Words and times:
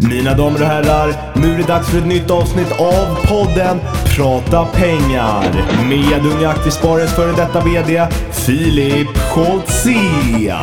Mina 0.00 0.34
damer 0.34 0.62
och 0.62 0.66
herrar, 0.66 1.14
nu 1.34 1.54
är 1.54 1.58
det 1.58 1.66
dags 1.66 1.88
för 1.88 1.98
ett 1.98 2.06
nytt 2.06 2.30
avsnitt 2.30 2.72
av 2.72 3.26
podden 3.26 3.80
Prata 4.16 4.64
pengar 4.64 5.44
med 5.88 6.26
Unga 6.26 6.48
Aktiesparares 6.48 7.14
före 7.14 7.32
detta 7.32 7.60
VD 7.60 8.06
Filip 8.32 9.18
Scholtze. 9.18 10.56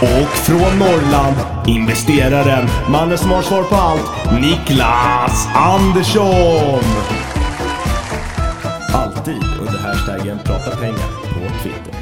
Och 0.00 0.28
från 0.28 0.78
Norrland, 0.78 1.36
investeraren, 1.66 2.68
mannen 2.88 3.18
som 3.18 3.30
har 3.30 3.42
svar 3.42 3.62
på 3.62 3.74
allt, 3.74 4.40
Niklas 4.40 5.48
Andersson. 5.54 6.84
Alltid 8.94 9.42
under 9.60 9.78
hashtaggen 9.78 10.38
Prata 10.44 10.76
pengar 10.76 11.08
på 11.22 11.62
Twitter. 11.62 11.97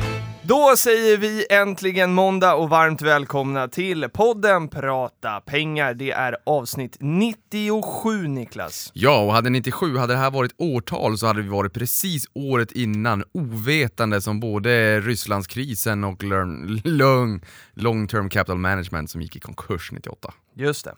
Då 0.49 0.75
säger 0.77 1.17
vi 1.17 1.47
äntligen 1.51 2.13
måndag 2.13 2.55
och 2.55 2.69
varmt 2.71 3.03
välkomna 3.03 3.69
till 3.69 4.09
podden 4.13 4.69
Prata 4.69 5.41
pengar. 5.41 5.95
Det 5.95 6.11
är 6.11 6.37
avsnitt 6.47 6.97
97 7.01 8.29
Niklas. 8.29 8.91
Ja, 8.95 9.25
och 9.25 9.33
hade 9.33 9.51
97, 9.51 9.97
hade 9.97 10.13
det 10.13 10.19
här 10.19 10.31
varit 10.31 10.53
årtal 10.59 11.19
så 11.19 11.27
hade 11.27 11.43
vi 11.43 11.49
varit 11.49 11.73
precis 11.73 12.27
året 12.35 12.73
innan 12.73 13.25
ovetande 13.33 14.21
som 14.21 14.41
både 14.41 15.01
Rysslandskrisen 15.01 16.05
och 16.05 16.23
learn- 16.23 16.81
long, 16.85 17.41
long 17.75 18.09
term 18.09 18.29
capital 18.29 18.59
management 18.59 19.11
som 19.11 19.23
gick 19.23 19.37
i 19.37 19.41
konkurs 19.41 19.93
98. 19.93 20.33
Just 20.55 20.85
det. 20.85 20.95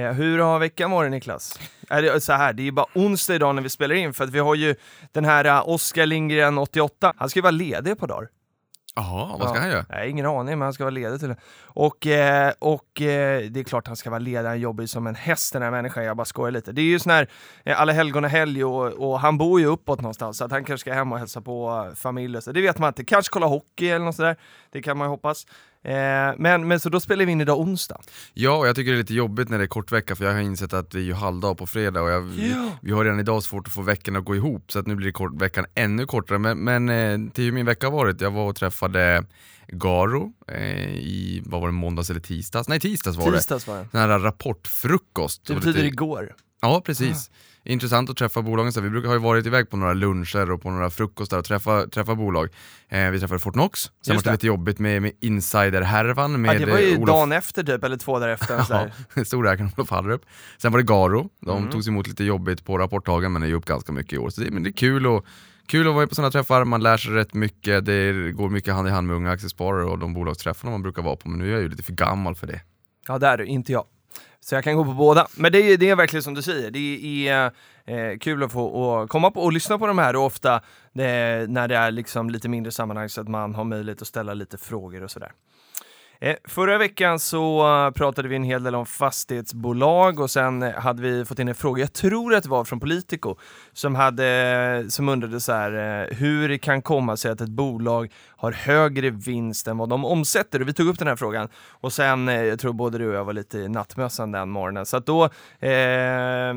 Eh, 0.00 0.12
hur 0.12 0.38
har 0.38 0.58
veckan 0.58 0.90
varit 0.90 1.10
Niklas? 1.10 1.60
Är 1.88 2.02
det 2.02 2.20
så 2.20 2.32
här, 2.32 2.52
det 2.52 2.62
är 2.62 2.64
ju 2.64 2.72
bara 2.72 2.86
onsdag 2.94 3.34
idag 3.34 3.54
när 3.54 3.62
vi 3.62 3.68
spelar 3.68 3.94
in 3.94 4.12
för 4.12 4.24
att 4.24 4.30
vi 4.30 4.38
har 4.38 4.54
ju 4.54 4.74
den 5.12 5.24
här 5.24 5.46
uh, 5.46 5.68
Oskar 5.68 6.06
Lindgren 6.06 6.58
88. 6.58 7.12
Han 7.16 7.30
ska 7.30 7.38
ju 7.38 7.42
vara 7.42 7.50
ledig 7.50 7.98
på 7.98 8.06
dagar. 8.06 8.28
Jaha, 8.94 9.36
vad 9.38 9.48
ska 9.48 9.58
han 9.58 9.70
göra? 9.70 9.84
Nej, 9.88 10.10
ingen 10.10 10.26
aning, 10.26 10.58
men 10.58 10.62
han 10.62 10.72
ska 10.72 10.84
vara 10.84 10.90
ledig 10.90 11.20
till 11.20 11.28
det. 11.28 11.36
Och, 11.64 12.06
eh, 12.06 12.52
och 12.58 13.00
eh, 13.02 13.40
det 13.50 13.60
är 13.60 13.64
klart 13.64 13.86
han 13.86 13.96
ska 13.96 14.10
vara 14.10 14.18
ledig, 14.18 14.48
han 14.48 14.60
jobbar 14.60 14.82
ju 14.82 14.88
som 14.88 15.06
en 15.06 15.14
häst 15.14 15.52
den 15.52 15.62
här 15.62 15.70
människan, 15.70 16.04
jag 16.04 16.16
bara 16.16 16.24
skojar 16.24 16.50
lite. 16.50 16.72
Det 16.72 16.80
är 16.80 16.84
ju 16.84 16.98
sån 16.98 17.12
här 17.12 17.28
eh, 17.64 17.80
alla 17.80 17.92
helgon 17.92 18.24
och 18.24 18.30
helg 18.30 18.64
och, 18.64 19.10
och 19.10 19.20
han 19.20 19.38
bor 19.38 19.60
ju 19.60 19.66
uppåt 19.66 20.00
någonstans 20.00 20.38
så 20.38 20.44
att 20.44 20.50
han 20.50 20.64
kanske 20.64 20.84
ska 20.84 20.92
hem 20.92 21.12
och 21.12 21.18
hälsa 21.18 21.40
på 21.40 21.90
familj 21.96 22.36
och 22.36 22.42
så. 22.42 22.52
Det 22.52 22.62
vet 22.62 22.78
man 22.78 22.88
inte, 22.88 23.04
kanske 23.04 23.32
kolla 23.32 23.46
hockey 23.46 23.88
eller 23.88 24.04
något 24.04 24.16
sådär. 24.16 24.36
Det 24.70 24.82
kan 24.82 24.98
man 24.98 25.06
ju 25.06 25.10
hoppas. 25.10 25.46
Eh, 25.84 25.92
men, 26.38 26.68
men 26.68 26.80
så 26.80 26.88
då 26.88 27.00
spelar 27.00 27.24
vi 27.24 27.32
in 27.32 27.40
idag 27.40 27.60
onsdag. 27.60 28.00
Ja, 28.34 28.56
och 28.56 28.66
jag 28.66 28.76
tycker 28.76 28.90
det 28.92 28.96
är 28.96 28.98
lite 28.98 29.14
jobbigt 29.14 29.48
när 29.48 29.58
det 29.58 29.64
är 29.64 29.68
kort 29.68 29.92
vecka 29.92 30.16
för 30.16 30.24
jag 30.24 30.32
har 30.32 30.40
insett 30.40 30.72
att 30.72 30.90
det 30.90 30.98
är 30.98 31.02
ju 31.02 31.12
halvdag 31.14 31.58
på 31.58 31.66
fredag 31.66 32.02
och 32.02 32.10
jag, 32.10 32.30
Ja. 32.38 32.70
vi 32.82 32.92
har 32.92 33.04
redan 33.04 33.20
idag 33.20 33.42
svårt 33.42 33.66
att 33.66 33.72
få 33.72 33.82
veckan 33.82 34.16
att 34.16 34.24
gå 34.24 34.36
ihop 34.36 34.72
så 34.72 34.78
att 34.78 34.86
nu 34.86 34.94
blir 34.94 35.12
kort, 35.12 35.42
veckan 35.42 35.66
ännu 35.74 36.06
kortare. 36.06 36.38
Men, 36.38 36.58
men 36.58 36.88
eh, 36.88 37.32
till 37.32 37.44
hur 37.44 37.52
min 37.52 37.66
vecka 37.66 37.86
har 37.86 37.92
varit, 37.92 38.20
jag 38.20 38.30
var 38.30 38.48
och 38.48 38.56
träffade 38.56 39.24
Garo 39.68 40.32
eh, 40.48 40.94
i, 40.94 41.42
vad 41.46 41.60
var 41.60 41.68
det, 41.68 41.72
måndags 41.72 42.10
eller 42.10 42.20
tisdags? 42.20 42.68
Nej 42.68 42.80
tisdags 42.80 43.16
var 43.16 43.30
det. 43.30 43.36
Tisdags 43.38 43.66
var 43.66 43.78
det. 43.78 43.88
Den 43.92 44.00
här 44.10 44.18
rapportfrukost. 44.18 45.46
Det 45.46 45.54
betyder 45.54 45.72
lite- 45.82 45.86
igår. 45.86 46.34
Ja, 46.60 46.82
precis. 46.84 47.30
Intressant 47.64 48.10
att 48.10 48.16
träffa 48.16 48.42
bolagen. 48.42 48.72
Så 48.72 48.80
vi 48.80 48.90
brukar 48.90 49.08
ha 49.08 49.14
ju 49.14 49.20
varit 49.22 49.46
iväg 49.46 49.70
på 49.70 49.76
några 49.76 49.92
luncher 49.92 50.50
och 50.50 50.62
på 50.62 50.70
några 50.70 50.90
frukostar 50.90 51.38
och 51.38 51.44
träffa, 51.44 51.86
träffa 51.86 52.14
bolag. 52.14 52.48
Eh, 52.88 53.10
vi 53.10 53.20
träffade 53.20 53.38
Fortnox, 53.40 53.90
sen 54.06 54.16
var 54.16 54.22
det 54.22 54.32
lite 54.32 54.46
jobbigt 54.46 54.78
med, 54.78 55.02
med 55.02 55.12
insider-härvan 55.20 56.44
Ja, 56.44 56.54
det 56.58 56.66
var 56.66 56.78
ju 56.78 56.92
eh, 56.92 56.96
Olof, 57.00 57.06
dagen 57.08 57.32
efter 57.32 57.62
typ, 57.64 57.84
eller 57.84 57.96
två 57.96 58.18
dagar 58.18 58.32
efter. 58.32 58.62
så 58.62 58.72
ja, 59.14 59.24
storägaren 59.24 59.70
Olof 59.76 59.90
Hallrup. 59.90 60.22
Sen 60.58 60.72
var 60.72 60.78
det 60.78 60.84
Garo, 60.84 61.28
de 61.40 61.58
Mm. 61.58 61.70
togs 61.70 61.88
emot 61.88 62.06
lite 62.06 62.24
jobbigt 62.24 62.64
på 62.64 62.78
rapportdagen 62.78 63.32
men 63.32 63.42
är 63.42 63.46
ju 63.46 63.54
upp 63.54 63.64
ganska 63.66 63.92
mycket 63.92 64.12
i 64.12 64.18
år. 64.18 64.30
Så 64.30 64.40
det, 64.40 64.50
men 64.50 64.62
det 64.62 64.68
är 64.70 64.72
kul, 64.72 65.06
och, 65.06 65.24
kul 65.66 65.88
att 65.88 65.94
vara 65.94 66.06
på 66.06 66.14
sådana 66.14 66.30
träffar, 66.30 66.64
man 66.64 66.82
lär 66.82 66.96
sig 66.96 67.12
rätt 67.12 67.34
mycket, 67.34 67.84
det 67.84 68.32
går 68.32 68.50
mycket 68.50 68.74
hand 68.74 68.88
i 68.88 68.90
hand 68.90 69.06
med 69.06 69.16
unga 69.16 69.30
aktiesparare 69.30 69.84
och 69.84 69.98
de 69.98 70.14
bolagsträffarna 70.14 70.70
man 70.70 70.82
brukar 70.82 71.02
vara 71.02 71.16
på, 71.16 71.28
men 71.28 71.38
nu 71.38 71.48
är 71.48 71.52
jag 71.52 71.62
ju 71.62 71.68
lite 71.68 71.82
för 71.82 71.92
gammal 71.92 72.34
för 72.34 72.46
det. 72.46 72.60
Ja, 73.08 73.18
det 73.18 73.26
är 73.26 73.36
du, 73.38 73.44
inte 73.46 73.72
jag. 73.72 73.84
Så 74.44 74.54
jag 74.54 74.64
kan 74.64 74.76
gå 74.76 74.84
på 74.84 74.92
båda. 74.92 75.26
Men 75.36 75.52
det 75.52 75.58
är, 75.58 75.76
det 75.76 75.90
är 75.90 75.96
verkligen 75.96 76.22
som 76.22 76.34
du 76.34 76.42
säger, 76.42 76.70
det 76.70 77.28
är 77.28 77.52
eh, 77.84 78.18
kul 78.18 78.42
att 78.42 78.52
få 78.52 79.00
att 79.00 79.08
komma 79.08 79.30
på 79.30 79.40
och 79.40 79.52
lyssna 79.52 79.78
på 79.78 79.86
de 79.86 79.98
här 79.98 80.16
och 80.16 80.24
ofta 80.24 80.60
det, 80.92 81.46
när 81.48 81.68
det 81.68 81.76
är 81.76 81.90
liksom 81.90 82.30
lite 82.30 82.48
mindre 82.48 82.72
sammanhang 82.72 83.08
så 83.08 83.20
att 83.20 83.28
man 83.28 83.54
har 83.54 83.64
möjlighet 83.64 84.02
att 84.02 84.08
ställa 84.08 84.34
lite 84.34 84.58
frågor 84.58 85.02
och 85.02 85.10
sådär. 85.10 85.32
Eh, 86.22 86.36
förra 86.44 86.78
veckan 86.78 87.18
så 87.18 87.74
eh, 87.86 87.90
pratade 87.90 88.28
vi 88.28 88.36
en 88.36 88.42
hel 88.42 88.62
del 88.62 88.74
om 88.74 88.86
fastighetsbolag 88.86 90.20
och 90.20 90.30
sen 90.30 90.62
eh, 90.62 90.72
hade 90.72 91.02
vi 91.02 91.24
fått 91.24 91.38
in 91.38 91.48
en 91.48 91.54
fråga, 91.54 91.80
jag 91.80 91.92
tror 91.92 92.34
att 92.34 92.42
det 92.42 92.48
var 92.48 92.64
från 92.64 92.80
Politico, 92.80 93.36
som, 93.72 93.94
hade, 93.94 94.84
som 94.88 95.08
undrade 95.08 95.40
så 95.40 95.52
här, 95.52 96.08
hur 96.12 96.48
det 96.48 96.58
kan 96.58 96.82
komma 96.82 97.16
sig 97.16 97.30
att 97.30 97.40
ett 97.40 97.48
bolag 97.48 98.12
har 98.28 98.52
högre 98.52 99.10
vinst 99.10 99.68
än 99.68 99.78
vad 99.78 99.88
de 99.88 100.04
omsätter. 100.04 100.60
Och 100.60 100.68
vi 100.68 100.72
tog 100.72 100.88
upp 100.88 100.98
den 100.98 101.08
här 101.08 101.16
frågan 101.16 101.48
och 101.70 101.92
sen, 101.92 102.28
jag 102.28 102.60
tror 102.60 102.72
både 102.72 102.98
du 102.98 103.08
och 103.08 103.14
jag 103.14 103.24
var 103.24 103.32
lite 103.32 103.58
i 103.58 103.68
nattmössan 103.68 104.32
den 104.32 104.50
morgonen, 104.50 104.86
så 104.86 104.96
att 104.96 105.06
då 105.06 105.24
eh, 105.66 106.54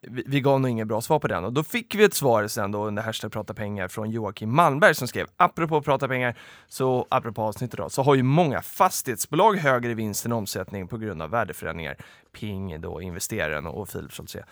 vi, 0.00 0.24
vi 0.26 0.40
gav 0.40 0.60
nog 0.60 0.70
inget 0.70 0.86
bra 0.86 1.00
svar 1.00 1.18
på 1.18 1.28
den 1.28 1.44
och 1.44 1.52
då 1.52 1.62
fick 1.62 1.94
vi 1.94 2.04
ett 2.04 2.14
svar 2.14 2.46
sen 2.46 2.72
då 2.72 2.86
under 2.86 3.02
hashtag 3.02 3.32
prata 3.32 3.54
pengar 3.54 3.88
från 3.88 4.10
Joakim 4.10 4.54
Malmberg 4.54 4.94
som 4.94 5.08
skrev 5.08 5.26
apropå 5.36 5.82
prata 5.82 6.08
pengar, 6.08 6.38
så 6.68 7.06
apropå 7.08 7.42
avsnittet 7.42 7.78
då, 7.78 7.90
så 7.90 8.02
har 8.02 8.14
ju 8.14 8.22
många 8.22 8.62
fastighetsbolag 8.62 9.56
högre 9.56 9.94
vinst 9.94 10.26
än 10.26 10.32
omsättning 10.32 10.88
på 10.88 10.98
grund 10.98 11.22
av 11.22 11.30
värdeförändringar. 11.30 11.96
Ping 12.32 12.80
då, 12.80 13.02
investeraren 13.02 13.66
och 13.66 13.88
Filip 13.88 14.12
Scholtze. 14.12 14.44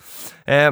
Eh, 0.45 0.71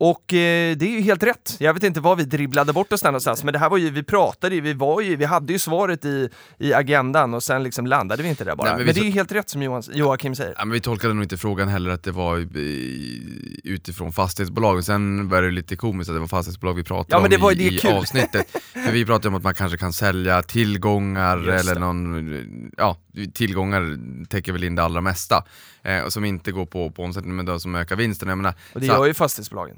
och 0.00 0.34
eh, 0.34 0.76
det 0.76 0.84
är 0.86 0.90
ju 0.90 1.00
helt 1.00 1.22
rätt. 1.22 1.56
Jag 1.60 1.74
vet 1.74 1.82
inte 1.82 2.00
vad 2.00 2.18
vi 2.18 2.24
dribblade 2.24 2.72
bort 2.72 2.92
oss 2.92 3.00
där 3.00 3.08
någonstans, 3.10 3.44
men 3.44 3.52
det 3.52 3.58
här 3.58 3.70
var 3.70 3.78
ju, 3.78 3.90
vi 3.90 4.02
pratade 4.02 4.54
ju, 4.54 4.60
vi 4.60 4.72
var 4.72 5.00
ju, 5.00 5.16
vi 5.16 5.24
hade 5.24 5.52
ju 5.52 5.58
svaret 5.58 6.04
i, 6.04 6.28
i 6.58 6.72
agendan 6.74 7.34
och 7.34 7.42
sen 7.42 7.62
liksom 7.62 7.86
landade 7.86 8.22
vi 8.22 8.28
inte 8.28 8.44
där 8.44 8.56
bara. 8.56 8.64
Nej, 8.68 8.76
men 8.76 8.86
men 8.86 8.94
det 8.94 9.00
är 9.00 9.04
ju 9.04 9.10
helt 9.10 9.32
rätt 9.32 9.50
som 9.50 9.62
Johan, 9.62 9.82
Joakim 9.92 10.34
säger. 10.34 10.54
Ja, 10.58 10.64
men 10.64 10.72
vi 10.72 10.80
tolkade 10.80 11.14
nog 11.14 11.24
inte 11.24 11.36
frågan 11.36 11.68
heller 11.68 11.90
att 11.90 12.02
det 12.02 12.12
var 12.12 12.56
i- 12.56 13.60
utifrån 13.64 14.12
fastighetsbolagen, 14.12 14.82
sen 14.82 15.28
var 15.28 15.42
det 15.42 15.50
lite 15.50 15.76
komiskt 15.76 16.10
att 16.10 16.16
det 16.16 16.20
var 16.20 16.26
fastighetsbolag 16.28 16.74
vi 16.74 16.84
pratade 16.84 17.14
Ja, 17.14 17.18
men 17.18 17.24
om 17.24 17.30
det 17.30 17.36
var- 17.36 17.52
i, 17.52 17.80
i 17.84 17.92
avsnittet. 17.92 18.46
För 18.84 18.92
vi 18.92 19.04
pratade 19.06 19.28
om 19.28 19.34
att 19.34 19.42
man 19.42 19.54
kanske 19.54 19.78
kan 19.78 19.92
sälja 19.92 20.42
tillgångar 20.42 21.38
eller 21.48 21.74
någon, 21.80 22.70
ja 22.76 22.96
tillgångar 23.34 23.98
täcker 24.26 24.52
väl 24.52 24.64
in 24.64 24.74
det 24.74 24.82
allra 24.82 25.00
mesta. 25.00 25.44
Eh, 25.82 26.00
och 26.00 26.12
som 26.12 26.24
inte 26.24 26.52
går 26.52 26.66
på, 26.66 26.90
på 26.90 27.02
omsättning 27.04 27.36
men 27.36 27.46
då 27.46 27.58
som 27.58 27.74
ökar 27.74 27.96
vinsten. 27.96 28.28
Jag 28.28 28.38
menar, 28.38 28.54
Och 28.74 28.80
det 28.80 28.86
så- 28.86 28.92
gör 28.92 29.06
ju 29.06 29.14
fastighetsbolagen. 29.14 29.76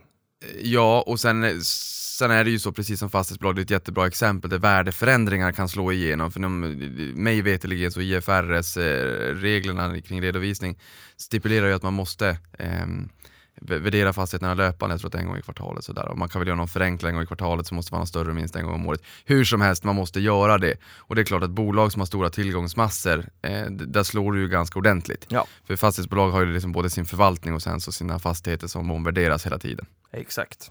Ja, 0.62 1.02
och 1.06 1.20
sen, 1.20 1.60
sen 1.64 2.30
är 2.30 2.44
det 2.44 2.50
ju 2.50 2.58
så, 2.58 2.72
precis 2.72 3.00
som 3.00 3.10
fastighetsbolag, 3.10 3.54
det 3.56 3.60
är 3.60 3.64
ett 3.64 3.70
jättebra 3.70 4.06
exempel 4.06 4.50
där 4.50 4.58
värdeförändringar 4.58 5.52
kan 5.52 5.68
slå 5.68 5.92
igenom. 5.92 6.30
För 6.32 6.40
de, 6.40 6.60
mig 7.14 7.42
veterligen 7.42 7.92
så 7.92 8.00
IFRS-reglerna 8.00 10.00
kring 10.00 10.22
redovisning 10.22 10.78
stipulerar 11.16 11.66
ju 11.68 11.74
att 11.74 11.82
man 11.82 11.94
måste 11.94 12.38
vä- 13.60 13.78
värdera 13.78 14.12
fastigheterna 14.12 14.54
löpande, 14.54 14.92
jag 14.92 15.00
tror 15.00 15.08
att 15.08 15.12
det 15.12 15.18
är 15.18 15.22
en 15.22 15.28
gång 15.28 15.38
i 15.38 15.42
kvartalet. 15.42 15.84
Sådär. 15.84 16.08
Och 16.08 16.18
man 16.18 16.28
kan 16.28 16.40
väl 16.40 16.48
göra 16.48 16.56
någon 16.56 16.68
förenkling 16.68 17.08
en 17.08 17.14
gång 17.14 17.22
i 17.22 17.26
kvartalet 17.26 17.66
så 17.66 17.74
måste 17.74 17.94
man 17.94 18.00
ha 18.00 18.06
större 18.06 18.32
vinst 18.32 18.56
en 18.56 18.64
gång 18.64 18.74
om 18.74 18.86
året. 18.86 19.02
Hur 19.24 19.44
som 19.44 19.60
helst, 19.60 19.84
man 19.84 19.96
måste 19.96 20.20
göra 20.20 20.58
det. 20.58 20.76
Och 20.96 21.14
det 21.14 21.22
är 21.22 21.24
klart 21.24 21.42
att 21.42 21.50
bolag 21.50 21.92
som 21.92 22.00
har 22.00 22.06
stora 22.06 22.30
tillgångsmassor, 22.30 23.24
eh, 23.42 23.64
där 23.70 24.02
slår 24.02 24.32
det 24.32 24.40
ju 24.40 24.48
ganska 24.48 24.78
ordentligt. 24.78 25.26
Ja. 25.28 25.46
För 25.66 25.76
fastighetsbolag 25.76 26.30
har 26.30 26.40
ju 26.40 26.52
liksom 26.52 26.72
både 26.72 26.90
sin 26.90 27.04
förvaltning 27.04 27.54
och 27.54 27.62
sen 27.62 27.80
så 27.80 27.92
sina 27.92 28.18
fastigheter 28.18 28.66
som 28.66 28.90
omvärderas 28.90 29.46
hela 29.46 29.58
tiden. 29.58 29.86
Exakt. 30.12 30.70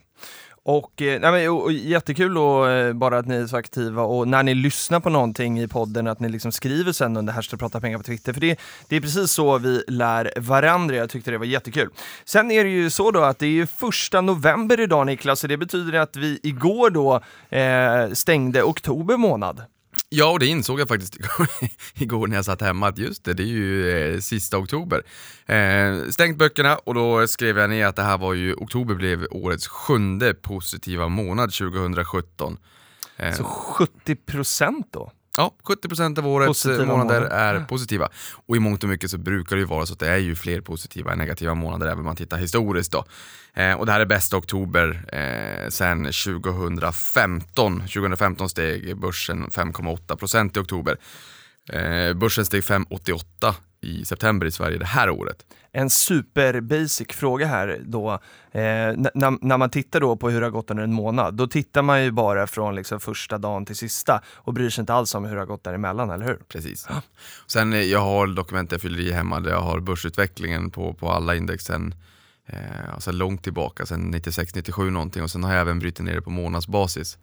Och, 0.64 1.02
eh, 1.02 1.20
nej 1.20 1.32
men, 1.32 1.50
och, 1.50 1.64
och 1.64 1.72
jättekul 1.72 2.38
och, 2.38 2.70
eh, 2.70 2.94
bara 2.94 3.18
att 3.18 3.26
ni 3.26 3.36
är 3.36 3.48
så 3.48 3.58
aktiva 3.58 4.04
och 4.04 4.28
när 4.28 4.44
ni 4.44 4.56
lyssnar 4.56 5.00
på 5.00 5.10
någonting 5.10 5.60
i 5.60 5.68
podden 5.68 6.08
att 6.08 6.20
ni 6.20 6.30
liksom 6.30 6.52
skriver 6.52 6.92
sen 6.92 7.18
under 7.18 7.34
hashtag 7.34 7.60
prata 7.60 7.82
pengar 7.82 7.98
på 7.98 8.04
Twitter 8.04 8.34
för 8.34 8.42
det, 8.42 8.60
det 8.88 8.96
är 8.96 9.02
precis 9.02 9.32
så 9.32 9.58
vi 9.58 9.84
lär 9.88 10.34
varandra. 10.38 10.96
Jag 10.96 11.10
tyckte 11.10 11.32
det 11.32 11.38
var 11.38 11.46
jättekul. 11.46 11.90
Sen 12.26 12.52
är 12.52 12.64
det 12.64 12.70
ju 12.70 12.90
så 12.90 13.12
då 13.12 13.20
att 13.20 13.40
det 13.40 13.60
är 13.60 13.66
första 13.66 14.22
november 14.22 14.80
idag 14.80 15.06
Niklas, 15.06 15.40
så 15.40 15.48
det 15.48 15.58
betyder 15.58 16.00
att 16.00 16.16
vi 16.16 16.40
igår 16.44 16.90
då 16.90 17.22
eh, 17.58 18.14
stängde 18.14 18.64
oktober 18.64 19.18
månad. 19.18 19.62
Ja, 20.12 20.32
och 20.32 20.40
det 20.40 20.46
insåg 20.46 20.80
jag 20.80 20.88
faktiskt 20.88 21.18
igår, 21.96 22.28
när 22.28 22.36
jag 22.36 22.46
satt 22.46 22.62
hemma 22.62 22.88
att 22.88 22.98
just 22.98 23.24
det, 23.24 23.34
det 23.34 23.44
är 23.44 23.48
ju 23.48 23.90
eh, 23.92 24.20
sista 24.20 24.58
oktober. 24.58 25.04
Eh, 25.46 26.10
stängt 26.10 26.38
böckerna 26.38 26.78
och 26.78 26.94
då 26.94 27.28
skrev 27.28 27.58
jag 27.58 27.70
ner 27.70 27.86
att 27.86 27.96
det 27.96 28.04
här 28.04 28.18
var 28.18 28.34
ju, 28.34 28.54
oktober 28.54 28.96
blev 28.96 29.28
årets 29.32 29.68
sjunde 29.68 30.34
positiva 30.34 31.08
månad 31.08 31.54
2017. 31.54 32.58
Eh, 33.18 33.34
Så 33.36 33.44
70 33.44 34.16
procent 34.16 34.88
då? 34.92 35.12
Ja, 35.40 35.56
70% 35.64 36.20
av 36.20 36.28
årets 36.28 36.48
Positiva 36.48 36.86
månader 36.86 37.22
månader. 37.22 37.36
är 37.36 37.66
positiva. 37.66 38.10
Och 38.46 38.56
i 38.56 38.60
mångt 38.60 38.84
och 38.84 38.90
mycket 38.90 39.12
så 39.12 39.18
brukar 39.18 39.56
det 39.56 39.60
ju 39.60 39.66
vara 39.66 39.86
så 39.86 39.94
att 39.94 40.00
det 40.00 40.10
är 40.10 40.18
ju 40.18 40.36
fler 40.36 40.62
positiva 40.62 41.12
än 41.12 41.18
negativa 41.18 41.54
månader 41.54 41.86
även 41.86 42.00
om 42.00 42.06
man 42.06 42.16
tittar 42.16 42.38
historiskt 42.38 42.92
då. 42.92 43.06
Eh, 43.54 43.74
och 43.74 43.86
det 43.86 43.92
här 43.92 44.00
är 44.00 44.06
bästa 44.06 44.38
oktober 44.38 45.06
eh, 45.14 45.70
sen 45.70 46.06
2015. 46.06 47.80
2015 47.80 48.50
steg 48.50 48.98
börsen 48.98 49.48
5,8% 49.48 50.58
i 50.58 50.62
oktober. 50.62 50.98
Eh, 51.70 52.14
börsen 52.14 52.46
steg 52.46 52.62
5,88 52.62 53.54
i 53.82 54.06
september 54.06 54.48
i 54.48 54.52
Sverige 54.52 54.78
det 54.78 54.86
här 54.86 55.10
året. 55.10 55.46
En 55.72 55.90
super 55.90 56.62
basic 56.62 57.08
fråga 57.10 57.48
här 57.48 57.82
då. 57.86 58.12
Eh, 58.52 58.60
när, 59.14 59.46
när 59.46 59.58
man 59.58 59.70
tittar 59.70 60.00
då 60.00 60.16
på 60.16 60.30
hur 60.30 60.40
det 60.40 60.46
har 60.46 60.52
gått 60.52 60.72
under 60.72 60.84
en 60.84 60.94
månad, 60.94 61.34
då 61.34 61.48
tittar 61.48 61.82
man 61.82 62.04
ju 62.04 62.12
bara 62.12 62.48
från 62.48 62.76
liksom 62.76 63.00
första 63.00 63.38
dagen 63.38 63.66
till 63.66 63.76
sista 63.76 64.22
och 64.36 64.54
bryr 64.54 64.70
sig 64.70 64.82
inte 64.82 64.94
alls 64.94 65.16
om 65.16 65.26
hur 65.26 65.36
det 65.36 65.42
har 65.42 65.46
gått 65.46 65.64
däremellan, 65.64 66.10
eller 66.10 66.26
hur? 66.26 66.40
Precis. 66.48 66.88
Sen 67.48 67.74
eh, 67.74 67.82
jag 67.82 68.00
har 68.00 68.28
dokument 68.28 68.72
jag 68.72 68.82
fyller 68.82 69.00
i 69.00 69.12
hemma 69.12 69.40
där 69.40 69.52
jag 69.52 69.62
har 69.62 69.80
börsutvecklingen 69.80 70.72
på, 70.72 70.94
på 70.94 71.12
alla 71.12 71.36
index 71.36 71.64
sen, 71.64 71.96
eh, 72.46 72.94
alltså 72.94 73.12
långt 73.12 73.44
tillbaka, 73.44 73.86
sen 73.86 74.14
96-97 74.14 74.90
någonting 74.90 75.24
och 75.24 75.32
sen 75.32 75.44
har 75.44 75.52
jag 75.52 75.62
även 75.62 75.80
brutit 75.80 76.06
ner 76.06 76.16
det 76.16 76.22
på 76.22 76.30
månadsbasis. 76.30 77.18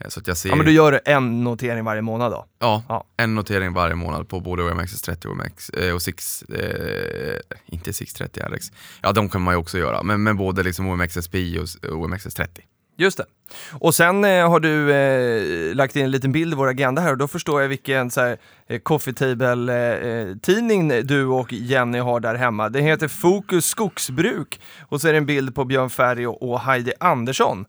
Eh, 0.00 0.08
så 0.08 0.20
att 0.20 0.26
jag 0.26 0.36
ser... 0.36 0.48
Ja 0.48 0.56
men 0.56 0.66
du 0.66 0.72
gör 0.72 1.00
en 1.04 1.44
notering 1.44 1.84
varje 1.84 2.02
månad 2.02 2.32
då? 2.32 2.44
Ja, 2.58 2.82
Ja. 2.88 3.04
en 3.16 3.34
notering 3.34 3.72
varje 3.72 3.94
månad 3.94 4.28
på 4.28 4.40
både 4.40 4.62
OMXS30 4.62 5.26
och, 5.26 5.32
OMX, 5.32 5.70
eh, 5.70 5.94
och 5.94 6.02
6, 6.02 6.42
eh, 6.42 7.56
inte 7.66 7.92
630 7.92 8.42
RX. 8.56 8.72
Ja 9.02 9.12
de 9.12 9.28
kan 9.28 9.40
man 9.42 9.54
ju 9.54 9.58
också 9.58 9.78
göra, 9.78 10.02
men, 10.02 10.22
men 10.22 10.36
både 10.36 10.62
liksom 10.62 10.86
OMXSPI 10.88 11.58
och 11.58 11.66
OMXS30. 11.90 12.48
Just 12.98 13.18
det. 13.18 13.24
Och 13.72 13.94
sen 13.94 14.24
eh, 14.24 14.50
har 14.50 14.60
du 14.60 14.92
eh, 14.92 15.74
lagt 15.74 15.96
in 15.96 16.04
en 16.04 16.10
liten 16.10 16.32
bild 16.32 16.52
i 16.52 16.56
vår 16.56 16.68
agenda 16.68 17.02
här 17.02 17.10
och 17.12 17.18
då 17.18 17.28
förstår 17.28 17.62
jag 17.62 17.68
vilken 17.68 18.10
så 18.10 18.20
här, 18.20 18.36
eh, 18.68 18.78
coffee 18.80 19.12
table-tidning 19.14 20.88
du 21.06 21.24
och 21.26 21.52
Jenny 21.52 21.98
har 21.98 22.20
där 22.20 22.34
hemma. 22.34 22.68
Den 22.68 22.84
heter 22.84 23.08
Fokus 23.08 23.66
Skogsbruk 23.66 24.60
och 24.88 25.00
så 25.00 25.08
är 25.08 25.12
det 25.12 25.18
en 25.18 25.26
bild 25.26 25.54
på 25.54 25.64
Björn 25.64 25.90
Ferry 25.90 26.26
och 26.26 26.60
Heidi 26.60 26.92
Andersson. 27.00 27.64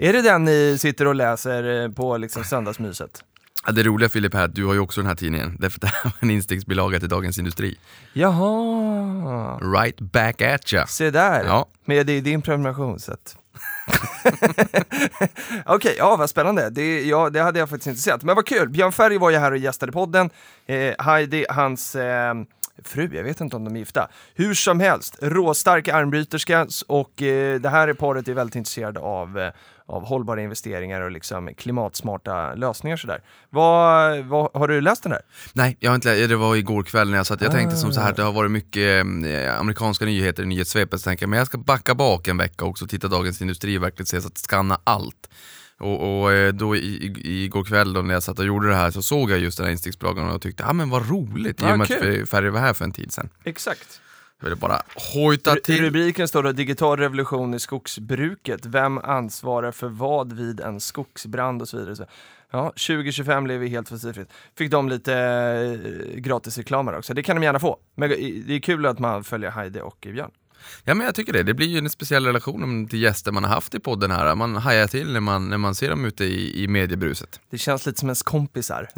Är 0.00 0.12
det 0.12 0.22
den 0.22 0.44
ni 0.44 0.76
sitter 0.80 1.06
och 1.06 1.14
läser 1.14 1.82
eh, 1.84 1.90
på 1.90 2.16
liksom 2.16 2.44
söndagsmyset? 2.44 3.24
Ja, 3.66 3.72
det 3.72 3.82
roliga 3.82 4.08
Filip 4.08 4.34
här, 4.34 4.48
du 4.48 4.64
har 4.64 4.74
ju 4.74 4.80
också 4.80 5.00
den 5.00 5.08
här 5.08 5.14
tidningen, 5.14 5.56
därför 5.58 5.80
det 5.80 5.86
här 5.86 6.04
var 6.04 6.12
en 6.20 6.30
instegsbilaga 6.30 7.00
till 7.00 7.08
Dagens 7.08 7.38
Industri. 7.38 7.78
Jaha, 8.12 9.58
Right 9.58 10.00
back 10.00 10.42
at 10.42 10.72
ya! 10.72 10.86
se 10.86 11.10
där. 11.10 11.44
Ja. 11.44 11.68
Men 11.84 12.06
det 12.06 12.12
är 12.12 12.20
din 12.20 12.42
prenumeration 12.42 13.00
så 13.00 13.12
att... 13.12 13.36
Okej, 15.66 15.94
ja 15.98 16.16
vad 16.16 16.30
spännande. 16.30 16.70
Det, 16.70 17.02
ja, 17.04 17.30
det 17.30 17.40
hade 17.40 17.58
jag 17.58 17.68
faktiskt 17.68 17.86
inte 17.86 18.00
sett. 18.00 18.22
Men 18.22 18.36
vad 18.36 18.46
kul! 18.46 18.68
Björn 18.68 18.92
Ferry 18.92 19.18
var 19.18 19.30
ju 19.30 19.36
här 19.36 19.52
och 19.52 19.58
gästade 19.58 19.92
podden. 19.92 20.30
Eh, 20.66 20.94
Heidi, 20.98 21.46
hans 21.48 21.94
eh, 21.94 22.34
fru, 22.84 23.10
jag 23.12 23.24
vet 23.24 23.40
inte 23.40 23.56
om 23.56 23.64
de 23.64 23.74
är 23.74 23.78
gifta. 23.78 24.08
Hur 24.34 24.54
som 24.54 24.80
helst, 24.80 25.18
råstark 25.22 25.88
armbryterska 25.88 26.66
och 26.86 27.22
eh, 27.22 27.60
det 27.60 27.68
här 27.68 27.92
paret 27.92 28.28
är 28.28 28.34
väldigt 28.34 28.56
intresserade 28.56 29.00
av, 29.00 29.38
eh, 29.38 29.52
av 29.86 30.04
hållbara 30.04 30.42
investeringar 30.42 31.00
och 31.00 31.10
liksom 31.10 31.50
klimatsmarta 31.56 32.54
lösningar 32.54 32.96
sådär. 32.96 33.22
Vad, 33.50 34.18
vad, 34.24 34.50
har 34.54 34.68
du 34.68 34.80
läst 34.80 35.02
den 35.02 35.12
här? 35.12 35.22
Nej, 35.52 35.76
jag 35.80 35.90
har 35.90 35.94
inte, 35.94 36.26
det 36.26 36.36
var 36.36 36.56
igår 36.56 36.82
kväll 36.82 37.10
när 37.10 37.16
jag 37.16 37.26
satt, 37.26 37.40
jag 37.40 37.52
tänkte 37.52 37.76
som 37.76 37.92
så 37.92 38.00
här, 38.00 38.12
det 38.12 38.22
har 38.22 38.32
varit 38.32 38.50
mycket 38.50 39.04
eh, 39.26 39.60
amerikanska 39.60 40.04
nyheter 40.04 40.42
i 40.42 40.46
nyhetssvepet, 40.46 41.00
så 41.00 41.04
tänkte 41.04 41.22
jag, 41.22 41.30
men 41.30 41.38
jag 41.38 41.46
ska 41.46 41.58
backa 41.58 41.94
bak 41.94 42.28
en 42.28 42.36
vecka 42.36 42.64
också 42.64 42.84
och 42.84 42.90
titta 42.90 43.08
Dagens 43.08 43.42
Industri 43.42 43.78
och 43.78 43.82
verkligen 43.82 44.06
se 44.06 44.20
så 44.20 44.28
att 44.28 44.38
skanna 44.38 44.80
allt. 44.84 45.28
Och, 45.84 46.22
och 46.22 46.32
eh, 46.32 46.52
då 46.52 46.76
i, 46.76 47.12
igår 47.44 47.64
kväll 47.64 47.92
då 47.92 48.02
när 48.02 48.14
jag 48.14 48.22
satt 48.22 48.38
och 48.38 48.46
gjorde 48.46 48.68
det 48.68 48.74
här 48.74 48.90
så 48.90 49.02
såg 49.02 49.30
jag 49.30 49.38
just 49.38 49.56
den 49.56 49.66
här 49.66 49.72
instegsbilagan 49.72 50.30
och 50.30 50.42
tyckte, 50.42 50.62
ja 50.62 50.70
ah, 50.70 50.72
men 50.72 50.90
vad 50.90 51.10
roligt, 51.10 51.62
i 51.62 51.64
och 51.64 51.78
med 51.78 51.80
att 51.80 52.28
Ferry 52.28 52.48
var 52.48 52.60
här 52.60 52.72
för 52.72 52.84
en 52.84 52.92
tid 52.92 53.12
sedan. 53.12 53.28
Exakt. 53.44 54.00
Jag 54.40 54.44
ville 54.44 54.56
bara 54.56 54.82
hojta 55.14 55.56
till. 55.56 55.80
Rubriken 55.80 56.28
står 56.28 56.42
då 56.42 56.52
Digital 56.52 56.98
revolution 56.98 57.54
i 57.54 57.60
skogsbruket. 57.60 58.66
Vem 58.66 58.98
ansvarar 58.98 59.72
för 59.72 59.88
vad 59.88 60.32
vid 60.32 60.60
en 60.60 60.80
skogsbrand 60.80 61.62
och 61.62 61.68
så 61.68 61.76
vidare. 61.76 61.96
Så, 61.96 62.06
ja, 62.50 62.68
2025 62.68 63.44
blev 63.44 63.60
vi 63.60 63.68
helt 63.68 63.88
fossilfritt. 63.88 64.28
Fick 64.58 64.70
de 64.70 64.88
lite 64.88 65.14
eh, 65.14 66.20
gratis 66.20 66.58
reklam 66.58 66.86
här 66.86 66.98
också. 66.98 67.14
Det 67.14 67.22
kan 67.22 67.36
de 67.36 67.42
gärna 67.42 67.60
få. 67.60 67.78
Men 67.94 68.08
det 68.46 68.54
är 68.54 68.60
kul 68.60 68.86
att 68.86 68.98
man 68.98 69.24
följer 69.24 69.50
Heidi 69.50 69.80
och 69.80 70.06
Björn. 70.12 70.30
Ja 70.84 70.94
men 70.94 71.06
jag 71.06 71.14
tycker 71.14 71.32
det, 71.32 71.42
det 71.42 71.54
blir 71.54 71.66
ju 71.66 71.78
en 71.78 71.90
speciell 71.90 72.26
relation 72.26 72.88
till 72.88 73.02
gäster 73.02 73.32
man 73.32 73.44
har 73.44 73.50
haft 73.50 73.74
i 73.74 73.80
podden 73.80 74.10
här. 74.10 74.34
Man 74.34 74.56
hajar 74.56 74.86
till 74.86 75.12
när 75.12 75.20
man, 75.20 75.48
när 75.48 75.58
man 75.58 75.74
ser 75.74 75.90
dem 75.90 76.04
ute 76.04 76.24
i, 76.24 76.62
i 76.64 76.68
mediebruset. 76.68 77.40
Det 77.50 77.58
känns 77.58 77.86
lite 77.86 78.00
som 78.00 78.08
ens 78.08 78.22
kompisar. 78.22 78.88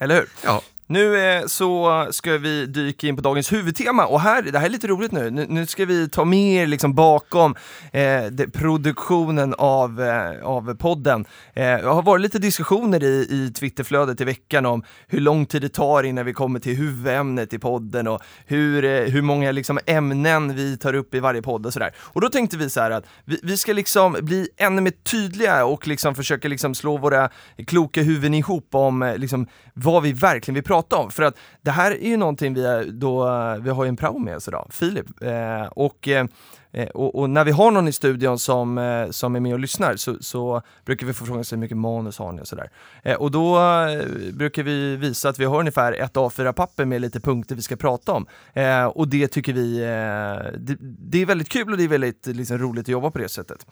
Eller 0.00 0.14
hur? 0.14 0.28
Ja. 0.44 0.62
Nu 0.88 1.18
eh, 1.18 1.46
så 1.46 2.06
ska 2.10 2.38
vi 2.38 2.66
dyka 2.66 3.06
in 3.06 3.16
på 3.16 3.22
dagens 3.22 3.52
huvudtema 3.52 4.06
och 4.06 4.20
här, 4.20 4.42
det 4.42 4.58
här 4.58 4.66
är 4.66 4.70
lite 4.70 4.86
roligt 4.86 5.12
nu, 5.12 5.30
nu, 5.30 5.46
nu 5.48 5.66
ska 5.66 5.84
vi 5.84 6.08
ta 6.08 6.24
med 6.24 6.62
er 6.62 6.66
liksom 6.66 6.94
bakom 6.94 7.54
eh, 7.92 8.24
det, 8.24 8.52
produktionen 8.52 9.54
av, 9.58 10.02
eh, 10.02 10.46
av 10.46 10.74
podden. 10.74 11.24
Eh, 11.54 11.62
det 11.62 11.88
har 11.88 12.02
varit 12.02 12.22
lite 12.22 12.38
diskussioner 12.38 13.04
i, 13.04 13.26
i 13.30 13.52
Twitterflödet 13.52 14.20
i 14.20 14.24
veckan 14.24 14.66
om 14.66 14.82
hur 15.06 15.20
lång 15.20 15.46
tid 15.46 15.62
det 15.62 15.68
tar 15.68 16.02
innan 16.02 16.24
vi 16.24 16.32
kommer 16.32 16.60
till 16.60 16.76
huvudämnet 16.76 17.52
i 17.52 17.58
podden 17.58 18.08
och 18.08 18.22
hur, 18.46 18.84
eh, 18.84 18.90
hur 18.90 19.22
många 19.22 19.52
liksom, 19.52 19.78
ämnen 19.86 20.56
vi 20.56 20.76
tar 20.76 20.94
upp 20.94 21.14
i 21.14 21.20
varje 21.20 21.42
podd 21.42 21.66
och 21.66 21.72
sådär. 21.72 21.94
Och 21.98 22.20
då 22.20 22.28
tänkte 22.28 22.56
vi 22.56 22.70
så 22.70 22.80
här 22.80 22.90
att 22.90 23.04
vi, 23.24 23.40
vi 23.42 23.56
ska 23.56 23.72
liksom 23.72 24.16
bli 24.20 24.48
ännu 24.56 24.82
mer 24.82 24.92
tydliga 25.10 25.64
och 25.64 25.88
liksom 25.88 26.14
försöka 26.14 26.48
liksom 26.48 26.74
slå 26.74 26.96
våra 26.96 27.30
kloka 27.66 28.02
huvuden 28.02 28.34
ihop 28.34 28.74
om 28.74 29.02
eh, 29.02 29.18
liksom, 29.18 29.46
vad 29.74 30.02
vi 30.02 30.12
verkligen 30.12 30.54
vill 30.54 30.64
prata 30.64 30.75
prata 30.76 30.96
om. 30.96 31.10
För 31.10 31.22
att 31.22 31.36
det 31.62 31.70
här 31.70 31.90
är 31.90 32.08
ju 32.08 32.16
någonting 32.16 32.54
vi, 32.54 32.64
är- 32.66 32.84
då, 32.84 33.28
eh, 33.28 33.56
vi 33.56 33.70
har 33.70 33.84
ju 33.84 33.88
en 33.88 33.96
prao 33.96 34.18
med 34.18 34.36
oss 34.36 34.48
idag, 34.48 34.66
Filip. 34.70 35.22
Eh, 35.22 35.66
och, 35.66 36.08
eh, 36.08 36.26
eh, 36.76 36.86
och, 36.86 37.14
och 37.14 37.30
när 37.30 37.44
vi 37.44 37.50
har 37.50 37.70
någon 37.70 37.88
i 37.88 37.92
studion 37.92 38.38
som, 38.38 38.78
eh, 38.78 39.10
som 39.10 39.36
är 39.36 39.40
med 39.40 39.52
och 39.52 39.60
lyssnar 39.60 39.96
så, 39.96 40.16
så 40.20 40.62
brukar 40.84 41.06
vi 41.06 41.12
få 41.12 41.24
frågan 41.24 41.44
hur 41.50 41.56
mycket 41.56 41.76
manus 41.76 42.18
har 42.18 42.32
ni 42.32 42.42
och 42.42 42.48
sådär. 42.48 42.70
Eh, 43.02 43.16
och 43.16 43.30
då 43.30 43.58
eh, 43.58 44.32
brukar 44.32 44.62
vi 44.62 44.96
visa 44.96 45.28
att 45.28 45.38
vi 45.38 45.44
har 45.44 45.60
ungefär 45.60 45.92
ett 45.92 46.14
A4-papper 46.14 46.84
med 46.84 47.00
lite 47.00 47.20
punkter 47.20 47.54
vi 47.54 47.62
ska 47.62 47.76
prata 47.76 48.12
om. 48.12 48.26
Eh, 48.52 48.84
och 48.84 49.08
det 49.08 49.28
tycker 49.28 49.52
vi, 49.52 49.78
eh, 49.78 50.58
det, 50.58 50.76
det 50.80 51.22
är 51.22 51.26
väldigt 51.26 51.48
kul 51.48 51.72
och 51.72 51.78
det 51.78 51.84
är 51.84 51.88
väldigt 51.88 52.26
liksom, 52.26 52.58
roligt 52.58 52.84
att 52.84 52.88
jobba 52.88 53.10
på 53.10 53.18
det 53.18 53.28
sättet. 53.28 53.66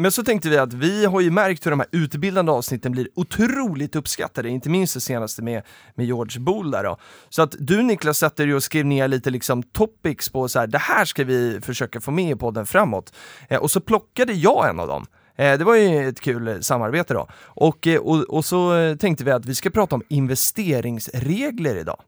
Men 0.00 0.12
så 0.12 0.24
tänkte 0.24 0.48
vi 0.48 0.58
att 0.58 0.72
vi 0.72 1.04
har 1.04 1.20
ju 1.20 1.30
märkt 1.30 1.66
hur 1.66 1.70
de 1.70 1.80
här 1.80 1.88
utbildande 1.92 2.52
avsnitten 2.52 2.92
blir 2.92 3.08
otroligt 3.14 3.96
uppskattade, 3.96 4.48
inte 4.48 4.70
minst 4.70 4.94
det 4.94 5.00
senaste 5.00 5.42
med, 5.42 5.62
med 5.94 6.06
George 6.06 6.40
Bool 6.40 6.70
där 6.70 6.84
då. 6.84 6.98
Så 7.28 7.42
att 7.42 7.54
du 7.58 7.82
Niklas 7.82 8.18
satte 8.18 8.44
dig 8.44 8.54
och 8.54 8.62
skrev 8.62 8.86
ner 8.86 9.08
lite 9.08 9.30
liksom 9.30 9.62
topics 9.62 10.28
på 10.28 10.48
så 10.48 10.58
här, 10.58 10.66
det 10.66 10.78
här 10.78 11.04
ska 11.04 11.24
vi 11.24 11.60
försöka 11.62 11.97
få 12.00 12.10
med 12.10 12.30
i 12.30 12.36
podden 12.36 12.66
framåt. 12.66 13.12
Eh, 13.48 13.58
och 13.60 13.70
så 13.70 13.80
plockade 13.80 14.32
jag 14.32 14.68
en 14.68 14.80
av 14.80 14.88
dem. 14.88 15.06
Eh, 15.36 15.58
Det 15.58 15.64
var 15.64 15.74
ju 15.74 16.08
ett 16.08 16.20
kul 16.20 16.62
samarbete 16.62 17.14
då. 17.14 17.28
Och, 17.44 17.86
eh, 17.86 18.00
och, 18.00 18.16
och 18.22 18.44
så 18.44 18.76
eh, 18.76 18.96
tänkte 18.96 19.24
vi 19.24 19.30
att 19.30 19.44
vi 19.46 19.54
ska 19.54 19.70
prata 19.70 19.94
om 19.96 20.02
investeringsregler 20.08 21.76
idag. 21.76 22.00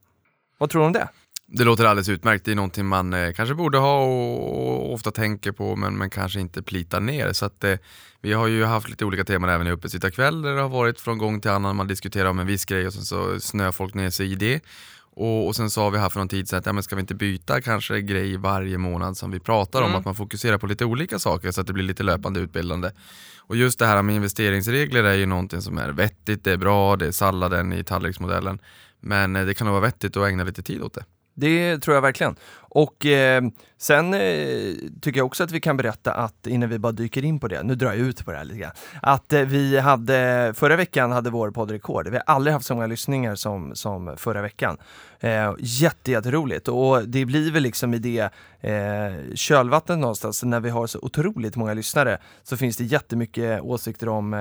Vad 0.58 0.70
tror 0.70 0.82
du 0.82 0.86
om 0.86 0.92
det? 0.92 1.08
Det 1.52 1.64
låter 1.64 1.84
alldeles 1.84 2.08
utmärkt, 2.08 2.44
det 2.44 2.50
är 2.50 2.54
någonting 2.56 2.86
man 2.86 3.12
eh, 3.14 3.32
kanske 3.32 3.54
borde 3.54 3.78
ha 3.78 4.04
och, 4.04 4.80
och 4.84 4.92
ofta 4.94 5.10
tänker 5.10 5.52
på 5.52 5.76
men, 5.76 5.98
men 5.98 6.10
kanske 6.10 6.40
inte 6.40 6.62
plitar 6.62 7.00
ner. 7.00 7.32
Så 7.32 7.46
att, 7.46 7.64
eh, 7.64 7.74
vi 8.20 8.32
har 8.32 8.46
ju 8.46 8.64
haft 8.64 8.88
lite 8.88 9.04
olika 9.04 9.24
teman 9.24 9.50
även 9.50 9.66
i 9.66 9.70
Uppesittarkväll 9.70 10.42
där 10.42 10.54
det 10.54 10.60
har 10.62 10.68
varit 10.68 11.00
från 11.00 11.18
gång 11.18 11.40
till 11.40 11.50
annan 11.50 11.76
man 11.76 11.86
diskuterar 11.86 12.28
om 12.28 12.38
en 12.38 12.46
viss 12.46 12.64
grej 12.64 12.86
och 12.86 12.92
sen 12.92 13.02
så 13.02 13.40
snöar 13.40 13.72
folk 13.72 13.94
ner 13.94 14.10
sig 14.10 14.32
i 14.32 14.34
det. 14.34 14.60
Och, 15.20 15.46
och 15.46 15.56
sen 15.56 15.70
sa 15.70 15.90
vi 15.90 15.98
här 15.98 16.08
för 16.08 16.18
någon 16.18 16.28
tid 16.28 16.48
sedan 16.48 16.58
att 16.58 16.66
ja, 16.66 16.72
men 16.72 16.82
ska 16.82 16.96
vi 16.96 17.00
inte 17.00 17.14
byta 17.14 17.60
kanske 17.60 18.00
grej 18.00 18.36
varje 18.36 18.78
månad 18.78 19.16
som 19.16 19.30
vi 19.30 19.40
pratar 19.40 19.82
om, 19.82 19.86
Mm. 19.86 19.98
att 19.98 20.04
man 20.04 20.14
fokuserar 20.14 20.58
på 20.58 20.66
lite 20.66 20.84
olika 20.84 21.18
saker 21.18 21.50
så 21.50 21.60
att 21.60 21.66
det 21.66 21.72
blir 21.72 21.84
lite 21.84 22.02
löpande 22.02 22.40
utbildande. 22.40 22.90
Och 23.38 23.56
just 23.56 23.78
det 23.78 23.86
här 23.86 24.02
med 24.02 24.14
investeringsregler 24.16 25.04
är 25.04 25.14
ju 25.14 25.26
någonting 25.26 25.62
som 25.62 25.78
är 25.78 25.88
vettigt, 25.88 26.44
det 26.44 26.52
är 26.52 26.56
bra, 26.56 26.96
det 26.96 27.06
är 27.06 27.12
salladen 27.12 27.72
i 27.72 27.84
tallriksmodellen. 27.84 28.58
Men 29.00 29.36
eh, 29.36 29.46
det 29.46 29.54
kan 29.54 29.66
nog 29.66 29.72
vara 29.74 29.82
vettigt 29.82 30.16
att 30.16 30.28
ägna 30.28 30.44
lite 30.44 30.62
tid 30.62 30.82
åt 30.82 30.94
det. 30.94 31.04
Det 31.34 31.78
tror 31.78 31.94
jag 31.94 32.02
verkligen. 32.02 32.36
Och 32.58 33.06
eh, 33.06 33.42
sen 33.78 34.14
eh, 34.14 34.74
tycker 35.00 35.18
jag 35.20 35.26
också 35.26 35.44
att 35.44 35.50
vi 35.50 35.60
kan 35.60 35.76
berätta 35.76 36.12
att 36.14 36.46
innan 36.46 36.68
vi 36.68 36.78
bara 36.78 36.92
dyker 36.92 37.24
in 37.24 37.40
på 37.40 37.48
det, 37.48 37.62
nu 37.62 37.74
drar 37.74 37.88
jag 37.88 37.96
ut 37.96 38.24
på 38.24 38.30
det 38.30 38.36
här 38.36 38.44
lite 38.44 38.58
grann, 38.60 38.72
att 39.02 39.32
eh, 39.32 39.40
vi 39.42 39.78
hade, 39.78 40.52
förra 40.56 40.76
veckan 40.76 41.12
hade 41.12 41.30
vår 41.30 41.50
podd 41.50 41.70
rekord. 41.70 42.08
Vi 42.08 42.16
har 42.16 42.24
aldrig 42.26 42.54
haft 42.54 42.66
så 42.66 42.74
många 42.74 42.86
lyssningar 42.86 43.34
som, 43.34 43.76
som 43.76 44.16
förra 44.16 44.42
veckan. 44.42 44.76
Eh, 45.20 45.54
jätte, 45.58 46.10
jätteroligt 46.10 46.68
och 46.68 47.08
det 47.08 47.24
blir 47.24 47.52
väl 47.52 47.62
liksom 47.62 47.94
i 47.94 47.98
det 47.98 48.30
eh, 48.60 49.34
kölvattnet 49.34 49.98
någonstans, 49.98 50.42
när 50.42 50.60
vi 50.60 50.70
har 50.70 50.86
så 50.86 50.98
otroligt 51.02 51.56
många 51.56 51.74
lyssnare 51.74 52.18
så 52.42 52.56
finns 52.56 52.76
det 52.76 52.84
jättemycket 52.84 53.60
åsikter 53.60 54.08
om 54.08 54.34
eh, 54.34 54.40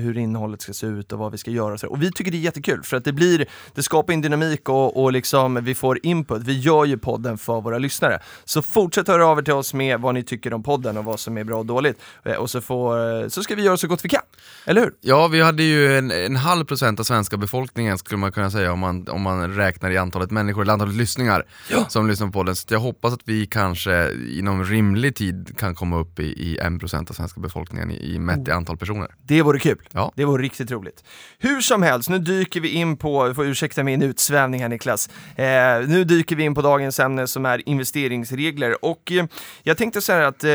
hur 0.00 0.18
innehållet 0.18 0.62
ska 0.62 0.72
se 0.72 0.86
ut 0.86 1.12
och 1.12 1.18
vad 1.18 1.32
vi 1.32 1.38
ska 1.38 1.50
göra 1.50 1.72
och 1.72 1.80
så. 1.80 1.88
Och 1.88 2.02
vi 2.02 2.12
tycker 2.12 2.30
det 2.30 2.36
är 2.36 2.40
jättekul 2.40 2.82
för 2.82 2.96
att 2.96 3.04
det 3.04 3.12
blir, 3.12 3.46
det 3.74 3.82
skapar 3.82 4.12
en 4.12 4.20
dynamik 4.20 4.68
och, 4.68 5.02
och 5.02 5.12
liksom 5.12 5.64
vi 5.64 5.74
får 5.74 5.98
input. 6.02 6.42
Vi 6.42 6.58
gör 6.60 6.84
ju 6.84 6.98
podden 6.98 7.38
för 7.38 7.60
våra 7.60 7.78
lyssnare. 7.78 8.18
Så 8.44 8.62
fortsätt 8.62 9.08
höra 9.08 9.26
av 9.26 9.38
er 9.38 9.42
till 9.42 9.54
oss 9.54 9.74
med 9.74 10.00
vad 10.00 10.14
ni 10.14 10.22
tycker 10.22 10.54
om 10.54 10.62
podden 10.62 10.96
och 10.96 11.04
vad 11.04 11.20
som 11.20 11.38
är 11.38 11.44
bra 11.44 11.58
och 11.58 11.66
dåligt. 11.66 12.00
Eh, 12.24 12.34
och 12.34 12.50
så, 12.50 12.60
får, 12.60 13.22
eh, 13.22 13.28
så 13.28 13.42
ska 13.42 13.54
vi 13.54 13.62
göra 13.62 13.76
så 13.76 13.88
gott 13.88 14.04
vi 14.04 14.08
kan. 14.08 14.22
Eller 14.66 14.80
hur? 14.80 14.92
Ja, 15.00 15.28
vi 15.28 15.40
hade 15.40 15.62
ju 15.62 15.98
en, 15.98 16.10
en 16.10 16.36
halv 16.36 16.64
procent 16.64 17.00
av 17.00 17.04
svenska 17.04 17.36
befolkningen 17.36 17.98
skulle 17.98 18.18
man 18.18 18.32
kunna 18.32 18.50
säga 18.50 18.72
om 18.72 18.78
man, 18.78 19.08
om 19.08 19.22
man 19.22 19.54
räknar 19.54 19.90
i 19.90 19.96
antal 19.96 20.19
antalet 20.20 20.30
människor, 20.30 20.62
eller 20.62 20.72
antalet 20.72 20.94
lyssningar 20.94 21.44
Ja. 21.70 21.84
som 21.88 22.08
lyssnar 22.08 22.26
på 22.26 22.32
podden. 22.32 22.56
Så 22.56 22.66
jag 22.74 22.80
hoppas 22.80 23.12
att 23.12 23.20
vi 23.24 23.46
kanske 23.46 24.10
inom 24.38 24.64
rimlig 24.64 25.14
tid 25.16 25.54
kan 25.58 25.74
komma 25.74 25.98
upp 25.98 26.18
i, 26.18 26.22
i 26.24 26.58
en 26.58 26.78
procent 26.78 27.10
av 27.10 27.14
svenska 27.14 27.40
befolkningen 27.40 27.90
i, 27.90 28.14
i 28.14 28.18
mätt 28.18 28.48
i 28.48 28.50
antal 28.50 28.76
personer. 28.76 29.08
Det 29.22 29.42
vore 29.42 29.58
kul. 29.58 29.78
Ja. 29.92 30.12
Det 30.16 30.24
vore 30.24 30.42
riktigt 30.42 30.70
roligt. 30.70 31.04
Hur 31.38 31.60
som 31.60 31.82
helst, 31.82 32.08
nu 32.08 32.18
dyker 32.18 32.60
vi 32.60 32.68
in 32.68 32.96
på, 32.96 33.28
du 33.28 33.34
får 33.34 33.46
ursäkta 33.46 33.82
min 33.82 34.02
utsvävning 34.02 34.60
här 34.62 34.68
Niklas, 34.68 35.08
eh, 35.36 35.88
nu 35.88 36.04
dyker 36.04 36.36
vi 36.36 36.42
in 36.44 36.54
på 36.54 36.62
dagens 36.62 37.00
ämne 37.00 37.26
som 37.26 37.46
är 37.46 37.68
investeringsregler 37.68 38.84
och 38.84 39.12
eh, 39.12 39.24
jag 39.62 39.76
tänkte 39.76 40.00
så 40.00 40.12
här 40.12 40.20
att 40.20 40.44
eh, 40.44 40.50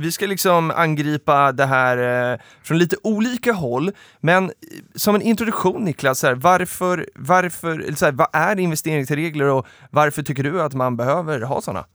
vi 0.00 0.12
ska 0.12 0.26
liksom 0.26 0.70
angripa 0.70 1.52
det 1.52 1.66
här 1.66 2.32
eh, 2.32 2.38
från 2.62 2.78
lite 2.78 2.96
olika 3.02 3.52
håll, 3.52 3.90
men 4.20 4.44
eh, 4.44 4.50
som 4.94 5.14
en 5.14 5.22
introduktion 5.22 5.84
Niklas, 5.84 6.18
så 6.18 6.26
här, 6.26 6.34
varför, 6.34 7.06
varför, 7.14 7.94
så 7.96 8.04
här, 8.04 8.12
vad 8.12 8.26
är 8.32 8.58
investeringsregler 8.60 9.09
och 9.48 9.66
varför 9.90 10.22
tycker 10.22 10.42
du 10.42 10.62
att 10.62 10.74
man 10.74 10.96
behöver 10.96 11.40
ha 11.40 11.60
sådana? 11.60 11.86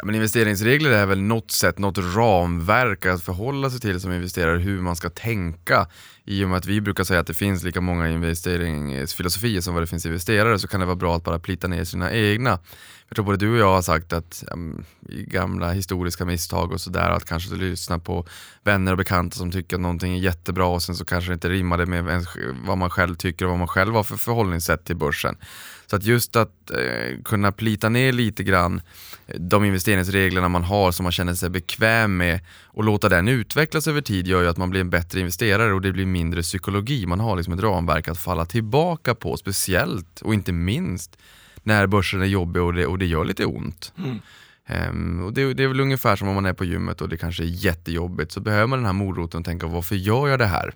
Ja, 0.00 0.06
men 0.06 0.14
investeringsregler 0.14 0.90
är 0.90 1.06
väl 1.06 1.20
något 1.20 1.50
sätt, 1.50 1.78
något 1.78 1.98
ramverk 1.98 3.06
att 3.06 3.22
förhålla 3.22 3.70
sig 3.70 3.80
till 3.80 4.00
som 4.00 4.12
investerare, 4.12 4.58
hur 4.58 4.80
man 4.80 4.96
ska 4.96 5.10
tänka. 5.10 5.86
I 6.24 6.44
och 6.44 6.48
med 6.48 6.58
att 6.58 6.66
vi 6.66 6.80
brukar 6.80 7.04
säga 7.04 7.20
att 7.20 7.26
det 7.26 7.34
finns 7.34 7.62
lika 7.62 7.80
många 7.80 8.08
investeringsfilosofier 8.08 9.60
som 9.60 9.74
vad 9.74 9.82
det 9.82 9.86
finns 9.86 10.06
investerare 10.06 10.58
så 10.58 10.68
kan 10.68 10.80
det 10.80 10.86
vara 10.86 10.96
bra 10.96 11.16
att 11.16 11.24
bara 11.24 11.38
plita 11.38 11.68
ner 11.68 11.84
sina 11.84 12.12
egna. 12.12 12.58
Jag 13.08 13.16
tror 13.16 13.24
både 13.24 13.36
du 13.36 13.52
och 13.52 13.58
jag 13.58 13.72
har 13.72 13.82
sagt 13.82 14.12
att 14.12 14.44
um, 14.52 14.84
i 15.08 15.24
gamla 15.24 15.72
historiska 15.72 16.24
misstag 16.24 16.72
och 16.72 16.80
sådär 16.80 17.10
att 17.10 17.24
kanske 17.24 17.54
lyssna 17.54 17.98
på 17.98 18.26
vänner 18.64 18.92
och 18.92 18.98
bekanta 18.98 19.36
som 19.36 19.50
tycker 19.52 19.76
att 19.76 19.82
någonting 19.82 20.14
är 20.14 20.18
jättebra 20.18 20.66
och 20.66 20.82
sen 20.82 20.94
så 20.94 21.04
kanske 21.04 21.30
det 21.30 21.34
inte 21.34 21.48
rimmade 21.48 21.86
med 21.86 22.06
ens, 22.06 22.28
vad 22.66 22.78
man 22.78 22.90
själv 22.90 23.14
tycker 23.14 23.44
och 23.44 23.50
vad 23.50 23.58
man 23.58 23.68
själv 23.68 23.94
har 23.94 24.02
för 24.02 24.16
förhållningssätt 24.16 24.84
till 24.84 24.96
börsen. 24.96 25.36
Så 25.90 25.96
att 25.96 26.04
just 26.04 26.36
att 26.36 26.70
eh, 26.70 27.22
kunna 27.24 27.52
plita 27.52 27.88
ner 27.88 28.12
lite 28.12 28.42
grann 28.42 28.80
eh, 29.26 29.40
de 29.40 29.64
investeringsreglerna 29.64 30.48
man 30.48 30.64
har 30.64 30.92
som 30.92 31.02
man 31.02 31.12
känner 31.12 31.34
sig 31.34 31.50
bekväm 31.50 32.16
med 32.16 32.40
och 32.64 32.84
låta 32.84 33.08
den 33.08 33.28
utvecklas 33.28 33.88
över 33.88 34.00
tid 34.00 34.28
gör 34.28 34.42
ju 34.42 34.48
att 34.48 34.56
man 34.56 34.70
blir 34.70 34.80
en 34.80 34.90
bättre 34.90 35.20
investerare 35.20 35.72
och 35.72 35.80
det 35.80 35.92
blir 35.92 36.06
mindre 36.06 36.42
psykologi. 36.42 37.06
Man 37.06 37.20
har 37.20 37.36
liksom 37.36 37.54
ett 37.54 37.60
ramverk 37.60 38.08
att 38.08 38.18
falla 38.18 38.44
tillbaka 38.44 39.14
på, 39.14 39.36
speciellt 39.36 40.20
och 40.20 40.34
inte 40.34 40.52
minst 40.52 41.18
när 41.62 41.86
börsen 41.86 42.22
är 42.22 42.26
jobbig 42.26 42.62
och 42.62 42.72
det, 42.72 42.86
och 42.86 42.98
det 42.98 43.06
gör 43.06 43.24
lite 43.24 43.44
ont. 43.44 43.92
Ehm, 44.66 45.24
och 45.24 45.32
det, 45.32 45.54
det 45.54 45.64
är 45.64 45.68
väl 45.68 45.80
ungefär 45.80 46.16
som 46.16 46.28
om 46.28 46.34
man 46.34 46.46
är 46.46 46.52
på 46.52 46.64
gymmet 46.64 47.00
och 47.00 47.08
det 47.08 47.16
kanske 47.16 47.42
är 47.42 47.46
jättejobbigt 47.66 48.32
så 48.32 48.40
behöver 48.40 48.66
man 48.66 48.78
den 48.78 48.86
här 48.86 48.92
moroten 48.92 49.38
och 49.38 49.44
tänka 49.44 49.66
varför 49.66 49.96
gör 49.96 50.28
jag 50.28 50.38
det 50.38 50.46
här? 50.46 50.74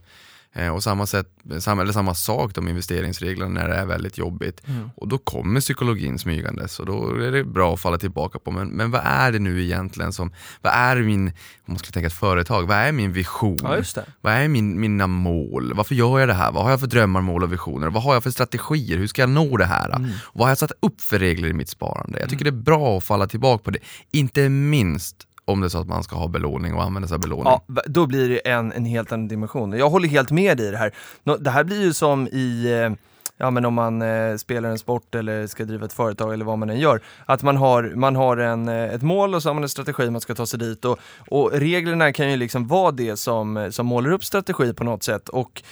Eh, 0.56 0.74
och 0.74 0.82
samma, 0.82 1.06
sätt, 1.06 1.28
samma, 1.58 1.82
eller 1.82 1.92
samma 1.92 2.14
sak 2.14 2.54
de 2.54 2.68
investeringsreglerna 2.68 3.60
när 3.60 3.68
det 3.68 3.74
är 3.74 3.86
väldigt 3.86 4.18
jobbigt. 4.18 4.62
Och 4.96 5.08
då 5.08 5.18
kommer 5.18 5.60
psykologin 5.60 6.18
smygandes 6.18 6.80
och 6.80 6.86
då 6.86 7.16
är 7.16 7.32
det 7.32 7.44
bra 7.44 7.74
att 7.74 7.80
falla 7.80 7.98
tillbaka 7.98 8.38
på. 8.38 8.50
Men, 8.50 8.68
men 8.68 8.90
vad 8.90 9.00
är 9.04 9.32
det 9.32 9.38
nu 9.38 9.62
egentligen 9.62 10.12
som, 10.12 10.32
vad 10.62 10.72
är 10.72 10.96
min, 10.96 11.26
om 11.26 11.32
man 11.66 11.78
skulle 11.78 11.92
tänka 11.92 12.06
ett 12.06 12.12
företag, 12.12 12.62
vad 12.62 12.76
är 12.76 12.92
min 12.92 13.12
vision? 13.12 13.58
Ja. 13.62 14.02
Vad 14.20 14.32
är 14.32 14.48
min, 14.48 14.80
mina 14.80 15.06
mål? 15.06 15.74
Varför 15.74 15.94
gör 15.94 16.18
jag 16.18 16.28
det 16.28 16.34
här? 16.34 16.52
Vad 16.52 16.62
har 16.62 16.70
jag 16.70 16.80
för 16.80 16.86
drömmar, 16.86 17.20
mål 17.20 17.42
och 17.42 17.52
visioner? 17.52 17.90
Vad 17.90 18.02
har 18.02 18.14
jag 18.14 18.22
för 18.22 18.30
strategier? 18.30 18.98
Hur 18.98 19.06
ska 19.06 19.22
jag 19.22 19.30
nå 19.30 19.56
det 19.56 19.64
här? 19.64 19.96
Mm. 19.96 20.10
Vad 20.32 20.46
har 20.46 20.50
jag 20.50 20.58
satt 20.58 20.72
upp 20.80 21.00
för 21.00 21.18
regler 21.18 21.48
i 21.48 21.52
mitt 21.52 21.68
sparande? 21.68 22.20
Jag 22.20 22.28
tycker 22.30 22.44
det 22.44 22.50
är 22.50 22.62
bra 22.62 22.98
att 22.98 23.04
falla 23.04 23.26
tillbaka 23.26 23.64
på 23.64 23.70
det. 23.70 23.78
Inte 24.12 24.48
minst 24.48 25.26
om 25.44 25.60
det 25.60 25.66
är 25.66 25.68
så 25.68 25.78
att 25.78 25.88
man 25.88 26.02
ska 26.02 26.16
ha 26.16 26.28
belåning 26.28 26.74
och 26.74 26.82
använda 26.82 27.08
sig 27.08 27.14
av 27.14 27.20
belåning. 27.20 27.44
Ja, 27.46 27.82
då 27.86 28.06
blir 28.06 28.28
det 28.28 28.50
en, 28.50 28.72
en 28.72 28.84
helt 28.84 29.12
annan 29.12 29.28
dimension. 29.28 29.72
Jag 29.72 29.90
håller 29.90 30.08
helt 30.08 30.30
med 30.30 30.56
dig 30.56 30.66
i 30.66 30.70
det 30.70 30.76
här. 30.76 30.94
Det 31.38 31.50
här 31.50 31.64
blir 31.64 31.82
ju 31.82 31.92
som 31.92 32.28
i 32.28 32.80
eh, 32.82 32.96
Ja 33.36 33.50
men 33.50 33.64
om 33.64 33.74
man 33.74 34.02
eh, 34.02 34.36
spelar 34.36 34.70
en 34.70 34.78
sport 34.78 35.14
eller 35.14 35.46
ska 35.46 35.64
driva 35.64 35.86
ett 35.86 35.92
företag 35.92 36.32
eller 36.32 36.44
vad 36.44 36.58
man 36.58 36.70
än 36.70 36.78
gör. 36.78 37.00
Att 37.26 37.42
man 37.42 37.56
har, 37.56 37.92
man 37.94 38.16
har 38.16 38.36
en, 38.36 38.68
eh, 38.68 38.94
ett 38.94 39.02
mål 39.02 39.34
och 39.34 39.42
så 39.42 39.48
har 39.48 39.54
man 39.54 39.62
en 39.62 39.68
strategi 39.68 40.10
man 40.10 40.20
ska 40.20 40.34
ta 40.34 40.46
sig 40.46 40.58
dit 40.58 40.84
och, 40.84 40.98
och 41.28 41.52
reglerna 41.52 42.12
kan 42.12 42.30
ju 42.30 42.36
liksom 42.36 42.66
vara 42.66 42.90
det 42.90 43.16
som, 43.16 43.68
som 43.72 43.86
målar 43.86 44.12
upp 44.12 44.24
strategi 44.24 44.72
på 44.72 44.84
något 44.84 45.02
sätt 45.02 45.28
och 45.28 45.62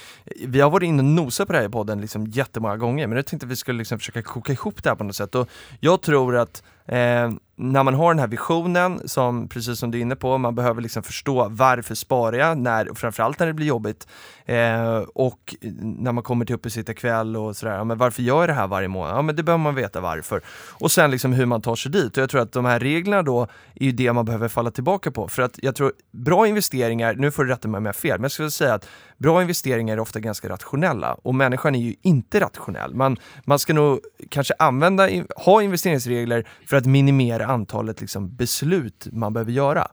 vi 0.46 0.60
har 0.60 0.70
varit 0.70 0.86
inne 0.86 0.98
och 0.98 1.04
nosat 1.04 1.46
på 1.46 1.52
det 1.52 1.58
här 1.58 1.66
i 1.66 1.68
podden 1.68 2.00
liksom 2.00 2.26
jättemånga 2.26 2.76
gånger 2.76 3.06
men 3.06 3.16
jag 3.16 3.26
tänkte 3.26 3.46
att 3.46 3.52
vi 3.52 3.56
skulle 3.56 3.78
liksom 3.78 3.98
försöka 3.98 4.22
koka 4.22 4.52
ihop 4.52 4.82
det 4.82 4.90
här 4.90 4.96
på 4.96 5.04
något 5.04 5.16
sätt 5.16 5.34
och 5.34 5.48
jag 5.80 6.02
tror 6.02 6.36
att 6.36 6.62
eh, 6.86 7.30
när 7.56 7.82
man 7.82 7.94
har 7.94 8.14
den 8.14 8.18
här 8.18 8.26
visionen, 8.26 9.08
som 9.08 9.48
precis 9.48 9.78
som 9.78 9.90
du 9.90 9.98
är 9.98 10.02
inne 10.02 10.16
på, 10.16 10.38
man 10.38 10.54
behöver 10.54 10.82
liksom 10.82 11.02
förstå 11.02 11.48
varför 11.50 11.94
sparar 11.94 12.36
jag, 12.36 12.58
när, 12.58 12.94
framförallt 12.94 13.38
när 13.38 13.46
det 13.46 13.52
blir 13.52 13.66
jobbigt. 13.66 14.06
Eh, 14.44 14.96
och 15.14 15.54
när 15.80 16.12
man 16.12 16.24
kommer 16.24 16.44
till 16.44 16.54
uppesittarkväll 16.54 17.36
och 17.36 17.56
sådär, 17.56 17.74
ja, 17.74 17.84
men 17.84 17.98
varför 17.98 18.22
gör 18.22 18.40
jag 18.40 18.48
det 18.48 18.52
här 18.52 18.66
varje 18.66 18.88
månad? 18.88 19.16
Ja 19.16 19.22
men 19.22 19.36
det 19.36 19.42
behöver 19.42 19.62
man 19.62 19.74
veta 19.74 20.00
varför. 20.00 20.42
Och 20.70 20.92
sen 20.92 21.10
liksom 21.10 21.32
hur 21.32 21.46
man 21.46 21.62
tar 21.62 21.76
sig 21.76 21.92
dit. 21.92 22.16
Och 22.16 22.22
jag 22.22 22.30
tror 22.30 22.40
att 22.40 22.52
de 22.52 22.64
här 22.64 22.80
reglerna 22.80 23.22
då 23.22 23.42
är 23.74 23.84
ju 23.84 23.92
det 23.92 24.12
man 24.12 24.24
behöver 24.24 24.48
falla 24.48 24.70
tillbaka 24.70 25.10
på. 25.10 25.28
För 25.28 25.42
att 25.42 25.58
jag 25.62 25.74
tror, 25.74 25.92
bra 26.12 26.46
investeringar, 26.46 27.14
nu 27.14 27.30
får 27.30 27.44
du 27.44 27.50
rätta 27.50 27.68
mig 27.68 27.78
om 27.78 27.84
jag 27.84 27.92
har 27.92 27.98
fel, 27.98 28.18
men 28.18 28.22
jag 28.22 28.32
skulle 28.32 28.50
säga 28.50 28.74
att 28.74 28.88
bra 29.22 29.42
investeringar 29.42 29.96
är 29.96 30.00
ofta 30.00 30.20
ganska 30.20 30.48
rationella 30.48 31.14
och 31.14 31.34
människan 31.34 31.74
är 31.74 31.80
ju 31.80 31.94
inte 32.02 32.40
rationell. 32.40 32.94
Man, 32.94 33.16
man 33.44 33.58
ska 33.58 33.72
nog 33.74 34.00
kanske 34.28 34.54
använda, 34.58 35.08
ha 35.36 35.62
investeringsregler 35.62 36.48
för 36.66 36.76
att 36.76 36.86
minimera 36.86 37.46
antalet 37.46 38.00
liksom, 38.00 38.36
beslut 38.36 39.08
man 39.12 39.32
behöver 39.32 39.52
göra. 39.52 39.88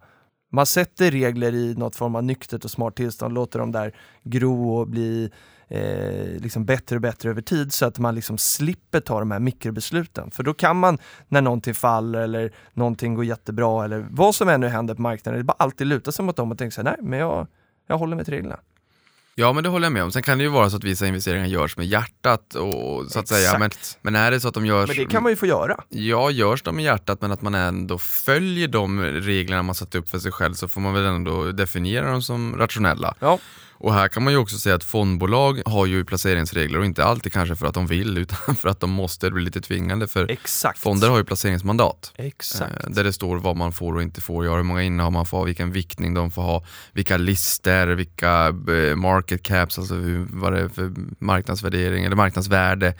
Man 0.51 0.65
sätter 0.65 1.11
regler 1.11 1.53
i 1.53 1.75
något 1.75 1.95
form 1.95 2.15
av 2.15 2.23
nyktert 2.23 2.65
och 2.65 2.71
smart 2.71 2.95
tillstånd, 2.95 3.33
låter 3.33 3.59
dem 3.59 3.71
där 3.71 3.95
gro 4.23 4.77
och 4.77 4.87
bli 4.87 5.31
eh, 5.67 6.41
liksom 6.41 6.65
bättre 6.65 6.95
och 6.95 7.01
bättre 7.01 7.29
över 7.29 7.41
tid 7.41 7.73
så 7.73 7.85
att 7.85 7.99
man 7.99 8.15
liksom 8.15 8.37
slipper 8.37 8.99
ta 8.99 9.19
de 9.19 9.31
här 9.31 9.39
mikrobesluten. 9.39 10.31
För 10.31 10.43
då 10.43 10.53
kan 10.53 10.77
man, 10.77 10.97
när 11.27 11.41
någonting 11.41 11.73
faller 11.73 12.19
eller 12.21 12.51
någonting 12.73 13.15
går 13.15 13.25
jättebra 13.25 13.85
eller 13.85 14.07
vad 14.11 14.35
som 14.35 14.49
än 14.49 14.63
händer 14.63 14.95
på 14.95 15.01
marknaden, 15.01 15.39
det 15.39 15.43
bara 15.43 15.55
alltid 15.59 15.87
luta 15.87 16.11
sig 16.11 16.25
mot 16.25 16.35
dem 16.35 16.51
och 16.51 16.57
tänka 16.57 16.71
så 16.71 16.81
här, 16.81 16.91
nej 16.91 17.09
men 17.09 17.19
jag, 17.19 17.47
jag 17.87 17.97
håller 17.97 18.15
mig 18.15 18.25
till 18.25 18.33
reglerna. 18.33 18.59
Ja 19.35 19.53
men 19.53 19.63
det 19.63 19.69
håller 19.69 19.85
jag 19.85 19.93
med 19.93 20.03
om. 20.03 20.11
Sen 20.11 20.23
kan 20.23 20.37
det 20.37 20.43
ju 20.43 20.49
vara 20.49 20.69
så 20.69 20.77
att 20.77 20.83
vissa 20.83 21.07
investeringar 21.07 21.45
görs 21.45 21.77
med 21.77 21.85
hjärtat 21.85 22.55
och 22.55 23.11
så 23.11 23.19
att 23.19 23.27
säga. 23.27 23.59
Men, 23.59 23.71
men 24.01 24.15
är 24.15 24.31
det 24.31 24.39
så 24.39 24.47
att 24.47 24.53
de 24.53 24.65
görs 24.65 24.87
Men 24.87 24.97
det 24.97 25.05
kan 25.05 25.23
man 25.23 25.31
ju 25.31 25.35
få 25.35 25.45
göra. 25.45 25.83
Ja, 25.89 26.31
görs 26.31 26.61
de 26.63 26.75
med 26.75 26.85
hjärtat 26.85 27.21
men 27.21 27.31
att 27.31 27.41
man 27.41 27.55
ändå 27.55 27.97
följer 27.97 28.67
de 28.67 29.01
reglerna 29.03 29.63
man 29.63 29.75
satt 29.75 29.95
upp 29.95 30.09
för 30.09 30.19
sig 30.19 30.31
själv 30.31 30.53
så 30.53 30.67
får 30.67 30.81
man 30.81 30.93
väl 30.93 31.05
ändå 31.05 31.51
definiera 31.51 32.11
dem 32.11 32.21
som 32.21 32.57
rationella. 32.57 33.15
Ja. 33.19 33.39
Och 33.79 33.93
här 33.93 34.07
kan 34.07 34.23
man 34.23 34.33
ju 34.33 34.39
också 34.39 34.57
säga 34.57 34.75
att 34.75 34.83
fondbolag 34.83 35.61
har 35.65 35.85
ju 35.85 36.05
placeringsregler 36.05 36.79
och 36.79 36.85
inte 36.85 37.05
alltid 37.05 37.33
kanske 37.33 37.55
för 37.55 37.65
att 37.65 37.73
de 37.73 37.87
vill 37.87 38.17
utan 38.23 38.55
för 38.55 38.69
att 38.69 38.79
de 38.79 38.91
måste, 38.91 39.27
det 39.27 39.31
blir 39.31 39.45
lite 39.45 39.61
tvingande 39.61 40.07
för 40.07 40.31
Exakt. 40.31 40.79
fonder 40.79 41.09
har 41.09 41.17
ju 41.17 41.23
placeringsmandat. 41.23 42.13
Exakt. 42.15 42.83
Eh, 42.83 42.89
Där 42.89 43.03
det 43.03 43.13
står 43.13 43.37
vad 43.37 43.57
man 43.57 43.71
får 43.71 43.95
och 43.95 44.01
inte 44.01 44.21
får 44.21 44.45
göra, 44.45 44.55
hur 44.55 44.63
många 44.63 44.83
innehav 44.83 45.11
man 45.11 45.25
får 45.25 45.37
ha, 45.37 45.43
vilken 45.43 45.71
viktning 45.71 46.13
de 46.13 46.31
får 46.31 46.41
ha, 46.41 46.65
vilka 46.93 47.17
lister, 47.17 47.87
vilka 47.87 48.47
eh, 48.47 48.95
market 48.95 49.43
caps, 49.43 49.79
alltså 49.79 49.95
hur, 49.95 50.27
vad 50.29 50.53
det 50.53 50.59
är 50.59 50.69
för 50.69 50.93
marknadsvärdering 51.19 52.05
eller 52.05 52.15
marknadsvärde, 52.15 52.93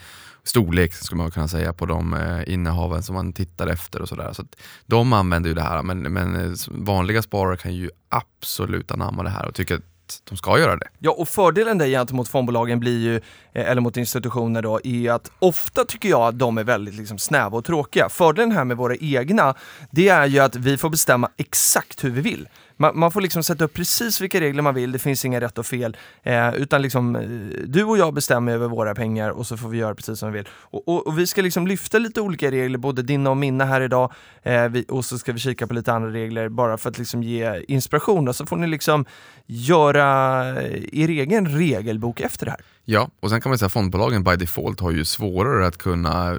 storlek 0.44 0.94
skulle 0.94 1.22
man 1.22 1.32
kunna 1.32 1.48
säga 1.48 1.74
på 1.74 1.86
de 1.86 2.14
eh, 2.14 2.54
innehaven 2.54 3.04
som 3.04 3.16
man 3.16 3.34
tittar 3.34 3.68
efter 3.68 4.02
och 4.02 4.10
sådär. 4.10 4.34
Så 4.34 4.44
de 4.86 5.14
använder 5.14 5.50
ju 5.50 5.54
det 5.54 5.62
här 5.62 5.82
men, 5.82 6.00
men 6.14 6.56
vanliga 6.68 7.22
sparare 7.22 7.58
kan 7.58 7.76
ju 7.76 7.90
absolut 8.10 8.92
anamma 8.92 9.24
det 9.24 9.30
här 9.30 9.46
och 9.46 9.56
tycker 9.56 9.76
att 9.76 9.82
de 10.30 10.38
ska 10.38 10.60
göra 10.60 10.76
det. 10.76 10.88
Ja, 11.00 11.12
och 11.12 11.30
fördelen 11.30 11.78
där 11.78 11.88
gentemot 11.88 12.28
fondbolagen 12.28 12.80
blir 12.80 13.00
ju, 13.00 13.16
eh, 13.54 13.72
eller 13.72 13.82
mot 13.82 13.98
institutioner 13.98 14.62
då, 14.62 14.80
är 14.84 15.12
att 15.12 15.32
ofta 15.40 15.86
tycker 15.86 16.10
jag 16.10 16.22
att 16.22 16.40
de 16.40 16.58
är 16.58 16.64
väldigt 16.64 16.96
liksom 16.96 17.18
snäva 17.18 17.58
och 17.58 17.66
tråkiga. 17.66 18.10
Fördelen 18.10 18.52
här 18.52 18.64
med 18.64 18.78
våra 18.78 18.96
egna, 18.96 19.56
det 19.92 20.10
är 20.10 20.26
ju 20.26 20.40
att 20.40 20.56
vi 20.56 20.78
får 20.78 20.90
bestämma 20.90 21.30
exakt 21.38 22.04
hur 22.04 22.10
vi 22.10 22.22
vill. 22.22 22.48
Man, 22.82 23.00
man 23.00 23.12
får 23.12 23.22
liksom 23.22 23.44
sätta 23.44 23.66
upp 23.66 23.74
precis 23.74 24.22
vilka 24.22 24.42
regler 24.42 24.62
man 24.62 24.76
vill, 24.76 24.92
det 24.92 25.00
finns 25.00 25.26
inga 25.26 25.42
rätt 25.42 25.58
och 25.58 25.66
fel. 25.66 25.98
Eh, 26.24 26.56
utan 26.56 26.82
liksom, 26.82 27.16
eh, 27.16 27.22
du 27.66 27.84
och 27.84 27.98
jag 27.98 28.14
bestämmer 28.14 28.52
över 28.52 28.68
våra 28.68 28.96
pengar 28.96 29.30
och 29.30 29.48
så 29.48 29.58
får 29.58 29.70
vi 29.70 29.78
göra 29.78 29.96
precis 29.96 30.20
som 30.20 30.32
vi 30.32 30.38
vill. 30.38 30.48
Och, 30.54 30.88
och, 30.88 31.08
och 31.08 31.20
vi 31.20 31.28
ska 31.28 31.42
liksom 31.42 31.68
lyfta 31.68 31.98
lite 31.98 32.22
olika 32.22 32.52
regler, 32.52 32.78
både 32.78 33.02
dina 33.02 33.30
och 33.30 33.38
mina 33.38 33.66
här 33.66 33.82
idag. 33.82 34.14
Eh, 34.44 34.68
vi, 34.68 34.86
och 34.88 35.06
så 35.06 35.18
ska 35.18 35.34
vi 35.34 35.40
kika 35.40 35.68
på 35.68 35.74
lite 35.74 35.94
andra 35.94 36.10
regler 36.10 36.50
bara 36.50 36.78
för 36.78 36.90
att 36.90 36.98
liksom 36.98 37.24
ge 37.24 37.64
inspiration. 37.68 38.28
Och 38.28 38.36
så 38.36 38.46
får 38.46 38.58
ni 38.58 38.68
liksom 38.68 39.06
göra 39.46 40.48
eh, 40.62 41.02
er 41.02 41.10
egen 41.10 41.48
regelbok 41.48 42.20
efter 42.20 42.46
det 42.46 42.52
här. 42.52 42.62
Ja, 42.86 43.10
och 43.20 43.30
sen 43.30 43.42
kan 43.42 43.50
man 43.50 43.58
säga 43.58 43.66
att 43.66 43.74
fondbolagen 43.74 44.24
by 44.24 44.36
default 44.36 44.80
har 44.80 44.92
ju 44.92 45.06
svårare 45.06 45.68
att 45.68 45.78
kunna 45.78 46.32
eh, 46.32 46.38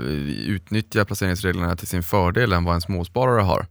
utnyttja 0.48 1.04
placeringsreglerna 1.04 1.76
till 1.76 1.88
sin 1.88 2.02
fördel 2.02 2.52
än 2.52 2.64
vad 2.64 2.74
en 2.74 2.80
småsparare 2.80 3.40
har. 3.40 3.66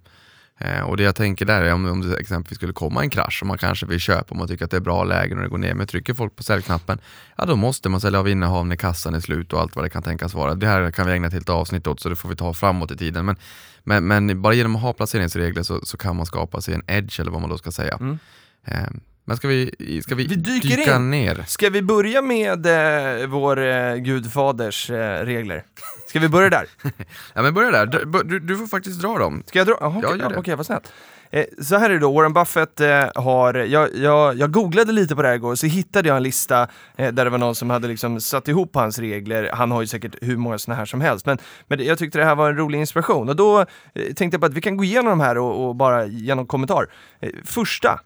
Eh, 0.61 0.81
och 0.81 0.97
det 0.97 1.03
jag 1.03 1.15
tänker 1.15 1.45
där 1.45 1.61
är 1.61 1.73
om, 1.73 1.85
om 1.85 2.01
det 2.01 2.17
exempelvis 2.17 2.55
skulle 2.57 2.73
komma 2.73 3.03
en 3.03 3.09
krasch 3.09 3.39
och 3.41 3.47
man 3.47 3.57
kanske 3.57 3.85
vill 3.85 3.99
köpa 3.99 4.25
och 4.29 4.35
man 4.35 4.47
tycker 4.47 4.65
att 4.65 4.71
det 4.71 4.77
är 4.77 4.81
bra 4.81 5.03
lägen 5.03 5.37
och 5.37 5.43
det 5.43 5.49
går 5.49 5.57
ner, 5.57 5.73
men 5.73 5.87
trycker 5.87 6.13
folk 6.13 6.35
på 6.35 6.43
säljknappen, 6.43 6.99
ja 7.37 7.45
då 7.45 7.55
måste 7.55 7.89
man 7.89 8.01
sälja 8.01 8.19
av 8.19 8.29
innehav 8.29 8.67
när 8.67 8.75
kassan 8.75 9.15
är 9.15 9.19
slut 9.19 9.53
och 9.53 9.59
allt 9.59 9.75
vad 9.75 9.85
det 9.85 9.89
kan 9.89 10.03
tänkas 10.03 10.33
vara. 10.33 10.55
Det 10.55 10.67
här 10.67 10.91
kan 10.91 11.07
vi 11.07 11.13
ägna 11.13 11.27
ett 11.27 11.33
helt 11.33 11.49
avsnitt 11.49 11.87
åt 11.87 11.99
så 11.99 12.09
det 12.09 12.15
får 12.15 12.29
vi 12.29 12.35
ta 12.35 12.53
framåt 12.53 12.91
i 12.91 12.97
tiden. 12.97 13.25
Men, 13.25 13.35
men, 13.83 14.07
men 14.07 14.41
bara 14.41 14.53
genom 14.53 14.75
att 14.75 14.81
ha 14.81 14.93
placeringsregler 14.93 15.63
så, 15.63 15.79
så 15.83 15.97
kan 15.97 16.15
man 16.15 16.25
skapa 16.25 16.61
sig 16.61 16.73
en 16.73 16.83
edge 16.87 17.19
eller 17.19 17.31
vad 17.31 17.41
man 17.41 17.49
då 17.49 17.57
ska 17.57 17.71
säga. 17.71 17.97
Mm. 17.99 18.19
Eh, 18.65 18.89
men 19.29 19.37
ska 19.37 19.47
vi, 19.47 20.01
ska 20.03 20.15
vi, 20.15 20.27
Vi 20.27 20.35
dyker 20.35 20.77
dyka 20.77 20.95
in. 20.95 21.11
ner? 21.11 21.43
Ska 21.47 21.69
vi 21.69 21.81
börja 21.81 22.21
med 22.21 22.65
eh, 22.65 23.27
vår 23.27 23.59
eh, 23.65 23.95
gudfaders 23.95 24.89
eh, 24.89 25.25
regler? 25.25 25.63
Ska 26.07 26.19
vi 26.19 26.29
börja 26.29 26.49
där? 26.49 26.65
Ja 27.33 27.41
men 27.41 27.53
börja 27.53 27.71
där, 27.71 27.85
du, 27.85 28.23
du, 28.23 28.39
du 28.39 28.57
får 28.57 28.67
faktiskt 28.67 29.01
dra 29.01 29.17
dem. 29.17 29.43
Ska 29.45 29.59
jag 29.59 29.67
dra? 29.67 29.77
Jaha, 29.79 29.99
Ja, 30.03 30.07
okej, 30.09 30.19
gör 30.21 30.29
det. 30.29 30.37
okej, 30.37 30.55
vad 30.55 30.65
snällt. 30.65 30.91
Eh, 31.31 31.45
så 31.61 31.77
här 31.77 31.89
är 31.89 31.93
det 31.93 31.99
då, 31.99 32.11
Warren 32.13 32.33
Buffett 32.33 32.79
eh, 32.81 33.05
har, 33.15 33.53
jag, 33.53 33.95
jag, 33.95 34.35
jag 34.37 34.51
googlade 34.51 34.91
lite 34.91 35.15
på 35.15 35.21
det 35.21 35.27
här 35.27 35.35
igår, 35.35 35.55
så 35.55 35.67
hittade 35.67 36.07
jag 36.07 36.17
en 36.17 36.23
lista 36.23 36.67
eh, 36.97 37.13
där 37.13 37.25
det 37.25 37.29
var 37.29 37.37
någon 37.37 37.55
som 37.55 37.69
hade 37.69 37.87
liksom 37.87 38.21
satt 38.21 38.47
ihop 38.47 38.75
hans 38.75 38.99
regler. 38.99 39.49
Han 39.53 39.71
har 39.71 39.81
ju 39.81 39.87
säkert 39.87 40.15
hur 40.21 40.37
många 40.37 40.57
sådana 40.57 40.77
här 40.77 40.85
som 40.85 41.01
helst, 41.01 41.25
men, 41.25 41.37
men 41.67 41.85
jag 41.85 41.97
tyckte 41.97 42.17
det 42.19 42.25
här 42.25 42.35
var 42.35 42.49
en 42.49 42.57
rolig 42.57 42.79
inspiration. 42.79 43.29
Och 43.29 43.35
då 43.35 43.59
eh, 43.59 43.65
tänkte 44.15 44.25
jag 44.25 44.39
på 44.41 44.45
att 44.45 44.53
vi 44.53 44.61
kan 44.61 44.77
gå 44.77 44.83
igenom 44.83 45.09
de 45.09 45.19
här 45.19 45.37
och, 45.37 45.67
och 45.69 45.75
bara 45.75 46.05
ge 46.05 46.35
någon 46.35 46.47
kommentar. 46.47 46.87
Eh, 47.21 47.29
första, 47.45 47.99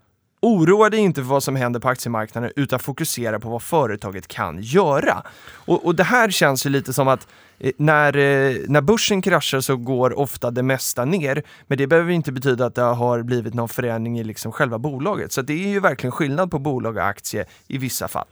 Oroa 0.45 0.89
dig 0.89 1.00
inte 1.00 1.21
för 1.21 1.29
vad 1.29 1.43
som 1.43 1.55
händer 1.55 1.79
på 1.79 1.89
aktiemarknaden 1.89 2.51
utan 2.55 2.79
fokusera 2.79 3.39
på 3.39 3.50
vad 3.50 3.62
företaget 3.62 4.27
kan 4.27 4.62
göra. 4.62 5.23
Och, 5.53 5.85
och 5.85 5.95
det 5.95 6.03
här 6.03 6.29
känns 6.29 6.65
ju 6.65 6.69
lite 6.69 6.93
som 6.93 7.07
att 7.07 7.27
eh, 7.59 7.71
när, 7.77 8.17
eh, 8.17 8.55
när 8.67 8.81
börsen 8.81 9.21
kraschar 9.21 9.59
så 9.59 9.77
går 9.77 10.19
ofta 10.19 10.51
det 10.51 10.63
mesta 10.63 11.05
ner, 11.05 11.43
men 11.67 11.77
det 11.77 11.88
behöver 11.88 12.12
inte 12.12 12.31
betyda 12.31 12.65
att 12.65 12.75
det 12.75 12.81
har 12.81 13.23
blivit 13.23 13.53
någon 13.53 13.69
förändring 13.69 14.19
i 14.19 14.23
liksom 14.23 14.51
själva 14.51 14.79
bolaget. 14.79 15.31
Så 15.31 15.41
det 15.41 15.53
är 15.53 15.67
ju 15.67 15.79
verkligen 15.79 16.12
skillnad 16.12 16.51
på 16.51 16.59
bolag 16.59 16.97
och 16.97 17.07
aktie 17.07 17.45
i 17.67 17.77
vissa 17.77 18.07
fall. 18.07 18.27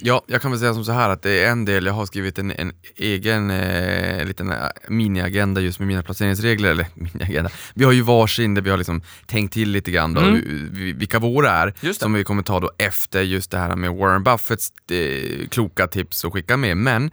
Ja, 0.00 0.22
jag 0.26 0.42
kan 0.42 0.50
väl 0.50 0.60
säga 0.60 0.74
som 0.74 0.84
så 0.84 0.92
här 0.92 1.08
att 1.10 1.22
det 1.22 1.44
är 1.44 1.50
en 1.50 1.64
del, 1.64 1.86
jag 1.86 1.92
har 1.92 2.06
skrivit 2.06 2.38
en, 2.38 2.50
en 2.50 2.72
egen 2.96 3.50
eh, 3.50 4.24
liten 4.26 4.52
eh, 4.52 4.56
miniagenda 4.88 5.60
just 5.60 5.78
med 5.78 5.88
mina 5.88 6.02
placeringsregler, 6.02 6.70
eller 6.70 6.86
miniagenda. 6.94 7.50
Vi 7.74 7.84
har 7.84 7.92
ju 7.92 8.02
varsin 8.02 8.54
där 8.54 8.62
vi 8.62 8.70
har 8.70 8.76
liksom 8.76 9.02
tänkt 9.26 9.52
till 9.52 9.70
lite 9.70 9.90
grann 9.90 10.14
då, 10.14 10.20
Mm. 10.20 10.68
vi- 10.72 10.92
vilka 10.92 11.18
våra 11.18 11.50
är, 11.50 11.66
Just 11.80 12.00
det. 12.00 12.04
som 12.04 12.12
vi 12.12 12.24
kommer 12.24 12.42
ta 12.42 12.60
då 12.60 12.70
efter 12.78 13.22
just 13.22 13.50
det 13.50 13.58
här 13.58 13.76
med 13.76 13.90
Warren 13.94 14.22
Buffetts 14.22 14.72
eh, 14.90 15.48
kloka 15.48 15.86
tips 15.86 16.24
och 16.24 16.32
skicka 16.32 16.56
med. 16.56 16.76
Men 16.76 17.10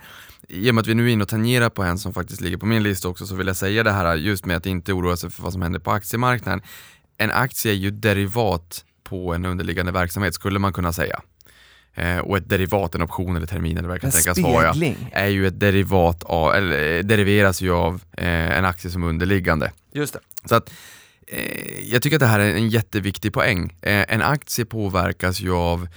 i 0.49 0.71
och 0.71 0.75
med 0.75 0.81
att 0.81 0.87
vi 0.87 0.93
nu 0.95 1.05
är 1.09 1.13
inne 1.13 1.23
och 1.23 1.29
tangerar 1.29 1.69
på 1.69 1.83
en 1.83 1.97
som 1.97 2.13
faktiskt 2.13 2.41
ligger 2.41 2.57
på 2.57 2.65
min 2.65 2.83
lista 2.83 3.07
också 3.07 3.25
så 3.27 3.35
vill 3.35 3.47
jag 3.47 3.55
säga 3.55 3.83
det 3.83 3.91
här 3.91 4.15
just 4.15 4.45
med 4.45 4.57
att 4.57 4.65
inte 4.65 4.93
oroa 4.93 5.17
sig 5.17 5.29
för 5.29 5.43
vad 5.43 5.53
som 5.53 5.61
händer 5.61 5.79
på 5.79 5.91
aktiemarknaden. 5.91 6.61
En 7.17 7.31
aktie 7.31 7.71
är 7.71 7.75
ju 7.75 7.91
derivat 7.91 8.85
på 9.03 9.33
en 9.33 9.45
underliggande 9.45 9.91
verksamhet 9.91 10.33
skulle 10.33 10.59
man 10.59 10.73
kunna 10.73 10.93
säga. 10.93 11.21
Eh, 11.97 12.17
och 12.17 12.37
ett 12.37 12.49
derivat, 12.49 12.95
en 12.95 13.01
option 13.01 13.35
eller 13.35 13.47
termin 13.47 13.77
eller 13.77 13.87
vad 13.87 13.95
det 13.97 13.99
kan 14.01 14.07
En 14.07 14.11
tänkas 14.11 14.37
vara, 14.53 14.73
är 15.11 15.27
ju 15.27 15.47
ett 15.47 15.59
derivat 15.59 16.23
av, 16.23 16.53
eller 16.53 16.97
eh, 16.97 17.03
deriveras 17.03 17.61
ju 17.61 17.71
av 17.73 18.01
eh, 18.17 18.57
en 18.57 18.65
aktie 18.65 18.91
som 18.91 19.03
underliggande. 19.03 19.71
Just 19.93 20.13
det. 20.13 20.19
Så 20.49 20.55
att 20.55 20.73
eh, 21.27 21.79
jag 21.91 22.01
tycker 22.01 22.15
att 22.15 22.19
det 22.19 22.25
här 22.25 22.39
är 22.39 22.53
en 22.55 22.69
jätteviktig 22.69 23.33
poäng. 23.33 23.77
Eh, 23.81 24.05
en 24.13 24.21
aktie 24.21 24.65
påverkas 24.65 25.41
ju 25.41 25.53
av 25.53 25.87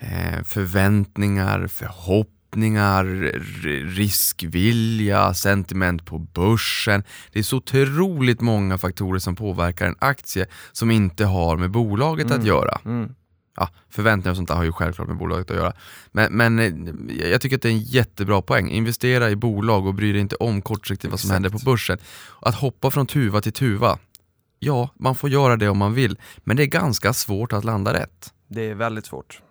eh, 0.00 0.42
förväntningar, 0.44 1.66
förhoppningar, 1.66 3.04
r- 3.04 3.84
riskvilja, 3.96 5.34
sentiment 5.34 6.06
på 6.06 6.18
börsen. 6.18 7.02
Det 7.32 7.38
är 7.38 7.42
så 7.42 7.56
otroligt 7.56 8.40
många 8.40 8.78
faktorer 8.78 9.18
som 9.18 9.36
påverkar 9.36 9.86
en 9.86 9.96
aktie 9.98 10.46
som 10.72 10.90
inte 10.90 11.24
har 11.24 11.56
med 11.56 11.70
bolaget 11.70 12.30
att 12.30 12.44
göra. 12.44 12.80
Mm. 12.84 13.14
Ja, 13.56 13.68
förväntningar 13.90 14.30
och 14.30 14.36
sånt 14.36 14.48
där 14.48 14.54
har 14.54 14.64
ju 14.64 14.72
självklart 14.72 15.08
med 15.08 15.16
bolaget 15.16 15.50
att 15.50 15.56
göra. 15.56 15.72
Men, 16.12 16.32
men 16.32 16.58
eh, 16.58 17.30
jag 17.30 17.40
tycker 17.40 17.56
att 17.56 17.62
det 17.62 17.68
är 17.68 17.72
en 17.72 17.82
jättebra 17.82 18.42
poäng. 18.42 18.70
Investera 18.70 19.30
i 19.30 19.36
bolag 19.36 19.86
och 19.86 19.94
bry 19.94 20.12
dig 20.12 20.20
inte 20.20 20.36
om 20.36 20.62
kortsiktigt 20.62 21.10
vad 21.10 21.20
som 21.20 21.30
händer 21.30 21.50
på 21.50 21.58
börsen. 21.64 21.98
Att 22.40 22.54
hoppa 22.54 22.90
från 22.90 23.06
tuva 23.06 23.40
till 23.40 23.52
tuva, 23.52 23.98
ja, 24.58 24.90
man 24.94 25.14
får 25.14 25.30
göra 25.30 25.56
det 25.56 25.68
om 25.68 25.78
man 25.78 25.94
vill. 25.94 26.18
Men 26.44 26.56
det 26.56 26.62
är 26.62 26.66
ganska 26.66 27.12
svårt 27.12 27.52
att 27.52 27.64
landa 27.64 27.92
rätt. 27.92 28.32
Det 28.48 28.70
är 28.70 28.74
väldigt 28.74 29.06
svårt. 29.06 29.42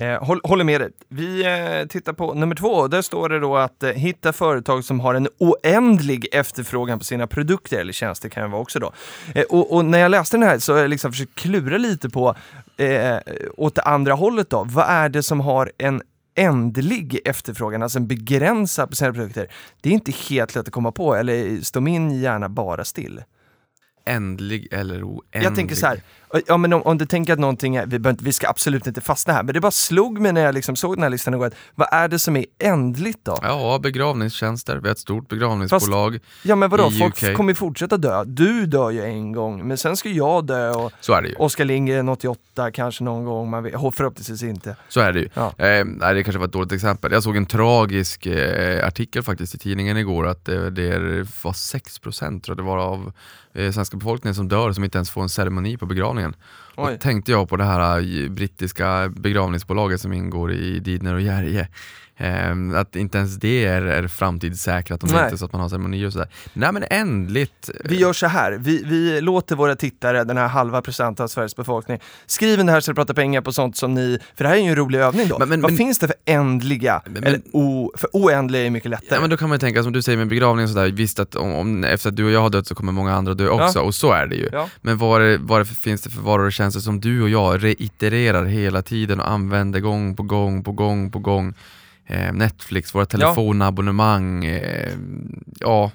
Eh, 0.00 0.24
håll, 0.24 0.40
håller 0.44 0.64
med 0.64 0.80
dig. 0.80 0.90
Vi 1.08 1.44
eh, 1.44 1.86
tittar 1.88 2.12
på 2.12 2.34
nummer 2.34 2.54
två. 2.54 2.88
Där 2.88 3.02
står 3.02 3.28
det 3.28 3.40
då 3.40 3.56
att 3.56 3.82
eh, 3.82 3.90
hitta 3.90 4.32
företag 4.32 4.84
som 4.84 5.00
har 5.00 5.14
en 5.14 5.28
oändlig 5.38 6.26
efterfrågan 6.32 6.98
på 6.98 7.04
sina 7.04 7.26
produkter 7.26 7.80
eller 7.80 7.92
tjänster 7.92 8.28
kan 8.28 8.42
det 8.42 8.48
vara 8.48 8.62
också 8.62 8.78
då. 8.78 8.92
Och, 9.48 9.74
och 9.74 9.84
när 9.84 9.98
jag 9.98 10.10
läste 10.10 10.36
den 10.36 10.48
här 10.48 10.58
så 10.58 10.72
har 10.72 10.80
jag 10.80 10.90
liksom 10.90 11.12
försökt 11.12 11.34
klura 11.34 11.78
lite 11.78 12.10
på 12.10 12.34
eh, 12.76 13.16
åt 13.56 13.74
det 13.74 13.82
andra 13.82 14.14
hållet 14.14 14.50
då. 14.50 14.64
Vad 14.64 14.86
är 14.88 15.08
det 15.08 15.22
som 15.22 15.40
har 15.40 15.72
en 15.78 16.02
ändlig 16.34 17.18
efterfrågan, 17.24 17.82
alltså 17.82 17.98
en 17.98 18.06
begränsad 18.06 18.90
på 18.90 18.96
sina 18.96 19.12
produkter? 19.12 19.48
Det 19.80 19.88
är 19.88 19.92
inte 19.92 20.12
helt 20.12 20.54
lätt 20.54 20.66
att 20.66 20.72
komma 20.72 20.92
på, 20.92 21.14
eller 21.14 21.60
står 21.60 21.80
min 21.80 22.20
hjärna 22.20 22.48
bara 22.48 22.84
still? 22.84 23.22
Ändlig 24.06 24.68
eller 24.72 25.04
oändlig. 25.04 25.22
Jag 25.32 25.54
tänker 25.54 25.74
så 25.74 25.86
här, 25.86 26.02
ja 26.46 26.56
men 26.56 26.72
om, 26.72 26.82
om 26.82 26.98
du 26.98 27.06
tänker 27.06 27.32
att 27.32 27.38
någonting 27.38 27.76
är, 27.76 27.86
vi, 27.86 27.96
inte- 27.96 28.24
vi 28.24 28.32
ska 28.32 28.48
absolut 28.48 28.86
inte 28.86 29.00
fastna 29.00 29.32
här, 29.32 29.42
men 29.42 29.54
det 29.54 29.60
bara 29.60 29.70
slog 29.70 30.20
mig 30.20 30.32
när 30.32 30.40
jag 30.40 30.54
liksom 30.54 30.76
såg 30.76 30.96
den 30.96 31.02
här 31.02 31.10
listan 31.10 31.34
igår, 31.34 31.46
att 31.46 31.54
vad 31.74 31.88
är 31.92 32.08
det 32.08 32.18
som 32.18 32.36
är 32.36 32.44
ändligt 32.58 33.18
då? 33.22 33.38
Ja, 33.42 33.48
Ja, 33.72 33.78
begravningstjänster. 33.78 34.76
Vi 34.76 34.88
har 34.88 34.92
ett 34.92 34.98
stort 34.98 35.28
begravningsbolag. 35.28 36.18
men 36.56 36.70
vadå, 36.70 36.90
folk 36.90 37.22
UK. 37.22 37.36
kommer 37.36 37.54
fortsätta 37.54 37.96
dö. 37.96 38.24
Du 38.24 38.66
dör 38.66 38.90
ju 38.90 39.04
en 39.04 39.32
gång, 39.32 39.68
men 39.68 39.76
sen 39.76 39.96
ska 39.96 40.08
jag 40.08 40.46
dö 40.46 40.70
och 40.70 40.92
Så 41.00 41.12
är 41.12 41.22
det 41.22 41.28
ju. 41.28 41.34
Oskar 41.34 41.64
Lindgren 41.64 42.08
88 42.08 42.70
kanske 42.70 43.04
någon 43.04 43.24
gång, 43.24 43.50
man 43.50 43.62
vet, 43.62 43.72
förhoppningsvis 43.72 44.42
inte. 44.42 44.76
Så 44.88 45.00
är 45.00 45.12
det 45.12 45.20
ju. 45.20 45.28
Ja. 45.34 45.46
Eh, 45.58 45.84
nej, 45.84 46.14
det 46.14 46.22
kanske 46.22 46.38
var 46.38 46.46
ett 46.46 46.52
dåligt 46.52 46.72
exempel. 46.72 47.12
Jag 47.12 47.22
såg 47.22 47.36
en 47.36 47.46
tragisk 47.46 48.26
eh, 48.26 48.86
artikel 48.86 49.22
faktiskt 49.22 49.54
i 49.54 49.58
tidningen 49.58 49.96
igår 49.96 50.26
att 50.26 50.44
det, 50.44 50.70
det 50.70 50.98
var 51.44 51.52
6% 51.52 52.40
tror 52.40 52.40
jag 52.46 52.56
det 52.56 52.62
var 52.62 52.78
av 52.78 53.12
eh, 53.54 53.72
svenska 53.72 53.96
befolkningen 53.96 54.34
som 54.34 54.48
dör 54.48 54.72
som 54.72 54.84
inte 54.84 54.98
ens 54.98 55.10
får 55.10 55.22
en 55.22 55.28
ceremoni 55.28 55.76
på 55.76 55.86
begravningen. 56.20 56.34
Oj. 56.76 56.92
Då 56.92 56.98
tänkte 56.98 57.32
jag 57.32 57.48
på 57.48 57.56
det 57.56 57.64
här 57.64 57.98
eh, 57.98 58.30
brittiska 58.30 59.08
begravningsbolaget 59.16 60.00
som 60.00 60.12
ingår 60.12 60.52
i 60.52 60.78
Didner 60.78 61.14
och 61.14 61.20
Gerge. 61.20 61.68
Eh, 62.20 62.78
att 62.80 62.96
inte 62.96 63.18
ens 63.18 63.36
det 63.36 63.64
är, 63.64 63.82
är 63.82 64.08
framtidssäkrat 64.08 65.02
om 65.02 65.08
det 65.08 65.22
inte 65.22 65.34
är 65.34 65.36
så 65.36 65.44
att 65.44 65.52
man 65.52 65.60
har 65.60 65.68
ceremonier 65.68 66.06
och 66.06 66.12
sådär. 66.12 66.28
Nej 66.52 66.72
men 66.72 66.84
ändligt. 66.90 67.70
Vi 67.84 67.96
gör 67.96 68.12
så 68.12 68.26
här, 68.26 68.52
vi, 68.52 68.82
vi 68.84 69.20
låter 69.20 69.56
våra 69.56 69.76
tittare, 69.76 70.24
den 70.24 70.36
här 70.36 70.48
halva 70.48 70.82
procent 70.82 71.20
av 71.20 71.28
Sveriges 71.28 71.56
befolkning, 71.56 71.98
skriv 72.26 72.60
in 72.60 72.66
det 72.66 72.72
här 72.72 72.80
så 72.80 72.90
det 72.90 72.94
pratar 72.94 73.14
pengar 73.14 73.40
på 73.40 73.52
sånt 73.52 73.76
som 73.76 73.94
ni, 73.94 74.18
för 74.36 74.44
det 74.44 74.48
här 74.50 74.56
är 74.56 74.60
ju 74.60 74.68
en 74.68 74.76
rolig 74.76 74.98
övning 74.98 75.28
då. 75.28 75.38
Men- 75.38 75.48
men- 75.48 75.62
Vad 75.62 75.70
men- 75.70 75.78
finns 75.78 75.98
det 75.98 76.06
för 76.06 76.16
ändliga? 76.24 77.02
Eller 77.22 77.40
o, 77.52 77.92
för 77.96 78.10
oändliga 78.12 78.66
är 78.66 78.70
mycket 78.70 78.90
lättare. 78.90 79.08
Ja 79.10 79.20
men 79.20 79.30
då 79.30 79.36
kan 79.36 79.48
man 79.48 79.56
ju 79.56 79.60
tänka 79.60 79.82
som 79.82 79.92
du 79.92 80.02
säger 80.02 80.18
med 80.18 80.28
begravning 80.28 80.64
och 80.64 80.70
sådär, 80.70 80.88
visst 80.88 81.18
att 81.20 81.34
om, 81.34 81.54
om, 81.54 81.84
efter 81.84 82.08
att 82.08 82.16
du 82.16 82.24
och 82.24 82.30
jag 82.30 82.40
har 82.40 82.50
dött 82.50 82.66
så 82.66 82.74
kommer 82.74 82.92
många 82.92 83.14
andra 83.14 83.34
dö 83.34 83.48
också, 83.48 83.80
och 83.80 83.94
så 83.94 84.12
är 84.12 84.26
det 84.26 84.36
ju. 84.36 84.48
Ja. 84.52 84.68
Men 84.80 84.98
vad, 84.98 85.40
vad 85.40 85.68
finns 85.68 86.02
det 86.02 86.10
för 86.10 86.20
varor 86.20 86.46
och 86.46 86.52
tjänster 86.52 86.80
som 86.80 87.00
du 87.00 87.22
och 87.22 87.28
jag 87.28 87.64
reitererar 87.64 88.44
hela 88.44 88.82
tiden 88.82 89.20
och 89.20 89.30
använder 89.30 89.80
gång 89.80 90.16
på 90.16 90.22
gång 90.22 90.64
på 90.64 90.72
gång 90.72 91.10
på 91.10 91.18
gång? 91.18 91.54
Eh, 92.10 92.32
Netflix, 92.32 92.94
våra 92.94 93.06
telefonabonnemang, 93.06 94.44
eh, 94.44 94.92
ja, 95.60 95.90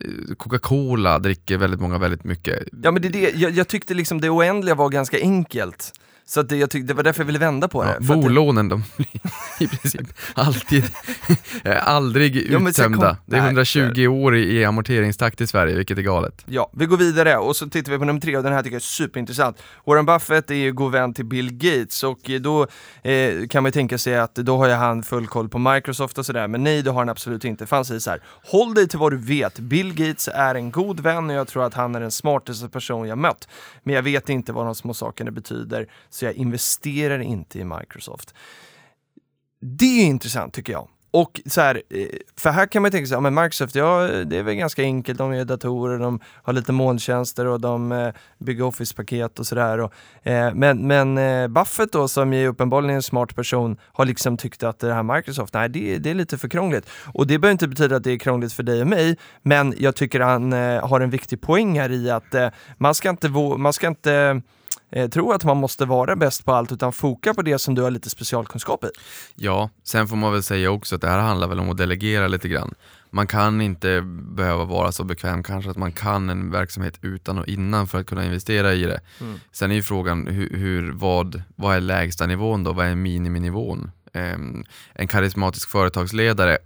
eh, 0.00 0.34
Coca-Cola 0.36 1.18
dricker 1.18 1.56
väldigt 1.56 1.80
många 1.80 1.98
väldigt 1.98 2.24
mycket. 2.24 2.68
Ja 2.82 2.90
men 2.90 3.02
det 3.02 3.08
det, 3.08 3.32
jag, 3.34 3.50
jag 3.50 3.68
tyckte 3.68 3.94
liksom 3.94 4.20
det 4.20 4.30
oändliga 4.30 4.74
var 4.74 4.88
ganska 4.88 5.20
enkelt. 5.20 5.92
Så 6.30 6.42
det, 6.42 6.56
jag 6.56 6.70
tyckte, 6.70 6.86
det 6.88 6.94
var 6.94 7.02
därför 7.02 7.20
jag 7.20 7.26
ville 7.26 7.38
vända 7.38 7.68
på 7.68 7.82
det. 7.82 7.88
Ja, 7.88 7.94
att 7.94 7.98
det- 8.08 8.14
bolånen, 8.16 8.68
de 8.68 8.84
i 9.60 9.68
princip 9.68 10.08
alltid, 10.34 10.84
eh, 11.64 11.88
aldrig 11.88 12.36
Ja, 12.36 12.68
uttömda. 12.68 13.08
kom- 13.08 13.16
Det 13.26 13.36
är 13.36 13.40
Nej, 13.40 13.46
120 13.48 14.06
år 14.06 14.36
i, 14.36 14.64
amorteringstakt 14.64 15.40
i 15.40 15.46
Sverige, 15.46 15.74
vilket 15.76 15.98
är 15.98 16.02
galet. 16.02 16.42
Ja, 16.46 16.70
vi 16.72 16.86
går 16.86 16.96
vidare 16.96 17.36
och 17.36 17.56
så 17.56 17.68
tittar 17.68 17.92
vi 17.92 17.98
på 17.98 18.04
nummer 18.04 18.20
tre 18.20 18.36
och 18.36 18.42
den 18.42 18.52
här 18.52 18.62
tycker 18.62 18.74
jag 18.74 18.80
är 18.80 18.84
superintressant. 18.84 19.62
Warren 19.86 20.06
Buffett 20.06 20.50
är 20.50 20.54
ju 20.54 20.72
god 20.72 20.92
vän 20.92 21.14
till 21.14 21.24
Bill 21.24 21.52
Gates 21.52 22.02
och 22.02 22.18
då 22.40 22.66
eh, 23.02 23.46
kan 23.48 23.62
man 23.62 23.68
ju 23.68 23.72
tänka 23.72 23.98
sig 23.98 24.18
att 24.18 24.34
då 24.34 24.56
har 24.56 24.66
ju 24.68 24.72
han 24.74 25.02
full 25.02 25.26
koll 25.26 25.48
på 25.48 25.58
Microsoft 25.58 26.18
och 26.18 26.26
sådär, 26.26 26.48
men 26.48 26.64
nej 26.64 26.82
det 26.82 26.90
har 26.90 26.98
han 26.98 27.08
absolut 27.08 27.44
inte. 27.44 27.66
För 27.66 27.76
han 27.76 27.84
säger 27.84 28.00
så 28.00 28.10
här, 28.10 28.20
håll 28.44 28.74
dig 28.74 28.88
till 28.88 28.98
vad 28.98 29.12
du 29.12 29.16
vet. 29.18 29.58
Bill 29.58 29.94
Gates 29.94 30.28
är 30.34 30.54
en 30.54 30.70
god 30.70 31.00
vän 31.00 31.30
och 31.30 31.36
jag 31.36 31.48
tror 31.48 31.64
att 31.64 31.74
han 31.74 31.94
är 31.94 32.00
den 32.00 32.10
smartaste 32.10 32.68
person 32.68 33.08
jag 33.08 33.18
mött. 33.18 33.48
Men 33.82 33.94
jag 33.94 34.02
vet 34.02 34.28
inte 34.28 34.52
vad 34.52 34.66
de 34.66 34.74
små 34.74 34.94
sakerna 34.94 35.30
betyder, 35.30 35.86
så 36.20 36.26
jag 36.26 36.34
investerar 36.34 37.18
inte 37.18 37.58
i 37.58 37.64
Microsoft. 37.64 38.34
Det 39.60 40.02
är 40.02 40.06
intressant 40.06 40.54
tycker 40.54 40.72
jag. 40.72 40.88
och 41.12 41.40
så 41.46 41.60
här, 41.60 41.82
eh, 41.90 42.06
för 42.36 42.50
här 42.50 42.66
kan 42.66 42.82
man 42.82 42.90
tänka 42.90 43.06
sig, 43.06 43.14
ja 43.14 43.20
men 43.20 43.34
Microsoft, 43.34 43.74
ja 43.74 44.08
det 44.26 44.36
är 44.38 44.42
väl 44.42 44.54
ganska 44.54 44.82
enkelt, 44.82 45.18
de 45.18 45.34
gör 45.34 45.44
datorer, 45.44 45.98
de 45.98 46.20
har 46.42 46.52
lite 46.52 46.72
molntjänster 46.72 47.46
och 47.46 47.60
de 47.60 47.92
eh, 47.92 48.12
bygger 48.38 48.64
Office-paket 48.64 49.38
och 49.38 49.46
sådär. 49.46 49.78
Eh, 50.22 50.54
men 50.54 50.86
men 50.86 51.18
eh, 51.18 51.48
Buffett 51.48 51.92
då, 51.92 52.08
som 52.08 52.32
är 52.32 52.48
uppenbarligen 52.48 52.96
en 52.96 53.02
smart 53.02 53.36
person, 53.36 53.76
har 53.92 54.04
liksom 54.04 54.36
tyckt 54.36 54.62
att 54.62 54.78
det 54.78 54.94
här 54.94 55.02
Microsoft, 55.02 55.54
nej 55.54 55.68
det, 55.68 55.98
det 55.98 56.10
är 56.10 56.14
lite 56.14 56.38
för 56.38 56.48
krångligt. 56.48 56.90
Och 57.14 57.26
det 57.26 57.38
behöver 57.38 57.52
inte 57.52 57.68
betyda 57.68 57.96
att 57.96 58.04
det 58.04 58.12
är 58.12 58.18
krångligt 58.18 58.52
för 58.52 58.62
dig 58.62 58.80
och 58.80 58.88
mig, 58.88 59.16
men 59.42 59.74
jag 59.78 59.96
tycker 59.96 60.20
han 60.20 60.52
eh, 60.52 60.88
har 60.88 61.00
en 61.00 61.10
viktig 61.10 61.40
poäng 61.40 61.80
här 61.80 61.90
i 61.92 62.10
att 62.10 62.34
eh, 62.34 62.48
man 62.78 62.94
ska 62.94 63.10
inte, 63.10 63.28
man 63.58 63.72
ska 63.72 63.88
inte 63.88 64.42
eh, 64.92 65.08
tro 65.08 65.32
att 65.32 65.44
man 65.44 65.56
måste 65.56 65.84
vara 65.84 66.16
bäst 66.16 66.44
på 66.44 66.52
allt 66.52 66.72
utan 66.72 66.92
foka 66.92 67.34
på 67.34 67.42
det 67.42 67.58
som 67.58 67.74
du 67.74 67.82
har 67.82 67.90
lite 67.90 68.10
specialkunskap 68.10 68.84
i. 68.84 68.88
Ja, 69.34 69.70
sen 69.84 70.08
får 70.08 70.16
man 70.16 70.32
väl 70.32 70.42
säga 70.42 70.70
också 70.70 70.94
att 70.94 71.00
det 71.00 71.08
här 71.08 71.18
handlar 71.18 71.48
väl 71.48 71.60
om 71.60 71.70
att 71.70 71.76
delegera 71.76 72.28
lite 72.28 72.48
grann. 72.48 72.74
Man 73.10 73.26
kan 73.26 73.60
inte 73.60 74.00
behöva 74.36 74.64
vara 74.64 74.92
så 74.92 75.04
bekväm 75.04 75.42
kanske 75.42 75.70
att 75.70 75.76
man 75.76 75.92
kan 75.92 76.30
en 76.30 76.50
verksamhet 76.50 76.98
utan 77.02 77.38
och 77.38 77.48
innan 77.48 77.86
för 77.86 78.00
att 78.00 78.06
kunna 78.06 78.24
investera 78.24 78.74
i 78.74 78.82
det. 78.82 79.00
Mm. 79.20 79.40
Sen 79.52 79.70
är 79.70 79.74
ju 79.74 79.82
frågan 79.82 80.26
hur, 80.26 80.50
hur, 80.56 80.92
vad, 80.92 81.42
vad 81.56 81.76
är 81.76 81.80
lägsta 81.80 82.26
nivån 82.26 82.64
då? 82.64 82.72
Vad 82.72 82.86
är 82.86 82.94
miniminivån? 82.94 83.90
Um, 84.14 84.64
en 84.92 85.08
karismatisk 85.08 85.68
företagsledare 85.68 86.58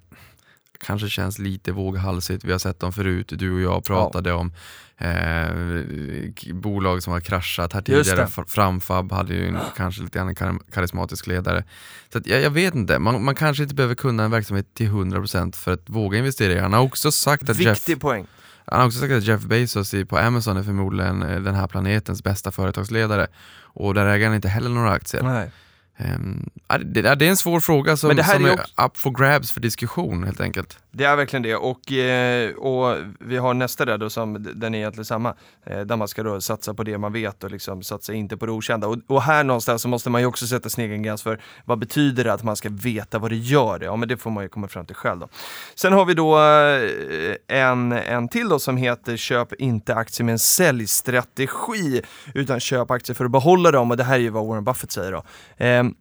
kanske 0.78 1.08
känns 1.08 1.38
lite 1.38 1.72
våghalsigt. 1.72 2.44
Vi 2.44 2.52
har 2.52 2.58
sett 2.58 2.80
dem 2.80 2.92
förut, 2.92 3.32
du 3.36 3.52
och 3.52 3.60
jag 3.60 3.84
pratade 3.84 4.30
ja. 4.30 4.36
om 4.36 4.52
eh, 4.98 6.54
bolag 6.54 7.02
som 7.02 7.12
har 7.12 7.20
kraschat 7.20 7.72
här 7.72 7.82
tidigare. 7.82 8.26
Framfab 8.46 9.12
hade 9.12 9.34
ju 9.34 9.48
en, 9.48 9.58
kanske 9.76 10.02
lite 10.02 10.20
en 10.20 10.34
karismatisk 10.72 11.26
ledare. 11.26 11.64
Så 12.12 12.20
jag, 12.24 12.42
jag, 12.42 12.50
vet 12.50 12.74
inte, 12.74 12.98
man, 12.98 13.24
man, 13.24 13.34
kanske 13.34 13.62
inte 13.62 13.74
behöver 13.74 13.94
kunna 13.94 14.24
en 14.24 14.30
verksamhet 14.30 14.74
till 14.74 14.88
100% 14.88 15.56
för 15.56 15.72
att 15.72 15.90
våga 15.90 16.18
investera 16.18 16.52
i 16.52 16.58
Han 16.58 16.72
har 16.72 16.80
också 16.80 17.12
sagt 17.12 17.48
att 17.48 17.56
Viktig 17.56 17.92
Jeff, 17.92 18.00
poäng. 18.00 18.26
Han 18.64 18.80
har 18.80 18.86
också 18.86 19.00
sagt 19.00 19.12
att 19.12 19.24
Jeff 19.24 19.42
Bezos 19.42 19.94
på 20.08 20.18
Amazon 20.18 20.56
är 20.56 20.62
förmodligen 20.62 21.22
eh, 21.22 21.40
den 21.40 21.54
här 21.54 21.66
planetens 21.66 22.22
bästa 22.22 22.52
företagsledare. 22.52 23.26
Och 23.56 23.94
där 23.94 24.06
äger 24.06 24.26
han 24.26 24.34
inte 24.34 24.48
heller 24.48 24.70
några 24.70 24.92
aktier. 24.92 25.22
Nej. 25.22 25.50
Um, 25.96 26.50
det, 26.68 27.02
det, 27.02 27.26
är 27.26 27.30
en 27.30 27.36
svår 27.36 27.60
fråga 27.60 27.96
som, 27.96 28.10
som 28.10 28.44
är, 28.44 28.48
är 28.48 28.84
up 28.86 28.96
for 28.96 29.10
grabs 29.10 29.52
för 29.52 29.60
diskussion 29.60 30.24
helt 30.24 30.40
enkelt. 30.40 30.78
Det 30.96 31.04
är 31.04 31.16
verkligen 31.16 31.42
det 31.42 31.56
och, 31.56 31.92
eh, 31.92 32.54
och 32.54 32.96
vi 33.20 33.36
har 33.36 33.54
nästa 33.54 33.84
där 33.84 33.98
då 33.98 34.10
som, 34.10 34.46
den 34.54 34.74
är 34.74 34.78
egentligen 34.78 35.04
samma, 35.04 35.34
eh, 35.66 35.80
där 35.80 35.96
man 35.96 36.08
ska 36.08 36.22
då 36.22 36.40
satsa 36.40 36.74
på 36.74 36.82
det 36.82 36.98
man 36.98 37.12
vet 37.12 37.44
och 37.44 37.50
liksom 37.50 37.82
satsa 37.82 38.12
inte 38.12 38.36
på 38.36 38.46
det 38.46 38.52
okända. 38.52 38.86
Och, 38.86 38.96
och 39.06 39.22
här 39.22 39.44
någonstans 39.44 39.82
så 39.82 39.88
måste 39.88 40.10
man 40.10 40.20
ju 40.20 40.26
också 40.26 40.46
sätta 40.46 40.68
sin 40.68 40.84
egen 40.84 41.02
gräns 41.02 41.22
för 41.22 41.40
vad 41.64 41.78
betyder 41.78 42.24
det 42.24 42.32
att 42.32 42.42
man 42.42 42.56
ska 42.56 42.68
veta 42.72 43.18
vad 43.18 43.30
det 43.30 43.36
gör? 43.36 43.80
Ja 43.80 43.96
men 43.96 44.08
det 44.08 44.16
får 44.16 44.30
man 44.30 44.44
ju 44.44 44.48
komma 44.48 44.68
fram 44.68 44.86
till 44.86 44.96
själv 44.96 45.20
då. 45.20 45.28
Sen 45.74 45.92
har 45.92 46.04
vi 46.04 46.14
då 46.14 46.38
eh, 46.38 47.60
en, 47.62 47.92
en 47.92 48.28
till 48.28 48.48
då 48.48 48.58
som 48.58 48.76
heter 48.76 49.16
köp 49.16 49.52
inte 49.52 49.94
aktier 49.94 50.24
med 50.24 50.32
en 50.32 50.38
säljstrategi 50.38 52.02
utan 52.34 52.60
köp 52.60 52.90
aktier 52.90 53.14
för 53.14 53.24
att 53.24 53.30
behålla 53.30 53.70
dem 53.70 53.90
och 53.90 53.96
det 53.96 54.04
här 54.04 54.14
är 54.14 54.18
ju 54.18 54.30
vad 54.30 54.46
Warren 54.46 54.64
Buffett 54.64 54.92
säger 54.92 55.12
då. 55.12 55.22
Ehm, 55.56 55.94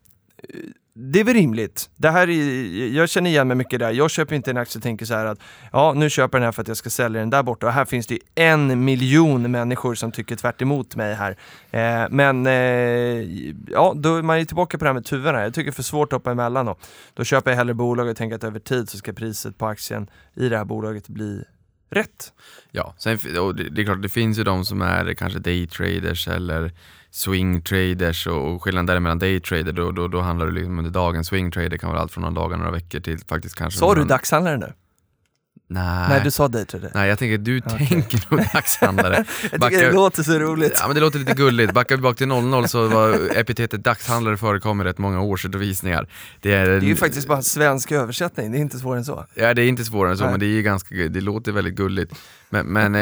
det 0.96 1.20
är 1.20 1.24
väl 1.24 1.34
rimligt. 1.34 1.90
Det 1.96 2.10
här 2.10 2.30
är, 2.30 2.88
jag 2.88 3.10
känner 3.10 3.30
igen 3.30 3.48
mig 3.48 3.58
mycket 3.58 3.80
där. 3.80 3.92
Jag 3.92 4.12
köper 4.12 4.36
inte 4.36 4.52
en 4.52 4.58
aktie 4.58 4.80
och 4.80 4.84
tänker 4.84 5.06
så 5.06 5.14
här 5.14 5.26
att 5.26 5.40
ja, 5.72 5.94
nu 5.94 6.10
köper 6.10 6.38
jag 6.38 6.42
den 6.42 6.46
här 6.48 6.52
för 6.52 6.62
att 6.62 6.68
jag 6.68 6.78
ska 6.78 6.90
sälja 6.90 7.20
den 7.20 7.30
där 7.30 7.44
borta. 7.44 7.68
Och 7.68 7.74
här 7.74 7.86
finns 7.86 8.08
det 8.08 8.20
en 8.36 8.84
miljon 8.84 9.52
människor 9.52 9.96
som 9.96 10.12
tycker 10.12 10.36
tvärt 10.36 10.62
emot 10.62 10.96
mig 10.96 11.14
här. 11.16 11.38
Eh, 11.72 12.10
men 12.10 12.48
eh, 12.48 12.54
ja, 13.68 13.94
då 13.96 14.16
är 14.16 14.22
man 14.22 14.40
ju 14.40 14.46
tillbaka 14.46 14.78
på 14.78 14.84
det 14.84 14.90
här 14.90 14.94
med 14.94 15.06
tuvorna. 15.06 15.42
Jag 15.42 15.54
tycker 15.54 15.66
det 15.66 15.74
är 15.74 15.76
för 15.76 15.84
svårt 15.84 16.14
att 16.14 16.18
hoppa 16.18 16.32
emellan 16.32 16.66
då. 16.66 16.76
Då 17.14 17.24
köper 17.24 17.52
jag 17.52 17.58
hellre 17.58 17.74
bolag 17.74 18.08
och 18.08 18.18
tänker 18.18 18.36
att 18.36 18.44
över 18.44 18.60
tid 18.60 18.90
så 18.90 18.98
ska 18.98 19.14
priset 19.14 19.58
på 19.58 19.66
aktien 19.66 20.10
i 20.36 20.50
det 20.50 20.58
här 20.58 20.66
bolaget 20.66 21.08
bli 21.08 21.44
rätt. 21.94 22.34
Ja, 22.72 22.94
sen, 22.98 23.20
det 23.74 23.82
är 23.82 23.86
klart 23.86 24.02
det 24.02 24.10
finns 24.10 24.40
ju 24.40 24.44
de 24.44 24.66
som 24.66 24.82
är 24.82 25.14
kanske 25.14 25.40
daytraders 25.40 26.28
eller 26.28 26.72
swing 27.12 27.62
traders 27.62 28.28
och, 28.28 28.54
och 28.54 28.64
skillnaden 28.64 28.86
däremellan 28.86 29.20
daytrader, 29.20 29.72
då, 29.72 29.92
då, 29.92 30.08
då 30.08 30.22
handlar 30.22 30.46
det 30.46 30.52
liksom 30.52 30.78
under 30.80 30.92
dagen. 30.92 31.26
Swing 31.26 31.52
trader 31.52 31.78
kan 31.78 31.90
vara 31.90 32.02
allt 32.02 32.12
från 32.12 32.22
några 32.22 32.36
dagar, 32.36 32.58
några 32.58 32.72
veckor 32.72 33.00
till 33.00 33.20
faktiskt 33.28 33.56
kanske... 33.56 33.80
Sa 33.80 33.96
du 33.96 34.04
dagshandlare 34.04 34.58
nu? 34.58 34.74
Nej. 35.74 36.10
Nej, 36.10 36.22
du 36.24 36.32
sa 36.32 36.48
daytrader. 36.48 36.92
Nej, 36.94 37.10
jag 37.10 37.20
tänker 37.20 37.38
du 37.38 37.58
okay. 37.58 37.88
tänker 37.88 38.28
nog 38.30 38.40
dagshandlare. 38.54 39.26
jag 39.52 39.60
Backa... 39.60 39.76
tycker 39.76 39.88
det 39.88 39.94
låter 39.94 40.24
så 40.24 40.40
roligt. 40.40 40.74
Ja, 40.76 40.88
men 40.88 40.96
det 40.96 41.02
låter 41.02 41.20
lite 41.20 41.34
gulligt. 41.34 41.74
Backar 41.74 41.96
vi 41.96 42.02
bak 42.02 42.18
till 42.18 42.28
00 42.28 42.68
så 42.68 42.88
var 42.88 43.38
epitetet 43.38 43.84
dagshandlare 43.84 44.38
förekommer 44.38 44.84
rätt 44.84 44.98
många 44.98 45.22
årsredovisningar. 45.22 46.08
Det 46.42 46.54
är, 46.54 46.66
det 46.66 46.76
är 46.76 46.82
ju 46.82 46.96
faktiskt 46.96 47.28
bara 47.28 47.38
en 47.38 47.44
svensk 47.44 47.92
översättning, 47.92 48.52
det 48.52 48.58
är 48.58 48.62
inte 48.62 48.80
svårare 48.80 48.98
än 48.98 49.06
så. 49.06 49.26
Ja, 49.34 49.54
det 49.54 49.62
är 49.62 49.68
inte 49.68 49.86
svårare 49.86 50.12
än 50.12 50.18
så, 50.18 50.24
Nej. 50.24 50.32
men 50.32 50.40
det, 50.40 50.46
är 50.46 50.62
ganska, 50.62 50.96
det 50.96 51.22
låter 51.22 51.52
väldigt 51.52 51.76
gulligt. 51.76 52.14
Men, 52.50 52.66
men 52.66 52.96
eh, 52.96 53.02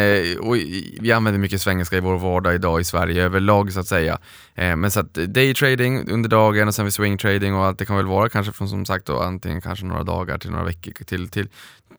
vi 1.00 1.12
använder 1.12 1.40
mycket 1.40 1.62
svengelska 1.62 1.98
i 1.98 2.00
vår 2.00 2.18
vardag 2.18 2.56
idag 2.56 2.82
i 2.82 2.84
Sverige 2.84 3.24
överlag 3.24 3.74
så 3.74 3.80
att 3.80 3.88
säga. 3.88 4.20
Eh, 4.56 4.76
men 4.76 4.92
så 4.92 5.00
att 5.00 5.14
daytrading 5.14 6.12
under 6.12 6.30
dagen 6.30 6.68
och 6.68 6.76
sen 6.76 6.86
vid 6.86 6.94
swingtrading 6.94 7.56
och 7.56 7.66
allt 7.66 7.80
det 7.80 7.86
kan 7.86 7.98
väl 7.98 8.06
vara 8.06 8.30
kanske 8.30 8.54
från 8.54 8.70
som 8.70 8.86
sagt 8.86 9.06
då 9.06 9.20
antingen 9.20 9.62
kanske 9.62 9.86
några 9.86 10.04
dagar 10.04 10.38
till 10.38 10.52
några 10.52 10.64
veckor 10.64 10.92
till, 10.92 11.30
till, 11.30 11.48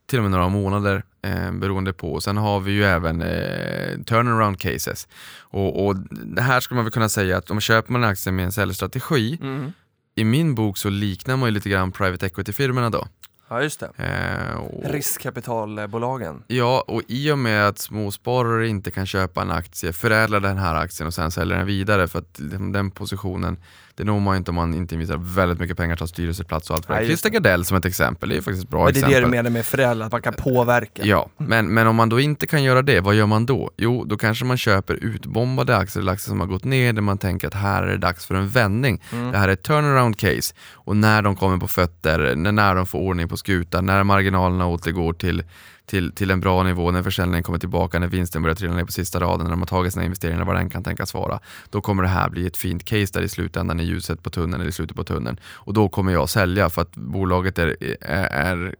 till 0.05 0.19
och 0.19 0.23
med 0.23 0.31
några 0.31 0.49
månader 0.49 1.03
eh, 1.21 1.51
beroende 1.51 1.93
på. 1.93 2.21
Sen 2.21 2.37
har 2.37 2.59
vi 2.59 2.71
ju 2.71 2.83
även 2.83 3.21
eh, 3.21 3.99
turnaround 4.05 4.59
cases. 4.59 5.07
Och, 5.39 5.85
och 5.85 5.95
det 6.11 6.41
här 6.41 6.59
skulle 6.59 6.75
man 6.75 6.85
väl 6.85 6.91
kunna 6.91 7.09
säga 7.09 7.37
att 7.37 7.49
om 7.49 7.55
man 7.55 7.61
köper 7.61 7.91
man 7.91 8.03
en 8.03 8.09
aktie 8.09 8.31
med 8.31 8.45
en 8.45 8.51
säljstrategi, 8.51 9.39
mm. 9.41 9.71
i 10.15 10.23
min 10.23 10.55
bok 10.55 10.77
så 10.77 10.89
liknar 10.89 11.37
man 11.37 11.49
ju 11.49 11.53
lite 11.53 11.69
grann 11.69 11.91
private 11.91 12.25
equity-firmorna 12.25 12.89
då. 12.89 13.07
Ja 13.53 13.61
just 13.61 13.79
det. 13.79 13.91
Eh, 13.97 14.55
och, 14.55 14.91
Riskkapitalbolagen. 14.91 16.43
Ja, 16.47 16.83
och 16.87 17.01
i 17.07 17.31
och 17.31 17.37
med 17.37 17.67
att 17.67 17.79
småsparare 17.79 18.67
inte 18.67 18.91
kan 18.91 19.05
köpa 19.05 19.41
en 19.41 19.51
aktie, 19.51 19.93
förädla 19.93 20.39
den 20.39 20.57
här 20.57 20.75
aktien 20.75 21.07
och 21.07 21.13
sen 21.13 21.31
sälja 21.31 21.57
den 21.57 21.65
vidare 21.65 22.07
för 22.07 22.19
att 22.19 22.39
den 22.73 22.91
positionen 22.91 23.57
det 23.95 24.03
når 24.03 24.19
man 24.19 24.37
inte 24.37 24.51
om 24.51 24.55
man 24.55 24.73
inte 24.73 24.95
investerar 24.95 25.17
väldigt 25.17 25.59
mycket 25.59 25.77
pengar, 25.77 25.95
tar 25.95 26.05
styrelseplats 26.05 26.69
och 26.69 26.75
allt 26.75 26.85
för 26.85 26.99
det. 26.99 27.05
Christer 27.05 27.29
Gardell 27.29 27.65
som 27.65 27.77
ett 27.77 27.85
exempel, 27.85 28.29
det 28.29 28.37
är 28.37 28.41
faktiskt 28.41 28.63
ett 28.63 28.69
bra 28.69 28.83
men 28.83 28.93
det 28.93 28.99
exempel. 28.99 29.11
Det 29.11 29.17
är 29.17 29.21
det 29.21 29.27
du 29.27 29.31
menar 29.31 29.49
med 29.49 29.65
föräldrar, 29.65 30.05
att 30.05 30.11
man 30.11 30.21
kan 30.21 30.33
påverka? 30.33 31.01
Ja, 31.05 31.29
men, 31.37 31.73
men 31.73 31.87
om 31.87 31.95
man 31.95 32.09
då 32.09 32.19
inte 32.19 32.47
kan 32.47 32.63
göra 32.63 32.81
det, 32.81 32.99
vad 32.99 33.15
gör 33.15 33.25
man 33.25 33.45
då? 33.45 33.71
Jo, 33.77 34.03
då 34.05 34.17
kanske 34.17 34.45
man 34.45 34.57
köper 34.57 34.93
utbombade 34.93 35.77
aktier, 35.77 36.01
eller 36.01 36.11
aktier 36.11 36.29
som 36.29 36.39
har 36.39 36.47
gått 36.47 36.63
ner, 36.63 36.93
där 36.93 37.01
man 37.01 37.17
tänker 37.17 37.47
att 37.47 37.53
här 37.53 37.83
är 37.83 37.87
det 37.87 37.97
dags 37.97 38.25
för 38.25 38.35
en 38.35 38.49
vändning. 38.49 39.01
Mm. 39.11 39.31
Det 39.31 39.37
här 39.37 39.47
är 39.47 39.53
ett 39.53 39.63
turnaround 39.63 40.17
case. 40.17 40.55
Och 40.73 40.95
när 40.97 41.21
de 41.21 41.35
kommer 41.35 41.57
på 41.57 41.67
fötter, 41.67 42.35
när 42.35 42.75
de 42.75 42.85
får 42.85 42.99
ordning 42.99 43.27
på 43.27 43.37
skutan, 43.37 43.85
när 43.85 44.03
marginalerna 44.03 44.67
återgår 44.67 45.13
till 45.13 45.43
till, 45.85 46.11
till 46.11 46.31
en 46.31 46.39
bra 46.39 46.63
nivå 46.63 46.91
när 46.91 47.03
försäljningen 47.03 47.43
kommer 47.43 47.59
tillbaka, 47.59 47.99
när 47.99 48.07
vinsten 48.07 48.41
börjar 48.41 48.55
trilla 48.55 48.73
ner 48.73 48.85
på 48.85 48.91
sista 48.91 49.19
raden, 49.19 49.43
när 49.43 49.51
de 49.51 49.59
har 49.59 49.67
tagit 49.67 49.93
sina 49.93 50.05
investeringar, 50.05 50.45
vad 50.45 50.55
den 50.55 50.69
kan 50.69 50.83
tänkas 50.83 51.13
vara. 51.13 51.39
Då 51.69 51.81
kommer 51.81 52.03
det 52.03 52.09
här 52.09 52.29
bli 52.29 52.47
ett 52.47 52.57
fint 52.57 52.85
case 52.85 53.13
där 53.13 53.21
i 53.21 53.29
slutändan 53.29 53.79
i 53.79 53.83
ljuset 53.83 54.23
på 54.23 54.29
tunneln 54.29 54.53
eller 54.53 54.69
i 54.69 54.71
slutet 54.71 54.95
på 54.95 55.03
tunneln. 55.03 55.39
Och 55.45 55.73
då 55.73 55.89
kommer 55.89 56.11
jag 56.11 56.29
sälja 56.29 56.69
för 56.69 56.81
att 56.81 56.95
bolaget 56.95 57.59
är, 57.59 57.75
är, 58.01 58.25
är 58.25 58.75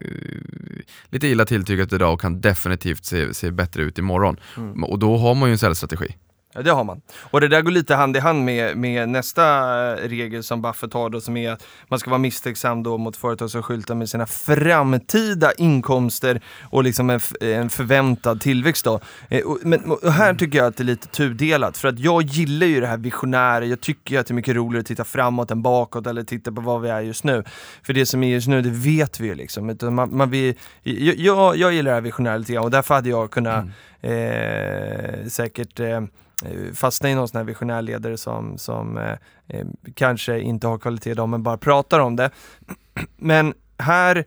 lite 1.09 1.27
illa 1.27 1.45
tilltygat 1.45 1.93
idag 1.93 2.13
och 2.13 2.21
kan 2.21 2.41
definitivt 2.41 3.05
se, 3.05 3.33
se 3.33 3.51
bättre 3.51 3.83
ut 3.83 3.97
imorgon. 3.97 4.37
Mm. 4.57 4.83
Och 4.83 4.99
då 4.99 5.17
har 5.17 5.35
man 5.35 5.49
ju 5.49 5.51
en 5.51 5.57
säljstrategi. 5.57 6.15
Ja 6.55 6.61
det 6.61 6.71
har 6.71 6.83
man. 6.83 7.01
Och 7.31 7.41
det 7.41 7.47
där 7.47 7.61
går 7.61 7.71
lite 7.71 7.95
hand 7.95 8.17
i 8.17 8.19
hand 8.19 8.45
med, 8.45 8.77
med 8.77 9.09
nästa 9.09 9.95
regel 9.95 10.43
som 10.43 10.61
Buffett 10.61 10.93
har 10.93 11.09
då 11.09 11.21
som 11.21 11.37
är 11.37 11.51
att 11.51 11.65
man 11.87 11.99
ska 11.99 12.09
vara 12.09 12.19
misstänksam 12.19 12.83
då 12.83 12.97
mot 12.97 13.17
företag 13.17 13.49
som 13.49 13.63
skyltar 13.63 13.95
med 13.95 14.09
sina 14.09 14.25
framtida 14.25 15.51
inkomster 15.53 16.41
och 16.63 16.83
liksom 16.83 17.09
en, 17.09 17.19
en 17.41 17.69
förväntad 17.69 18.41
tillväxt 18.41 18.85
då. 18.85 18.99
Eh, 19.29 19.41
men 19.61 19.91
och 19.91 20.11
här 20.11 20.33
tycker 20.33 20.57
jag 20.57 20.67
att 20.67 20.77
det 20.77 20.83
är 20.83 20.85
lite 20.85 21.07
tudelat 21.07 21.77
för 21.77 21.87
att 21.87 21.99
jag 21.99 22.23
gillar 22.23 22.67
ju 22.67 22.79
det 22.81 22.87
här 22.87 22.97
visionära, 22.97 23.65
jag 23.65 23.81
tycker 23.81 24.19
att 24.19 24.27
det 24.27 24.31
är 24.31 24.35
mycket 24.35 24.55
roligare 24.55 24.81
att 24.81 24.87
titta 24.87 25.03
framåt 25.03 25.51
än 25.51 25.61
bakåt 25.61 26.07
eller 26.07 26.23
titta 26.23 26.51
på 26.51 26.61
vad 26.61 26.81
vi 26.81 26.89
är 26.89 27.01
just 27.01 27.23
nu. 27.23 27.43
För 27.83 27.93
det 27.93 28.05
som 28.05 28.23
är 28.23 28.27
just 28.27 28.47
nu, 28.47 28.61
det 28.61 28.69
vet 28.69 29.19
vi 29.19 29.27
ju 29.27 29.35
liksom. 29.35 29.77
Man, 29.81 30.17
man 30.17 30.29
vill, 30.29 30.55
jag, 30.83 31.57
jag 31.57 31.73
gillar 31.73 31.91
det 31.91 31.95
här 31.95 32.01
visionära 32.01 32.37
lite 32.37 32.53
grann 32.53 32.63
och 32.63 32.71
därför 32.71 32.95
hade 32.95 33.09
jag 33.09 33.31
kunnat 33.31 33.65
mm. 34.01 35.21
eh, 35.21 35.27
säkert 35.27 35.79
eh, 35.79 36.01
Eh, 36.45 36.73
fastna 36.73 37.09
i 37.09 37.15
någon 37.15 37.27
sån 37.27 37.37
här 37.37 37.45
visionär 37.45 37.81
ledare 37.81 38.17
som, 38.17 38.57
som 38.57 38.97
eh, 38.97 39.11
eh, 39.47 39.65
kanske 39.95 40.39
inte 40.39 40.67
har 40.67 40.77
kvalitet 40.77 41.11
idag 41.11 41.29
men 41.29 41.43
bara 41.43 41.57
pratar 41.57 41.99
om 41.99 42.15
det. 42.15 42.29
Men 43.17 43.53
här, 43.77 44.25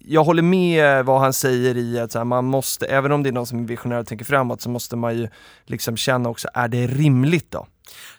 jag 0.00 0.24
håller 0.24 0.42
med 0.42 1.04
vad 1.04 1.20
han 1.20 1.32
säger 1.32 1.76
i 1.76 1.98
att 1.98 2.14
här, 2.14 2.24
man 2.24 2.44
måste, 2.44 2.86
även 2.86 3.12
om 3.12 3.22
det 3.22 3.28
är 3.28 3.32
någon 3.32 3.46
som 3.46 3.58
är 3.58 3.68
visionär 3.68 3.98
och 3.98 4.06
tänker 4.06 4.24
framåt, 4.24 4.60
så 4.60 4.70
måste 4.70 4.96
man 4.96 5.16
ju 5.16 5.28
liksom 5.64 5.96
känna 5.96 6.28
också, 6.28 6.48
är 6.54 6.68
det 6.68 6.86
rimligt 6.86 7.50
då? 7.50 7.66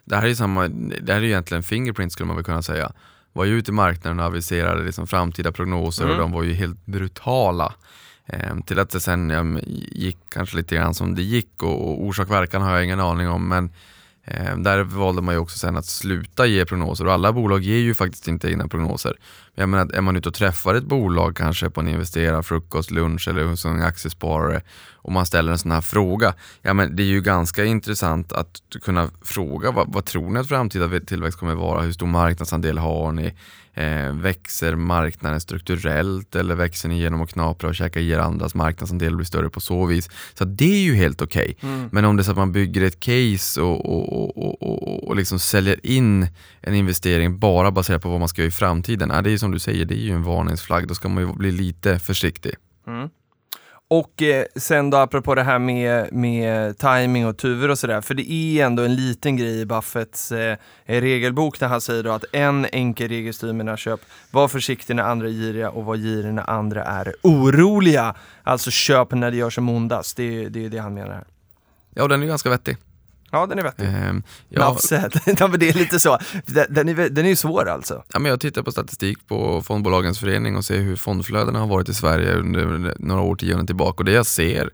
Det 0.06 0.16
här 0.16 0.28
är, 0.28 0.34
samma, 0.34 0.68
det 1.02 1.14
här 1.14 1.22
är 1.22 1.26
egentligen 1.26 1.64
Fingerprint 1.64 2.14
skulle 2.14 2.28
man 2.28 2.36
väl 2.36 2.46
kunna 2.46 2.62
säga. 2.62 2.92
Var 3.34 3.46
ju 3.46 3.58
ute 3.58 3.72
i 3.72 3.74
marknaden 3.74 4.20
och 4.20 4.26
aviserade 4.26 4.84
liksom 4.84 5.08
framtida 5.08 5.52
prognoser 5.52 6.04
mm. 6.04 6.16
och 6.16 6.22
de 6.22 6.32
var 6.32 6.44
ju 6.44 6.54
helt 6.54 6.86
brutala. 6.86 7.74
Ehm, 8.32 8.62
till 8.62 8.80
att 8.80 8.90
det 8.90 9.00
sen 9.00 9.30
ja, 9.30 9.60
gick 9.92 10.18
kanske 10.30 10.58
lite 10.58 10.76
grann 10.76 10.94
som 10.94 11.16
det 11.16 11.24
gick 11.24 11.64
och, 11.64 11.88
och 11.88 12.04
orsak 12.04 12.30
verkan 12.30 12.62
har 12.62 12.76
jag 12.76 12.84
ingen 12.84 13.00
aning 13.00 13.30
om 13.30 13.48
men 13.48 13.72
Eh, 14.24 14.58
där 14.58 14.84
valde 14.84 15.22
man 15.22 15.36
ju 15.36 15.40
också 15.40 15.58
sen 15.58 15.78
att 15.78 15.86
sluta 15.86 16.46
ge 16.46 16.66
prognoser 16.66 17.08
och 17.08 17.14
alla 17.14 17.34
bolag 17.34 17.62
ger 17.62 17.78
ju 17.78 17.94
faktiskt 17.94 18.28
inte 18.28 18.50
egna 18.50 18.68
prognoser. 18.68 19.18
Jag 19.56 19.70
menar, 19.70 19.94
är 19.94 20.02
man 20.02 20.16
ute 20.16 20.30
och 20.30 20.36
träffar 20.36 20.76
ett 20.76 20.84
bolag 20.84 21.36
kanske 21.36 21.70
på 21.70 21.82
en 21.82 21.88
investerarfrukost, 21.88 22.92
lunch 22.92 23.28
eller 23.28 23.44
hos 23.44 23.66
en 23.66 23.82
aktiesparare 23.82 24.62
och 24.94 25.12
man 25.12 25.26
ställer 25.26 25.52
en 25.52 25.58
sån 25.58 25.72
här 25.72 25.82
fråga, 25.82 26.34
ja 26.62 26.74
men 26.74 26.96
det 26.96 27.04
är 27.04 27.08
ju 27.08 27.22
ganska 27.22 27.66
intressant 27.66 28.32
att 28.34 28.62
kunna 28.82 29.10
fråga 29.22 29.72
vad, 29.72 29.94
vad 29.94 30.06
tror 30.06 30.30
ni 30.30 30.40
att 30.40 30.48
framtida 30.48 31.00
tillväxt 31.00 31.40
kommer 31.40 31.56
vara? 31.56 31.82
Hur 31.82 31.92
stor 31.92 32.08
marknadsandel 32.08 32.78
har 32.78 33.12
ni? 33.12 33.34
Eh, 33.74 34.14
växer 34.14 34.76
marknaden 34.76 35.42
strukturellt 35.42 36.36
eller 36.36 36.56
växer 36.56 36.90
ni 36.90 37.00
genom 37.00 37.22
att 37.22 37.34
knapra 37.34 37.70
och 37.70 37.76
käka 37.76 38.00
i 38.00 38.10
er 38.10 38.20
andras 38.20 38.56
marknadsandel 38.56 39.16
blir 39.16 39.26
större 39.26 39.50
på 39.50 39.60
så 39.60 39.86
vis? 39.86 40.10
Så 40.34 40.46
det 40.46 40.74
är 40.74 40.84
ju 40.84 40.96
helt 40.96 41.22
okej. 41.22 41.56
Okay. 41.58 41.70
Mm. 41.70 41.90
Men 41.92 42.06
om 42.06 42.18
det 42.18 42.22
är 42.22 42.24
så 42.24 42.32
att 42.32 42.38
man 42.38 42.52
bygger 42.52 42.82
ett 42.82 43.00
case 43.00 43.62
och, 43.62 43.86
och, 43.86 44.38
och, 44.38 44.62
och, 44.62 45.08
och 45.08 45.16
liksom 45.16 45.40
säljer 45.40 45.86
in 45.86 46.28
en 46.62 46.76
investering 46.76 47.40
bara 47.40 47.72
baserat 47.72 48.02
på 48.02 48.10
vad 48.10 48.20
man 48.20 48.30
ska 48.30 48.42
göra 48.42 48.48
i 48.48 48.52
framtiden, 48.52 49.10
ja, 49.10 49.22
det 49.22 49.32
är 49.32 49.38
som 49.38 49.52
du 49.52 49.60
säger, 49.60 49.86
det 49.86 49.96
är 49.96 50.04
ju 50.04 50.12
en 50.12 50.24
varningsflagg. 50.24 50.88
Då 50.88 50.96
ska 50.96 51.10
man 51.10 51.24
ju 51.24 51.34
bli 51.34 51.52
lite 51.52 52.00
försiktig. 52.00 52.56
Mm. 52.88 53.10
Och 53.92 54.22
eh, 54.22 54.46
sen 54.56 54.90
då 54.90 54.98
apropå 54.98 55.36
det 55.36 55.44
här 55.44 55.60
med, 55.60 56.14
med 56.14 56.78
timing 56.78 57.28
och 57.28 57.38
tuvor 57.38 57.70
och 57.70 57.80
sådär, 57.80 58.02
för 58.02 58.14
det 58.14 58.32
är 58.32 58.66
ändå 58.66 58.84
en 58.84 58.96
liten 58.96 59.38
grej 59.38 59.60
i 59.60 59.66
Buffetts 59.66 60.32
eh, 60.32 60.58
regelbok 60.86 61.62
när 61.62 61.68
han 61.68 61.82
säger 61.82 62.04
då 62.04 62.12
att 62.12 62.26
en 62.32 62.66
enkel 62.72 63.10
regel 63.10 63.34
styr 63.34 63.54
mina 63.54 63.78
köp. 63.78 64.00
Var 64.32 64.48
försiktig 64.48 64.96
när 64.96 65.04
andra 65.04 65.28
är 65.28 65.32
giriga 65.32 65.70
och 65.70 65.86
var 65.86 65.96
girig 65.96 66.34
när 66.34 66.50
andra 66.50 66.84
är 66.84 67.14
oroliga. 67.22 68.16
Alltså 68.44 68.72
köp 68.72 69.12
när 69.12 69.32
det 69.32 69.38
gör 69.38 69.50
som 69.50 69.70
ondast, 69.70 70.18
det 70.18 70.44
är 70.44 70.50
det, 70.50 70.66
är 70.66 70.70
det 70.70 70.78
han 70.78 70.94
menar 70.94 71.14
här. 71.14 71.26
Ja, 71.94 72.08
den 72.08 72.24
är 72.24 72.28
ganska 72.28 72.50
vettig. 72.50 72.78
Ja, 73.32 73.46
den 73.46 73.60
är 73.60 73.64
vettig. 73.64 73.86
Um, 73.86 74.24
ja, 74.50 74.78
ja, 75.26 75.48
men 75.48 75.60
det 75.60 75.70
är 75.70 75.74
lite 75.74 76.00
så. 76.00 76.18
Den 76.70 76.90
är, 76.90 77.10
den 77.10 77.26
är 77.26 77.30
ju 77.30 77.36
svår 77.36 77.70
alltså. 77.70 78.04
Ja, 78.14 78.20
men 78.20 78.30
jag 78.30 78.40
tittar 78.40 78.64
på 78.64 78.72
statistik 78.72 79.28
på 79.28 79.62
Fondbolagens 79.62 80.20
förening 80.20 80.56
och 80.56 80.66
ser 80.66 80.78
hur 80.78 80.96
fondflödena 80.96 81.60
har 81.60 81.68
varit 81.68 81.90
i 81.90 81.94
Sverige 81.94 82.34
under 82.36 82.96
några 83.00 83.22
årtionden 83.22 83.68
tillbaka. 83.68 83.98
Och 83.98 84.06
det 84.06 84.12
jag 84.12 84.26
ser 84.26 84.70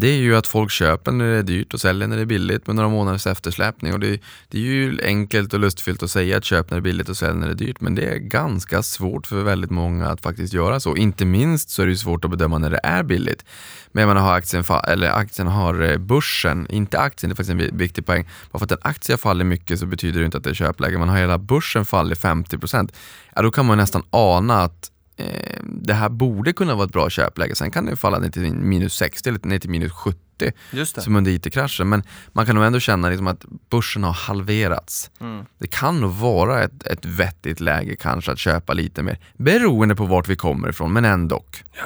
det 0.00 0.08
är 0.08 0.16
ju 0.16 0.36
att 0.36 0.46
folk 0.46 0.70
köper 0.70 1.12
när 1.12 1.30
det 1.30 1.36
är 1.36 1.42
dyrt 1.42 1.74
och 1.74 1.80
säljer 1.80 2.08
när 2.08 2.16
det 2.16 2.22
är 2.22 2.26
billigt 2.26 2.66
med 2.66 2.76
några 2.76 2.88
månaders 2.88 3.26
eftersläpning. 3.26 3.92
Och 3.92 4.00
det, 4.00 4.20
det 4.48 4.58
är 4.58 4.62
ju 4.62 4.98
enkelt 5.02 5.54
och 5.54 5.60
lustfyllt 5.60 6.02
att 6.02 6.10
säga 6.10 6.36
att 6.36 6.44
köp 6.44 6.70
när 6.70 6.76
det 6.76 6.80
är 6.80 6.82
billigt 6.82 7.08
och 7.08 7.16
sälj 7.16 7.38
när 7.38 7.46
det 7.46 7.52
är 7.52 7.66
dyrt. 7.66 7.80
Men 7.80 7.94
det 7.94 8.02
är 8.02 8.16
ganska 8.16 8.82
svårt 8.82 9.26
för 9.26 9.42
väldigt 9.42 9.70
många 9.70 10.06
att 10.06 10.20
faktiskt 10.20 10.54
göra 10.54 10.80
så. 10.80 10.96
Inte 10.96 11.24
minst 11.24 11.70
så 11.70 11.82
är 11.82 11.86
det 11.86 11.96
svårt 11.96 12.24
att 12.24 12.30
bedöma 12.30 12.58
när 12.58 12.70
det 12.70 12.80
är 12.82 13.02
billigt. 13.02 13.44
Men 13.92 14.08
man 14.08 14.16
har 14.16 14.32
aktien, 14.32 14.64
eller 14.88 15.10
aktien 15.10 15.48
har 15.48 15.82
eh, 15.82 15.98
börsen, 15.98 16.66
inte 16.70 16.98
aktien, 16.98 17.30
det 17.30 17.34
är 17.34 17.36
faktiskt 17.36 17.70
en 17.70 17.78
viktig 17.78 18.06
poäng. 18.06 18.28
Bara 18.50 18.58
för 18.58 18.64
att 18.64 18.72
en 18.72 18.78
aktie 18.82 19.16
faller 19.16 19.44
mycket 19.44 19.80
så 19.80 19.86
betyder 19.86 20.20
det 20.20 20.26
inte 20.26 20.38
att 20.38 20.44
det 20.44 20.50
är 20.50 20.54
köpläge. 20.54 20.98
Man 20.98 21.08
har 21.08 21.18
hela 21.18 21.38
börsen 21.38 21.84
fallit 21.84 22.18
50%. 22.18 22.92
Ja, 23.34 23.42
då 23.42 23.50
kan 23.50 23.66
man 23.66 23.78
nästan 23.78 24.02
ana 24.10 24.62
att 24.62 24.90
eh, 25.18 25.60
det 25.64 25.94
här 25.94 26.08
borde 26.08 26.52
kunna 26.52 26.74
vara 26.74 26.84
ett 26.84 26.92
bra 26.92 27.10
köpläge. 27.10 27.54
Sen 27.54 27.70
kan 27.70 27.86
det 27.86 27.96
falla 27.96 28.18
ner 28.18 28.28
till 28.28 28.54
minus 28.54 28.94
60 28.94 29.28
eller 29.28 29.46
ner 29.46 29.58
till 29.58 29.70
minus 29.70 29.92
70 29.92 30.52
som 30.84 31.16
under 31.16 31.30
IT-kraschen. 31.30 31.88
Men 31.88 32.02
man 32.32 32.46
kan 32.46 32.54
nog 32.54 32.64
ändå 32.64 32.80
känna 32.80 33.08
liksom 33.08 33.26
att 33.26 33.44
börsen 33.70 34.04
har 34.04 34.12
halverats. 34.12 35.10
Mm. 35.20 35.44
Det 35.58 35.66
kan 35.66 36.00
nog 36.00 36.12
vara 36.12 36.64
ett, 36.64 36.86
ett 36.86 37.04
vettigt 37.04 37.60
läge 37.60 37.96
kanske 37.96 38.32
att 38.32 38.38
köpa 38.38 38.72
lite 38.72 39.02
mer, 39.02 39.18
beroende 39.36 39.96
på 39.96 40.06
vart 40.06 40.28
vi 40.28 40.36
kommer 40.36 40.68
ifrån, 40.68 40.92
men 40.92 41.04
ändå. 41.04 41.44
Ja. 41.72 41.84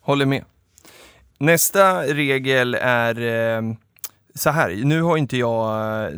Håller 0.00 0.26
med. 0.26 0.44
Nästa 1.38 2.02
regel 2.02 2.74
är 2.74 3.20
eh, 3.56 3.74
så 4.34 4.50
här, 4.50 4.80
nu 4.84 5.02
har 5.02 5.16
inte 5.16 5.36
jag, 5.36 5.62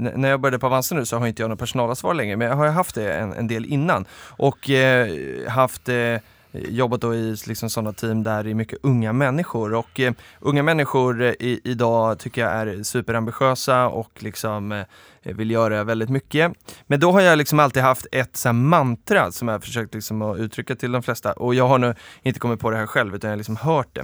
när 0.00 0.28
jag 0.28 0.40
började 0.40 0.58
på 0.58 0.66
Avanza 0.66 0.94
nu 0.94 1.06
så 1.06 1.18
har 1.18 1.26
inte 1.26 1.42
jag 1.42 1.48
någon 1.48 1.58
personalansvar 1.58 2.14
längre, 2.14 2.36
men 2.36 2.48
jag 2.48 2.56
har 2.56 2.68
haft 2.68 2.94
det 2.94 3.12
en, 3.12 3.32
en 3.32 3.46
del 3.46 3.64
innan 3.64 4.04
och 4.28 4.70
eh, 4.70 5.08
haft 5.48 5.88
eh, 5.88 6.16
Eh, 6.54 6.70
jobbat 6.70 7.00
då 7.00 7.14
i 7.14 7.36
liksom 7.46 7.70
sådana 7.70 7.92
team 7.92 8.22
där 8.22 8.44
det 8.44 8.50
är 8.50 8.54
mycket 8.54 8.78
unga 8.82 9.12
människor 9.12 9.74
och 9.74 10.00
eh, 10.00 10.12
unga 10.40 10.62
människor 10.62 11.22
eh, 11.22 11.28
i, 11.28 11.60
idag 11.64 12.18
tycker 12.18 12.40
jag 12.40 12.50
är 12.52 12.82
superambitiösa 12.82 13.88
och 13.88 14.10
liksom 14.22 14.72
eh, 14.72 14.84
vill 15.22 15.50
göra 15.50 15.84
väldigt 15.84 16.08
mycket. 16.08 16.52
Men 16.86 17.00
då 17.00 17.12
har 17.12 17.20
jag 17.20 17.38
liksom 17.38 17.60
alltid 17.60 17.82
haft 17.82 18.06
ett 18.12 18.36
så 18.36 18.52
mantra 18.52 19.32
som 19.32 19.48
jag 19.48 19.62
försökt 19.62 19.94
liksom 19.94 20.22
att 20.22 20.38
uttrycka 20.38 20.74
till 20.74 20.92
de 20.92 21.02
flesta 21.02 21.32
och 21.32 21.54
jag 21.54 21.68
har 21.68 21.78
nu 21.78 21.94
inte 22.22 22.40
kommit 22.40 22.60
på 22.60 22.70
det 22.70 22.76
här 22.76 22.86
själv 22.86 23.14
utan 23.14 23.28
jag 23.28 23.32
har 23.32 23.36
liksom 23.36 23.56
hört 23.56 23.98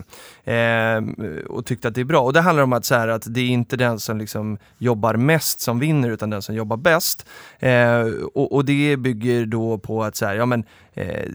det 0.45 0.53
eh, 0.53 1.25
och 1.47 1.67
tyckt 1.67 1.85
att 1.85 1.95
det 1.95 2.01
är 2.01 2.05
bra. 2.05 2.21
Och 2.21 2.33
det 2.33 2.41
handlar 2.41 2.63
om 2.63 2.73
att, 2.73 2.85
så 2.85 2.95
här, 2.95 3.09
att 3.09 3.35
det 3.35 3.41
är 3.41 3.49
inte 3.49 3.77
den 3.77 4.01
som 4.01 4.19
liksom 4.19 4.59
jobbar 4.79 5.15
mest 5.15 5.61
som 5.61 5.79
vinner 5.79 6.11
utan 6.11 6.31
den 6.31 6.43
som 6.43 6.55
jobbar 6.55 6.77
bäst. 6.77 7.27
Eh, 7.59 8.03
och, 8.35 8.53
och, 8.53 8.65
det 8.65 8.97
bygger 8.97 9.47
då 9.47 9.79
på 9.79 10.05
att 10.05 10.17
så 10.17 10.27
här, 10.27 10.35
ja 10.35 10.47
men 10.47 10.65
eh, 10.95 11.29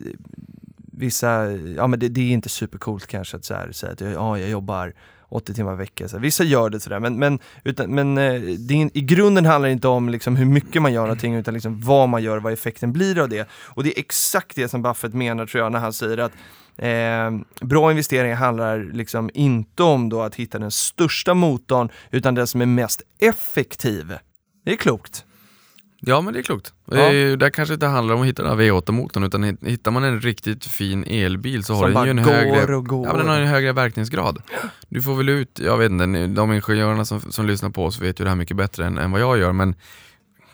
vissa, 0.98 1.52
ja 1.52 1.88
men 1.88 2.00
det, 2.00 2.10
det 2.10 2.22
är 2.22 2.32
inte 2.32 2.50
supercoolt 2.50 3.08
kanske 3.08 3.38
att 3.38 3.46
säga 3.46 3.92
att 3.92 4.02
ja, 4.02 4.40
jag 4.40 4.50
jobbar 4.50 4.94
80 5.30 5.54
timmar 5.54 5.74
i 5.74 5.78
veckan. 5.78 6.10
Så 6.10 6.20
vissa 6.20 6.44
gör 6.44 6.70
det 6.70 6.80
sådär, 6.80 7.00
men, 7.00 7.20
men, 7.20 7.40
utan, 7.64 7.96
men 7.96 8.18
eh, 8.18 8.34
i 8.94 9.02
grunden 9.02 9.46
handlar 9.46 9.68
det 9.68 9.74
inte 9.74 9.88
om 9.88 10.10
liksom 10.10 10.36
hur 10.36 10.46
mycket 10.46 10.82
man 10.82 10.94
gör 10.94 11.02
någonting, 11.02 11.36
utan 11.36 11.54
liksom 11.54 11.82
vad 11.82 12.10
man 12.10 12.24
gör 12.24 12.38
och 12.38 12.44
vad 12.44 12.54
effekten 12.54 12.94
blir 12.94 13.20
av 13.20 13.30
det. 13.30 13.50
Och 13.54 13.84
det 13.84 13.98
är 13.98 14.00
exakt 14.00 14.56
det 14.56 14.70
som 14.70 14.82
Buffett 14.82 15.14
menar 15.14 15.46
tror 15.46 15.64
jag, 15.64 15.72
när 15.72 15.80
han 15.80 15.94
säger 15.94 16.18
att 16.18 16.32
Eh, 16.78 17.32
bra 17.62 17.92
investeringar 17.92 18.36
handlar 18.36 18.94
liksom 18.94 19.30
inte 19.34 19.84
om 19.84 20.10
då 20.10 20.22
att 20.22 20.36
hitta 20.36 20.60
den 20.60 20.72
största 20.72 21.34
motorn, 21.34 21.90
utan 22.12 22.36
den 22.36 22.48
som 22.48 22.62
är 22.62 22.66
mest 22.66 23.02
effektiv. 23.20 24.14
Det 24.66 24.72
är 24.72 24.76
klokt. 24.76 25.26
Ja 26.08 26.22
men 26.22 26.34
det 26.34 26.40
är 26.40 26.44
klokt. 26.44 26.74
Ja. 26.92 26.96
Det, 26.96 27.36
där 27.36 27.50
kanske 27.50 27.74
inte 27.74 27.86
handlar 27.86 28.16
om 28.16 28.22
att 28.22 28.28
hitta 28.28 28.44
den 28.44 28.52
här 28.52 28.66
V8-motorn 28.66 29.24
utan 29.24 29.44
hittar 29.62 29.92
man 29.92 30.04
en 30.04 30.22
riktigt 30.22 30.66
fin 30.66 31.04
elbil 31.04 31.64
så 31.64 31.74
har 31.74 31.90
den 31.90 32.04
ju 32.04 32.10
en 32.10 32.18
högre, 32.20 32.72
Ja, 32.72 33.04
men 33.04 33.18
den 33.18 33.28
har 33.28 33.40
en 33.40 33.48
högre 33.48 33.74
verkningsgrad. 33.74 34.42
Du 34.90 35.02
får 35.02 35.16
väl 35.16 35.30
ut, 35.30 35.60
jag 35.64 35.78
vet 35.78 35.92
inte, 35.92 36.28
de 36.28 36.54
ingenjörerna 36.54 37.06
som, 37.06 37.22
som 37.22 37.46
lyssnar 37.46 37.70
på 37.70 37.86
oss 37.86 38.02
vet 38.02 38.20
ju 38.20 38.24
det 38.24 38.30
här 38.30 38.38
mycket 38.38 38.58
bättre 38.58 38.86
än, 38.86 38.98
än 38.98 39.12
vad 39.12 39.22
jag 39.22 39.38
gör 39.38 39.54
men 39.54 39.76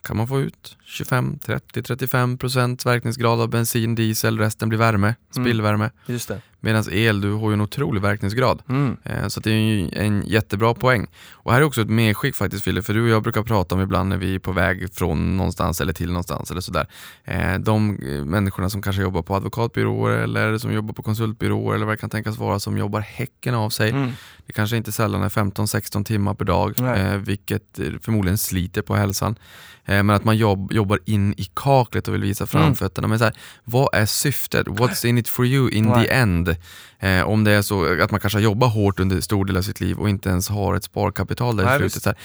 kan 0.01 0.17
man 0.17 0.27
få 0.27 0.39
ut 0.39 0.77
25, 0.91 1.39
30, 1.45 1.84
35 1.84 2.38
procent 2.38 2.86
verkningsgrad 2.86 3.41
av 3.41 3.49
bensin, 3.49 3.95
diesel, 3.95 4.39
resten 4.39 4.69
blir 4.69 4.80
värme, 4.80 5.08
mm. 5.08 5.45
spillvärme. 5.45 5.89
Mm. 6.08 6.41
Medan 6.63 6.84
el, 6.91 7.21
du 7.21 7.32
har 7.32 7.49
ju 7.49 7.54
en 7.54 7.62
otrolig 7.62 8.01
verkningsgrad. 8.01 8.62
Mm. 8.69 8.97
Eh, 9.04 9.27
så 9.27 9.39
det 9.39 9.51
är 9.51 9.56
ju 9.56 9.89
en 9.93 10.23
jättebra 10.27 10.73
poäng. 10.73 11.08
Och 11.32 11.51
här 11.51 11.62
är 11.62 11.65
också 11.65 11.82
ett 11.82 11.89
medskick 11.89 12.36
faktiskt 12.36 12.63
Fille, 12.63 12.82
för 12.82 12.93
du 12.93 13.04
och 13.04 13.10
jag 13.10 13.23
brukar 13.23 13.43
prata 13.43 13.75
om 13.75 13.82
ibland 13.82 14.10
när 14.10 14.17
vi 14.17 14.36
är 14.36 14.39
på 14.39 14.51
väg 14.51 14.93
från 14.93 15.38
någonstans 15.38 15.82
eller 15.82 15.93
till 15.93 16.08
någonstans 16.08 16.51
eller 16.51 16.62
sådär. 16.62 16.88
Eh, 17.23 17.60
de 17.60 17.99
eh, 17.99 18.25
människorna 18.25 18.69
som 18.69 18.82
kanske 18.82 19.01
jobbar 19.01 19.21
på 19.21 19.36
advokatbyråer 19.36 20.17
eller 20.17 20.58
som 20.58 20.73
jobbar 20.73 20.93
på 20.93 21.04
konsultbyråer 21.04 21.75
eller 21.75 21.86
vad 21.86 21.93
det 21.93 21.99
kan 21.99 22.10
tänkas 22.10 22.38
vara 22.38 22.60
som 22.60 22.77
jobbar 22.77 22.99
häcken 22.99 23.56
av 23.56 23.69
sig. 23.69 23.89
Mm. 23.89 24.12
Det 24.45 24.54
kanske 24.54 24.77
inte 24.77 24.91
sällan 24.91 25.23
är 25.23 25.30
15-16 25.30 26.04
timmar 26.04 26.34
per 26.34 26.45
dag, 26.45 26.75
vilket 27.17 27.80
förmodligen 28.01 28.38
sliter 28.38 28.82
på 28.82 28.95
hälsan. 28.95 29.36
Men 29.86 30.10
att 30.10 30.23
man 30.23 30.38
jobb, 30.38 30.73
jobbar 30.82 31.00
in 31.06 31.34
i 31.38 31.44
kaklet 31.54 32.08
och 32.08 32.13
vill 32.13 32.22
visa 32.22 32.46
framfötterna. 32.46 33.06
Mm. 33.06 33.10
Men 33.10 33.20
så 33.20 33.26
här, 33.26 33.34
vad 33.63 33.89
är 33.94 34.06
syftet? 34.06 34.67
What's 34.67 35.06
in 35.06 35.17
it 35.17 35.28
for 35.28 35.46
you 35.46 35.70
in 35.70 35.86
right. 35.86 36.08
the 36.08 36.13
end? 36.13 36.56
Eh, 37.00 37.22
om 37.22 37.44
det 37.44 37.52
är 37.52 37.62
så 37.62 38.02
att 38.04 38.12
man 38.12 38.20
kanske 38.20 38.39
jobbar 38.39 38.67
hårt 38.67 39.00
under 39.00 39.22
stor 39.22 39.46
del 39.46 39.58
av 39.58 39.62
sitt 39.62 39.82
liv 39.82 39.98
och 39.98 40.10
inte 40.10 40.30
ens 40.30 40.50
har 40.50 40.76
ett 40.76 40.84
sparkapital 40.84 41.58
där 41.58 41.76
i 41.76 41.80
slutet. 41.80 42.04
Så 42.04 42.10
här, 42.10 42.17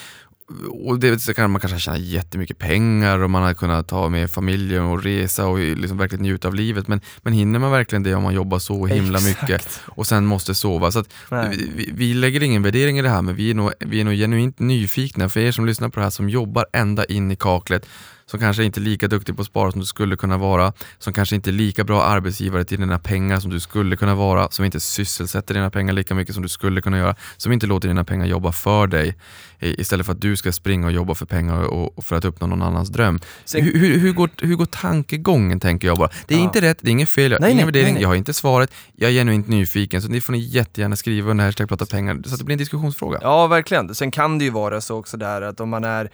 och 0.71 0.99
det 0.99 1.19
så 1.19 1.35
kan 1.35 1.51
man 1.51 1.61
kanske 1.61 1.79
tjäna 1.79 1.99
jättemycket 1.99 2.59
pengar 2.59 3.19
och 3.19 3.31
man 3.31 3.43
har 3.43 3.55
kunnat 3.55 3.89
ta 3.89 4.09
med 4.09 4.31
familjen 4.31 4.85
och 4.85 5.03
resa 5.03 5.47
och 5.47 5.59
liksom 5.59 5.99
verkligen 5.99 6.23
njuta 6.23 6.49
av 6.49 6.55
livet. 6.55 6.89
Men, 6.89 7.01
men 7.23 7.33
hinner 7.33 7.59
man 7.59 7.71
verkligen 7.71 8.03
det 8.03 8.15
om 8.15 8.23
man 8.23 8.35
jobbar 8.35 8.59
så 8.59 8.87
himla 8.87 9.19
Exakt. 9.19 9.43
mycket 9.43 9.81
och 9.87 10.07
sen 10.07 10.27
måste 10.27 10.55
sova? 10.55 10.91
Så 10.91 11.05
vi, 11.51 11.71
vi, 11.77 11.91
vi, 11.95 12.15
lägger 12.15 12.43
ingen 12.43 12.63
värdering 12.63 12.99
i 12.99 13.03
det 13.03 13.09
här 13.09 13.23
men 13.23 13.35
vi 13.35 13.51
är, 13.51 13.55
nog, 13.55 13.73
vi 13.81 14.01
är 14.01 14.05
nog 14.05 14.15
genuint 14.15 14.59
nyfikna 14.59 15.29
för 15.29 15.41
er 15.41 15.53
som 15.53 15.67
lyssnar 15.67 15.89
på 15.89 16.01
det 16.01 16.05
här 16.05 16.11
som 16.11 16.29
jobbar 16.29 16.67
ända 16.73 17.05
in 17.05 17.31
i 17.31 17.37
kaklet 17.37 17.87
som 18.31 18.41
kanske 18.41 18.65
inte 18.65 18.81
är 18.81 18.83
lika 18.83 19.09
duktig 19.09 19.37
på 19.37 19.43
att 19.43 19.47
spara 19.47 19.71
som 19.73 19.81
du 19.81 19.87
skulle 19.87 20.17
kunna 20.17 20.39
vara, 20.39 20.73
som 20.99 21.13
kanske 21.13 21.35
inte 21.35 21.51
är 21.51 21.53
lika 21.53 21.85
bra 21.85 22.03
arbetsgivare 22.03 22.65
till 22.65 22.81
dina 22.81 22.99
pengar 22.99 23.41
som 23.41 23.51
du 23.51 23.61
skulle 23.61 23.97
kunna 23.97 24.15
vara, 24.15 24.51
som 24.51 24.65
inte 24.65 24.81
sysselsätter 24.81 25.55
dina 25.55 25.71
pengar 25.71 25.93
lika 25.93 26.15
mycket 26.15 26.35
som 26.35 26.43
du 26.43 26.49
skulle 26.49 26.81
kunna 26.81 26.99
göra, 26.99 27.17
som 27.37 27.53
inte 27.53 27.67
låter 27.67 27.89
dina 27.89 28.05
pengar 28.05 28.27
jobba 28.27 28.53
för 28.53 28.87
dig 28.87 29.17
istället 29.61 30.07
för 30.07 30.13
att 30.13 30.21
du 30.21 30.37
ska 30.37 30.53
springa 30.53 30.87
och 30.87 30.93
jobba 30.93 31.15
för 31.15 31.27
pengar 31.27 31.63
och, 31.65 32.05
för 32.05 32.17
att 32.17 32.25
uppnå 32.25 32.47
någon 32.47 32.63
annans 32.63 32.89
dröm. 32.89 33.21
Sen, 33.45 33.65
hur, 33.65 33.79
hur, 33.79 33.99
hur, 33.99 34.13
går, 34.13 34.31
hur 34.43 34.57
går 34.57 34.67
tankegången 34.67 35.61
tänker 35.61 35.89
jag 35.89 35.99
bara? 35.99 36.11
Det 36.27 36.35
är 36.35 36.39
ja. 36.39 36.45
inte 36.45 36.61
rätt, 36.61 36.79
det 36.81 36.89
är 36.89 36.93
inget 36.93 37.09
fel, 37.09 37.33
jag 37.33 37.41
har 37.41 37.49
ingen 37.49 37.67
värdering, 37.67 37.85
nej, 37.85 37.93
nej. 37.93 38.03
jag 38.03 38.09
har 38.09 38.15
inte 38.15 38.33
svaret, 38.33 38.75
jag 38.97 39.11
är 39.11 39.15
genuint 39.15 39.49
nyfiken 39.49 40.03
så 40.03 40.09
ni 40.09 40.21
får 40.21 40.33
ni 40.33 40.39
jättegärna 40.39 40.97
skriva 40.97 41.31
under 41.31 41.45
hashtag 41.45 41.69
prata 41.69 41.87
pengar 41.87 42.23
så 42.25 42.35
att 42.35 42.39
det 42.39 42.45
blir 42.45 42.55
en 42.55 42.59
diskussionsfråga. 42.59 43.19
Ja 43.23 43.47
verkligen, 43.47 43.95
sen 43.95 44.11
kan 44.11 44.39
det 44.39 44.45
ju 44.45 44.51
vara 44.51 44.81
så 44.81 44.99
också 44.99 45.17
där 45.17 45.43
att 45.43 45.61
om 45.61 45.69
man 45.69 45.85
är, 45.85 46.11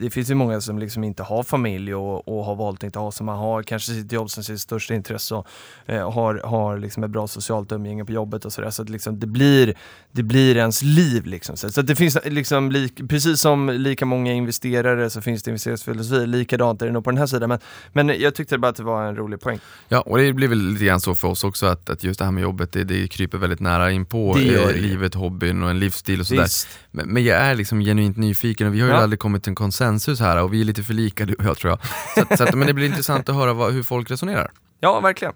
det 0.00 0.10
finns 0.10 0.30
ju 0.30 0.34
många 0.34 0.60
som 0.60 0.78
liksom 0.78 1.04
inte 1.04 1.22
har 1.22 1.39
har 1.40 1.44
familj 1.44 1.94
och, 1.94 2.28
och 2.28 2.44
har 2.44 2.54
valt 2.56 2.78
att 2.78 2.84
inte 2.84 2.98
ha, 2.98 3.10
så 3.12 3.24
man 3.24 3.38
har 3.38 3.62
kanske 3.62 3.92
sitt 3.92 4.12
jobb 4.12 4.30
som 4.30 4.44
sitt 4.44 4.60
största 4.60 4.94
intresse 4.94 5.34
och 5.34 5.46
eh, 5.86 6.12
har, 6.12 6.40
har 6.44 6.78
liksom 6.78 7.04
ett 7.04 7.10
bra 7.10 7.26
socialt 7.26 7.72
umgänge 7.72 8.04
på 8.04 8.12
jobbet 8.12 8.44
och 8.44 8.52
sådär. 8.52 8.70
Så 8.70 8.82
att 8.82 8.88
liksom 8.88 9.18
det, 9.20 9.26
blir, 9.26 9.74
det 10.12 10.22
blir 10.22 10.56
ens 10.56 10.82
liv. 10.82 11.26
Liksom. 11.26 11.56
Så, 11.56 11.80
att 11.80 11.86
det 11.86 11.96
finns 11.96 12.18
liksom, 12.24 12.70
lik, 12.72 13.08
precis 13.08 13.40
som 13.40 13.68
lika 13.70 14.04
många 14.06 14.32
investerare 14.32 15.10
så 15.10 15.20
finns 15.20 15.42
det 15.42 15.50
investeringsfilosofi, 15.50 16.26
likadant 16.26 16.82
är 16.82 16.86
det 16.86 16.92
nog 16.92 17.04
på 17.04 17.10
den 17.10 17.18
här 17.18 17.26
sidan. 17.26 17.48
Men, 17.48 17.58
men 17.92 18.20
jag 18.20 18.34
tyckte 18.34 18.58
bara 18.58 18.68
att 18.68 18.76
det 18.76 18.82
var 18.82 19.02
en 19.04 19.16
rolig 19.16 19.40
poäng. 19.40 19.58
Ja, 19.88 20.00
och 20.00 20.18
det 20.18 20.32
blir 20.32 20.48
väl 20.48 20.58
lite 20.58 20.84
grann 20.84 21.00
så 21.00 21.14
för 21.14 21.28
oss 21.28 21.44
också 21.44 21.66
att, 21.66 21.90
att 21.90 22.04
just 22.04 22.18
det 22.18 22.24
här 22.24 22.32
med 22.32 22.42
jobbet, 22.42 22.72
det, 22.72 22.84
det 22.84 23.08
kryper 23.08 23.38
väldigt 23.38 23.60
nära 23.60 23.90
in 23.92 24.06
på 24.06 24.36
eh, 24.38 24.72
livet, 24.76 25.14
hobbyn 25.14 25.62
och 25.62 25.70
en 25.70 25.78
livsstil 25.78 26.20
och 26.20 26.26
sådär. 26.26 26.46
Men, 26.90 27.08
men 27.08 27.24
jag 27.24 27.36
är 27.38 27.54
liksom 27.54 27.80
genuint 27.80 28.16
nyfiken 28.16 28.66
och 28.66 28.74
vi 28.74 28.80
har 28.80 28.88
ju 28.88 28.94
Ja. 28.94 29.00
aldrig 29.00 29.18
kommit 29.20 29.42
till 29.42 29.50
en 29.50 29.54
konsensus 29.54 30.20
här 30.20 30.42
och 30.42 30.52
vi 30.54 30.60
är 30.60 30.64
lite 30.64 30.82
för 30.82 30.94
lika 30.94 31.26
du 31.30 31.36
och 31.36 31.44
jag 31.44 31.58
tror 31.58 31.70
jag. 31.70 31.80
Så, 32.28 32.36
så 32.36 32.44
att, 32.44 32.54
men 32.54 32.66
det 32.66 32.74
blir 32.74 32.86
intressant 32.86 33.28
att 33.28 33.34
höra 33.34 33.52
vad, 33.52 33.72
hur 33.72 33.82
folk 33.82 34.10
resonerar. 34.10 34.50
Ja, 34.80 35.00
verkligen. 35.00 35.34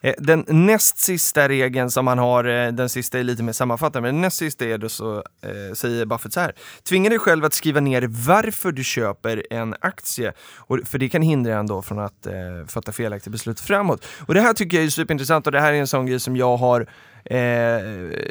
Eh, 0.00 0.14
den 0.18 0.44
näst 0.48 0.98
sista 0.98 1.48
regeln 1.48 1.90
som 1.90 2.04
man 2.04 2.18
har, 2.18 2.44
eh, 2.44 2.72
den 2.72 2.88
sista 2.88 3.18
är 3.18 3.22
lite 3.22 3.42
mer 3.42 3.52
sammanfattande, 3.52 4.08
men 4.08 4.14
den 4.14 4.22
näst 4.22 4.36
sista 4.36 4.64
är 4.64 4.78
då 4.78 4.88
så 4.88 5.16
eh, 5.16 5.74
säger 5.74 6.06
Buffett 6.06 6.32
så 6.32 6.40
här. 6.40 6.52
Tvinga 6.88 7.10
dig 7.10 7.18
själv 7.18 7.44
att 7.44 7.54
skriva 7.54 7.80
ner 7.80 8.02
varför 8.26 8.72
du 8.72 8.84
köper 8.84 9.42
en 9.50 9.74
aktie, 9.80 10.32
och, 10.56 10.78
för 10.84 10.98
det 10.98 11.08
kan 11.08 11.22
hindra 11.22 11.58
en 11.58 11.66
då 11.66 11.82
från 11.82 11.98
att 11.98 12.26
eh, 12.26 12.32
fatta 12.68 12.92
felaktiga 12.92 13.32
beslut 13.32 13.60
framåt. 13.60 14.06
Och 14.26 14.34
det 14.34 14.40
här 14.40 14.52
tycker 14.52 14.76
jag 14.76 14.86
är 14.86 14.90
superintressant 14.90 15.46
och 15.46 15.52
det 15.52 15.60
här 15.60 15.72
är 15.72 15.80
en 15.80 15.86
sån 15.86 16.06
grej 16.06 16.20
som 16.20 16.36
jag 16.36 16.56
har 16.56 16.86
eh, 17.30 17.82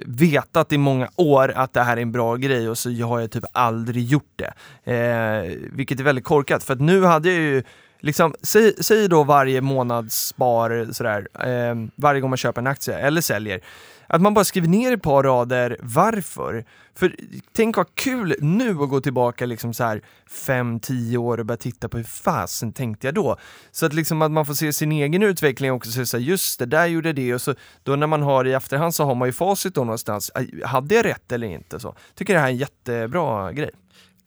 vetat 0.05 0.71
i 0.71 0.77
många 0.77 1.09
år 1.15 1.53
att 1.55 1.73
det 1.73 1.81
här 1.81 1.97
är 1.97 2.01
en 2.01 2.11
bra 2.11 2.35
grej 2.35 2.69
och 2.69 2.77
så 2.77 2.89
har 3.01 3.19
jag 3.19 3.31
typ 3.31 3.45
aldrig 3.51 4.03
gjort 4.03 4.33
det. 4.35 4.53
Eh, 4.93 5.57
vilket 5.71 5.99
är 5.99 6.03
väldigt 6.03 6.25
korkat, 6.25 6.63
för 6.63 6.73
att 6.73 6.81
nu 6.81 7.03
hade 7.03 7.29
jag 7.29 7.37
ju 7.37 7.63
Liksom, 7.99 8.35
säg, 8.41 8.73
säg 8.83 9.07
då 9.07 9.23
varje 9.23 9.61
månadsspar 9.61 10.87
sådär, 10.91 11.27
eh, 11.33 11.75
varje 11.95 12.21
gång 12.21 12.29
man 12.29 12.37
köper 12.37 12.61
en 12.61 12.67
aktie 12.67 12.97
eller 12.97 13.21
säljer, 13.21 13.61
att 14.07 14.21
man 14.21 14.33
bara 14.33 14.45
skriver 14.45 14.67
ner 14.67 14.93
ett 14.93 15.01
par 15.01 15.23
rader 15.23 15.77
varför. 15.81 16.65
För 16.95 17.15
tänk 17.53 17.77
vad 17.77 17.95
kul 17.95 18.35
nu 18.39 18.69
att 18.69 18.89
gå 18.89 19.01
tillbaka 19.01 19.45
liksom 19.45 19.73
så 19.73 19.83
här 19.83 20.01
5-10 20.29 21.17
år 21.17 21.39
och 21.39 21.45
börja 21.45 21.57
titta 21.57 21.89
på 21.89 21.97
hur 21.97 22.03
fasen 22.03 22.73
tänkte 22.73 23.07
jag 23.07 23.13
då? 23.13 23.37
Så 23.71 23.85
att 23.85 23.93
liksom 23.93 24.21
att 24.21 24.31
man 24.31 24.45
får 24.45 24.53
se 24.53 24.73
sin 24.73 24.91
egen 24.91 25.23
utveckling 25.23 25.71
också, 25.71 25.91
så 25.91 26.05
så 26.05 26.17
här, 26.17 26.23
just 26.23 26.59
det, 26.59 26.65
där 26.65 26.85
gjorde 26.85 27.13
det 27.13 27.33
och 27.33 27.41
så 27.41 27.55
då 27.83 27.95
när 27.95 28.07
man 28.07 28.21
har 28.21 28.45
i 28.45 28.53
efterhand 28.53 28.95
så 28.95 29.03
har 29.03 29.15
man 29.15 29.27
ju 29.27 29.31
facit 29.31 29.75
då 29.75 29.83
någonstans, 29.83 30.31
hade 30.63 30.95
jag 30.95 31.05
rätt 31.05 31.31
eller 31.31 31.47
inte? 31.47 31.79
Så. 31.79 31.95
Tycker 32.15 32.33
det 32.33 32.39
här 32.39 32.47
är 32.47 32.51
en 32.51 32.57
jättebra 32.57 33.51
grej. 33.51 33.71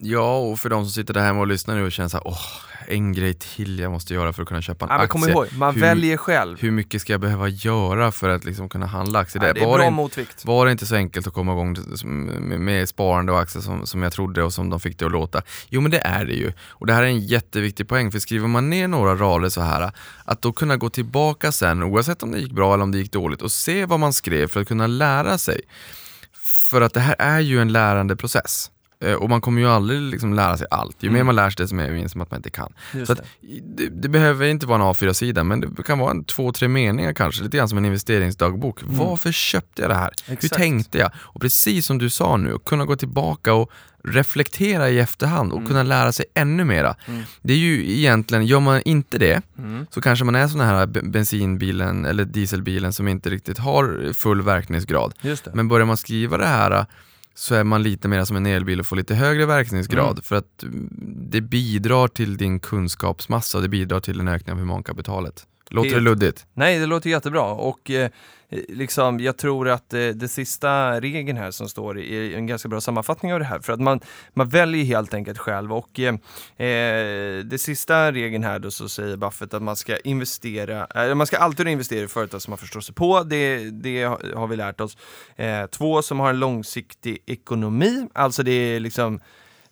Ja, 0.00 0.38
och 0.38 0.58
för 0.58 0.68
de 0.68 0.84
som 0.84 0.90
sitter 0.90 1.14
där 1.14 1.20
hemma 1.20 1.40
och 1.40 1.46
lyssnar 1.46 1.74
nu 1.74 1.84
och 1.84 1.92
känner 1.92 2.08
såhär, 2.08 2.26
åh, 2.26 2.38
en 2.90 3.12
grej 3.12 3.34
till 3.34 3.78
jag 3.78 3.92
måste 3.92 4.14
göra 4.14 4.32
för 4.32 4.42
att 4.42 4.48
kunna 4.48 4.62
köpa 4.62 4.84
en 4.84 4.90
Ja, 4.90 4.96
aktie. 4.96 5.08
kom 5.08 5.28
ihåg, 5.28 5.46
man 5.52 5.74
hur, 5.74 5.80
väljer 5.80 6.16
själv. 6.16 6.60
Hur 6.60 6.70
mycket 6.70 7.00
ska 7.00 7.12
jag 7.12 7.20
behöva 7.20 7.48
göra 7.48 8.12
för 8.12 8.28
att 8.28 8.44
liksom 8.44 8.68
kunna 8.68 8.86
handla 8.86 9.18
aktier? 9.18 9.44
Ja, 9.44 9.52
det 9.52 9.60
är 9.60 9.66
var, 9.66 9.76
bra 9.78 9.84
det, 9.84 9.90
motvikt. 9.90 10.44
var 10.44 10.66
det 10.66 10.72
inte 10.72 10.86
så 10.86 10.94
enkelt 10.94 11.26
att 11.26 11.32
komma 11.32 11.52
igång 11.52 11.76
med, 12.04 12.60
med 12.60 12.88
sparande 12.88 13.32
och 13.32 13.40
aktier 13.40 13.62
som, 13.62 13.86
som 13.86 14.02
jag 14.02 14.12
trodde 14.12 14.42
och 14.42 14.52
som 14.52 14.70
de 14.70 14.80
fick 14.80 14.98
det 14.98 15.06
att 15.06 15.12
låta? 15.12 15.42
Jo 15.68 15.80
men 15.80 15.90
det 15.90 15.98
är 16.06 16.24
det 16.24 16.34
ju. 16.34 16.52
Och 16.68 16.86
det 16.86 16.92
här 16.92 17.02
är 17.02 17.06
en 17.06 17.20
jätteviktig 17.20 17.88
poäng, 17.88 18.12
för 18.12 18.18
skriver 18.18 18.48
man 18.48 18.70
ner 18.70 18.88
några 18.88 19.14
rader 19.14 19.48
så 19.48 19.60
här, 19.60 19.90
att 20.24 20.42
då 20.42 20.52
kunna 20.52 20.76
gå 20.76 20.90
tillbaka 20.90 21.52
sen, 21.52 21.82
oavsett 21.82 22.22
om 22.22 22.32
det 22.32 22.38
gick 22.38 22.52
bra 22.52 22.74
eller 22.74 22.82
om 22.84 22.92
det 22.92 22.98
gick 22.98 23.12
dåligt, 23.12 23.42
och 23.42 23.52
se 23.52 23.86
vad 23.86 24.00
man 24.00 24.12
skrev 24.12 24.46
för 24.48 24.60
att 24.60 24.68
kunna 24.68 24.86
lära 24.86 25.38
sig. 25.38 25.60
För 26.42 26.80
att 26.80 26.94
det 26.94 27.00
här 27.00 27.16
är 27.18 27.40
ju 27.40 27.60
en 27.60 27.72
lärande 27.72 28.16
process. 28.16 28.70
Eh, 29.00 29.12
Och 29.12 29.30
man 29.30 29.40
kommer 29.40 29.60
ju 29.60 29.68
aldrig 29.68 30.00
liksom 30.00 30.34
lära 30.34 30.56
sig 30.56 30.66
allt. 30.70 31.02
Ju 31.02 31.10
mer 31.10 31.22
man 31.24 31.36
lär 31.36 31.50
sig 31.50 31.56
desto 31.64 31.74
mer 31.76 31.92
inser 31.94 32.18
man 32.18 32.22
att 32.22 32.30
man 32.30 32.38
inte 32.38 32.50
kan. 32.50 32.72
Just 32.94 33.06
Så 33.06 33.12
att, 33.12 33.20
det, 33.76 33.88
det 33.88 34.08
behöver 34.08 34.46
inte 34.46 34.66
vara 34.66 34.82
en 34.82 34.94
A4-sida, 34.94 35.44
men 35.44 35.60
det 35.60 35.82
kan 35.82 35.98
vara 35.98 36.10
en 36.10 36.24
två, 36.24 36.52
tre 36.52 36.68
meningar 36.68 37.12
kanske. 37.12 37.42
Lite 37.42 37.56
grann 37.56 37.68
som 37.68 37.78
en 37.78 37.84
investeringsdagbok. 37.84 38.80
Varför 38.84 39.32
köpte 39.32 39.82
jag 39.82 39.90
det 39.90 39.94
här? 39.94 40.10
Hur 40.26 40.32
Exakt. 40.34 40.54
tänkte 40.54 40.98
jag? 40.98 41.10
Och 41.16 41.40
precis 41.40 41.86
som 41.86 41.98
du 41.98 42.10
sa 42.10 42.36
nu, 42.36 42.58
kunna 42.66 42.84
gå 42.84 42.96
tillbaka 42.96 43.54
och 43.54 43.70
reflektera 44.04 44.90
i 44.90 44.98
efterhand 44.98 45.52
och 45.52 45.66
kunna 45.66 45.82
lära 45.82 46.12
sig 46.12 46.26
ännu 46.34 46.64
mera. 46.64 46.96
Det 47.42 47.52
är 47.52 47.56
ju 47.56 47.92
egentligen, 47.98 48.46
gör 48.46 48.60
man 48.60 48.82
inte 48.82 49.18
det, 49.18 49.42
så 49.90 50.00
kanske 50.00 50.24
man 50.24 50.34
är 50.34 50.48
sån 50.48 50.60
här 50.60 50.86
bensinbilen 50.86 52.04
eller 52.04 52.24
dieselbilen 52.24 52.92
som 52.92 53.08
inte 53.08 53.30
riktigt 53.30 53.58
har 53.58 54.12
full 54.12 54.42
verkningsgrad. 54.42 55.14
Men 55.52 55.68
börjar 55.68 55.86
man 55.86 55.96
skriva 55.96 56.36
det 56.38 56.46
här 56.46 56.86
så 57.38 57.54
är 57.54 57.64
man 57.64 57.82
lite 57.82 58.08
mer 58.08 58.24
som 58.24 58.36
en 58.36 58.46
elbil 58.46 58.80
och 58.80 58.86
får 58.86 58.96
lite 58.96 59.14
högre 59.14 59.46
verkningsgrad 59.46 60.10
Mm. 60.10 60.22
för 60.22 60.36
att 60.36 60.62
mm, 60.62 60.88
det 61.30 61.40
bidrar 61.40 62.08
till 62.08 62.36
din 62.36 62.60
kunskapsmassa 62.60 63.58
och 63.58 63.62
det 63.62 63.68
bidrar 63.68 64.00
till 64.00 64.20
en 64.20 64.28
ökning 64.28 64.52
av 64.52 64.58
humankapitalet. 64.58 65.46
Låter 65.70 65.94
det 65.94 66.00
luddigt? 66.00 66.46
Nej, 66.54 66.78
det 66.78 66.86
låter 66.86 67.10
jättebra. 67.10 67.42
Och 67.42 67.90
eh, 67.90 68.10
liksom, 68.68 69.20
jag 69.20 69.36
tror 69.36 69.68
att 69.68 69.94
eh, 69.94 70.08
det 70.08 70.28
sista 70.28 71.00
regeln 71.00 71.38
här 71.38 71.50
som 71.50 71.68
står 71.68 71.98
är 71.98 72.36
en 72.36 72.46
ganska 72.46 72.68
bra 72.68 72.80
sammanfattning 72.80 73.32
av 73.32 73.38
det 73.38 73.44
här. 73.44 73.60
För 73.60 73.72
att 73.72 73.80
man, 73.80 74.00
man 74.34 74.48
väljer 74.48 74.84
helt 74.84 75.14
enkelt 75.14 75.38
själv. 75.38 75.72
Och 75.72 76.00
eh, 76.00 76.14
eh, 76.68 77.44
det 77.44 77.60
sista 77.60 78.12
regeln 78.12 78.44
här 78.44 78.58
då 78.58 78.70
så 78.70 78.88
säger 78.88 79.16
Buffett 79.16 79.54
att 79.54 79.62
man 79.62 79.76
ska 79.76 79.96
investera, 79.96 80.86
eh, 80.94 81.14
man 81.14 81.26
ska 81.26 81.38
alltid 81.38 81.68
investera 81.68 82.04
i 82.04 82.08
företag 82.08 82.42
som 82.42 82.50
man 82.50 82.58
förstår 82.58 82.80
sig 82.80 82.94
på, 82.94 83.22
det, 83.22 83.70
det 83.70 84.02
har 84.34 84.46
vi 84.46 84.56
lärt 84.56 84.80
oss. 84.80 84.96
Två, 85.70 86.02
som 86.02 86.20
har 86.20 86.30
en 86.30 86.38
långsiktig 86.38 87.18
ekonomi, 87.26 88.08
alltså 88.12 88.42
det 88.42 88.50
är 88.52 88.80
liksom 88.80 89.20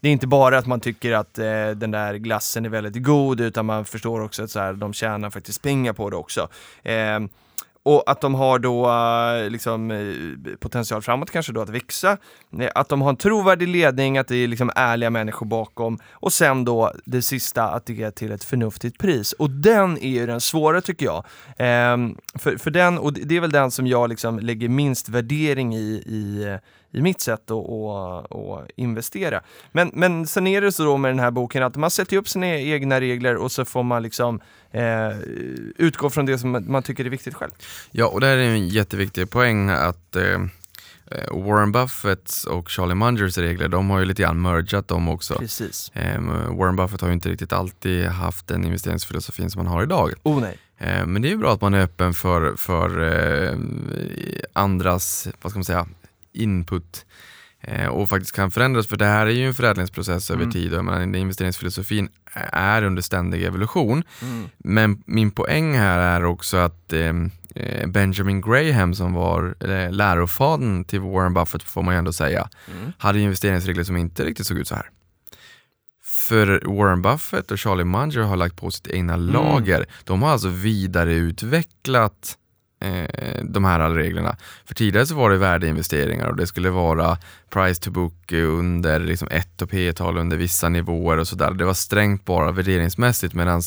det 0.00 0.08
är 0.08 0.12
inte 0.12 0.26
bara 0.26 0.58
att 0.58 0.66
man 0.66 0.80
tycker 0.80 1.12
att 1.12 1.38
eh, 1.38 1.70
den 1.70 1.90
där 1.90 2.14
glassen 2.14 2.64
är 2.64 2.68
väldigt 2.68 3.02
god, 3.02 3.40
utan 3.40 3.66
man 3.66 3.84
förstår 3.84 4.20
också 4.20 4.42
att 4.44 4.50
så 4.50 4.60
här, 4.60 4.72
de 4.72 4.92
tjänar 4.92 5.30
faktiskt 5.30 5.62
pengar 5.62 5.92
på 5.92 6.10
det 6.10 6.16
också. 6.16 6.48
Eh, 6.82 7.20
och 7.86 8.02
att 8.06 8.20
de 8.20 8.34
har 8.34 8.58
då 8.58 8.90
eh, 8.90 9.50
liksom, 9.50 9.90
eh, 9.90 10.56
potential 10.60 11.02
framåt 11.02 11.30
kanske 11.30 11.52
då 11.52 11.60
att 11.60 11.68
växa. 11.68 12.16
Eh, 12.60 12.70
Att 12.74 12.88
de 12.88 13.02
har 13.02 13.10
en 13.10 13.16
trovärdig 13.16 13.68
ledning, 13.68 14.18
att 14.18 14.28
det 14.28 14.36
är 14.36 14.48
liksom 14.48 14.70
ärliga 14.76 15.10
människor 15.10 15.46
bakom. 15.46 15.98
Och 16.12 16.32
sen 16.32 16.64
då 16.64 16.92
det 17.04 17.22
sista, 17.22 17.64
att 17.64 17.86
det 17.86 18.02
är 18.02 18.10
till 18.10 18.32
ett 18.32 18.44
förnuftigt 18.44 18.98
pris. 18.98 19.32
Och 19.32 19.50
den 19.50 19.98
är 19.98 20.08
ju 20.08 20.26
den 20.26 20.40
svåra 20.40 20.80
tycker 20.80 21.06
jag. 21.06 21.24
Ehm, 21.58 22.16
för, 22.34 22.56
för 22.56 22.70
den, 22.70 22.98
och 22.98 23.12
det 23.12 23.24
det 23.24 23.36
är 23.36 23.40
väl 23.40 23.50
den 23.50 23.70
som 23.70 23.86
jag 23.86 24.08
liksom 24.08 24.38
lägger 24.38 24.68
minst 24.68 25.08
värdering 25.08 25.74
i, 25.74 26.02
i 26.06 26.44
eh, 26.52 26.58
i 26.96 27.02
mitt 27.02 27.20
sätt 27.20 27.50
att, 27.50 27.70
att, 27.70 28.32
att 28.32 28.70
investera. 28.76 29.40
Men, 29.72 29.90
men 29.94 30.26
sen 30.26 30.46
är 30.46 30.60
det 30.60 30.72
så 30.72 30.84
då 30.84 30.96
med 30.96 31.10
den 31.10 31.18
här 31.20 31.30
boken 31.30 31.62
att 31.62 31.76
man 31.76 31.90
sätter 31.90 32.16
upp 32.16 32.28
sina 32.28 32.46
egna 32.46 33.00
regler 33.00 33.36
och 33.36 33.52
så 33.52 33.64
får 33.64 33.82
man 33.82 34.02
liksom 34.02 34.40
eh, 34.70 35.18
utgå 35.76 36.10
från 36.10 36.26
det 36.26 36.38
som 36.38 36.64
man 36.68 36.82
tycker 36.82 37.04
är 37.04 37.10
viktigt 37.10 37.34
själv. 37.34 37.50
Ja, 37.90 38.06
och 38.06 38.20
det 38.20 38.26
här 38.26 38.36
är 38.36 38.48
en 38.48 38.68
jätteviktig 38.68 39.30
poäng 39.30 39.68
att 39.70 40.16
eh, 40.16 40.22
eh, 41.10 41.44
Warren 41.44 41.72
Buffetts 41.72 42.44
och 42.44 42.70
Charlie 42.70 42.94
Mungers 42.94 43.38
regler, 43.38 43.68
de 43.68 43.90
har 43.90 43.98
ju 43.98 44.04
lite 44.04 44.22
grann 44.22 44.42
mergat 44.42 44.88
dem 44.88 45.08
också. 45.08 45.34
Precis. 45.34 45.90
Eh, 45.94 46.20
Warren 46.58 46.76
Buffett 46.76 47.00
har 47.00 47.08
ju 47.08 47.14
inte 47.14 47.28
riktigt 47.28 47.52
alltid 47.52 48.06
haft 48.06 48.46
den 48.46 48.64
investeringsfilosofin 48.64 49.50
som 49.50 49.64
man 49.64 49.72
har 49.72 49.82
idag. 49.82 50.12
Oh 50.22 50.40
nej. 50.40 50.58
Eh, 50.78 51.06
Men 51.06 51.22
det 51.22 51.28
är 51.28 51.30
ju 51.30 51.36
bra 51.36 51.52
att 51.52 51.60
man 51.60 51.74
är 51.74 51.82
öppen 51.82 52.14
för, 52.14 52.56
för 52.56 52.88
eh, 53.02 53.58
andras, 54.52 55.28
vad 55.42 55.50
ska 55.52 55.58
man 55.58 55.64
säga, 55.64 55.86
input 56.36 57.06
eh, 57.60 57.86
och 57.86 58.08
faktiskt 58.08 58.32
kan 58.36 58.50
förändras 58.50 58.86
för 58.86 58.96
det 58.96 59.04
här 59.06 59.26
är 59.26 59.30
ju 59.30 59.46
en 59.46 59.54
förädlingsprocess 59.54 60.30
över 60.30 60.42
Mm. 60.42 60.52
tid 60.52 60.72
och 60.72 60.78
jag 60.78 60.84
menar, 60.84 60.98
den 61.00 61.14
investeringsfilosofin 61.14 62.08
är 62.52 62.82
under 62.82 63.02
ständig 63.02 63.42
evolution. 63.44 64.02
Mm. 64.22 64.44
Men 64.58 65.02
min 65.06 65.30
poäng 65.30 65.74
här 65.78 65.98
är 65.98 66.24
också 66.24 66.56
att 66.56 66.92
eh, 66.92 67.12
eh, 67.54 67.86
Benjamin 67.88 68.40
Graham 68.40 68.94
som 68.94 69.12
var 69.12 69.54
eh, 69.60 69.92
lärofadern 69.92 70.84
till 70.84 71.00
Warren 71.00 71.34
Buffett 71.34 71.62
får 71.62 71.82
man 71.82 71.94
ju 71.94 71.98
ändå 71.98 72.12
säga, 72.12 72.48
Mm. 72.76 72.92
hade 72.98 73.20
investeringsregler 73.20 73.84
som 73.84 73.96
inte 73.96 74.24
riktigt 74.24 74.46
såg 74.46 74.58
ut 74.58 74.68
så 74.68 74.74
här. 74.74 74.90
För 76.28 76.62
Warren 76.78 77.02
Buffett 77.02 77.50
och 77.50 77.58
Charlie 77.60 77.84
Munger 77.84 78.20
har 78.20 78.36
lagt 78.36 78.56
på 78.56 78.70
sitt 78.70 78.86
egna 78.86 79.14
Mm. 79.14 79.26
lager. 79.32 79.86
De 80.04 80.22
har 80.22 80.30
alltså 80.30 80.48
vidareutvecklat 80.48 82.36
eh, 82.80 83.44
de 83.44 83.64
här 83.64 83.90
reglerna. 83.90 84.36
För 84.64 84.74
tidigare 84.74 85.06
så 85.06 85.14
var 85.14 85.30
det 85.30 85.36
värdeinvesteringar 85.36 86.26
och 86.26 86.36
det 86.36 86.46
skulle 86.46 86.70
vara 86.70 87.18
price 87.50 87.82
to 87.82 87.90
book 87.90 88.32
under 88.32 89.00
liksom 89.00 89.28
ett 89.30 89.62
och 89.62 89.70
P-tal 89.70 90.18
under 90.18 90.36
vissa 90.36 90.68
nivåer 90.68 91.18
och 91.18 91.28
sådär. 91.28 91.50
Det 91.50 91.64
var 91.64 91.74
strängt 91.74 92.24
bara 92.24 92.52
värderingsmässigt 92.52 93.34
medan 93.34 93.62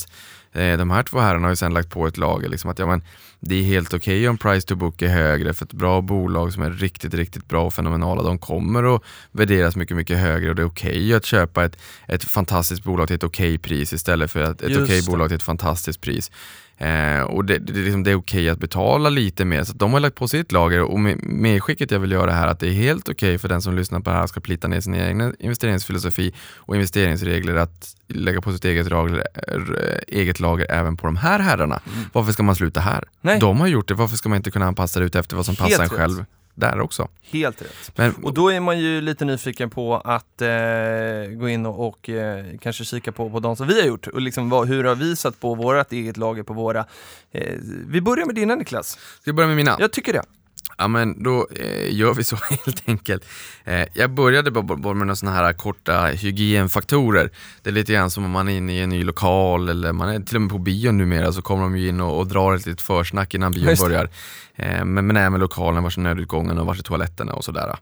eh, 0.53 0.77
de 0.77 0.91
här 0.91 1.03
två 1.03 1.19
herrarna 1.19 1.45
har 1.45 1.51
ju 1.51 1.55
sen 1.55 1.73
lagt 1.73 1.89
på 1.89 2.07
ett 2.07 2.17
lager 2.17 2.49
liksom 2.49 2.69
att 2.69 2.79
ja, 2.79 2.85
men, 2.85 3.01
det 3.41 3.55
är 3.55 3.63
helt 3.63 3.93
okej 3.93 4.29
om 4.29 4.37
price 4.37 4.67
to 4.67 4.75
book 4.75 5.01
är 5.01 5.07
högre 5.07 5.53
för 5.53 5.65
ett 5.65 5.73
bra 5.73 6.01
bolag 6.01 6.53
som 6.53 6.63
är 6.63 6.71
riktigt, 6.71 7.13
riktigt 7.13 7.47
bra 7.47 7.65
och 7.65 7.73
fenomenala, 7.73 8.23
de 8.23 8.37
kommer 8.37 8.95
att 8.95 9.03
värderas 9.31 9.75
mycket, 9.75 9.97
mycket 9.97 10.17
högre 10.17 10.49
och 10.49 10.55
det 10.55 10.61
är 10.61 10.67
okej 10.67 11.13
att 11.13 11.25
köpa 11.25 11.65
ett, 11.65 11.77
ett 12.07 12.23
fantastiskt 12.23 12.83
bolag 12.83 13.07
till 13.07 13.15
ett 13.15 13.23
okej 13.23 13.57
pris 13.57 13.93
istället 13.93 14.31
för 14.31 14.39
ett, 14.39 14.61
ett 14.61 14.77
okej 14.83 15.03
bolag 15.07 15.27
till 15.27 15.35
ett 15.35 15.43
fantastiskt 15.43 16.01
pris. 16.01 16.31
Eh, 16.79 17.21
och 17.21 17.45
det, 17.45 17.57
det, 17.57 17.73
liksom, 17.73 18.03
det 18.03 18.11
är 18.11 18.15
okej 18.15 18.49
att 18.49 18.59
betala 18.59 19.09
lite 19.09 19.45
mer, 19.45 19.63
så 19.63 19.73
de 19.73 19.93
har 19.93 19.99
lagt 19.99 20.15
på 20.15 20.27
sitt 20.27 20.51
lager 20.51 20.81
och 20.81 20.99
med, 20.99 21.23
medskicket 21.23 21.91
jag 21.91 21.99
vill 21.99 22.11
göra 22.11 22.31
här 22.31 22.47
att 22.47 22.59
det 22.59 22.67
är 22.67 22.71
helt 22.71 23.09
okej 23.09 23.37
för 23.37 23.49
den 23.49 23.61
som 23.61 23.75
lyssnar 23.75 23.99
på 23.99 24.09
det 24.09 24.15
här 24.15 24.27
ska 24.27 24.39
plita 24.39 24.67
ner 24.67 24.81
sin 24.81 24.93
egen 24.93 25.35
investeringsfilosofi 25.39 26.33
och 26.55 26.75
investeringsregler 26.75 27.55
att 27.55 27.95
lägga 28.07 28.41
på 28.41 28.53
sitt 28.53 28.65
eget 28.65 28.89
lager, 28.89 29.23
eget 30.07 30.39
lager 30.39 30.71
även 30.71 30.97
på 30.97 31.05
de 31.05 31.15
här 31.15 31.39
herrarna. 31.39 31.81
Mm. 31.93 32.05
Varför 32.13 32.31
ska 32.31 32.43
man 32.43 32.55
sluta 32.55 32.79
här? 32.79 33.03
Nej. 33.21 33.39
De 33.39 33.59
har 33.59 33.67
gjort 33.67 33.87
det, 33.87 33.93
varför 33.93 34.17
ska 34.17 34.29
man 34.29 34.37
inte 34.37 34.51
kunna 34.51 34.65
anpassa 34.65 34.99
det 34.99 35.05
ut 35.05 35.15
efter 35.15 35.35
vad 35.35 35.45
som 35.45 35.55
helt 35.55 35.71
passar 35.71 35.83
en 35.83 35.89
själv? 35.89 36.25
Där 36.59 36.79
också. 36.79 37.07
Helt 37.21 37.61
rätt. 37.61 37.91
Men, 37.95 38.15
och 38.23 38.33
då 38.33 38.51
är 38.51 38.59
man 38.59 38.79
ju 38.79 39.01
lite 39.01 39.25
nyfiken 39.25 39.69
på 39.69 39.95
att 39.97 40.41
eh, 40.41 40.49
gå 41.31 41.49
in 41.49 41.65
och, 41.65 41.87
och 41.87 42.09
eh, 42.09 42.45
kanske 42.61 42.85
kika 42.85 43.11
på, 43.11 43.29
på 43.29 43.39
de 43.39 43.55
som 43.55 43.67
vi 43.67 43.81
har 43.81 43.87
gjort 43.87 44.07
och 44.07 44.21
liksom 44.21 44.49
vad, 44.49 44.67
hur 44.67 44.83
har 44.83 44.95
vi 44.95 45.15
satt 45.15 45.39
på 45.39 45.55
vårt 45.55 45.91
eget 45.91 46.17
lager 46.17 46.43
på 46.43 46.53
våra. 46.53 46.85
Eh, 47.31 47.55
vi 47.87 48.01
börjar 48.01 48.25
med 48.25 48.35
dina 48.35 48.55
Niklas. 48.55 48.89
Ska 49.21 49.31
vi 49.31 49.33
börja 49.33 49.47
med 49.47 49.57
mina? 49.57 49.77
Jag 49.79 49.91
tycker 49.91 50.13
det. 50.13 50.23
Ja 50.79 50.87
men 50.87 51.23
då 51.23 51.47
eh, 51.55 51.95
gör 51.95 52.13
vi 52.13 52.23
så 52.23 52.35
helt 52.65 52.89
enkelt. 52.89 53.25
Eh, 53.63 53.87
jag 53.93 54.11
började 54.11 54.51
bara 54.51 54.93
med 54.93 55.07
några 55.07 55.15
sådana 55.15 55.37
här 55.37 55.53
korta 55.53 56.05
hygienfaktorer. 56.05 57.29
Det 57.61 57.69
är 57.69 57.73
lite 57.73 57.93
grann 57.93 58.09
som 58.09 58.25
om 58.25 58.31
man 58.31 58.49
är 58.49 58.57
inne 58.57 58.73
i 58.73 58.81
en 58.81 58.89
ny 58.89 59.03
lokal 59.03 59.69
eller 59.69 59.93
man 59.93 60.09
är 60.09 60.19
till 60.19 60.35
och 60.35 60.41
med 60.41 60.51
på 60.51 60.57
bion 60.57 60.97
numera 60.97 61.33
så 61.33 61.41
kommer 61.41 61.63
de 61.63 61.77
ju 61.77 61.89
in 61.89 62.01
och, 62.01 62.19
och 62.19 62.27
drar 62.27 62.55
ett 62.55 62.65
litet 62.65 62.81
försnack 62.81 63.33
innan 63.33 63.51
bion 63.51 63.75
börjar. 63.79 64.09
Eh, 64.55 64.85
men, 64.85 65.07
men 65.07 65.17
även 65.17 65.39
lokalen, 65.39 65.83
vars 65.83 65.97
är 65.97 66.01
nödutgången 66.01 66.57
och 66.57 66.65
vars 66.65 66.79
är 66.79 66.83
toaletterna 66.83 67.33
och 67.33 67.43
sådär. 67.43 67.75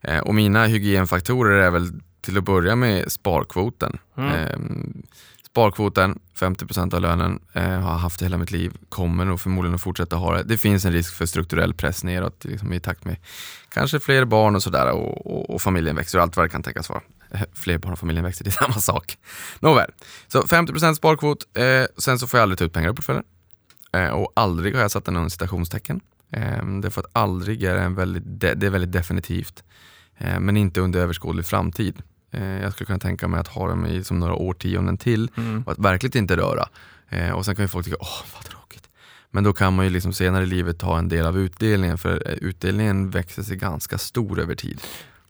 Eh, 0.00 0.18
och 0.18 0.34
mina 0.34 0.66
hygienfaktorer 0.66 1.58
är 1.58 1.70
väl 1.70 1.90
till 2.20 2.38
att 2.38 2.44
börja 2.44 2.76
med 2.76 3.12
sparkvoten. 3.12 3.98
Mm. 4.16 5.02
Sparkvoten, 5.52 6.18
50% 6.34 6.94
av 6.94 7.00
lönen, 7.00 7.40
eh, 7.52 7.62
har 7.62 7.98
haft 7.98 8.18
det 8.18 8.24
hela 8.24 8.38
mitt 8.38 8.50
liv, 8.50 8.72
kommer 8.88 9.24
nog 9.24 9.40
förmodligen 9.40 9.74
att 9.74 9.82
fortsätta 9.82 10.16
ha 10.16 10.36
det. 10.36 10.42
Det 10.42 10.58
finns 10.58 10.84
en 10.84 10.92
risk 10.92 11.14
för 11.14 11.26
strukturell 11.26 11.74
press 11.74 12.04
neråt 12.04 12.44
liksom, 12.44 12.72
i 12.72 12.80
takt 12.80 13.04
med 13.04 13.16
kanske 13.68 14.00
fler 14.00 14.24
barn 14.24 14.56
och 14.56 14.62
sådär 14.62 14.92
och, 14.92 15.26
och, 15.26 15.50
och, 15.50 15.62
familjen 15.62 15.96
växer 15.96 16.18
och 16.18 16.22
allt 16.22 16.36
vad 16.36 16.46
det 16.46 16.50
kan 16.50 16.62
tänkas 16.62 16.88
vara. 16.88 17.02
Eh, 17.30 17.40
fler 17.54 17.78
barn 17.78 17.92
och 17.92 17.98
familjen 17.98 18.24
växer, 18.24 18.44
det 18.44 18.50
är 18.50 18.52
samma 18.64 18.74
sak. 18.74 19.18
Nåväl, 19.60 19.90
så 20.28 20.42
50% 20.42 20.94
sparkvot, 20.94 21.56
eh, 21.56 21.84
sen 21.98 22.18
så 22.18 22.26
får 22.26 22.38
jag 22.38 22.42
aldrig 22.42 22.58
ta 22.58 22.64
ut 22.64 22.72
pengar 22.72 22.88
ur 22.88 22.94
portföljen. 22.94 23.24
Eh, 23.92 24.08
och 24.08 24.32
aldrig 24.36 24.74
har 24.74 24.82
jag 24.82 24.90
satt 24.90 25.06
någon 25.06 25.30
citationstecken. 25.30 26.00
Eh, 26.30 26.66
därför 26.82 27.00
att 27.00 27.10
aldrig 27.12 27.62
är 27.62 27.76
en 27.76 27.94
väldigt, 27.94 28.22
det 28.26 28.66
är 28.66 28.70
väldigt 28.70 28.92
definitivt. 28.92 29.64
Eh, 30.18 30.40
men 30.40 30.56
inte 30.56 30.80
under 30.80 31.00
överskådlig 31.00 31.46
framtid. 31.46 32.02
Eh, 32.32 32.62
jag 32.62 32.72
skulle 32.72 32.86
kunna 32.86 32.98
tänka 32.98 33.28
mig 33.28 33.40
att 33.40 33.48
ha 33.48 33.68
dem 33.68 33.86
i 33.86 34.04
som 34.04 34.18
några 34.18 34.34
årtionden 34.34 34.96
till 34.96 35.30
mm. 35.36 35.62
och 35.66 35.72
att 35.72 35.78
verkligen 35.78 36.22
inte 36.22 36.36
röra. 36.36 36.68
Eh, 37.08 37.30
och 37.30 37.44
sen 37.44 37.56
kan 37.56 37.64
ju 37.64 37.68
folk 37.68 37.84
tycka, 37.84 37.96
åh 38.00 38.22
vad 38.34 38.44
tråkigt. 38.44 38.88
Men 39.30 39.44
då 39.44 39.52
kan 39.52 39.74
man 39.74 39.84
ju 39.84 39.90
liksom 39.90 40.12
senare 40.12 40.42
i 40.42 40.46
livet 40.46 40.78
ta 40.78 40.98
en 40.98 41.08
del 41.08 41.26
av 41.26 41.38
utdelningen 41.38 41.98
för 41.98 42.22
eh, 42.26 42.32
utdelningen 42.32 43.10
växer 43.10 43.42
sig 43.42 43.56
ganska 43.56 43.98
stor 43.98 44.40
över 44.40 44.54
tid. 44.54 44.80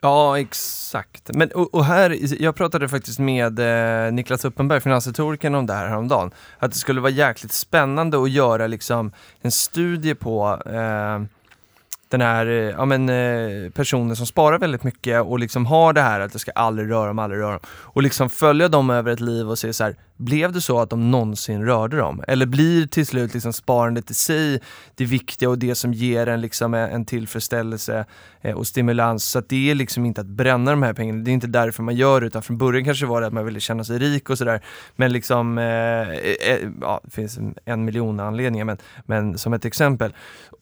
Ja, 0.04 0.38
exakt. 0.38 1.30
Men, 1.34 1.50
och, 1.50 1.74
och, 1.74 1.84
här, 1.84 2.42
jag 2.42 2.54
pratade 2.54 2.88
faktiskt 2.88 3.18
med 3.18 3.58
eh, 3.58 4.12
Niklas 4.12 4.44
Uppenberg, 4.44 4.80
finansretorikern, 4.80 5.54
om 5.54 5.66
det 5.66 5.72
här 5.72 5.88
häromdagen. 5.88 6.30
Att 6.58 6.72
det 6.72 6.78
skulle 6.78 7.00
vara 7.00 7.12
jäkligt 7.12 7.52
spännande 7.52 8.22
att 8.22 8.30
göra 8.30 8.66
liksom, 8.66 9.12
en 9.40 9.50
studie 9.50 10.14
på 10.14 10.62
eh, 10.66 11.22
den 12.12 12.20
här 12.20 12.46
eh, 12.46 12.52
ja, 12.52 12.84
men, 12.84 13.08
eh, 13.08 13.70
personen 13.70 14.16
som 14.16 14.26
sparar 14.26 14.58
väldigt 14.58 14.84
mycket 14.84 15.22
och 15.22 15.38
liksom 15.38 15.66
har 15.66 15.92
det 15.92 16.00
här 16.00 16.20
att 16.20 16.34
jag 16.34 16.40
ska 16.40 16.50
aldrig 16.50 16.90
röra 16.90 17.06
dem, 17.06 17.18
aldrig 17.18 17.40
röra 17.40 17.50
dem. 17.50 17.60
Och 17.66 18.02
liksom 18.02 18.30
följa 18.30 18.68
dem 18.68 18.90
över 18.90 19.12
ett 19.12 19.20
liv 19.20 19.50
och 19.50 19.58
se 19.58 19.72
så 19.72 19.84
här, 19.84 19.96
blev 20.16 20.52
det 20.52 20.60
så 20.60 20.80
att 20.80 20.90
de 20.90 21.10
någonsin 21.10 21.64
rörde 21.64 21.96
dem? 21.96 22.24
Eller 22.28 22.46
blir 22.46 22.86
till 22.86 23.06
slut 23.06 23.34
liksom 23.34 23.52
sparandet 23.52 24.10
i 24.10 24.14
sig 24.14 24.60
det 24.94 25.04
viktiga 25.04 25.48
och 25.48 25.58
det 25.58 25.74
som 25.74 25.92
ger 25.92 26.26
en, 26.26 26.40
liksom 26.40 26.74
eh, 26.74 26.94
en 26.94 27.04
tillfredsställelse 27.04 28.04
och 28.54 28.66
stimulans? 28.66 29.24
Så 29.24 29.38
att 29.38 29.48
det 29.48 29.70
är 29.70 29.74
liksom 29.74 30.06
inte 30.06 30.20
att 30.20 30.26
bränna 30.26 30.70
de 30.70 30.82
här 30.82 30.92
pengarna, 30.92 31.24
det 31.24 31.30
är 31.30 31.32
inte 31.32 31.46
därför 31.46 31.82
man 31.82 31.96
gör 31.96 32.20
det, 32.20 32.26
utan 32.26 32.42
från 32.42 32.58
början 32.58 32.84
kanske 32.84 33.06
var 33.06 33.20
det 33.20 33.26
att 33.26 33.32
man 33.32 33.44
ville 33.44 33.60
känna 33.60 33.84
sig 33.84 33.98
rik 33.98 34.30
och 34.30 34.38
sådär. 34.38 34.60
Men 34.96 35.12
liksom, 35.12 35.58
eh, 35.58 36.10
eh, 36.10 36.68
ja, 36.80 37.00
det 37.04 37.10
finns 37.10 37.38
en 37.64 37.84
miljon 37.84 38.20
anledningar, 38.20 38.64
men, 38.64 38.76
men 39.06 39.38
som 39.38 39.52
ett 39.52 39.64
exempel. 39.64 40.14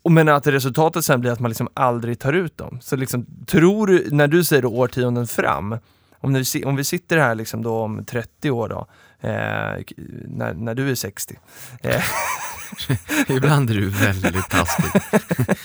Men 0.08 0.28
att 0.28 0.46
resultatet 0.46 1.04
sen 1.04 1.20
blir 1.20 1.30
att 1.30 1.39
man 1.40 1.50
liksom 1.50 1.68
aldrig 1.74 2.18
tar 2.18 2.32
ut 2.32 2.58
dem. 2.58 2.78
Så 2.80 2.96
liksom, 2.96 3.26
tror 3.46 3.86
du, 3.86 4.08
när 4.10 4.28
du 4.28 4.44
säger 4.44 4.64
årtionden 4.64 5.26
fram, 5.26 5.76
om, 6.20 6.34
vi, 6.34 6.64
om 6.64 6.76
vi 6.76 6.84
sitter 6.84 7.18
här 7.18 7.34
liksom 7.34 7.62
då 7.62 7.78
om 7.78 8.04
30 8.04 8.50
år 8.50 8.68
då, 8.68 8.86
eh, 9.20 9.82
när, 10.26 10.54
när 10.54 10.74
du 10.74 10.90
är 10.90 10.94
60. 10.94 11.38
Eh. 11.82 12.02
Ibland 13.28 13.70
är 13.70 13.74
du 13.74 13.88
väldigt 13.88 14.50
taskig. 14.50 15.00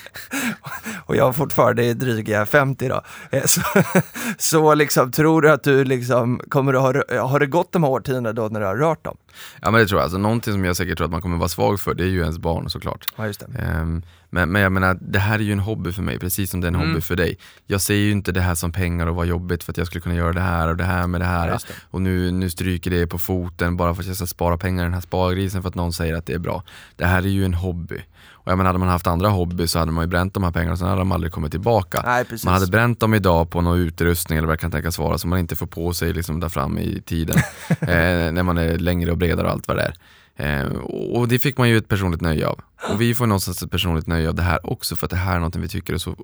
och 1.05 1.15
jag 1.15 1.35
fortfarande 1.35 1.85
är 1.85 1.93
dryga 1.93 2.45
50 2.45 2.87
då. 2.87 3.01
Eh, 3.31 3.43
så, 3.45 3.61
så 4.37 4.73
liksom, 4.73 5.11
tror 5.11 5.41
du 5.41 5.51
att 5.51 5.63
du 5.63 5.83
liksom 5.83 6.41
kommer 6.49 6.73
att 6.73 6.81
ha, 6.81 7.27
har 7.27 7.39
det 7.39 7.45
gått 7.45 7.71
de 7.71 7.83
här 7.83 7.89
årtiondena 7.89 8.33
då 8.33 8.47
när 8.47 8.59
du 8.59 8.65
har 8.65 8.75
rört 8.75 9.03
dem? 9.03 9.17
Ja 9.61 9.71
men 9.71 9.81
det 9.81 9.87
tror 9.87 9.99
jag. 9.99 10.03
Alltså, 10.03 10.17
någonting 10.17 10.53
som 10.53 10.65
jag 10.65 10.77
säkert 10.77 10.97
tror 10.97 11.05
att 11.05 11.11
man 11.11 11.21
kommer 11.21 11.37
vara 11.37 11.49
svag 11.49 11.79
för, 11.79 11.93
det 11.93 12.03
är 12.03 12.07
ju 12.07 12.21
ens 12.21 12.37
barn 12.37 12.69
såklart. 12.69 13.07
Ja, 13.15 13.27
just 13.27 13.39
det. 13.39 13.79
Um, 13.81 14.03
men, 14.35 14.49
men 14.49 14.61
jag 14.61 14.71
menar, 14.71 14.97
det 15.01 15.19
här 15.19 15.39
är 15.39 15.43
ju 15.43 15.51
en 15.51 15.59
hobby 15.59 15.91
för 15.91 16.01
mig, 16.01 16.19
precis 16.19 16.51
som 16.51 16.61
det 16.61 16.65
är 16.65 16.69
en 16.69 16.75
mm. 16.75 16.87
hobby 16.87 17.01
för 17.01 17.15
dig. 17.15 17.37
Jag 17.67 17.81
ser 17.81 17.93
ju 17.93 18.11
inte 18.11 18.31
det 18.31 18.41
här 18.41 18.55
som 18.55 18.71
pengar 18.71 19.07
och 19.07 19.15
vad 19.15 19.25
jobbigt 19.25 19.63
för 19.63 19.71
att 19.71 19.77
jag 19.77 19.87
skulle 19.87 20.01
kunna 20.01 20.15
göra 20.15 20.33
det 20.33 20.41
här 20.41 20.67
och 20.67 20.77
det 20.77 20.83
här 20.83 21.07
med 21.07 21.21
det 21.21 21.25
här. 21.25 21.47
Det. 21.47 21.59
Och 21.91 22.01
nu, 22.01 22.31
nu 22.31 22.49
stryker 22.49 22.91
det 22.91 23.07
på 23.07 23.17
foten 23.17 23.77
bara 23.77 23.93
för 23.95 24.01
att 24.01 24.07
jag 24.07 24.15
ska 24.15 24.25
spara 24.25 24.57
pengar 24.57 24.83
i 24.83 24.85
den 24.85 24.93
här 24.93 25.01
spargrisen 25.01 25.61
för 25.61 25.69
att 25.69 25.75
någon 25.75 25.93
säger 25.93 26.15
att 26.15 26.25
det 26.25 26.33
är 26.33 26.39
bra. 26.39 26.63
Det 26.95 27.05
här 27.05 27.23
är 27.23 27.27
ju 27.27 27.45
en 27.45 27.53
hobby. 27.53 28.01
Och 28.31 28.51
jag 28.51 28.57
menar, 28.57 28.69
hade 28.69 28.79
man 28.79 28.89
haft 28.89 29.07
andra 29.07 29.29
hobby 29.29 29.67
så 29.67 29.79
hade 29.79 29.91
man 29.91 30.03
ju 30.03 30.07
bränt 30.07 30.33
de 30.33 30.43
här 30.43 30.51
pengarna 30.51 30.73
och 30.73 30.79
sen 30.79 30.87
hade 30.87 31.01
de 31.01 31.11
aldrig 31.11 31.33
kommit 31.33 31.51
tillbaka. 31.51 32.01
Nej, 32.05 32.25
man 32.45 32.53
hade 32.53 32.67
bränt 32.67 32.99
dem 32.99 33.13
idag 33.13 33.49
på 33.49 33.61
någon 33.61 33.79
utrustning 33.79 34.37
eller 34.37 34.47
vad 34.47 34.57
det 34.57 34.61
kan 34.61 34.71
tänkas 34.71 34.97
vara 34.97 35.17
som 35.17 35.29
man 35.29 35.39
inte 35.39 35.55
får 35.55 35.67
på 35.67 35.93
sig 35.93 36.13
liksom 36.13 36.39
där 36.39 36.49
fram 36.49 36.77
i 36.77 37.01
tiden. 37.05 37.37
eh, 37.69 38.31
när 38.31 38.43
man 38.43 38.57
är 38.57 38.77
längre 38.77 39.11
och 39.11 39.17
bredare 39.17 39.47
och 39.47 39.53
allt 39.53 39.67
vad 39.67 39.77
det 39.77 39.83
är. 39.83 39.95
Eh, 40.37 40.65
och 41.13 41.27
det 41.27 41.39
fick 41.39 41.57
man 41.57 41.69
ju 41.69 41.77
ett 41.77 41.87
personligt 41.87 42.21
nöje 42.21 42.47
av. 42.47 42.59
Och 42.89 43.01
vi 43.01 43.15
får 43.15 43.27
någonstans 43.27 43.63
ett 43.63 43.71
personligt 43.71 44.07
nöje 44.07 44.29
av 44.29 44.35
det 44.35 44.41
här 44.41 44.71
också 44.71 44.95
för 44.95 45.05
att 45.05 45.09
det 45.09 45.17
här 45.17 45.35
är 45.35 45.39
något 45.39 45.55
vi 45.55 45.67
tycker 45.67 45.93
är 45.93 45.97
så 45.97 46.15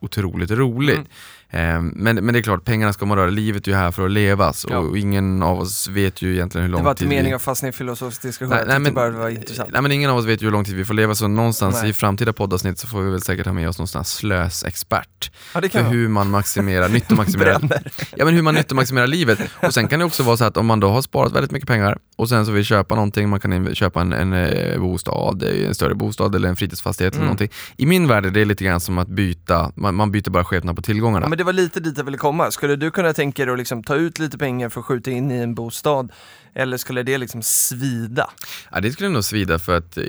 otroligt 0.00 0.50
roligt. 0.50 1.00
Mm. 1.50 1.86
Eh, 1.86 1.92
men, 1.94 2.16
men 2.16 2.32
det 2.32 2.38
är 2.38 2.42
klart, 2.42 2.64
pengarna 2.64 2.92
ska 2.92 3.06
man 3.06 3.18
röra, 3.18 3.30
livet 3.30 3.66
är 3.66 3.70
ju 3.70 3.76
här 3.76 3.90
för 3.90 4.04
att 4.04 4.10
levas 4.10 4.66
ja. 4.70 4.78
och 4.78 4.98
ingen 4.98 5.42
av 5.42 5.60
oss 5.60 5.88
vet 5.88 6.22
ju 6.22 6.32
egentligen 6.32 6.64
hur 6.64 6.72
lång 6.72 6.78
tid... 6.78 6.82
Det 6.82 6.84
var 6.84 6.90
inte 6.90 7.06
meningen 7.06 7.36
att 7.36 7.42
fastna 7.42 7.68
i 7.68 7.72
filosofisk 7.72 8.22
diskussion, 8.22 8.56
nej, 8.56 8.64
nej, 8.66 8.78
men, 8.78 8.94
det 8.94 9.10
var 9.10 9.28
intressant. 9.28 9.70
Nej 9.72 9.82
men 9.82 9.92
ingen 9.92 10.10
av 10.10 10.16
oss 10.16 10.24
vet 10.24 10.42
ju 10.42 10.46
hur 10.46 10.52
lång 10.52 10.64
tid 10.64 10.74
vi 10.74 10.84
får 10.84 10.94
leva 10.94 11.14
så 11.14 11.28
någonstans 11.28 11.78
nej. 11.82 11.90
i 11.90 11.92
framtida 11.92 12.32
poddavsnitt 12.32 12.78
så 12.78 12.86
får 12.86 13.02
vi 13.02 13.10
väl 13.10 13.22
säkert 13.22 13.46
ha 13.46 13.52
med 13.52 13.68
oss 13.68 13.78
någon 13.78 13.88
sån 13.88 13.98
här 13.98 14.04
slösexpert. 14.04 15.30
Ja, 15.54 15.60
för 15.60 15.82
hur 15.82 16.08
man 16.08 16.30
maximerar, 16.30 16.88
nyttomaximerar, 16.88 17.60
ja, 18.16 18.24
men 18.24 18.34
hur 18.34 18.42
man 18.42 18.54
nyttomaximerar 18.54 19.06
livet. 19.06 19.38
Och 19.62 19.74
sen 19.74 19.88
kan 19.88 19.98
det 19.98 20.04
också 20.04 20.22
vara 20.22 20.36
så 20.36 20.44
att 20.44 20.56
om 20.56 20.66
man 20.66 20.80
då 20.80 20.88
har 20.88 21.02
sparat 21.02 21.32
väldigt 21.32 21.50
mycket 21.50 21.68
pengar 21.68 21.98
och 22.16 22.28
sen 22.28 22.46
så 22.46 22.52
vill 22.52 22.64
köpa 22.64 22.94
någonting, 22.94 23.28
man 23.28 23.40
kan 23.40 23.74
köpa 23.74 24.00
en, 24.00 24.12
en, 24.12 24.32
en 24.32 24.72
eh, 24.72 24.80
bostad, 24.80 25.42
en 25.70 25.74
större 25.74 25.94
bostad 25.94 26.34
eller 26.34 26.48
en 26.48 26.56
fritidsfastighet 26.56 27.14
mm. 27.14 27.20
eller 27.20 27.26
någonting. 27.26 27.50
I 27.76 27.86
min 27.86 28.08
värld 28.08 28.26
är 28.26 28.30
det 28.30 28.44
lite 28.44 28.64
grann 28.64 28.80
som 28.80 28.98
att 28.98 29.08
byta, 29.08 29.72
man, 29.74 29.94
man 29.94 30.10
byter 30.10 30.30
bara 30.30 30.44
skepnad 30.44 30.76
på 30.76 30.82
tillgångarna. 30.82 31.24
Ja, 31.24 31.28
men 31.28 31.38
det 31.38 31.44
var 31.44 31.52
lite 31.52 31.80
dit 31.80 31.98
jag 31.98 32.04
ville 32.04 32.18
komma. 32.18 32.50
Skulle 32.50 32.76
du 32.76 32.90
kunna 32.90 33.12
tänka 33.12 33.44
dig 33.44 33.52
att 33.52 33.58
liksom 33.58 33.82
ta 33.82 33.94
ut 33.94 34.18
lite 34.18 34.38
pengar 34.38 34.68
för 34.68 34.80
att 34.80 34.86
skjuta 34.86 35.10
in 35.10 35.30
i 35.30 35.38
en 35.38 35.54
bostad 35.54 36.12
eller 36.54 36.76
skulle 36.76 37.02
det 37.02 37.18
liksom 37.18 37.42
svida? 37.42 38.30
Ja, 38.72 38.80
det 38.80 38.92
skulle 38.92 39.08
nog 39.08 39.24
svida 39.24 39.58
för 39.58 39.76
att 39.76 39.96
eh, 39.96 40.04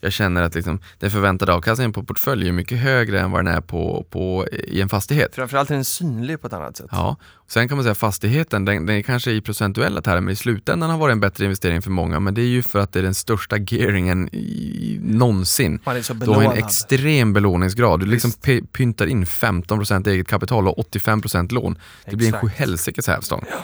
jag 0.00 0.12
känner 0.12 0.42
att 0.42 0.54
liksom, 0.54 0.80
den 0.98 1.10
förväntade 1.10 1.52
avkastningen 1.52 1.92
på 1.92 2.04
portfölj 2.04 2.48
är 2.48 2.52
mycket 2.52 2.78
högre 2.78 3.20
än 3.20 3.30
vad 3.30 3.44
den 3.44 3.54
är 3.54 3.60
på, 3.60 4.06
på, 4.10 4.46
i 4.52 4.80
en 4.80 4.88
fastighet. 4.88 5.34
Framförallt 5.34 5.70
är 5.70 5.74
den 5.74 5.84
synlig 5.84 6.40
på 6.40 6.46
ett 6.46 6.52
annat 6.52 6.76
sätt. 6.76 6.86
Ja, 6.90 7.16
sen 7.48 7.68
kan 7.68 7.76
man 7.76 7.84
säga 7.84 7.94
fastigheten, 7.94 8.64
den, 8.64 8.86
den 8.86 8.96
är 8.96 9.02
kanske 9.02 9.30
i 9.30 9.40
procentuella 9.40 10.02
termer 10.02 10.32
i 10.32 10.36
slutändan 10.36 10.90
har 10.90 10.98
varit 10.98 11.12
en 11.12 11.20
bättre 11.20 11.44
investering 11.44 11.82
för 11.82 11.90
många, 11.90 12.20
men 12.20 12.34
det 12.34 12.42
är 12.42 12.46
ju 12.46 12.62
för 12.62 12.78
att 12.78 12.92
det 12.92 12.98
är 12.98 13.02
den 13.02 13.14
största 13.14 13.56
gearingen 13.56 14.28
i, 14.32 15.00
någonsin. 15.02 15.80
Man 15.84 15.96
är 15.96 16.02
så 16.02 16.14
du 16.14 16.30
har 16.30 16.42
en 16.42 16.52
extrem 16.52 17.32
belåningsgrad. 17.32 18.00
Du 18.00 18.06
liksom 18.06 18.32
pyntar 18.72 19.06
in 19.06 19.24
15% 19.24 20.08
eget 20.08 20.28
kapital 20.28 20.68
och 20.68 20.76
85% 20.92 21.52
lån. 21.52 21.74
Det 21.74 21.80
Exakt. 22.04 22.16
blir 22.16 22.34
en 22.34 22.40
sjuhelsikes 22.40 23.06
hävstång. 23.06 23.44
Ja. 23.50 23.56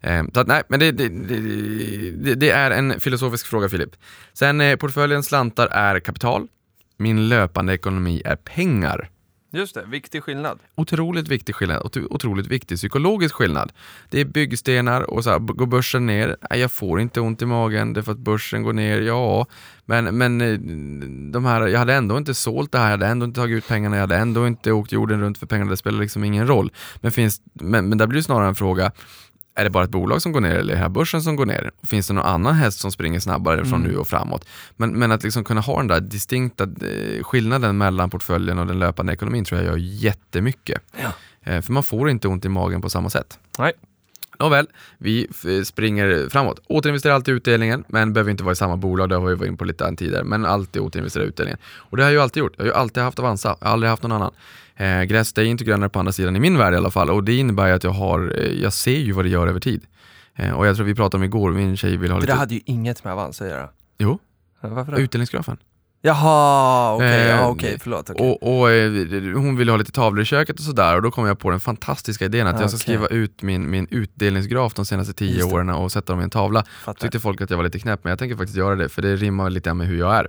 Eh, 0.00 0.24
så 0.34 0.40
att, 0.40 0.46
nej, 0.46 0.62
men 0.68 0.80
det, 0.80 0.92
det, 0.92 1.08
det, 1.08 2.34
det, 2.34 2.50
är 2.50 2.70
en 2.70 3.00
filosofisk 3.00 3.46
fråga 3.46 3.68
Filip. 3.68 3.96
Sen 4.32 4.60
eh, 4.60 4.76
portföljens 4.76 5.26
slantar 5.26 5.66
är 5.66 6.00
kapital. 6.00 6.48
Min 6.96 7.28
löpande 7.28 7.74
ekonomi 7.74 8.22
är 8.24 8.36
pengar. 8.36 9.10
Just 9.52 9.74
det, 9.74 9.84
viktig 9.86 10.22
skillnad. 10.22 10.58
Otroligt 10.74 11.28
viktig 11.28 11.54
skillnad, 11.54 11.96
otroligt 12.10 12.46
viktig 12.46 12.76
psykologisk 12.76 13.34
skillnad. 13.34 13.72
Det 14.10 14.20
är 14.20 14.24
byggstenar 14.24 15.10
och 15.10 15.24
så 15.24 15.30
här, 15.30 15.38
går 15.38 15.66
börsen 15.66 16.06
ner, 16.06 16.36
jag 16.50 16.72
får 16.72 17.00
inte 17.00 17.20
ont 17.20 17.42
i 17.42 17.46
magen 17.46 17.92
därför 17.92 18.12
att 18.12 18.18
börsen 18.18 18.62
går 18.62 18.72
ner, 18.72 19.00
ja, 19.00 19.46
men, 19.84 20.18
men 20.18 20.40
eh, 20.40 20.58
de 21.32 21.44
här, 21.44 21.66
jag 21.66 21.78
hade 21.78 21.94
ändå 21.94 22.18
inte 22.18 22.34
sålt 22.34 22.72
det 22.72 22.78
här, 22.78 22.84
jag 22.84 22.90
hade 22.90 23.06
ändå 23.06 23.26
inte 23.26 23.40
tagit 23.40 23.56
ut 23.56 23.68
pengarna, 23.68 23.96
jag 23.96 24.00
hade 24.00 24.16
ändå 24.16 24.46
inte 24.46 24.72
åkt 24.72 24.92
jorden 24.92 25.20
runt 25.20 25.38
för 25.38 25.46
pengarna, 25.46 25.70
det 25.70 25.76
spelar 25.76 26.00
liksom 26.00 26.24
ingen 26.24 26.46
roll. 26.46 26.72
Men, 27.00 27.12
finns, 27.12 27.40
men, 27.52 27.88
men 27.88 27.98
där 27.98 28.06
blir 28.06 28.16
det 28.16 28.24
snarare 28.24 28.48
en 28.48 28.54
fråga, 28.54 28.92
är 29.60 29.64
det 29.64 29.70
bara 29.70 29.84
ett 29.84 29.90
bolag 29.90 30.22
som 30.22 30.32
går 30.32 30.40
ner 30.40 30.54
eller 30.54 30.72
är 30.72 30.76
det 30.76 30.82
här 30.82 30.88
börsen 30.88 31.22
som 31.22 31.36
går 31.36 31.46
ner? 31.46 31.70
Finns 31.82 32.06
det 32.08 32.14
någon 32.14 32.24
annan 32.24 32.54
häst 32.54 32.78
som 32.80 32.92
springer 32.92 33.20
snabbare 33.20 33.64
från 33.64 33.80
Mm. 33.80 33.92
nu 33.92 33.98
och 33.98 34.08
framåt? 34.08 34.46
Men, 34.76 34.98
men 34.98 35.12
att 35.12 35.22
liksom 35.22 35.44
kunna 35.44 35.60
ha 35.60 35.76
den 35.78 35.86
där 35.86 36.00
distinkta 36.00 36.64
eh, 36.64 37.22
skillnaden 37.22 37.78
mellan 37.78 38.10
portföljen 38.10 38.58
och 38.58 38.66
den 38.66 38.78
löpande 38.78 39.12
ekonomin 39.12 39.44
tror 39.44 39.60
jag 39.60 39.66
gör 39.70 39.76
jättemycket. 39.78 40.82
Ja. 41.02 41.08
Eh, 41.52 41.60
för 41.60 41.72
man 41.72 41.82
får 41.82 42.10
inte 42.10 42.28
ont 42.28 42.44
i 42.44 42.48
magen 42.48 42.82
på 42.82 42.90
samma 42.90 43.10
sätt. 43.10 43.38
Nej. 43.58 43.72
Nåväl, 44.38 44.66
vi 44.98 45.26
f- 45.30 45.66
springer 45.66 46.28
framåt. 46.28 46.60
Återinvestera 46.66 47.14
alltid 47.14 47.34
utdelningen, 47.34 47.84
men 47.88 48.12
behöver 48.12 48.30
inte 48.30 48.44
vara 48.44 48.52
i 48.52 48.56
samma 48.56 48.76
bolag, 48.76 49.08
det 49.08 49.14
har 49.14 49.26
vi 49.26 49.34
varit 49.34 49.48
in 49.48 49.56
på 49.56 49.64
lite 49.64 49.96
tidigare, 49.96 50.24
men 50.24 50.46
alltid 50.46 50.82
återinvestera 50.82 51.24
utdelningen. 51.24 51.58
Och 51.64 51.96
det 51.96 52.02
har 52.02 52.10
jag 52.10 52.14
ju 52.16 52.22
alltid 52.22 52.40
gjort, 52.40 52.52
jag 52.56 52.64
har 52.64 52.68
ju 52.68 52.74
alltid 52.74 53.02
haft 53.02 53.18
Avanza, 53.18 53.56
jag 53.60 53.66
har 53.66 53.72
aldrig 53.72 53.90
haft 53.90 54.02
någon 54.02 54.12
annan. 54.12 54.32
Eh, 54.80 55.02
gräs 55.02 55.32
det 55.32 55.40
är 55.42 55.44
inte 55.44 55.64
grönare 55.64 55.88
på 55.90 55.98
andra 55.98 56.12
sidan 56.12 56.36
i 56.36 56.40
min 56.40 56.58
värld 56.58 56.74
i 56.74 56.76
alla 56.76 56.90
fall 56.90 57.10
och 57.10 57.24
det 57.24 57.36
innebär 57.36 57.66
ju 57.68 57.72
att 57.74 57.84
jag 57.84 57.90
har, 57.90 58.34
eh, 58.38 58.62
jag 58.62 58.72
ser 58.72 58.98
ju 58.98 59.12
vad 59.12 59.24
det 59.24 59.28
gör 59.28 59.46
över 59.46 59.60
tid. 59.60 59.84
Eh, 60.36 60.50
och 60.52 60.66
jag 60.66 60.76
tror 60.76 60.86
vi 60.86 60.94
pratade 60.94 61.16
om 61.16 61.24
igår, 61.24 61.50
min 61.52 61.76
tjej 61.76 61.96
vill 61.96 62.10
ha 62.10 62.16
Det 62.18 62.20
lite... 62.20 62.32
där 62.32 62.38
hade 62.38 62.54
ju 62.54 62.60
inget 62.64 63.04
med 63.04 63.12
Avanza 63.12 63.44
att 63.44 63.50
göra. 63.50 63.68
Jo, 63.98 64.18
Varför 64.60 64.92
det? 64.92 64.98
utdelningsgrafen. 65.02 65.56
Jaha, 66.02 66.94
okej, 66.94 67.08
Eh, 67.08 67.28
ja, 67.28 67.48
okej, 67.48 67.78
förlåt. 67.82 68.10
okej. 68.10 68.30
Och, 68.42 68.58
och 68.60 68.70
eh, 68.70 68.90
hon 69.34 69.56
ville 69.56 69.72
ha 69.72 69.76
lite 69.76 69.92
tavlor 69.92 70.22
i 70.22 70.24
köket 70.24 70.58
och 70.58 70.64
sådär 70.64 70.96
och 70.96 71.02
då 71.02 71.10
kom 71.10 71.26
jag 71.26 71.38
på 71.38 71.50
den 71.50 71.60
fantastiska 71.60 72.24
idén 72.24 72.46
att 72.46 72.60
jag 72.60 72.70
ska 72.70 72.78
skriva 72.78 73.06
ut 73.06 73.42
min, 73.42 73.70
min 73.70 73.86
utdelningsgraf 73.90 74.74
de 74.74 74.84
senaste 74.86 75.12
tio 75.12 75.36
det. 75.36 75.42
åren 75.54 75.70
och 75.70 75.92
sätta 75.92 76.12
dem 76.12 76.20
i 76.20 76.24
en 76.24 76.30
tavla. 76.30 76.64
Fattar. 76.84 77.00
tyckte 77.00 77.20
folk 77.20 77.40
att 77.40 77.50
jag 77.50 77.56
var 77.56 77.64
lite 77.64 77.78
knäpp, 77.78 78.00
men 78.04 78.10
jag 78.10 78.18
tänker 78.18 78.36
faktiskt 78.36 78.58
göra 78.58 78.74
det 78.76 78.88
för 78.88 79.02
det 79.02 79.16
rimmar 79.16 79.50
lite 79.50 79.74
med 79.74 79.86
hur 79.86 79.98
jag 79.98 80.14
är. 80.16 80.28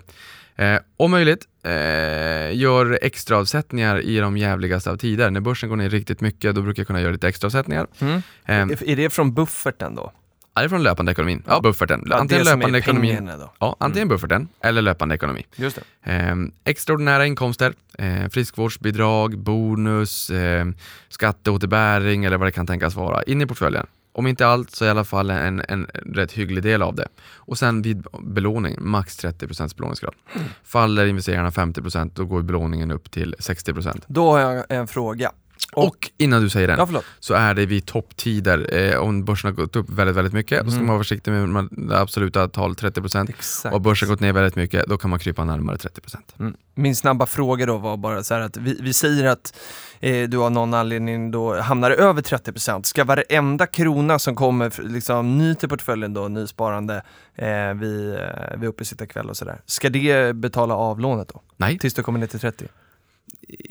Eh, 0.62 0.80
om 0.98 1.12
möjligt, 1.12 1.46
eh, 1.64 2.56
gör 2.58 3.00
extraavsättningar 3.02 4.00
i 4.02 4.18
de 4.20 4.38
jävligaste 4.38 4.92
av 4.92 4.98
tider. 4.98 5.32
När 5.32 5.40
börsen 5.40 5.70
går 5.70 5.76
ner 5.76 5.90
riktigt 5.90 6.22
mycket, 6.22 6.56
då 6.56 6.62
brukar 6.62 6.82
jag 6.82 6.88
kunna 6.88 7.02
göra 7.02 7.12
lite 7.12 7.28
extraavsättningar. 7.28 7.88
Mm. 8.00 8.16
Eh, 8.46 8.56
Är 8.56 8.90
är 8.90 8.96
det 8.96 9.10
från 9.10 9.34
bufferten 9.34 9.96
då? 9.96 10.12
är 10.56 10.64
det 10.64 10.70
från 10.70 10.84
löpande 10.84 11.12
ekonomin? 11.12 11.44
Ja, 11.48 11.60
bufferten. 11.62 12.04
Ja, 12.10 12.16
Antingen 12.16 12.46
löpande 12.46 12.78
är 12.80 13.38
då. 13.38 13.54
ja, 13.60 13.76
antingen 13.80 14.08
bufferten 14.08 14.48
eller 14.62 14.82
löpande 14.82 15.16
ekonomi. 15.16 15.46
Just. 15.56 15.80
Eh, 16.04 16.36
extraordinära 16.64 17.26
inkomster, 17.26 17.74
eh, 17.98 18.30
friskvårdsbidrag, 18.30 19.38
bonus, 19.38 20.30
eh, 20.30 20.66
skatteåterbäring 21.10 22.26
eller 22.26 22.38
vad 22.38 22.48
det 22.48 22.52
kan 22.52 22.68
tänkas 22.68 22.96
vara, 22.96 23.24
in 23.24 23.42
i 23.42 23.46
portföljen. 23.46 23.88
Om 24.14 24.28
inte 24.28 24.48
allt 24.48 24.72
så 24.72 24.86
i 24.86 24.90
alla 24.90 25.04
fall 25.04 25.30
en, 25.30 25.62
en 25.68 25.88
rätt 25.94 26.32
hygglig 26.32 26.64
del 26.64 26.82
av 26.82 26.96
det. 26.96 27.08
Och 27.36 27.58
sen 27.58 27.82
vid 27.82 28.06
belåning, 28.22 28.76
max 28.80 29.24
30% 29.24 29.76
belåningsgrad. 29.76 30.14
Faller 30.64 31.06
investeringarna 31.06 31.50
50% 31.50 32.12
då 32.16 32.26
går 32.26 32.42
belåningen 32.42 32.92
upp 32.92 33.12
till 33.12 33.36
60%. 33.40 34.02
Då 34.08 34.32
har 34.32 34.40
jag 34.40 34.66
en 34.70 34.88
fråga. 34.88 35.32
Och 35.74 36.12
innan 36.18 36.42
du 36.42 36.50
säger 36.50 36.68
den, 36.68 36.78
Ja, 36.94 37.02
så 37.20 37.34
är 37.34 37.54
det 37.54 37.66
vid 37.66 37.86
topptider, 37.86 38.74
eh, 38.78 38.98
om 38.98 39.26
börsen 39.26 39.48
har 39.48 39.56
gått 39.56 39.76
upp 39.76 39.90
väldigt, 39.90 40.16
väldigt 40.16 40.34
mycket, 40.34 40.64
då 40.66 40.72
ska 40.72 40.76
Mm. 40.76 40.88
man 40.88 40.96
vara 40.96 41.04
försiktig 41.04 41.32
med 41.32 41.68
det 41.72 42.00
absoluta 42.00 42.48
tal 42.48 42.76
30%. 42.76 43.30
Exakt. 43.30 43.76
Och 43.76 43.82
börsen 43.82 44.08
har 44.10 44.14
gått 44.16 44.20
ner 44.20 44.34
väldigt 44.34 44.56
mycket, 44.56 44.86
då 44.88 44.98
kan 44.98 45.10
man 45.10 45.20
krypa 45.20 45.44
närmare 45.44 45.78
30%. 45.78 46.36
Mm. 46.40 46.56
Min 46.76 46.96
snabba 46.96 47.26
fråga 47.26 47.66
då 47.66 47.78
var 47.78 47.98
bara 47.98 48.24
så 48.24 48.34
att 48.34 48.58
vi, 48.58 48.78
vi 48.82 48.94
säger 48.94 49.26
att 49.26 49.56
eh, 50.00 50.30
du 50.30 50.38
av 50.38 50.52
någon 50.52 50.74
anledning 50.74 51.32
då 51.32 51.62
hamnar 51.62 51.92
över 51.92 52.22
30%. 52.22 52.84
Ska 52.84 53.04
varenda 53.04 53.68
krona 53.68 54.20
som 54.20 54.36
kommer 54.36 54.74
liksom, 54.90 55.38
ny 55.38 55.56
till 55.56 55.70
portföljen 55.70 56.14
då, 56.14 56.28
nysparande 56.28 57.04
eh, 57.36 57.74
vid, 57.74 58.14
eh, 58.16 58.20
vid 58.58 58.70
uppesittarkväll 58.70 59.30
och 59.30 59.38
sådär. 59.38 59.62
Ska 59.66 59.90
det 59.90 60.36
betala 60.36 60.76
av 60.76 61.00
lånet 61.00 61.28
då? 61.28 61.42
Nej, 61.58 61.80
Tills 61.80 61.94
du 61.94 62.04
kommer 62.04 62.20
ner 62.20 62.28
till 62.28 62.40
30? 62.40 62.66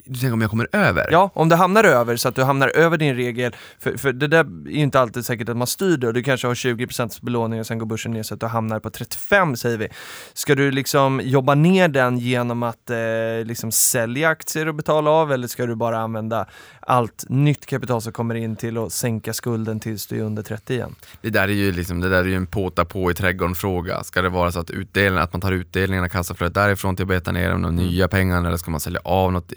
Du 0.04 0.18
tänker 0.18 0.32
om 0.32 0.40
jag 0.40 0.50
kommer 0.50 0.68
över? 0.72 1.08
Ja, 1.10 1.30
om 1.34 1.48
du 1.48 1.56
hamnar 1.56 1.84
över 1.84 2.16
så 2.16 2.28
att 2.28 2.34
du 2.34 2.42
hamnar 2.42 2.68
över 2.68 2.96
din 2.96 3.14
regel, 3.14 3.56
för, 3.78 3.96
för 3.96 4.12
det 4.12 4.26
där 4.26 4.40
är 4.40 4.70
ju 4.70 4.80
inte 4.80 5.00
alltid 5.00 5.26
säkert 5.26 5.48
att 5.48 5.56
man 5.56 5.66
styr 5.66 5.96
det 5.96 6.12
du 6.12 6.22
kanske 6.22 6.46
har 6.46 6.54
20% 6.54 7.24
belåning 7.24 7.60
och 7.60 7.66
sen 7.66 7.78
går 7.78 7.86
börsen 7.86 8.12
ner 8.12 8.22
så 8.22 8.34
att 8.34 8.40
du 8.40 8.46
hamnar 8.46 8.80
på 8.80 8.90
35 8.90 9.56
säger 9.56 9.78
vi. 9.78 9.88
Ska 10.32 10.54
du 10.54 10.70
liksom 10.70 11.20
jobba 11.24 11.54
ner 11.54 11.88
den 11.88 12.18
genom 12.18 12.62
att 12.62 12.90
eh, 12.90 12.96
liksom 13.44 13.72
sälja 13.72 14.28
aktier 14.28 14.68
och 14.68 14.74
betala 14.74 15.10
av 15.10 15.32
eller 15.32 15.48
ska 15.48 15.66
du 15.66 15.74
bara 15.74 15.98
använda 15.98 16.46
allt 16.90 17.24
nytt 17.28 17.66
kapital 17.66 18.02
som 18.02 18.12
kommer 18.12 18.34
in 18.34 18.56
till 18.56 18.78
att 18.78 18.92
sänka 18.92 19.32
skulden 19.32 19.80
tills 19.80 20.06
du 20.06 20.18
är 20.18 20.22
under 20.22 20.42
30 20.42 20.74
igen? 20.74 20.94
Det 21.22 21.30
där 21.30 21.48
är 21.48 21.52
ju 21.52 21.72
liksom, 21.72 22.00
det 22.00 22.08
där 22.08 22.18
är 22.18 22.24
ju 22.24 22.34
en 22.34 22.46
påta 22.46 22.84
på 22.84 23.10
i 23.10 23.14
trädgården 23.14 23.54
fråga. 23.54 24.04
Ska 24.04 24.22
det 24.22 24.28
vara 24.28 24.52
så 24.52 24.60
att, 24.60 24.70
utdelningen, 24.70 25.22
att 25.22 25.32
man 25.32 25.40
tar 25.40 25.52
utdelningarna, 25.52 26.08
kassaflödet 26.08 26.54
därifrån 26.54 26.96
till 26.96 27.02
att 27.02 27.08
beta 27.08 27.32
ner 27.32 27.50
de 27.50 27.76
nya 27.76 28.08
pengarna 28.08 28.48
eller 28.48 28.56
ska 28.56 28.70
man 28.70 28.80
sälja 28.80 29.00
av 29.04 29.32
något? 29.32 29.52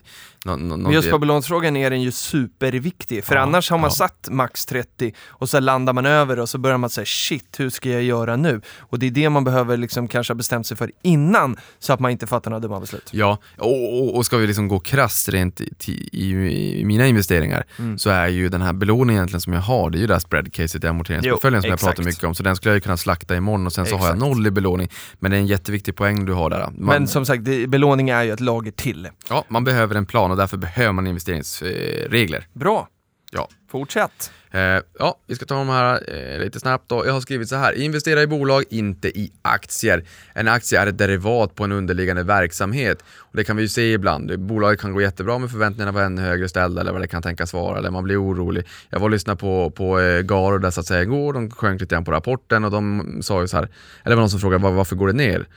något, 0.46 0.60
något 0.60 0.80
Men 0.80 0.92
just 0.92 1.10
på 1.10 1.20
belåningsfrågan 1.20 1.76
är 1.76 1.90
den 1.90 2.02
ju 2.02 2.12
superviktig, 2.12 3.24
för 3.24 3.36
Ja, 3.36 3.42
annars 3.42 3.70
har 3.70 3.78
man 3.78 3.90
ja. 3.90 3.96
satt 3.96 4.28
max 4.32 4.66
30 4.66 5.14
och 5.28 5.50
så 5.50 5.60
landar 5.60 5.94
man 5.94 6.06
över 6.06 6.40
och 6.40 6.50
så 6.50 6.58
börjar 6.58 6.78
man 6.78 6.90
säga 6.90 7.06
shit, 7.06 7.60
hur 7.60 7.70
ska 7.70 7.90
jag 7.90 8.04
göra 8.04 8.36
nu? 8.36 8.62
Och 8.80 9.00
det 9.00 9.08
är 9.08 9.12
det 9.12 9.30
man 9.30 9.44
behöver 9.44 9.78
liksom 9.78 10.08
kanske 10.08 10.34
ha 10.34 10.36
bestämt 10.36 10.68
sig 10.68 10.78
för 10.78 10.92
innan, 11.02 11.58
så 11.80 11.94
att 11.94 12.00
man 12.00 12.12
inte 12.12 12.28
fattar 12.28 12.52
några 12.52 12.60
dumma 12.60 12.80
beslut. 12.80 13.10
Ja, 13.12 13.38
och, 13.58 14.02
och, 14.02 14.16
och 14.16 14.26
ska 14.26 14.38
vi 14.38 14.48
liksom 14.48 14.68
gå 14.68 14.80
krasst 14.80 15.30
rent 15.30 15.62
i, 15.62 15.74
i, 16.12 16.30
i 16.80 16.86
mina 16.86 17.08
investeringar 17.08 17.23
Mm. 17.80 17.98
så 17.98 18.10
är 18.10 18.28
ju 18.28 18.50
den 18.50 18.62
här 18.62 18.74
belåningen 18.74 19.20
egentligen 19.20 19.42
som 19.42 19.54
jag 19.54 19.62
har, 19.62 19.90
det 19.90 19.98
är 19.98 20.00
ju 20.00 20.08
det 20.08 20.14
här 20.14 20.20
spread-caset 20.20 20.86
i 20.86 20.88
amorteringsportföljen 20.88 21.62
som 21.62 21.70
jag 21.70 21.76
exakt. 21.76 21.96
pratar 21.96 22.04
mycket 22.10 22.24
om. 22.24 22.36
Så 22.36 22.44
den 22.44 22.56
skulle 22.56 22.70
jag 22.72 22.78
ju 22.78 22.82
kunna 22.82 22.98
slakta 22.98 23.36
imorgon 23.36 23.66
och 23.66 23.74
sen 23.74 23.86
så 23.86 23.96
har 23.98 24.06
jag 24.08 24.16
Exakt. 24.16 24.30
noll 24.36 24.48
i 24.48 24.52
belåning. 24.52 24.90
Men 25.20 25.32
det 25.32 25.38
är 25.38 25.40
en 25.42 25.48
jätteviktig 25.48 25.96
poäng 25.96 26.26
du 26.26 26.34
har 26.34 26.50
där. 26.50 26.60
Man, 26.60 26.74
Men 26.78 27.08
som 27.08 27.26
sagt, 27.26 27.46
det, 27.46 27.68
belåning 27.68 28.10
är 28.10 28.24
ju 28.24 28.32
ett 28.32 28.40
lager 28.40 28.72
till. 28.72 29.08
ja, 29.30 29.46
man 29.48 29.64
behöver 29.64 29.96
en 29.96 30.06
plan 30.06 30.32
och 30.32 30.38
därför 30.38 30.58
behöver 30.58 30.92
man 30.94 31.08
investeringsregler. 31.08 32.48
Bra, 32.54 32.88
Ja. 33.34 33.48
fortsätt. 33.72 34.32
Eh, 34.52 34.62
ja, 35.00 35.16
vi 35.28 35.36
ska 35.36 35.46
ta 35.46 35.56
de 35.56 35.70
här 35.70 36.02
eh, 36.16 36.40
lite 36.40 36.60
snabbt 36.60 36.90
då. 36.90 37.06
Jag 37.06 37.14
har 37.14 37.22
skrivit 37.22 37.50
så 37.50 37.56
här. 37.56 37.74
Investera 37.74 38.22
i 38.22 38.28
bolag, 38.28 38.64
inte 38.70 39.08
i 39.20 39.32
aktier. 39.42 40.04
En 40.34 40.48
aktie 40.48 40.80
är 40.82 40.88
ett 40.88 40.98
derivat 40.98 41.56
på 41.56 41.64
en 41.64 41.72
underliggande 41.72 42.24
verksamhet. 42.24 43.04
Och 43.18 43.38
det 43.38 43.44
kan 43.44 43.56
vi 43.56 43.62
ju 43.62 43.68
se 43.70 43.94
ibland. 43.94 44.40
Bolaget 44.40 44.80
kan 44.82 44.94
gå 44.94 45.02
jättebra 45.02 45.38
men 45.38 45.50
förväntningarna 45.50 45.92
var 45.92 46.02
ännu 46.02 46.22
högre 46.22 46.50
ställda 46.50 46.82
eller 46.82 46.92
vad 46.92 47.02
det 47.02 47.08
kan 47.08 47.22
tänkas 47.22 47.54
vara. 47.54 47.78
Eller 47.78 47.92
man 47.92 48.04
blir 48.04 48.22
orolig. 48.24 48.64
Jag 48.90 49.00
var 49.00 49.06
och 49.06 49.12
lyssnade 49.12 49.40
på, 49.40 49.70
på 49.72 50.00
eh, 50.00 50.22
Garo 50.22 50.58
där 50.58 50.72
så 50.72 50.80
att 50.80 50.86
säga 50.88 51.02
igår. 51.02 51.34
De 51.34 51.52
sjönk 51.52 51.82
lite 51.82 51.96
grann 51.96 52.06
på 52.06 52.12
rapporten 52.12 52.66
och 52.66 52.72
de 52.72 53.18
sa 53.24 53.42
ju 53.42 53.48
så 53.48 53.58
här. 53.58 53.64
Eller 53.64 54.10
det 54.10 54.16
var 54.16 54.22
någon 54.22 54.30
som 54.30 54.40
frågade 54.40 54.64
"Var- 54.64 54.72
varför 54.72 54.96
går 54.96 55.08
det 55.08 55.14
ner? 55.14 55.48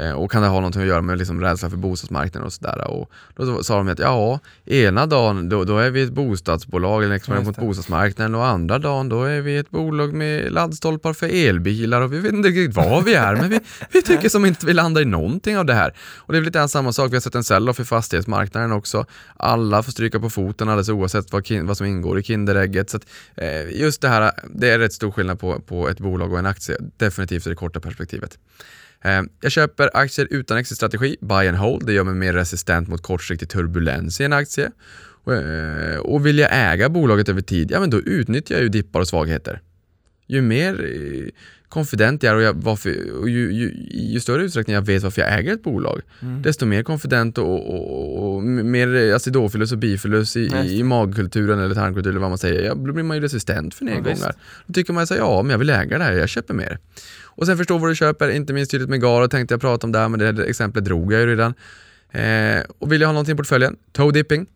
Eh, 0.00 0.12
Och 0.12 0.30
kan 0.30 0.42
det 0.42 0.48
ha 0.48 0.54
någonting 0.56 0.82
att 0.82 0.88
göra 0.88 1.02
med 1.02 1.18
liksom 1.18 1.40
rädsla 1.40 1.70
för 1.70 1.76
bostadsmarknaden 1.76 2.46
och 2.46 2.52
sådär. 2.52 2.90
Och 2.90 3.10
då 3.36 3.62
sa 3.62 3.76
de 3.76 3.88
att 3.88 3.98
ja, 3.98 4.38
ena 4.64 5.06
dagen 5.06 5.48
då, 5.48 5.64
då 5.64 5.78
är 5.78 5.90
vi 5.90 6.02
ett 6.02 6.12
bostadsbolag 6.12 7.04
eller 7.04 7.14
expanderar 7.14 7.46
Just 7.46 7.58
mot 7.58 7.66
bostadsmarknaden 7.66 8.34
och 8.34 8.46
andra 8.46 8.78
dagen 8.78 9.08
då 9.08 9.24
är 9.24 9.40
vi 9.40 9.56
ett 9.56 9.70
bolag 9.70 10.12
med 10.12 10.52
laddstolpar 10.52 11.12
för 11.12 11.28
elbilar 11.48 12.00
och 12.00 12.12
vi 12.12 12.18
vet 12.18 12.32
inte 12.32 12.48
riktigt 12.48 12.76
vad 12.76 13.04
vi 13.04 13.14
är 13.14 13.36
men 13.36 13.48
vi, 13.50 13.60
vi 13.92 14.02
tycker 14.10 14.28
som 14.28 14.44
inte 14.44 14.66
vi 14.66 14.72
landar 14.72 15.00
i 15.00 15.04
någonting 15.04 15.58
av 15.58 15.64
det 15.64 15.74
här. 15.74 15.94
Och 16.16 16.32
det 16.32 16.38
är 16.38 16.40
väl 16.40 16.44
lite 16.44 16.58
grann 16.58 16.68
samma 16.68 16.92
sak, 16.92 17.12
vi 17.12 17.16
har 17.16 17.20
sett 17.20 17.34
en 17.34 17.44
sell-off 17.44 17.80
i 17.80 17.84
fastighetsmarknaden 17.84 18.72
också. 18.72 19.06
Alla 19.36 19.82
får 19.82 19.92
stryka 19.92 20.20
på 20.20 20.30
foten 20.30 20.68
alldeles 20.68 20.88
oavsett 20.88 21.32
vad, 21.32 21.50
vad 21.62 21.76
som 21.76 21.86
ingår 21.86 22.18
i 22.18 22.22
Kinderägget. 22.22 22.90
Så 22.90 22.96
att, 22.96 23.06
eh, 23.34 23.80
just 23.80 24.00
det 24.00 24.08
här, 24.08 24.32
det 24.54 24.70
är 24.70 24.78
rätt 24.78 24.92
stor 24.92 25.10
skillnad 25.10 25.40
på, 25.40 25.60
på 25.60 25.88
ett 25.88 26.00
bolag 26.00 26.32
och 26.32 26.38
en 26.38 26.46
aktie, 26.46 26.76
definitivt 26.96 27.46
i 27.46 27.50
det 27.50 27.56
korta 27.56 27.80
perspektivet. 27.80 28.38
Eh, 29.04 29.22
Jag 29.40 29.52
köper 29.52 29.90
aktier 29.94 30.28
utan 30.30 30.58
exitstrategi, 30.58 31.16
buy 31.20 31.48
and 31.48 31.56
hold. 31.56 31.86
Det 31.86 31.92
gör 31.92 32.04
mig 32.04 32.14
mer 32.14 32.32
resistent 32.32 32.88
mot 32.88 33.02
kortsiktig 33.02 33.48
turbulens 33.48 34.20
i 34.20 34.24
en 34.24 34.32
aktie. 34.32 34.70
Och, 35.24 35.34
eh, 35.34 36.22
vill 36.22 36.38
jag 36.38 36.50
äga 36.52 36.88
bolaget 36.88 37.28
över 37.28 37.40
tid, 37.40 37.70
ja 37.70 37.80
men 37.80 37.90
då 37.90 38.00
utnyttjar 38.00 38.56
jag 38.56 38.62
ju 38.62 38.68
dippar 38.68 39.00
och 39.00 39.08
svagheter. 39.08 39.60
Ju 40.26 40.40
mer 40.42 40.84
eh, 40.84 41.28
confident 41.68 42.22
jag 42.22 42.32
är 42.32 42.36
och, 42.36 42.42
jag, 42.42 42.52
varför, 42.54 43.10
och 43.20 43.28
ju, 43.28 43.52
ju, 43.52 43.74
ju 44.12 44.20
större 44.20 44.42
utsträckning 44.42 44.74
jag 44.74 44.82
vet 44.86 45.02
varför 45.02 45.22
jag 45.22 45.38
äger 45.38 45.52
ett 45.54 45.62
bolag, 45.62 46.00
Mm. 46.22 46.42
desto 46.42 46.66
mer 46.66 46.82
confident 46.82 47.38
och, 47.38 47.74
och, 47.74 48.34
och, 48.36 48.42
mer 48.44 49.12
acidofilus 49.14 49.72
och 49.72 49.78
bifilus 49.78 50.36
i, 50.36 50.40
i, 50.40 50.78
i 50.78 50.82
magkulturen 50.82 51.58
eller 51.58 51.74
tarmkulturen 51.74 52.12
eller 52.12 52.20
vad 52.20 52.30
man 52.30 52.38
säger, 52.38 52.62
ja, 52.62 52.74
då 52.74 52.92
blir 52.92 53.04
man 53.04 53.16
ju 53.16 53.22
resistent 53.22 53.74
för 53.74 53.84
Ja, 53.84 53.90
nedgångar. 53.94 54.10
visst. 54.14 54.38
då 54.66 54.72
tycker 54.72 54.92
man 54.92 55.06
så 55.06 55.14
här, 55.14 55.20
ja 55.20 55.42
men 55.42 55.50
jag 55.50 55.58
vill 55.58 55.70
äga 55.70 55.98
det 55.98 56.04
här, 56.04 56.12
jag 56.12 56.28
köper 56.28 56.54
mer. 56.54 56.78
Och 57.40 57.46
sen 57.46 57.56
förstå 57.56 57.78
vad 57.78 57.90
du 57.90 57.94
köper, 57.94 58.28
inte 58.28 58.52
minst 58.52 58.70
tydligt 58.70 58.90
med 58.90 59.00
Garo 59.00 59.28
tänkte 59.28 59.54
jag 59.54 59.60
prata 59.60 59.86
om 59.86 59.92
där, 59.92 60.08
men 60.08 60.36
det 60.36 60.44
exemplet 60.44 60.84
drog 60.84 61.12
jag 61.12 61.20
ju 61.20 61.26
redan. 61.26 61.54
Eh, 62.10 62.62
och 62.78 62.92
vill 62.92 63.00
jag 63.00 63.08
ha 63.08 63.12
någonting 63.12 63.34
i 63.34 63.36
portföljen, 63.36 63.76
toe 63.92 64.12
dipping. 64.12 64.46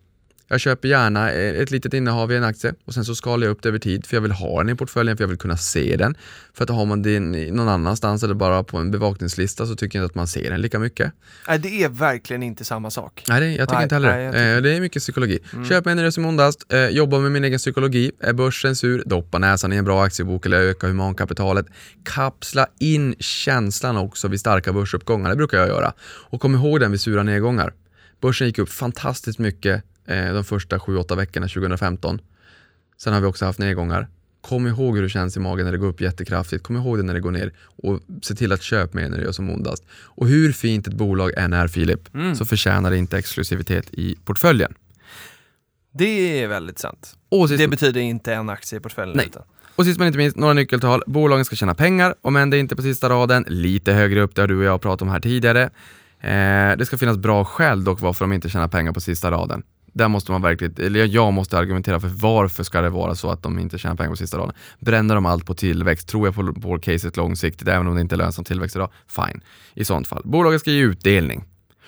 Jag 0.49 0.61
köper 0.61 0.89
gärna 0.89 1.31
eh, 1.33 1.61
ett 1.61 1.71
litet 1.71 1.95
innehav 1.95 2.33
i 2.33 2.37
en 2.37 2.45
aktie 2.45 2.75
och 2.85 2.95
sen 2.95 3.05
så 3.05 3.15
skalar 3.15 3.47
jag 3.47 3.53
upp 3.53 3.63
det 3.63 3.69
över 3.69 3.79
tid 3.79 4.07
för 4.07 4.17
jag 4.17 4.21
vill 4.21 4.33
ha 4.33 4.59
den 4.63 4.69
i 4.69 4.75
portföljen, 4.75 5.17
för 5.17 5.25
jag 5.25 5.29
vill 5.29 5.39
kunna 5.39 5.57
se 5.57 5.97
den. 5.97 6.15
För 6.55 6.65
att 6.65 6.71
har 6.71 6.85
man 6.87 7.03
den 7.03 7.35
i 7.35 7.51
någon 7.51 7.69
annanstans 7.69 8.23
eller 8.23 8.35
bara 8.35 8.65
på 8.65 8.79
en 8.79 8.91
bevakningslista 8.91 9.67
så 9.67 9.77
tycker 9.77 9.99
jag 9.99 10.05
inte 10.05 10.13
att 10.13 10.15
man 10.15 10.27
ser 10.27 10.51
den 10.51 10.61
lika 10.61 10.79
mycket. 10.79 11.13
Nej, 11.49 11.59
det 11.59 11.83
är 11.85 11.89
verkligen 11.89 12.43
inte 12.43 12.65
samma 12.65 12.91
sak. 12.91 13.25
Nej, 13.29 13.41
det, 13.41 13.47
jag 13.53 13.69
tycker 13.69 13.75
Nej, 13.75 13.83
inte 13.83 13.95
heller 13.95 14.17
nej, 14.19 14.33
tycker- 14.33 14.57
Eh, 14.57 14.63
Det 14.63 14.77
är 14.77 14.81
mycket 14.81 15.03
psykologi. 15.03 15.39
Köp 15.69 15.87
en 15.87 16.13
som 16.13 16.27
ondast, 16.27 16.73
eh, 16.73 16.89
jobba 16.89 17.19
med 17.19 17.33
min 17.33 17.45
egen 17.45 17.59
psykologi, 17.59 18.11
är 18.21 18.33
börsen 18.33 18.77
sur, 18.77 19.03
doppa 19.07 19.39
näsan 19.39 19.73
i 19.73 19.77
en 19.77 19.85
bra 19.85 20.05
aktiebok 20.05 20.47
eller 20.47 20.61
öka 20.61 20.87
humankapitalet. 20.87 21.67
Kapsla 22.05 22.67
in 22.79 23.15
känslan 23.19 23.97
också 23.97 24.29
vid 24.29 24.41
starka 24.41 24.73
börsuppgångar, 24.73 25.31
det 25.31 25.37
brukar 25.37 25.59
jag 25.59 25.69
göra. 25.69 25.93
Och 26.03 26.41
kom 26.41 26.55
ihåg 26.55 26.81
den 26.81 26.91
vid 26.91 27.01
sura 27.01 27.23
nedgångar. 27.23 27.73
Börsen 28.21 28.47
gick 28.47 28.59
upp 28.59 28.69
fantastiskt 28.69 29.39
mycket 29.39 29.83
de 30.07 30.45
första 30.45 30.79
7-8 30.79 31.17
veckorna 31.17 31.49
2015. 31.49 32.21
Sen 32.99 33.13
har 33.13 33.21
vi 33.21 33.27
också 33.27 33.45
haft 33.45 33.59
nedgångar. 33.59 34.09
Kom 34.41 34.67
ihåg 34.67 34.97
hur 34.97 35.03
det 35.03 35.09
känns 35.09 35.37
i 35.37 35.41
magen 35.41 35.65
när 35.65 35.73
det 35.73 35.79
går 35.79 35.87
upp 35.87 36.01
jättekraftigt. 36.01 36.63
Kom 36.65 36.77
ihåg 36.77 36.97
det 36.99 37.03
när 37.03 37.15
det 37.15 37.21
går 37.21 37.31
ner. 37.31 37.53
Och 37.83 38.01
se 38.23 38.35
till 38.35 38.53
att 38.53 38.63
köpa 38.63 38.97
mer 38.99 39.09
när 39.09 39.17
det 39.19 39.25
gör 39.25 39.33
som 39.33 39.51
ondast. 39.51 39.85
Och 39.93 40.29
hur 40.29 40.53
fint 40.53 40.87
ett 40.87 40.95
bolag 40.95 41.33
än 41.37 41.53
är 41.53 41.69
Filip, 41.69 42.15
Mm. 42.15 42.35
så 42.35 42.45
förtjänar 42.45 42.91
det 42.91 42.99
inte 42.99 43.19
exklusivitet 43.19 43.95
i 43.95 44.17
portföljen. 44.25 44.75
Det 45.93 46.43
är 46.43 46.49
väldigt 46.49 46.79
sant. 46.79 47.17
Sist, 47.49 47.59
Det 47.59 47.69
betyder 47.69 48.01
inte 48.01 48.35
en 48.35 48.51
aktie 48.51 48.79
i 48.79 48.81
portföljen. 48.83 49.17
Nej. 49.17 49.27
utan- 49.27 49.43
och 49.77 49.85
sist 49.85 49.99
men 49.99 50.07
inte 50.07 50.19
minst, 50.19 50.37
några 50.37 50.55
nyckeltal. 50.55 51.03
Bolagen 51.07 51.45
ska 51.45 51.57
tjäna 51.57 51.75
pengar, 51.75 52.15
om 52.23 52.37
än 52.37 52.51
det 52.51 52.59
inte 52.59 52.73
är 52.75 52.77
på 52.77 52.83
sista 52.83 53.09
raden. 53.09 53.45
Lite 53.49 53.93
högre 53.93 54.21
upp, 54.21 54.35
det 54.35 54.43
har 54.43 54.47
du 54.49 54.57
och 54.59 54.65
jag 54.65 54.81
pratat 54.83 55.03
om 55.03 55.09
här 55.09 55.21
tidigare. 55.21 55.63
Eh, 56.21 56.77
det 56.79 56.87
ska 56.87 56.97
finnas 56.99 57.17
bra 57.17 57.45
skäl 57.45 57.85
dock 57.85 58.01
varför 58.01 58.25
de 58.25 58.33
inte 58.33 58.49
tjänar 58.49 58.69
pengar 58.69 58.93
på 58.93 59.01
sista 59.01 59.31
raden. 59.31 59.63
Där 59.95 60.09
måste 60.09 60.33
man 60.33 60.43
verkligen, 60.43 60.75
eller 60.79 61.07
jag 61.07 61.33
måste 61.33 61.59
argumentera 61.59 62.01
för 62.01 62.09
varför 62.09 62.65
ska 62.65 62.81
det 62.81 62.91
vara 62.91 63.15
så 63.15 63.31
att 63.31 63.43
de 63.43 63.59
inte 63.59 63.79
tjänar 63.79 63.97
pengar 63.97 64.11
på 64.11 64.17
sista 64.17 64.39
raden. 64.39 64.55
Bränner 64.79 65.15
de 65.15 65.27
allt 65.27 65.47
på 65.47 65.55
tillväxt, 65.55 66.09
tror 66.09 66.27
jag 66.27 66.35
på, 66.35 66.61
på 66.61 66.79
caset 66.79 67.17
långsiktigt, 67.17 67.69
även 67.69 67.87
om 67.87 67.95
det 67.95 68.01
inte 68.01 68.15
är 68.15 68.17
lönsam 68.17 68.45
tillväxt 68.45 68.77
idag, 68.77 68.91
fine. 69.09 69.41
I 69.75 69.85
sånt 69.85 70.07
fall. 70.07 70.23
Bolaget 70.25 70.61
ska 70.61 70.71
ge 70.71 70.83
utdelning. 70.83 71.45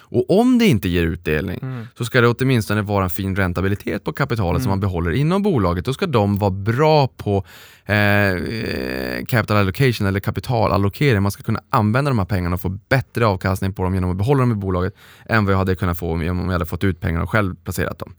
Och 0.08 0.40
om 0.40 0.58
det 0.58 0.66
inte 0.66 0.88
ger 0.88 1.02
utdelning 1.06 1.58
Mm. 1.62 1.86
så 1.98 2.04
ska 2.04 2.20
det 2.20 2.28
åtminstone 2.28 2.82
vara 2.82 3.04
en 3.04 3.10
fin 3.10 3.36
räntabilitet 3.36 4.04
på 4.04 4.12
kapitalet 4.12 4.62
som 4.62 4.70
man 4.70 4.80
behåller 4.80 5.10
inom 5.10 5.42
bolaget. 5.42 5.84
Då 5.84 5.92
ska 5.92 6.06
de 6.06 6.38
vara 6.38 6.50
bra 6.50 7.08
på 7.08 7.44
eh, 7.84 9.24
capital 9.28 9.56
allocation 9.56 10.06
eller 10.06 10.20
kapitalallokering. 10.20 11.22
Man 11.22 11.32
ska 11.32 11.42
kunna 11.42 11.60
använda 11.70 12.10
de 12.10 12.18
här 12.18 12.26
pengarna 12.26 12.54
och 12.54 12.60
få 12.60 12.68
bättre 12.68 13.26
avkastning 13.26 13.72
på 13.72 13.82
dem 13.82 13.94
genom 13.94 14.10
att 14.10 14.16
behålla 14.16 14.40
dem 14.40 14.52
i 14.52 14.54
bolaget 14.54 14.94
än 15.28 15.44
vad 15.44 15.52
jag 15.54 15.58
hade 15.58 15.76
kunnat 15.76 15.98
få 15.98 16.12
om 16.12 16.22
jag 16.22 16.34
hade 16.34 16.66
fått 16.66 16.84
ut 16.84 17.00
pengarna 17.00 17.22
och 17.24 17.30
själv 17.30 17.54
placerat 17.64 17.98
dem. 17.98 18.14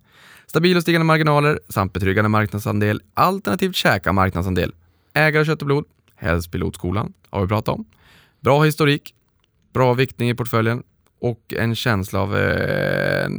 Stabila 0.48 0.78
och 0.78 0.82
stigande 0.82 1.06
marginaler 1.06 1.60
samt 1.70 1.94
betryggande 1.94 2.30
marknadsandel 2.30 3.02
alternativt 3.14 3.76
käka 3.76 4.14
marknadsandel. 4.14 4.74
Ägare 5.14 5.46
kött 5.46 5.62
och 5.62 5.66
blod, 5.66 5.86
helst 6.16 6.52
pilotskolan, 6.52 7.14
har 7.30 7.42
vi 7.42 7.48
pratat 7.48 7.76
om. 7.76 7.86
Bra 8.42 8.64
historik, 8.64 9.14
bra 9.74 9.94
viktning 9.94 10.30
i 10.30 10.36
portföljen 10.36 10.84
och 11.22 11.53
en 11.57 11.76
känsla 11.76 12.20
av 12.20 12.38
eh, 12.38 13.26
eh, 13.26 13.30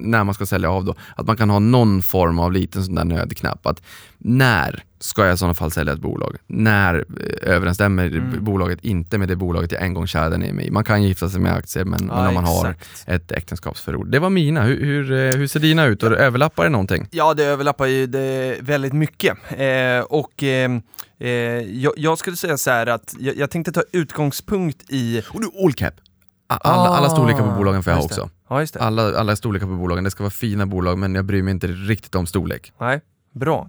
när 0.00 0.24
man 0.24 0.34
ska 0.34 0.46
sälja 0.46 0.70
av 0.70 0.84
då, 0.84 0.94
att 1.16 1.26
man 1.26 1.36
kan 1.36 1.50
ha 1.50 1.58
någon 1.58 2.02
form 2.02 2.38
av 2.38 2.52
liten 2.52 2.84
sån 2.84 2.94
där 2.94 3.04
nödknapp. 3.04 3.66
Att 3.66 3.82
när 4.18 4.84
ska 5.00 5.24
jag 5.24 5.34
i 5.34 5.36
sådana 5.36 5.54
fall 5.54 5.70
sälja 5.70 5.92
ett 5.92 6.00
bolag? 6.00 6.36
När 6.46 6.94
eh, 6.94 7.52
överensstämmer 7.54 8.06
Mm. 8.08 8.44
bolaget 8.44 8.78
inte 8.84 9.18
med 9.18 9.28
det 9.28 9.36
bolaget 9.36 9.72
jag 9.72 9.82
en 9.82 9.94
gång 9.94 10.06
kärade 10.06 10.38
ner 10.38 10.52
mig 10.52 10.66
i? 10.66 10.70
Man 10.70 10.84
kan 10.84 11.02
gifta 11.02 11.28
sig 11.28 11.40
med 11.40 11.52
aktier 11.54 11.84
men, 11.84 12.06
men 12.06 12.16
Ja, 12.16 12.28
om 12.28 12.34
man 12.34 12.44
har 12.44 12.74
ett 13.06 13.32
äktenskapsförord. 13.32 14.10
Det 14.10 14.18
var 14.18 14.30
mina. 14.30 14.62
Hur, 14.62 14.84
hur, 14.84 15.12
eh, 15.12 15.36
hur 15.36 15.46
ser 15.46 15.60
dina 15.60 15.84
ut? 15.86 16.02
Och 16.02 16.12
överlappar 16.12 16.64
det 16.64 16.70
någonting? 16.70 17.06
Ja, 17.10 17.34
det 17.34 17.44
överlappar 17.44 17.86
ju 17.86 18.06
det 18.06 18.56
väldigt 18.60 18.92
mycket. 18.92 19.38
Eh, 19.50 20.00
och 20.08 20.42
eh, 20.42 20.70
eh, 21.18 21.28
jag, 21.60 21.92
jag 21.96 22.18
skulle 22.18 22.36
säga 22.36 22.56
så 22.56 22.70
här 22.70 22.86
att 22.86 23.14
jag, 23.18 23.36
jag 23.36 23.50
tänkte 23.50 23.72
ta 23.72 23.82
utgångspunkt 23.92 24.84
i... 24.88 25.22
Och 25.28 25.40
du, 25.40 25.50
all 25.64 25.72
cap! 25.72 25.94
Alla, 26.50 26.88
alla 26.88 27.10
storlekar 27.10 27.42
på 27.42 27.50
bolagen 27.56 27.82
får 27.82 27.90
jag 27.92 27.96
ha 27.96 28.00
Ah, 28.00 28.04
Just 28.04 28.16
det. 28.16 28.22
också. 28.22 28.34
Ja, 28.48 28.60
just 28.60 28.74
det. 28.74 28.80
Alla, 28.80 29.18
alla 29.18 29.36
storlekar 29.36 29.66
på 29.66 29.72
bolagen. 29.76 30.04
Det 30.04 30.10
ska 30.10 30.22
vara 30.22 30.30
fina 30.30 30.66
bolag 30.66 30.98
men 30.98 31.14
jag 31.14 31.24
bryr 31.24 31.42
mig 31.42 31.50
inte 31.52 31.66
riktigt 31.66 32.14
om 32.14 32.26
storlek. 32.26 32.72
Nej, 32.80 33.00
bra. 33.34 33.68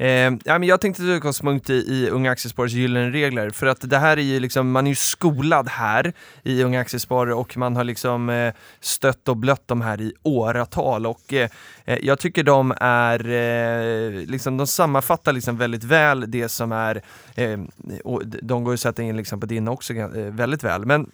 Eh, 0.00 0.08
ja, 0.08 0.58
men 0.58 0.62
jag 0.62 0.80
tänkte 0.80 1.02
ta 1.02 1.08
utgångspunkt 1.08 1.70
i, 1.70 1.72
i 1.74 2.10
Unga 2.10 2.30
Aktiesparares 2.30 2.72
gyllene 2.72 3.10
regler, 3.10 3.50
för 3.50 3.66
att 3.66 3.90
det 3.90 3.98
här 3.98 4.16
är 4.16 4.22
ju 4.22 4.40
liksom, 4.40 4.70
man 4.70 4.86
är 4.86 4.90
ju 4.90 4.94
skolad 4.94 5.68
här 5.68 6.12
i 6.42 6.62
Unga 6.62 6.80
Aktiesparare 6.80 7.34
och 7.34 7.56
man 7.56 7.76
har 7.76 7.84
liksom 7.84 8.30
eh, 8.30 8.54
stött 8.80 9.28
och 9.28 9.36
blött 9.36 9.62
de 9.68 9.80
här 9.80 10.00
i 10.00 10.12
åratal 10.22 11.06
och 11.06 11.32
eh, 11.32 11.50
eh, 11.84 11.98
jag 12.02 12.18
tycker 12.18 12.42
de 12.42 12.74
är, 12.80 13.28
eh, 13.28 14.10
liksom, 14.26 14.56
de 14.56 14.66
sammanfattar 14.66 15.32
liksom 15.32 15.56
väldigt 15.56 15.84
väl 15.84 16.30
det 16.30 16.48
som 16.48 16.72
är, 16.72 17.02
eh, 17.34 17.58
och 18.04 18.22
de 18.26 18.64
går 18.64 18.72
ju 18.72 18.74
att 18.74 18.80
sätta 18.80 19.02
in 19.02 19.16
liksom 19.16 19.40
på 19.40 19.46
din 19.46 19.68
också 19.68 19.94
eh, 19.94 20.08
väldigt 20.14 20.64
väl, 20.64 20.86
men 20.86 21.10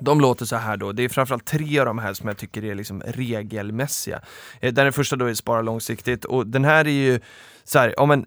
de 0.00 0.20
låter 0.20 0.44
så 0.44 0.56
här 0.56 0.76
då, 0.76 0.92
det 0.92 1.02
är 1.02 1.08
framförallt 1.08 1.44
tre 1.44 1.78
av 1.78 1.86
de 1.86 1.98
här 1.98 2.14
som 2.14 2.28
jag 2.28 2.36
tycker 2.36 2.64
är 2.64 2.74
liksom 2.74 3.02
regelmässiga. 3.06 4.20
Eh, 4.60 4.72
den 4.72 4.92
första 4.92 5.16
då 5.16 5.26
är 5.26 5.34
spara 5.34 5.62
långsiktigt 5.62 6.24
och 6.24 6.46
den 6.46 6.64
här 6.64 6.84
är 6.84 6.90
ju 6.90 7.20
så 7.64 7.78
här, 7.78 7.94
ja 7.96 8.06
men 8.06 8.26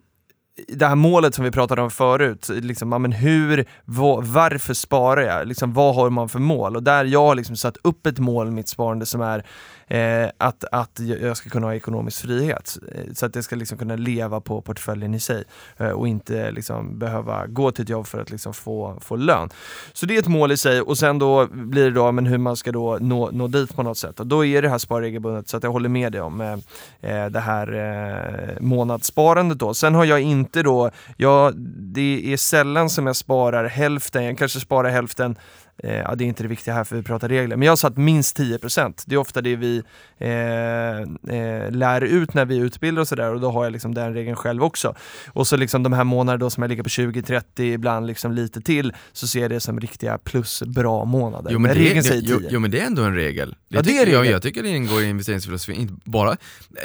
det 0.67 0.85
här 0.85 0.95
målet 0.95 1.35
som 1.35 1.45
vi 1.45 1.51
pratade 1.51 1.81
om 1.81 1.91
förut, 1.91 2.49
liksom, 2.49 2.91
ja, 2.91 2.97
men 2.97 3.11
hur, 3.11 3.65
vad, 3.85 4.25
varför 4.25 4.73
sparar 4.73 5.21
jag? 5.21 5.47
Liksom, 5.47 5.73
vad 5.73 5.95
har 5.95 6.09
man 6.09 6.29
för 6.29 6.39
mål? 6.39 6.75
Och 6.75 6.83
där 6.83 7.05
jag 7.05 7.25
har 7.25 7.35
liksom 7.35 7.55
satt 7.55 7.77
upp 7.83 8.07
ett 8.07 8.19
mål 8.19 8.47
i 8.47 8.51
mitt 8.51 8.69
sparande 8.69 9.05
som 9.05 9.21
är 9.21 9.45
eh, 9.87 10.29
att, 10.37 10.63
att 10.71 10.99
jag 11.21 11.37
ska 11.37 11.49
kunna 11.49 11.67
ha 11.67 11.75
ekonomisk 11.75 12.21
frihet. 12.21 12.77
Eh, 12.95 13.13
så 13.13 13.25
att 13.25 13.35
jag 13.35 13.43
ska 13.43 13.55
liksom 13.55 13.77
kunna 13.77 13.95
leva 13.95 14.41
på 14.41 14.61
portföljen 14.61 15.13
i 15.13 15.19
sig 15.19 15.43
eh, 15.77 15.89
och 15.89 16.07
inte 16.07 16.51
liksom 16.51 16.99
behöva 16.99 17.47
gå 17.47 17.71
till 17.71 17.83
ett 17.83 17.89
jobb 17.89 18.07
för 18.07 18.21
att 18.21 18.31
liksom 18.31 18.53
få, 18.53 18.97
få 19.01 19.15
lön. 19.15 19.49
Så 19.93 20.05
det 20.05 20.15
är 20.15 20.19
ett 20.19 20.27
mål 20.27 20.51
i 20.51 20.57
sig 20.57 20.81
och 20.81 20.97
sen 20.97 21.19
då 21.19 21.47
blir 21.51 21.83
det 21.83 21.91
då 21.91 22.11
men 22.11 22.25
hur 22.25 22.37
man 22.37 22.57
ska 22.57 22.71
då 22.71 22.97
nå, 23.01 23.29
nå 23.31 23.47
dit 23.47 23.75
på 23.75 23.83
något 23.83 23.97
sätt. 23.97 24.19
Och 24.19 24.27
då 24.27 24.45
är 24.45 24.61
det 24.61 24.69
här 24.69 24.77
sparregelbundet 24.77 25.47
så 25.47 25.57
att 25.57 25.63
jag 25.63 25.71
håller 25.71 25.89
med 25.89 26.11
dig 26.11 26.21
om 26.21 26.41
eh, 26.41 26.53
eh 27.01 27.29
det 27.29 27.39
här 27.39 27.73
eh, 27.73 28.61
månadssparandet 28.61 29.59
då. 29.59 29.73
Sen 29.73 29.95
har 29.95 30.05
jag 30.05 30.21
inte 30.21 30.63
då, 30.63 30.91
jag, 31.17 31.55
det 31.77 32.33
är 32.33 32.37
sällan 32.37 32.89
som 32.89 33.07
jag 33.07 33.15
sparar 33.15 33.65
hälften, 33.65 34.23
jag 34.23 34.37
kanske 34.37 34.59
sparar 34.59 34.89
hälften 34.89 35.35
Eh, 35.83 35.95
ja, 35.95 36.15
det 36.15 36.23
är 36.23 36.25
inte 36.25 36.43
det 36.43 36.49
viktiga 36.49 36.73
här 36.73 36.83
för 36.83 36.95
vi 36.95 37.03
pratar 37.03 37.29
regler, 37.29 37.55
men 37.55 37.65
jag 37.65 37.71
har 37.71 37.75
satt 37.77 37.97
minst 37.97 38.39
10%. 38.39 39.03
Det 39.05 39.15
är 39.15 39.19
ofta 39.19 39.41
det 39.41 39.55
vi 39.55 39.83
eh, 40.17 40.29
eh, 41.37 41.71
lär 41.71 42.01
ut 42.01 42.33
när 42.33 42.45
vi 42.45 42.57
utbildar 42.57 43.01
och 43.01 43.07
sådär 43.07 43.33
och 43.33 43.41
då 43.41 43.51
har 43.51 43.63
jag 43.63 43.71
liksom 43.73 43.93
den 43.93 44.13
regeln 44.13 44.35
själv 44.35 44.63
också. 44.63 44.95
Och 45.27 45.47
så 45.47 45.57
liksom 45.57 45.83
de 45.83 45.93
här 45.93 46.03
månaderna 46.03 46.37
då 46.37 46.49
som 46.49 46.63
jag 46.63 46.69
ligger 46.69 46.83
på 46.83 46.89
20-30, 46.89 47.61
ibland 47.61 48.07
liksom 48.07 48.31
lite 48.31 48.61
till, 48.61 48.93
så 49.11 49.27
ser 49.27 49.41
jag 49.41 49.51
det 49.51 49.59
som 49.59 49.79
riktiga 49.79 50.17
plus 50.17 50.63
bra 50.63 51.05
månader. 51.05 51.51
Jo 51.51 51.59
men, 51.59 51.71
det, 51.73 51.79
regeln 51.79 51.95
det, 51.97 52.03
säger 52.03 52.21
jo, 52.25 52.39
10. 52.39 52.47
jo 52.51 52.59
men 52.59 52.71
det 52.71 52.79
är 52.79 52.85
ändå 52.85 53.03
en 53.03 53.15
regel. 53.15 53.55
Ja, 53.67 53.81
det 53.81 53.97
är 53.97 54.07
jag, 54.07 54.25
jag 54.25 54.41
tycker 54.41 54.63
det 54.63 54.69
ingår 54.69 55.01
i 55.01 55.09
investeringsfilosofin, 55.09 55.75
inte 55.75 55.93
bara 56.05 56.37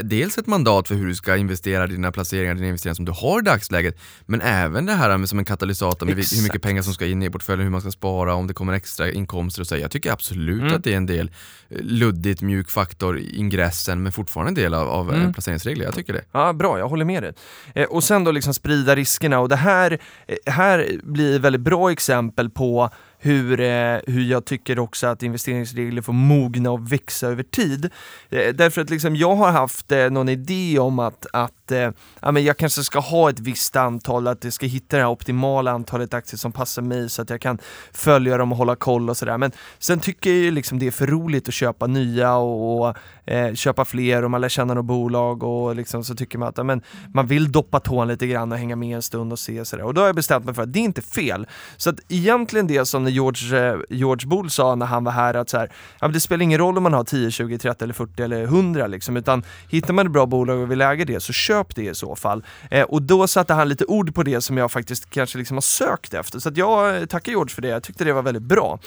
dels 0.02 0.38
ett 0.38 0.46
mandat 0.46 0.88
för 0.88 0.94
hur 0.94 1.06
du 1.06 1.14
ska 1.14 1.36
investera 1.36 1.86
dina 1.86 2.12
placeringar, 2.12 2.54
dina 2.54 2.66
investeringar 2.66 2.94
som 2.94 3.04
du 3.04 3.12
har 3.12 3.38
i 3.40 3.44
dagsläget, 3.44 3.98
men 4.26 4.40
även 4.40 4.86
det 4.86 4.92
här 4.92 5.16
med 5.18 5.28
som 5.28 5.38
en 5.38 5.44
katalysator 5.44 6.06
med 6.06 6.14
vil- 6.16 6.34
hur 6.36 6.42
mycket 6.42 6.54
Exakt. 6.54 6.62
pengar 6.62 6.82
som 6.82 6.94
ska 6.94 7.06
in 7.06 7.22
i 7.22 7.30
portföljen, 7.30 7.64
hur 7.64 7.70
man 7.70 7.80
ska 7.80 7.90
spara, 7.90 8.34
om 8.34 8.46
det 8.46 8.54
kommer 8.54 8.72
extra 8.72 8.87
inkomster 9.12 9.60
och 9.62 9.66
så. 9.66 9.76
Jag 9.76 9.90
tycker 9.90 10.12
absolut 10.12 10.60
Mm. 10.62 10.74
att 10.74 10.84
det 10.84 10.92
är 10.92 10.96
en 10.96 11.06
del 11.06 11.30
eh, 11.70 11.76
luddigt, 11.80 12.42
mjuk 12.42 12.70
faktor 12.70 13.18
i 13.18 13.36
ingressen, 13.36 14.02
men 14.02 14.12
fortfarande 14.12 14.50
en 14.50 14.54
del 14.54 14.74
av, 14.74 14.88
av 14.88 15.08
Mm. 15.08 15.20
mm. 15.20 15.32
placeringsregler. 15.32 15.84
Jag 15.84 15.94
tycker 15.94 16.12
det. 16.12 16.22
Ja, 16.32 16.52
bra, 16.52 16.78
jag 16.78 16.88
håller 16.88 17.04
med 17.04 17.22
dig. 17.22 17.32
Eh, 17.74 17.84
och 17.88 18.04
sen 18.04 18.24
då 18.24 18.30
liksom 18.30 18.54
sprida 18.54 18.96
riskerna 18.96 19.38
och 19.40 19.48
det 19.48 19.56
här, 19.56 19.98
eh, 20.26 20.52
här 20.52 20.90
blir 21.02 21.38
väldigt 21.38 21.60
bra 21.62 21.92
exempel 21.92 22.50
på 22.50 22.90
hur, 23.18 23.60
eh, 23.60 23.98
hur 24.06 24.22
jag 24.22 24.44
tycker 24.44 24.78
också 24.78 25.06
att 25.06 25.22
investeringsregler 25.22 26.02
får 26.02 26.12
mogna 26.12 26.70
och 26.70 26.92
växa 26.92 27.26
över 27.26 27.42
tid. 27.42 27.90
Eh, 28.30 28.54
därför 28.54 28.80
att 28.80 28.90
liksom 28.90 29.16
jag 29.16 29.34
har 29.36 29.50
haft 29.50 29.92
eh, 29.92 30.10
någon 30.10 30.28
idé 30.28 30.78
om 30.78 30.98
att, 30.98 31.26
att 31.32 31.72
eh, 31.72 31.90
ja, 32.20 32.32
men 32.32 32.44
jag 32.44 32.56
kanske 32.56 32.82
ska 32.82 32.98
ha 32.98 33.30
ett 33.30 33.40
visst 33.40 33.76
antal, 33.76 34.26
att 34.26 34.44
jag 34.44 34.52
ska 34.52 34.66
hitta 34.66 34.96
det 34.96 35.02
här 35.02 35.10
optimala 35.10 35.70
antalet 35.70 36.14
aktier 36.14 36.38
som 36.38 36.52
passar 36.52 36.82
mig 36.82 37.10
så 37.10 37.22
att 37.22 37.30
jag 37.30 37.40
kan 37.40 37.58
följa 37.92 38.36
dem 38.36 38.52
och 38.52 38.58
hålla 38.58 38.76
koll 38.76 39.10
och 39.10 39.16
sådär. 39.16 39.38
Men 39.38 39.52
sen 39.78 40.00
tycker 40.00 40.30
jag 40.30 40.38
ju 40.38 40.50
liksom 40.50 40.78
det 40.78 40.86
är 40.86 40.90
för 40.90 41.06
roligt 41.06 41.48
att 41.48 41.54
köpa 41.54 41.86
nya 41.86 42.36
och, 42.36 42.88
och 42.88 42.96
eh, 43.24 43.54
köpa 43.54 43.84
fler 43.84 44.24
och 44.24 44.30
man 44.30 44.40
lär 44.40 44.48
känna 44.48 44.74
något 44.74 44.84
bolag 44.84 45.42
och 45.42 45.76
liksom 45.76 46.04
så 46.04 46.14
tycker 46.14 46.38
man 46.38 46.48
att 46.48 46.58
ja, 46.58 46.64
men, 46.64 46.82
man 47.14 47.26
vill 47.26 47.52
doppa 47.52 47.80
tån 47.80 48.08
lite 48.08 48.26
grann 48.26 48.52
och 48.52 48.58
hänga 48.58 48.76
med 48.76 48.96
en 48.96 49.02
stund 49.02 49.32
och 49.32 49.38
se 49.38 49.64
sådär. 49.64 49.84
Och 49.84 49.94
då 49.94 50.00
har 50.00 50.06
jag 50.08 50.16
bestämt 50.16 50.44
mig 50.44 50.54
för 50.54 50.62
att 50.62 50.72
det 50.72 50.78
är 50.78 50.84
inte 50.84 51.02
fel. 51.02 51.46
Så 51.76 51.90
att 51.90 52.00
egentligen 52.08 52.66
det 52.66 52.84
som 52.84 53.07
George, 53.08 53.58
eh, 53.58 53.78
George 53.90 54.28
Bull 54.28 54.50
sa 54.50 54.74
när 54.74 54.86
han 54.86 55.04
var 55.04 55.12
här 55.12 55.34
att 55.34 55.48
så 55.48 55.58
här, 55.58 55.72
ja, 56.00 56.08
det 56.08 56.20
spelar 56.20 56.42
ingen 56.42 56.58
roll 56.58 56.76
om 56.76 56.82
man 56.82 56.92
har 56.92 57.04
10, 57.04 57.30
20, 57.30 57.58
30 57.58 57.84
eller 57.84 57.94
40 57.94 58.22
eller 58.22 58.42
100 58.42 58.86
liksom, 58.86 59.16
utan 59.16 59.42
hittar 59.70 59.94
man 59.94 60.06
ett 60.06 60.12
bra 60.12 60.26
bolag 60.26 60.58
och 60.58 60.70
vill 60.70 60.80
äga 60.80 61.04
det 61.04 61.20
så 61.20 61.32
köp 61.32 61.74
det 61.74 61.84
i 61.84 61.94
så 61.94 62.16
fall. 62.16 62.44
Eh, 62.70 62.82
och 62.82 63.02
då 63.02 63.26
satte 63.26 63.54
han 63.54 63.68
lite 63.68 63.84
ord 63.84 64.14
på 64.14 64.22
det 64.22 64.40
som 64.40 64.56
jag 64.58 64.72
faktiskt 64.72 65.10
kanske 65.10 65.38
liksom 65.38 65.56
har 65.56 65.62
sökt 65.62 66.14
efter. 66.14 66.38
Så 66.38 66.48
att 66.48 66.56
jag 66.56 66.96
eh, 66.96 67.04
tackar 67.04 67.32
George 67.32 67.54
för 67.54 67.62
det, 67.62 67.68
jag 67.68 67.82
tyckte 67.82 68.04
det 68.04 68.12
var 68.12 68.22
väldigt 68.22 68.42
bra. 68.42 68.78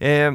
Eh, 0.00 0.32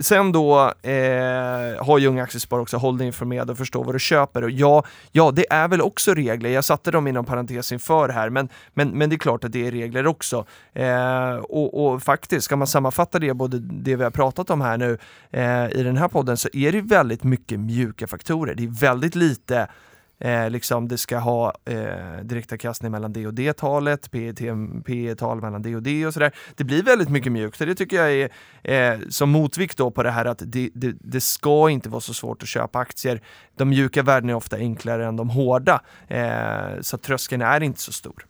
Sen 0.00 0.32
då 0.32 0.72
eh, 0.82 1.84
har 1.84 1.98
ju 1.98 2.06
Unga 2.06 2.22
Aktiespar 2.22 2.58
också 2.58 2.76
håll 2.76 2.98
dig 2.98 3.06
informerad 3.06 3.50
och 3.50 3.58
förstå 3.58 3.82
vad 3.82 3.94
du 3.94 3.98
köper. 3.98 4.44
Och 4.44 4.50
ja, 4.50 4.84
ja, 5.12 5.30
det 5.30 5.52
är 5.52 5.68
väl 5.68 5.80
också 5.80 6.14
regler. 6.14 6.50
Jag 6.50 6.64
satte 6.64 6.90
dem 6.90 7.06
inom 7.06 7.24
parentes 7.24 7.72
inför 7.72 8.08
här, 8.08 8.30
men, 8.30 8.48
men, 8.74 8.88
men 8.88 9.10
det 9.10 9.16
är 9.16 9.18
klart 9.18 9.44
att 9.44 9.52
det 9.52 9.66
är 9.66 9.70
regler 9.70 10.06
också. 10.06 10.46
Eh, 10.72 11.34
och, 11.34 11.86
och 11.86 12.02
faktiskt, 12.02 12.44
ska 12.44 12.56
man 12.56 12.66
sammanfatta 12.66 13.18
det, 13.18 13.34
både 13.34 13.58
det 13.58 13.96
vi 13.96 14.04
har 14.04 14.10
pratat 14.10 14.50
om 14.50 14.60
här 14.60 14.76
nu 14.76 14.98
eh, 15.30 15.80
i 15.80 15.82
den 15.82 15.96
här 15.96 16.08
podden, 16.08 16.36
så 16.36 16.48
är 16.52 16.72
det 16.72 16.80
väldigt 16.80 17.24
mycket 17.24 17.60
mjuka 17.60 18.06
faktorer. 18.06 18.54
Det 18.54 18.64
är 18.64 18.80
väldigt 18.80 19.14
lite 19.14 19.68
Eh, 20.20 20.50
liksom 20.50 20.88
det 20.88 20.98
ska 20.98 21.18
ha 21.18 21.54
eh, 21.64 22.22
direktavkastning 22.22 22.92
mellan 22.92 23.12
det 23.12 23.26
och 23.26 23.34
det 23.34 23.52
talet, 23.52 24.10
P 24.10 25.14
tal 25.18 25.40
mellan 25.40 25.62
det 25.62 25.76
och 25.76 25.82
det 25.82 26.06
och 26.06 26.14
sådär. 26.14 26.32
Det 26.56 26.64
blir 26.64 26.82
väldigt 26.82 27.08
mycket 27.08 27.32
mjukt 27.32 27.60
och 27.60 27.66
det 27.66 27.74
tycker 27.74 27.96
jag 27.96 28.12
är 28.12 28.30
eh, 28.62 29.00
som 29.08 29.30
motvikt 29.30 29.78
då 29.78 29.90
på 29.90 30.02
det 30.02 30.10
här 30.10 30.24
att 30.24 30.42
det, 30.46 30.70
det, 30.74 30.96
det, 31.00 31.20
ska 31.20 31.70
inte 31.70 31.88
vara 31.88 32.00
så 32.00 32.14
svårt 32.14 32.42
att 32.42 32.48
köpa 32.48 32.78
aktier. 32.78 33.20
De 33.56 33.68
mjuka 33.68 34.02
värdena 34.02 34.32
är 34.32 34.36
ofta 34.36 34.56
enklare 34.56 35.06
än 35.06 35.16
de 35.16 35.30
hårda, 35.30 35.80
eh, 36.08 36.80
så 36.80 36.98
tröskeln 36.98 37.42
är 37.42 37.62
inte 37.62 37.80
så 37.80 37.92
stor. 37.92 38.26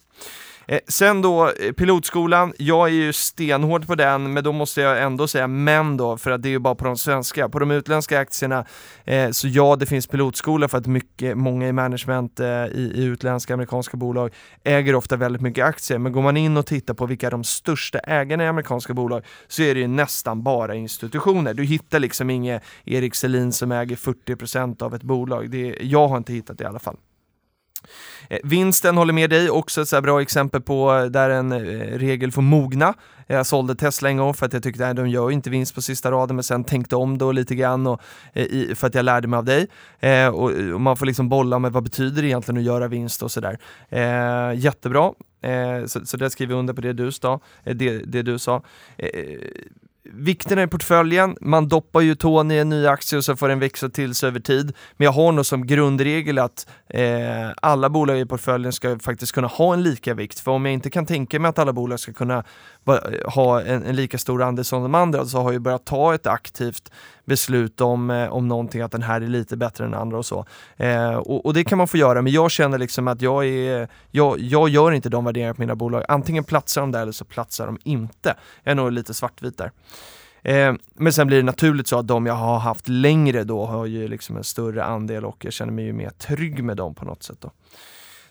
Eh, 0.70 0.80
sen 0.88 1.22
då 1.22 1.50
eh, 1.50 1.72
pilotskolan, 1.72 2.52
jag 2.58 2.88
är 2.88 2.92
ju 2.92 3.12
stenhård 3.12 3.86
på 3.86 3.94
den, 3.94 4.32
men 4.32 4.44
då 4.44 4.52
måste 4.52 4.80
jag 4.80 5.02
ändå 5.02 5.28
säga 5.28 5.46
men 5.46 5.96
då, 5.96 6.16
för 6.16 6.30
att 6.30 6.42
det 6.42 6.48
är 6.48 6.50
ju 6.50 6.58
bara 6.58 6.74
på 6.74 6.84
de 6.84 6.96
svenska. 6.96 7.48
På 7.48 7.58
de 7.58 7.70
utländska 7.70 8.20
aktierna, 8.20 8.64
eh, 9.04 9.30
så 9.30 9.48
ja, 9.48 9.76
det 9.76 9.86
finns 9.86 10.06
pilotskola 10.06 10.68
för 10.68 10.78
att 10.78 10.86
mycket, 10.86 11.36
många 11.36 11.68
i 11.68 11.72
management 11.72 12.40
eh, 12.40 12.46
i, 12.46 12.92
i 12.94 13.04
utländska 13.04 13.54
amerikanska 13.54 13.96
bolag 13.96 14.34
äger 14.64 14.94
ofta 14.94 15.16
väldigt 15.16 15.42
mycket 15.42 15.64
aktier, 15.64 15.98
men 15.98 16.12
går 16.12 16.22
man 16.22 16.36
in 16.36 16.56
och 16.56 16.66
tittar 16.66 16.94
på 16.94 17.06
vilka 17.06 17.30
de 17.30 17.44
största 17.44 17.98
ägarna 17.98 18.44
i 18.44 18.46
amerikanska 18.46 18.94
bolag 18.94 19.24
så 19.46 19.62
är 19.62 19.74
det 19.74 19.80
ju 19.80 19.86
nästan 19.86 20.42
bara 20.42 20.74
institutioner. 20.74 21.54
Du 21.54 21.64
hittar 21.64 21.98
liksom 21.98 22.30
inget 22.30 22.62
Erik 22.84 23.14
Selin 23.14 23.52
som 23.52 23.72
äger 23.72 23.96
40% 23.96 24.82
av 24.82 24.94
ett 24.94 25.02
bolag. 25.02 25.50
Det, 25.50 25.78
jag 25.80 26.08
har 26.08 26.16
inte 26.16 26.32
hittat 26.32 26.58
det 26.58 26.64
i 26.64 26.66
alla 26.66 26.78
fall. 26.78 26.96
Eh, 28.30 28.38
vinsten 28.44 28.96
håller 28.96 29.12
med 29.12 29.30
dig, 29.30 29.50
också 29.50 29.82
ett 29.82 29.88
så 29.88 30.00
bra 30.00 30.22
exempel 30.22 30.60
på 30.60 30.94
eh, 30.94 31.04
där 31.04 31.30
en 31.30 31.52
eh, 31.52 31.58
regel 31.98 32.32
får 32.32 32.42
mogna. 32.42 32.94
Jag 33.26 33.46
sålde 33.46 33.74
Tesla 33.74 34.08
en 34.08 34.16
gång 34.16 34.34
för 34.34 34.46
att 34.46 34.52
jag 34.52 34.62
tyckte 34.62 34.88
att 34.88 34.96
de 34.96 35.08
gör 35.08 35.30
inte 35.30 35.50
vinst 35.50 35.74
på 35.74 35.82
sista 35.82 36.10
raden 36.10 36.36
men 36.36 36.42
sen 36.42 36.64
tänkte 36.64 36.96
om 36.96 37.18
då 37.18 37.32
lite 37.32 37.54
grann 37.54 37.86
och, 37.86 38.00
för 38.74 38.86
att 38.86 38.94
jag 38.94 39.04
lärde 39.04 39.28
mig 39.28 39.38
av 39.38 39.44
dig. 39.44 39.66
och, 40.32 40.80
man 40.80 40.96
får 40.96 41.06
liksom 41.06 41.28
bolla 41.28 41.58
med 41.58 41.72
vad 41.72 41.82
betyder 41.82 42.22
det 42.22 42.28
egentligen 42.28 42.58
att 42.58 42.64
göra 42.64 42.88
vinst 42.88 43.22
och 43.22 43.30
sådär. 43.30 43.58
jättebra. 44.54 45.12
så, 45.86 46.06
så 46.06 46.16
där 46.16 46.28
skriver 46.28 46.52
jag 46.52 46.58
under 46.58 46.74
på 46.74 46.80
det 46.80 46.92
du 46.92 47.12
sa. 47.12 47.40
det, 47.64 47.98
det 47.98 48.22
du 48.22 48.38
sa 48.38 48.62
vikterna 50.12 50.62
i 50.62 50.66
portföljen, 50.66 51.36
man 51.40 51.68
doppar 51.68 52.00
ju 52.00 52.14
tån 52.14 52.50
i 52.50 52.56
en 52.56 52.68
ny 52.68 52.86
aktie 52.86 53.18
och 53.18 53.24
så 53.24 53.36
får 53.36 53.48
den 53.48 53.58
växa 53.58 53.88
till 53.88 54.14
sig 54.14 54.26
över 54.26 54.40
tid. 54.40 54.72
Men 54.96 55.04
jag 55.04 55.12
har 55.12 55.32
nog 55.32 55.46
som 55.46 55.66
grundregel 55.66 56.38
att 56.38 56.66
eh, 56.88 57.50
alla 57.62 57.90
bolag 57.90 58.18
i 58.18 58.26
portföljen 58.26 58.72
ska 58.72 58.98
faktiskt 58.98 59.32
kunna 59.32 59.48
ha 59.48 59.72
en 59.72 59.82
lika 59.82 60.14
vikt. 60.14 60.40
För 60.40 60.52
om 60.52 60.64
jag 60.64 60.74
inte 60.74 60.90
kan 60.90 61.06
tänka 61.06 61.38
mig 61.38 61.48
att 61.48 61.58
alla 61.58 61.72
bolag 61.72 62.00
ska 62.00 62.12
kunna 62.12 62.44
ha 63.24 63.60
en, 63.60 63.82
en, 63.82 63.96
lika 63.96 64.18
stor 64.18 64.42
andel 64.42 64.64
som 64.64 64.82
de 64.82 64.94
andra 64.94 65.24
så 65.24 65.38
har 65.38 65.52
jag 65.52 65.62
börjat 65.62 65.84
ta 65.84 66.14
ett 66.14 66.26
aktivt 66.26 66.92
beslut 67.28 67.80
om, 67.80 68.10
eh, 68.10 68.28
om 68.28 68.48
någonting, 68.48 68.80
att 68.80 68.92
den 68.92 69.02
här 69.02 69.20
är 69.20 69.26
lite 69.26 69.56
bättre 69.56 69.84
än 69.84 69.94
andra 69.94 70.18
och 70.18 70.26
så. 70.26 70.46
Eh, 70.76 71.14
och, 71.14 71.46
och, 71.46 71.54
det 71.54 71.64
kan 71.64 71.78
man 71.78 71.88
få 71.88 71.96
göra, 71.96 72.22
men 72.22 72.32
jag 72.32 72.50
känner 72.50 72.78
liksom 72.78 73.08
att 73.08 73.22
jag, 73.22 73.46
är, 73.46 73.88
jag, 74.10 74.38
jag 74.40 74.68
gör 74.68 74.92
inte 74.92 75.08
de 75.08 75.24
värderingarna 75.24 75.54
på 75.54 75.62
mina 75.62 75.74
bolag. 75.76 76.04
Antingen 76.08 76.44
platsar 76.44 76.80
de 76.80 76.92
där 76.92 77.02
eller 77.02 77.12
så 77.12 77.24
platsar 77.24 77.66
de 77.66 77.78
inte. 77.84 78.34
Jag 78.62 78.70
är 78.70 78.74
nog 78.74 78.92
lite 78.92 79.14
svartvit 79.14 79.58
där. 79.58 79.70
Eh, 80.42 80.74
men 80.94 81.12
sen 81.12 81.26
blir 81.26 81.36
det 81.36 81.42
naturligt 81.42 81.86
så 81.86 81.98
att 81.98 82.06
de 82.06 82.26
jag 82.26 82.34
har 82.34 82.58
haft 82.58 82.88
längre 82.88 83.44
då 83.44 83.66
har 83.66 83.86
ju 83.86 84.08
liksom 84.08 84.36
en 84.36 84.44
större 84.44 84.84
andel 84.84 85.24
och 85.24 85.44
jag 85.44 85.52
känner 85.52 85.72
mig 85.72 85.84
ju 85.84 85.92
mer 85.92 86.10
trygg 86.10 86.64
med 86.64 86.76
dem 86.76 86.94
på 86.94 87.04
något 87.04 87.22
sätt. 87.22 87.38
Då. 87.40 87.50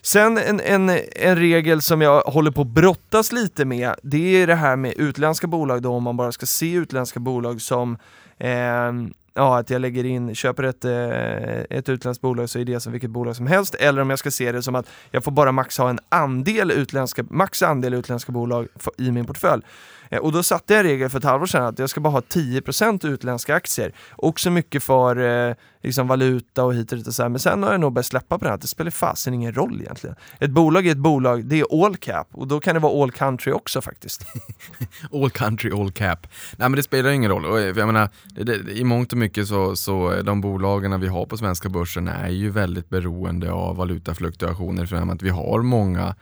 Sen 0.01 0.37
en, 0.37 0.59
en, 0.59 0.89
en 1.15 1.35
regel 1.35 1.81
som 1.81 2.01
jag 2.01 2.21
håller 2.21 2.51
på 2.51 2.61
att 2.61 2.67
brottas 2.67 3.31
lite 3.31 3.65
med, 3.65 3.95
det 4.03 4.41
är 4.41 4.47
det 4.47 4.55
här 4.55 4.75
med 4.75 4.93
utländska 4.93 5.47
bolag 5.47 5.81
då, 5.81 5.93
om 5.93 6.03
man 6.03 6.17
bara 6.17 6.31
ska 6.31 6.45
se 6.45 6.73
utländska 6.73 7.19
bolag 7.19 7.61
som 7.61 7.97
Ehm, 8.39 9.13
ja, 9.33 9.59
att 9.59 9.69
jag 9.69 9.81
lägger 9.81 10.03
in, 10.03 10.35
köper 10.35 10.63
ett, 10.63 10.85
eh, 10.85 11.77
ett 11.77 11.89
utländskt 11.89 12.21
bolag 12.21 12.49
så 12.49 12.59
är 12.59 12.65
det 12.65 12.79
som 12.79 12.91
vilket 12.91 13.09
bolag 13.09 13.35
som 13.35 13.47
helst, 13.47 13.75
eller 13.75 14.01
om 14.01 14.09
jag 14.09 14.19
ska 14.19 14.31
se 14.31 14.51
det 14.51 14.61
som 14.61 14.75
att 14.75 14.87
jag 15.11 15.23
får 15.23 15.31
bara 15.31 15.51
max 15.51 15.77
ha 15.77 15.89
en 15.89 15.99
andel 16.09 16.71
utländska, 16.71 17.23
max 17.29 17.63
andel 17.63 17.93
utländska 17.93 18.31
bolag 18.31 18.67
i 18.97 19.11
min 19.11 19.25
portfölj. 19.25 19.63
Eh, 20.09 20.19
och 20.19 20.31
då 20.31 20.43
satte 20.43 20.73
jag 20.73 20.79
en 20.79 20.85
regel 20.85 21.09
för 21.09 21.17
ett 21.17 21.23
halvår 21.23 21.45
sedan 21.45 21.65
att 21.65 21.79
jag 21.79 21.89
ska 21.89 22.01
bara 22.01 22.09
ha 22.09 22.19
10% 22.19 23.07
utländska 23.07 23.55
aktier. 23.55 23.91
Också 24.15 24.49
mycket 24.49 24.83
för 24.83 25.47
eh, 25.49 25.55
liksom 25.83 26.07
valuta 26.07 26.63
och 26.63 26.73
hit 26.73 26.91
och 26.91 26.97
dit 26.97 27.07
och 27.07 27.13
så 27.13 27.21
här. 27.21 27.29
Men 27.29 27.39
sen 27.39 27.63
har 27.63 27.71
jag 27.71 27.81
nog 27.81 27.93
börjat 27.93 28.05
släppa 28.05 28.39
på 28.39 28.45
det 28.45 28.51
här, 28.51 28.57
det 28.57 28.67
spelar 28.67 28.91
fasen 28.91 29.33
ingen 29.33 29.53
roll 29.53 29.81
egentligen. 29.81 30.15
Ett 30.39 30.51
bolag 30.51 30.87
är 30.87 30.91
ett 30.91 30.97
bolag, 30.97 31.45
det 31.45 31.59
är 31.59 31.85
all 31.85 31.97
cap 31.97 32.27
och 32.31 32.47
då 32.47 32.59
kan 32.59 32.73
det 32.73 32.79
vara 32.79 33.03
all 33.03 33.11
country 33.11 33.53
också 33.53 33.81
faktiskt. 33.81 34.25
all 35.13 35.29
country, 35.29 35.71
all 35.71 35.91
cap. 35.91 36.27
Nej 36.57 36.69
men 36.69 36.75
det 36.75 36.83
spelar 36.83 37.09
ingen 37.09 37.31
roll. 37.31 37.45
Och 37.45 37.59
eh, 37.59 37.77
jag 37.77 37.85
menar, 37.85 38.09
det, 38.23 38.43
det, 38.43 38.71
I 38.71 38.83
mångt 38.83 39.11
och 39.11 39.17
mycket 39.17 39.47
så, 39.47 39.75
så 39.75 40.13
eh, 40.13 40.23
de 40.23 40.41
bolagen 40.41 40.99
vi 40.99 41.07
har 41.07 41.25
på 41.25 41.37
svenska 41.37 41.69
börsen 41.69 42.07
är 42.07 42.29
ju 42.29 42.49
väldigt 42.49 42.89
beroende 42.89 43.51
av 43.51 43.75
valutafluktuationer 43.75 44.85
för 44.85 44.95
att 44.95 45.21
vi 45.21 45.29
har 45.29 45.61
många 45.61 46.15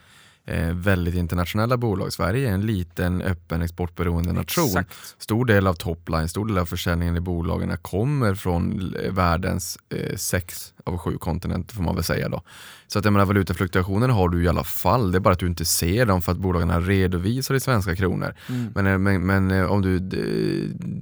eh, 0.45 0.73
väldigt 0.73 1.15
internationella 1.15 1.77
bolag. 1.77 2.13
Sverige 2.13 2.49
är 2.49 2.53
en 2.53 2.65
liten 2.65 3.21
öppen 3.21 3.61
exportberoende 3.61 4.33
nation. 4.33 4.65
Exakt. 4.65 4.93
Stor 5.17 5.45
del 5.45 5.67
av 5.67 5.73
topline, 5.73 6.29
stor 6.29 6.45
del 6.45 6.57
av 6.57 6.65
försäljningen 6.65 7.15
i 7.15 7.19
bolagen 7.19 7.77
kommer 7.81 8.35
från 8.35 8.93
världens 9.09 9.77
eh, 9.89 10.15
sex 10.15 10.73
av 10.83 10.97
sju 10.97 11.17
kontinenter 11.17 11.75
får 11.75 11.83
man 11.83 11.95
väl 11.95 12.03
säga 12.03 12.29
då. 12.29 12.41
Så 12.87 12.99
att 12.99 13.05
jag 13.05 13.11
menar, 13.11 13.25
valutafluktuationerna 13.25 14.13
har 14.13 14.29
du 14.29 14.43
i 14.43 14.47
alla 14.47 14.63
fall, 14.63 15.11
det 15.11 15.17
är 15.17 15.19
bara 15.19 15.33
att 15.33 15.39
du 15.39 15.47
inte 15.47 15.65
ser 15.65 16.05
dem 16.05 16.21
för 16.21 16.31
att 16.31 16.37
bolagen 16.37 16.85
redovisar 16.85 17.55
i 17.55 17.59
svenska 17.59 17.95
kronor. 17.95 18.35
Mm. 18.49 18.71
Men, 18.75 18.87
eh, 18.87 18.97
men, 18.97 19.25
men, 19.25 19.51
eh, 19.51 19.71
om 19.71 19.81
du 19.81 19.99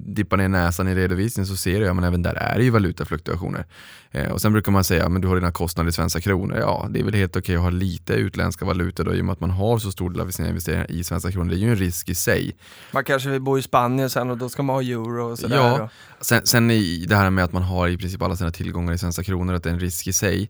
dippar 0.06 0.38
ner 0.38 0.48
näsan 0.48 0.88
i 0.88 0.96
redovisningen 0.96 1.48
så 1.48 1.56
ser 1.56 1.80
du, 1.80 1.86
ja 1.86 1.94
men 1.94 2.04
även 2.04 2.22
där 2.22 2.34
är 2.34 2.58
det 2.58 2.64
ju 2.64 2.70
valutafluktuationer. 2.70 3.66
Eh, 4.12 4.32
och 4.32 4.41
sen 4.41 4.54
brukar 4.54 4.72
man 4.72 4.84
säga, 4.84 5.10
men 5.10 5.22
du 5.22 5.28
har 5.28 5.36
dina 5.36 5.52
kostnader 5.52 5.89
i 5.89 5.94
svenska 5.94 6.22
kronor. 6.22 6.58
Ja, 6.58 6.88
det 6.89 7.00
är 7.00 7.04
väl 7.04 7.14
helt 7.14 7.36
okej 7.36 7.41
okay 7.41 7.56
att 7.56 7.62
ha 7.62 7.70
lite 7.70 8.14
utländska 8.14 8.66
valutor 8.66 9.04
då, 9.04 9.16
i 9.16 9.22
och 9.22 9.26
med 9.26 9.33
att 9.34 9.40
man 9.40 9.50
har 9.50 9.78
så 9.78 9.92
stor 9.92 10.10
del 10.10 10.22
av 10.22 10.32
sina 10.32 10.50
investeringar 10.50 10.92
i 10.92 11.04
svenska 11.04 11.32
kronor. 11.32 11.50
Det 11.50 11.56
är 11.56 11.60
ju 11.60 11.70
en 11.70 11.76
risk 11.76 12.10
i 12.10 12.16
sig. 12.16 12.56
Man 12.92 13.04
kanske 13.04 13.30
vill 13.30 13.42
bo 13.42 13.58
i 13.58 13.62
Spanien 13.62 14.10
sen 14.10 14.30
och 14.30 14.38
då 14.38 14.50
ska 14.50 14.64
man 14.64 14.76
ha 14.76 14.84
euro 14.84 15.32
och 15.32 15.40
sådär. 15.40 15.56
Ja, 15.56 15.90
sen, 16.22 16.46
sen 16.46 16.72
i 16.72 17.06
det 17.10 17.16
här 17.16 17.30
med 17.30 17.44
att 17.44 17.54
man 17.54 17.64
har 17.64 17.88
i 17.88 17.98
princip 17.98 18.22
alla 18.22 18.36
sina 18.36 18.52
tillgångar 18.52 18.94
i 18.94 18.98
svenska 18.98 19.24
kronor, 19.24 19.54
att 19.54 19.64
det 19.64 19.70
är 19.70 19.74
en 19.74 19.80
risk 19.80 20.08
i 20.08 20.14
sig 20.14 20.50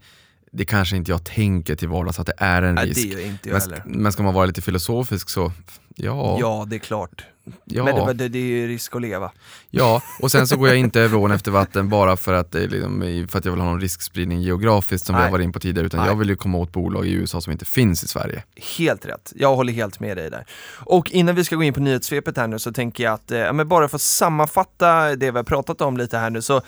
det 0.55 0.65
kanske 0.65 0.97
inte 0.97 1.11
jag 1.11 1.23
tänker 1.23 1.75
till 1.75 1.87
vardags 1.87 2.19
att 2.19 2.27
det 2.27 2.33
är 2.37 2.61
en 2.61 2.77
risk. 2.77 3.15
Nej, 3.15 3.39
jag 3.43 3.61
men, 3.69 4.01
men 4.01 4.11
ska 4.11 4.23
man 4.23 4.33
vara 4.33 4.45
lite 4.45 4.61
filosofisk 4.61 5.29
så, 5.29 5.51
ja. 5.95 6.37
Ja, 6.39 6.65
det 6.69 6.75
är 6.75 6.79
klart. 6.79 7.25
Ja. 7.65 7.83
Men 7.83 7.95
det, 7.95 8.13
det, 8.13 8.27
det 8.27 8.39
är 8.39 8.43
ju 8.43 8.67
risk 8.67 8.95
att 8.95 9.01
leva. 9.01 9.31
Ja, 9.69 10.01
och 10.19 10.31
sen 10.31 10.47
så 10.47 10.57
går 10.57 10.67
jag 10.67 10.77
inte 10.77 10.99
över 11.01 11.17
ån 11.17 11.31
efter 11.31 11.51
vatten 11.51 11.89
bara 11.89 12.17
för 12.17 12.33
att, 12.33 12.53
liksom, 12.53 13.27
för 13.29 13.39
att 13.39 13.45
jag 13.45 13.51
vill 13.51 13.61
ha 13.61 13.69
någon 13.69 13.81
riskspridning 13.81 14.41
geografiskt 14.41 15.05
som 15.05 15.13
Nej. 15.13 15.21
vi 15.21 15.25
har 15.25 15.31
varit 15.31 15.43
in 15.43 15.51
på 15.51 15.59
tidigare, 15.59 15.85
utan 15.85 15.99
Nej. 15.99 16.09
jag 16.09 16.15
vill 16.15 16.29
ju 16.29 16.35
komma 16.35 16.57
åt 16.57 16.71
bolag 16.71 17.07
i 17.07 17.11
USA 17.11 17.41
som 17.41 17.51
inte 17.51 17.65
finns 17.65 18.03
i 18.03 18.07
Sverige. 18.07 18.43
Helt 18.77 19.05
rätt, 19.05 19.33
jag 19.35 19.55
håller 19.55 19.73
helt 19.73 19.99
med 19.99 20.17
dig 20.17 20.29
där. 20.29 20.45
Och 20.75 21.11
innan 21.11 21.35
vi 21.35 21.43
ska 21.43 21.55
gå 21.55 21.63
in 21.63 21.73
på 21.73 21.79
nyhetssvepet 21.79 22.37
här 22.37 22.47
nu 22.47 22.59
så 22.59 22.73
tänker 22.73 23.03
jag 23.03 23.13
att, 23.13 23.31
eh, 23.31 23.53
men 23.53 23.67
bara 23.67 23.87
för 23.87 23.95
att 23.95 24.01
sammanfatta 24.01 25.15
det 25.15 25.31
vi 25.31 25.37
har 25.37 25.43
pratat 25.43 25.81
om 25.81 25.97
lite 25.97 26.17
här 26.17 26.29
nu, 26.29 26.41
så 26.41 26.61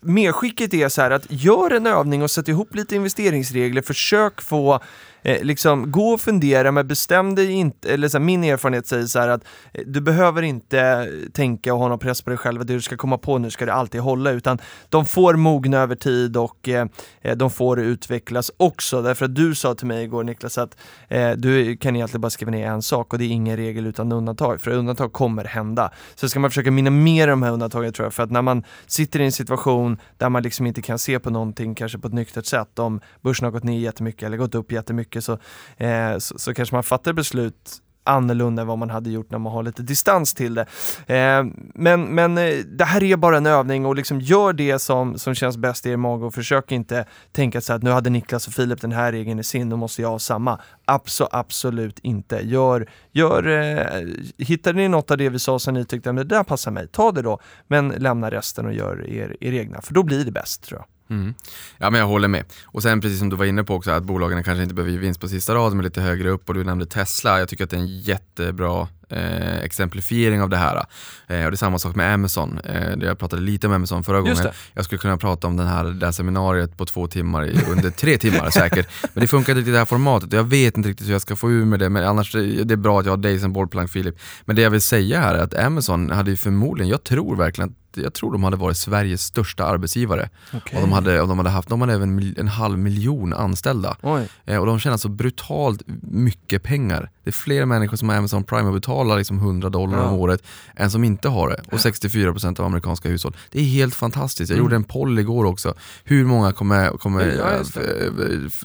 medskicket 0.00 0.74
är 0.74 0.88
så 0.88 1.02
här 1.02 1.10
att 1.10 1.26
gör 1.28 1.70
en 1.70 1.86
övning 1.86 2.22
och 2.22 2.30
sätt 2.30 2.48
ihop 2.48 2.74
lite 2.74 2.96
investeringsregler, 2.96 3.82
försök 3.82 4.40
få 4.40 4.80
eh, 5.22 5.42
liksom, 5.42 5.90
gå 5.90 6.08
och 6.08 6.20
fundera 6.20 6.72
men 6.72 6.88
bestäm 6.88 7.34
dig 7.34 7.52
inte, 7.52 7.92
eller 7.92 8.08
så 8.08 8.18
här, 8.18 8.24
min 8.24 8.44
erfarenhet 8.44 8.86
säger 8.86 9.06
så 9.06 9.18
här 9.18 9.28
att 9.28 9.44
eh, 9.72 9.84
du 9.86 10.00
behöver 10.00 10.42
inte 10.42 11.08
tänka 11.32 11.74
och 11.74 11.80
ha 11.80 11.88
någon 11.88 11.98
press 11.98 12.22
på 12.22 12.30
dig 12.30 12.38
själv 12.38 12.60
att 12.60 12.66
det 12.66 12.74
du 12.74 12.80
ska 12.80 12.96
komma 12.96 13.18
på 13.18 13.38
nu 13.38 13.50
ska 13.50 13.66
det 13.66 13.72
alltid 13.72 14.00
hålla, 14.00 14.30
utan 14.30 14.58
de 14.88 15.06
får 15.06 15.34
mogna 15.34 15.78
över 15.78 15.94
tid 15.94 16.36
och 16.36 16.68
eh, 16.68 16.86
eh, 17.20 17.36
de 17.36 17.50
får 17.50 17.80
utvecklas 17.80 18.50
också. 18.56 19.02
Därför 19.02 19.24
att 19.24 19.34
du 19.34 19.54
sa 19.54 19.74
till 19.74 19.86
mig 19.86 20.04
igår 20.04 20.24
Niklas 20.24 20.58
att 20.58 20.76
eh, 21.08 21.30
du 21.30 21.76
kan 21.76 21.96
egentligen 21.96 22.20
bara 22.20 22.30
skriva 22.30 22.50
ner 22.50 22.66
en 22.66 22.82
sak 22.82 23.12
och 23.12 23.18
det 23.18 23.24
är 23.24 23.28
ingen 23.28 23.56
regel 23.56 23.86
utan 23.86 24.12
undantag, 24.12 24.60
för 24.60 24.70
undantag 24.70 25.12
kommer 25.12 25.44
hända. 25.44 25.90
Så 26.14 26.28
ska 26.28 26.40
man 26.40 26.50
försöka 26.50 26.70
minimera 26.70 27.30
de 27.30 27.42
här 27.42 27.50
undantagen 27.50 27.92
tror 27.92 28.06
jag, 28.06 28.14
för 28.14 28.22
att 28.22 28.30
när 28.30 28.42
man 28.42 28.64
sitter 28.86 29.20
i 29.20 29.24
en 29.24 29.32
situation 29.32 29.98
där 30.18 30.28
man 30.28 30.42
liksom 30.42 30.66
inte 30.66 30.82
kan 30.82 30.98
se 30.98 31.18
på 31.18 31.30
någonting 31.30 31.74
kanske 31.74 31.98
på 31.98 32.08
ett 32.08 32.14
nyktert 32.14 32.46
sätt, 32.46 32.78
om 32.78 33.00
börsen 33.20 33.44
har 33.44 33.52
gått 33.52 33.64
ner 33.64 33.78
jättemycket 33.78 34.22
eller 34.22 34.36
gått 34.36 34.54
upp 34.54 34.72
jättemycket 34.72 35.11
mycket 35.12 35.24
så, 35.24 35.38
eh, 35.84 36.18
så, 36.18 36.38
så, 36.38 36.54
kanske 36.54 36.74
man 36.74 36.82
fattar 36.82 37.12
beslut 37.12 37.78
annorlunda 38.04 38.62
än 38.62 38.68
vad 38.68 38.78
man 38.78 38.90
hade 38.90 39.10
gjort 39.10 39.30
när 39.30 39.38
man 39.38 39.52
har 39.52 39.62
lite 39.62 39.82
distans 39.82 40.34
till 40.34 40.54
det. 40.54 40.66
Eh, 41.06 41.44
men 41.74 42.02
men 42.02 42.38
eh, 42.38 42.58
det 42.64 42.84
här 42.84 43.02
är 43.02 43.16
bara 43.16 43.36
en 43.36 43.46
övning 43.46 43.86
och 43.86 43.96
liksom 43.96 44.20
gör 44.20 44.52
det 44.52 44.78
som, 44.78 45.18
som 45.18 45.34
känns 45.34 45.56
bäst 45.56 45.86
i 45.86 45.90
er 45.90 45.96
mage 45.96 46.24
och 46.24 46.34
försök 46.34 46.72
inte 46.72 47.04
tänka 47.32 47.60
så 47.60 47.72
att 47.72 47.82
nu 47.82 47.90
hade 47.90 48.10
Niklas 48.10 48.46
och 48.46 48.52
Filip 48.52 48.80
den 48.80 48.92
här 48.92 49.12
regeln 49.12 49.38
i 49.38 49.44
sin, 49.44 49.68
då 49.68 49.76
måste 49.76 50.02
jag 50.02 50.08
ha 50.08 50.18
samma. 50.18 50.60
Abso, 50.84 51.28
absolut 51.30 51.98
inte. 51.98 52.40
Gör, 52.42 52.88
gör, 53.12 53.48
eh, 53.48 54.08
hittade 54.38 54.78
ni 54.78 54.88
något 54.88 55.10
av 55.10 55.18
det 55.18 55.28
vi 55.28 55.38
sa 55.38 55.58
som 55.58 55.74
ni 55.74 55.84
tyckte, 55.84 56.12
det 56.12 56.24
där 56.24 56.44
passar 56.44 56.70
mig, 56.70 56.88
ta 56.88 57.12
det 57.12 57.22
då, 57.22 57.38
men 57.68 57.88
lämna 57.88 58.30
resten 58.30 58.66
och 58.66 58.74
gör 58.74 59.08
er, 59.08 59.36
er 59.40 59.52
egna, 59.52 59.82
för 59.82 59.94
då 59.94 60.02
blir 60.02 60.24
det 60.24 60.32
bäst 60.32 60.62
tror 60.62 60.80
jag. 60.80 60.86
Mm. 61.12 61.34
Ja 61.78 61.90
men 61.90 62.00
jag 62.00 62.06
håller 62.06 62.28
med. 62.28 62.44
Och 62.64 62.82
sen 62.82 63.00
precis 63.00 63.18
som 63.18 63.28
du 63.28 63.36
var 63.36 63.44
inne 63.44 63.64
på 63.64 63.74
också 63.74 63.90
att 63.90 64.04
bolagen 64.04 64.44
kanske 64.44 64.62
inte 64.62 64.74
behöver 64.74 64.92
ge 64.92 64.98
vinst 64.98 65.20
på 65.20 65.28
sista 65.28 65.54
raden 65.54 65.76
men 65.76 65.84
lite 65.84 66.00
högre 66.00 66.30
upp 66.30 66.48
och 66.48 66.54
du 66.54 66.64
nämnde 66.64 66.86
Tesla. 66.86 67.38
Jag 67.38 67.48
tycker 67.48 67.64
att 67.64 67.70
det 67.70 67.76
är 67.76 67.80
en 67.80 68.00
jättebra 68.00 68.88
eh, 69.08 69.58
exemplifiering 69.58 70.42
av 70.42 70.48
det 70.48 70.56
här. 70.56 70.76
Eh, 70.76 71.44
och 71.44 71.50
det 71.50 71.54
är 71.54 71.56
samma 71.56 71.78
sak 71.78 71.94
med 71.94 72.14
Amazon. 72.14 72.58
Eh, 72.64 72.92
jag 73.00 73.18
pratade 73.18 73.42
lite 73.42 73.66
om 73.66 73.72
Amazon 73.72 74.04
förra 74.04 74.20
gången. 74.20 74.36
Jag 74.74 74.84
skulle 74.84 74.98
kunna 74.98 75.16
prata 75.16 75.46
om 75.46 75.56
den 75.56 75.66
här, 75.66 75.84
det 75.84 76.06
här 76.06 76.12
seminariet 76.12 76.76
på 76.76 76.86
två 76.86 77.06
timmar 77.06 77.44
i, 77.44 77.60
under 77.70 77.90
tre 77.90 78.18
timmar 78.18 78.50
säkert. 78.50 78.88
Men 79.14 79.20
det 79.20 79.28
funkar 79.28 79.52
inte 79.52 79.60
riktigt 79.60 79.68
i 79.68 79.72
det 79.72 79.78
här 79.78 79.84
formatet. 79.84 80.32
Jag 80.32 80.44
vet 80.44 80.76
inte 80.76 80.88
riktigt 80.88 81.08
hur 81.08 81.12
jag 81.12 81.22
ska 81.22 81.36
få 81.36 81.50
ur 81.50 81.64
med 81.64 81.78
det 81.78 81.88
men 81.88 82.04
annars 82.04 82.32
det 82.32 82.74
är 82.74 82.76
bra 82.76 83.00
att 83.00 83.06
jag 83.06 83.12
har 83.12 83.16
dig 83.16 83.40
som 83.40 83.52
bollplank 83.52 83.90
Filip. 83.90 84.18
Men 84.44 84.56
det 84.56 84.62
jag 84.62 84.70
vill 84.70 84.80
säga 84.80 85.20
här 85.20 85.34
är 85.34 85.42
att 85.42 85.54
Amazon 85.54 86.10
hade 86.10 86.30
ju 86.30 86.36
förmodligen, 86.36 86.90
jag 86.90 87.04
tror 87.04 87.36
verkligen 87.36 87.74
jag 87.94 88.14
tror 88.14 88.32
de 88.32 88.44
hade 88.44 88.56
varit 88.56 88.76
Sveriges 88.76 89.22
största 89.22 89.64
arbetsgivare. 89.64 90.28
Okay. 90.52 90.76
Och 90.76 90.80
de 90.80 90.92
hade, 90.92 91.20
och 91.20 91.28
de 91.28 91.38
hade 91.38 91.50
haft 91.50 91.68
de 91.68 91.80
hade 91.80 91.92
även 91.92 92.34
en, 92.38 92.48
halv 92.48 92.78
miljon 92.78 93.32
anställda. 93.32 93.96
Eh, 94.44 94.58
och 94.58 94.66
de 94.66 94.78
tjänar 94.78 94.96
så 94.96 95.08
brutalt 95.08 95.82
mycket 96.02 96.62
pengar. 96.62 97.10
Det 97.24 97.30
är 97.30 97.32
fler 97.32 97.64
människor 97.64 97.96
som 97.96 98.08
har 98.08 98.16
Amazon 98.16 98.44
Prime 98.44 98.68
och 98.68 98.74
betalar 98.74 99.16
liksom 99.16 99.38
100 99.38 99.68
dollar 99.68 99.98
ja. 99.98 100.04
om 100.04 100.14
året 100.14 100.42
än 100.76 100.90
som 100.90 101.04
inte 101.04 101.28
har 101.28 101.48
det. 101.48 101.62
Och 101.72 101.78
64% 101.78 102.60
av 102.60 102.66
amerikanska 102.66 103.08
hushåll. 103.08 103.36
Det 103.50 103.60
är 103.60 103.64
helt 103.64 103.94
fantastiskt. 103.94 104.50
Jag 104.50 104.56
mm. 104.56 104.64
gjorde 104.64 104.76
en 104.76 104.84
poll 104.84 105.18
igår 105.18 105.44
också. 105.44 105.74
Hur 106.04 106.24
många 106.24 106.52
kommer, 106.52 106.90
kommer 106.90 107.26
ja, 107.26 107.62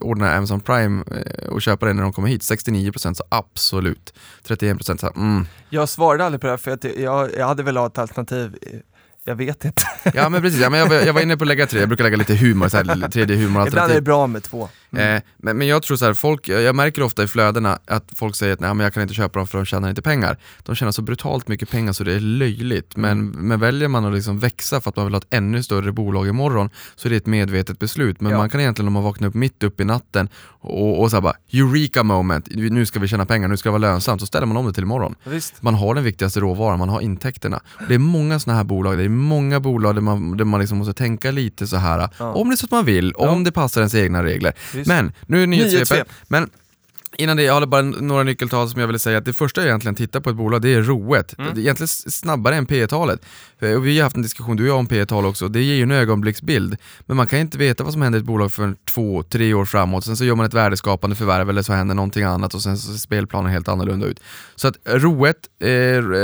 ordna 0.01 0.35
Amazon 0.35 0.59
Prime 0.59 1.03
eh, 1.11 1.47
och 1.49 1.61
köpa 1.61 1.85
det 1.85 1.93
när 1.93 2.03
de 2.03 2.13
kommer 2.13 2.27
hit? 2.27 2.41
69% 2.41 3.13
så 3.13 3.23
absolut. 3.29 4.13
31% 4.47 4.97
så 4.97 5.11
mm. 5.15 5.45
Jag 5.69 5.89
svarade 5.89 6.25
aldrig 6.25 6.41
på 6.41 6.47
det 6.47 6.51
här 6.51 6.57
för 6.57 6.71
att 6.71 6.83
jag, 6.83 7.29
jag 7.37 7.47
hade 7.47 7.63
velat 7.63 7.81
ha 7.81 7.87
ett 7.87 7.97
alternativ 7.97 8.57
jag 9.27 9.35
vet 9.35 9.65
inte. 9.65 9.81
Ja 10.13 10.29
men 10.29 10.41
precis, 10.41 10.61
ja, 10.61 10.69
men 10.69 10.79
jag, 10.79 11.05
jag 11.05 11.13
var 11.13 11.21
inne 11.21 11.37
på 11.37 11.43
att 11.43 11.47
lägga 11.47 11.67
tre, 11.67 11.79
jag 11.79 11.89
brukar 11.89 12.03
lägga 12.03 12.17
lite 12.17 12.35
humor, 12.35 12.69
så 12.69 12.77
här, 12.77 13.09
tredje 13.09 13.35
humor 13.35 13.67
Ibland 13.67 13.91
är 13.91 13.95
det 13.95 14.01
bra 14.01 14.27
med 14.27 14.43
två. 14.43 14.69
Mm. 14.91 15.15
Eh, 15.15 15.21
men, 15.37 15.57
men 15.57 15.67
jag 15.67 15.83
tror 15.83 15.97
så 15.97 16.05
här, 16.05 16.13
folk, 16.13 16.47
jag 16.47 16.75
märker 16.75 17.01
ofta 17.01 17.23
i 17.23 17.27
flödena 17.27 17.79
att 17.85 18.11
folk 18.15 18.35
säger 18.35 18.53
att 18.53 18.59
Nej, 18.59 18.73
men 18.73 18.83
jag 18.83 18.93
kan 18.93 19.03
inte 19.03 19.13
köpa 19.13 19.39
dem 19.39 19.47
för 19.47 19.57
de 19.57 19.65
tjänar 19.65 19.89
inte 19.89 20.01
pengar. 20.01 20.37
De 20.63 20.75
tjänar 20.75 20.91
så 20.91 21.01
brutalt 21.01 21.47
mycket 21.47 21.69
pengar 21.69 21.93
så 21.93 22.03
det 22.03 22.13
är 22.13 22.19
löjligt. 22.19 22.95
Men, 22.95 23.11
mm. 23.11 23.47
men 23.47 23.59
väljer 23.59 23.87
man 23.87 24.05
att 24.05 24.13
liksom 24.13 24.39
växa 24.39 24.81
för 24.81 24.89
att 24.89 24.95
man 24.95 25.05
vill 25.05 25.13
ha 25.13 25.19
ett 25.19 25.27
ännu 25.29 25.63
större 25.63 25.91
bolag 25.91 26.27
imorgon 26.27 26.69
så 26.95 27.07
är 27.07 27.09
det 27.09 27.15
ett 27.15 27.25
medvetet 27.25 27.79
beslut. 27.79 28.21
Men 28.21 28.31
ja. 28.31 28.37
man 28.37 28.49
kan 28.49 28.61
egentligen 28.61 28.87
om 28.87 28.93
man 28.93 29.03
vaknar 29.03 29.27
upp 29.27 29.33
mitt 29.33 29.63
upp 29.63 29.79
i 29.79 29.85
natten 29.85 30.29
och, 30.59 31.01
och 31.01 31.11
så 31.11 31.21
bara 31.21 31.33
Eureka 31.53 32.03
moment, 32.03 32.47
nu 32.51 32.85
ska 32.85 32.99
vi 32.99 33.07
tjäna 33.07 33.25
pengar, 33.25 33.47
nu 33.47 33.57
ska 33.57 33.69
det 33.69 33.79
vara 33.79 33.91
lönsamt. 33.91 34.21
Så 34.21 34.27
ställer 34.27 34.45
man 34.45 34.57
om 34.57 34.65
det 34.65 34.73
till 34.73 34.83
imorgon. 34.83 35.15
Visst. 35.23 35.61
Man 35.61 35.73
har 35.73 35.95
den 35.95 36.03
viktigaste 36.03 36.39
råvaran, 36.39 36.79
man 36.79 36.89
har 36.89 37.01
intäkterna. 37.01 37.59
Det 37.87 37.95
är 37.95 37.99
många 37.99 38.39
sådana 38.39 38.57
här 38.57 38.63
bolag, 38.63 38.97
det 38.97 39.03
är 39.03 39.09
många 39.09 39.59
bolag 39.59 39.95
där 39.95 40.01
man, 40.01 40.37
där 40.37 40.45
man 40.45 40.59
liksom 40.59 40.77
måste 40.77 40.93
tänka 40.93 41.31
lite 41.31 41.67
så 41.67 41.77
här. 41.77 42.09
Ja. 42.17 42.33
om 42.33 42.49
det 42.49 42.53
är 42.53 42.57
så 42.57 42.65
att 42.65 42.71
man 42.71 42.85
vill, 42.85 43.13
ja. 43.17 43.29
om 43.29 43.43
det 43.43 43.51
passar 43.51 43.81
ens 43.81 43.95
egna 43.95 44.23
regler. 44.23 44.53
Visst. 44.77 44.87
Men 44.87 45.11
nu 45.25 45.43
är 45.43 45.47
nyhetssvepet. 45.47 46.07
Men 46.27 46.49
Innan 47.19 47.37
det, 47.37 47.43
jag 47.43 47.53
har 47.53 47.65
bara 47.65 47.81
några 47.81 48.23
nyckeltal 48.23 48.69
som 48.69 48.81
jag 48.81 48.87
vill 48.87 48.99
säga. 48.99 49.21
Det 49.21 49.33
första 49.33 49.61
jag 49.61 49.67
egentligen 49.67 49.95
tittar 49.95 50.19
på 50.19 50.29
ett 50.29 50.35
bolag, 50.35 50.61
det 50.61 50.73
är 50.73 50.81
roet. 50.81 51.37
Mm. 51.37 51.53
Det 51.53 51.59
är 51.59 51.61
egentligen 51.61 51.87
snabbare 51.87 52.55
än 52.55 52.65
P 52.65 52.87
talet 52.87 53.25
Och 53.59 53.87
vi 53.87 53.97
har 53.97 54.03
haft 54.03 54.15
en 54.15 54.21
diskussion, 54.21 54.55
du 54.55 54.63
och 54.63 54.69
jag, 54.69 54.77
om 54.77 54.87
P 54.87 55.05
tal 55.05 55.25
också. 55.25 55.47
Det 55.47 55.63
ger 55.63 55.75
ju 55.75 55.83
en 55.83 55.91
ögonblicksbild. 55.91 56.77
Men 56.99 57.17
man 57.17 57.27
kan 57.27 57.39
inte 57.39 57.57
veta 57.57 57.83
vad 57.83 57.93
som 57.93 58.01
händer 58.01 58.19
i 58.19 58.21
ett 58.21 58.25
bolag 58.25 58.51
för 58.51 58.75
två, 58.85 59.23
tre 59.23 59.53
år 59.53 59.65
framåt. 59.65 60.05
Sen 60.05 60.17
så 60.17 60.25
gör 60.25 60.35
man 60.35 60.45
ett 60.45 60.53
värdeskapande 60.53 61.15
förvärv 61.15 61.49
eller 61.49 61.61
så 61.61 61.73
händer 61.73 61.95
någonting 61.95 62.23
annat 62.23 62.53
och 62.53 62.61
sen 62.61 62.77
så 62.77 62.91
ser 62.91 62.97
spelplanen 62.97 63.51
helt 63.51 63.67
annorlunda 63.67 64.07
ut. 64.07 64.19
Så 64.55 64.67
att 64.67 64.77
roet, 64.85 65.37
eh, 65.59 65.67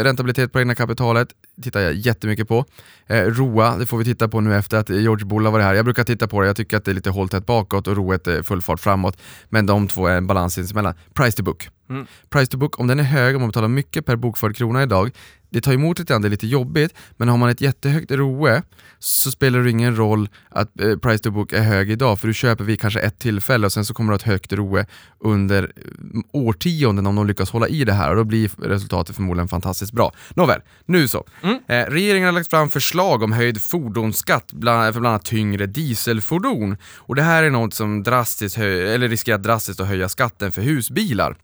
räntabilitet 0.04 0.52
på 0.52 0.60
egna 0.60 0.76
kapitalet, 0.76 1.28
tittar 1.64 1.80
jag 1.80 1.94
jättemycket 1.94 2.48
på. 2.48 2.66
Eh, 3.08 3.24
Roa, 3.26 3.78
det 3.78 3.86
får 3.86 3.98
vi 3.98 4.06
titta 4.06 4.28
på 4.28 4.42
nu 4.42 4.56
efter 4.56 4.78
att 4.78 4.90
George 4.90 5.26
Bull 5.26 5.46
har 5.46 5.52
varit 5.52 5.66
här. 5.66 5.74
Jag 5.74 5.86
brukar 5.86 6.04
titta 6.04 6.28
på 6.28 6.42
det, 6.42 6.48
jag 6.48 6.56
tycker 6.56 6.78
att 6.78 6.86
det 6.86 6.92
är 6.92 6.96
lite 6.96 7.10
hålltätt 7.10 7.46
bakåt 7.46 7.88
och 7.88 7.96
roet 7.96 8.28
är 8.28 8.44
full 8.44 8.62
fart 8.62 8.80
framåt. 8.80 9.18
Men 9.50 9.66
de 9.66 9.88
två 9.88 10.08
är 10.08 10.18
en 10.18 10.28
balans 10.28 10.54
sinsemellan. 10.54 10.94
Price 11.14 11.38
to 11.38 11.44
book. 11.44 11.70
Mm. 11.90 12.06
Price 12.30 12.52
to 12.52 12.58
book, 12.58 12.80
om 12.80 12.88
den 12.88 13.00
är 13.00 13.04
hög, 13.04 13.36
om 13.36 13.42
man 13.42 13.50
betalar 13.50 13.68
mycket 13.68 14.06
per 14.06 14.16
bokförd 14.16 14.56
krona 14.56 14.84
idag, 14.84 15.12
det 15.54 15.62
tar 15.62 15.74
emot 15.74 16.00
lite 16.00 16.14
grann, 16.14 16.22
det 16.22 16.28
är 16.28 16.30
lite 16.30 16.48
jobbigt, 16.48 16.94
men 17.18 17.28
har 17.28 17.38
man 17.38 17.50
ett 17.50 17.62
jättehögt 17.62 18.12
ROE 18.12 18.62
så 19.00 19.32
spelar 19.32 19.60
det 19.60 19.70
ingen 19.70 19.96
roll 19.96 20.30
att 20.50 20.82
eh, 20.82 20.98
price 20.98 21.24
to 21.24 21.32
book 21.32 21.54
är 21.54 21.62
hög 21.62 21.92
idag, 21.92 22.20
för 22.20 22.28
du 22.28 22.34
köper 22.34 22.64
vid 22.64 22.82
kanske 22.82 23.00
ett 23.00 23.20
tillfälle 23.20 23.66
och 23.66 23.72
sen 23.72 23.86
så 23.86 23.94
kommer 23.94 24.12
du 24.12 24.14
ha 24.14 24.16
ett 24.16 24.24
högt 24.24 24.54
ROE 24.54 24.86
under 25.20 25.72
mm, 26.02 26.24
årtionden 26.32 27.08
om 27.08 27.16
de 27.16 27.28
lyckas 27.28 27.50
hålla 27.50 27.68
i 27.68 27.84
det 27.84 27.94
här 27.94 28.10
och 28.10 28.16
då 28.16 28.24
blir 28.24 28.52
resultatet 28.58 29.16
förmodligen 29.16 29.48
fantastiskt 29.48 29.94
bra. 29.94 30.14
Nåväl, 30.36 30.62
nu 30.86 31.08
så. 31.08 31.26
Mm. 31.44 31.60
Eh, 31.68 31.92
regeringen 31.92 32.26
har 32.26 32.34
lagt 32.34 32.50
fram 32.50 32.70
förslag 32.70 33.24
om 33.24 33.32
höjd 33.32 33.62
fordonsskatt 33.62 34.54
bland, 34.54 34.94
för 34.94 35.02
bland 35.02 35.14
annat 35.14 35.26
tyngre 35.26 35.66
dieselfordon 35.66 36.78
och 36.96 37.16
det 37.16 37.24
här 37.24 37.44
är 37.44 37.50
något 37.50 37.74
som 37.74 38.04
drastiskt 38.04 38.58
eller 38.58 39.08
riskerar 39.08 39.38
drastiskt 39.38 39.80
att 39.80 39.88
höja 39.88 40.10
skatten 40.10 40.52
för 40.52 40.62
husbilar. 40.62 41.36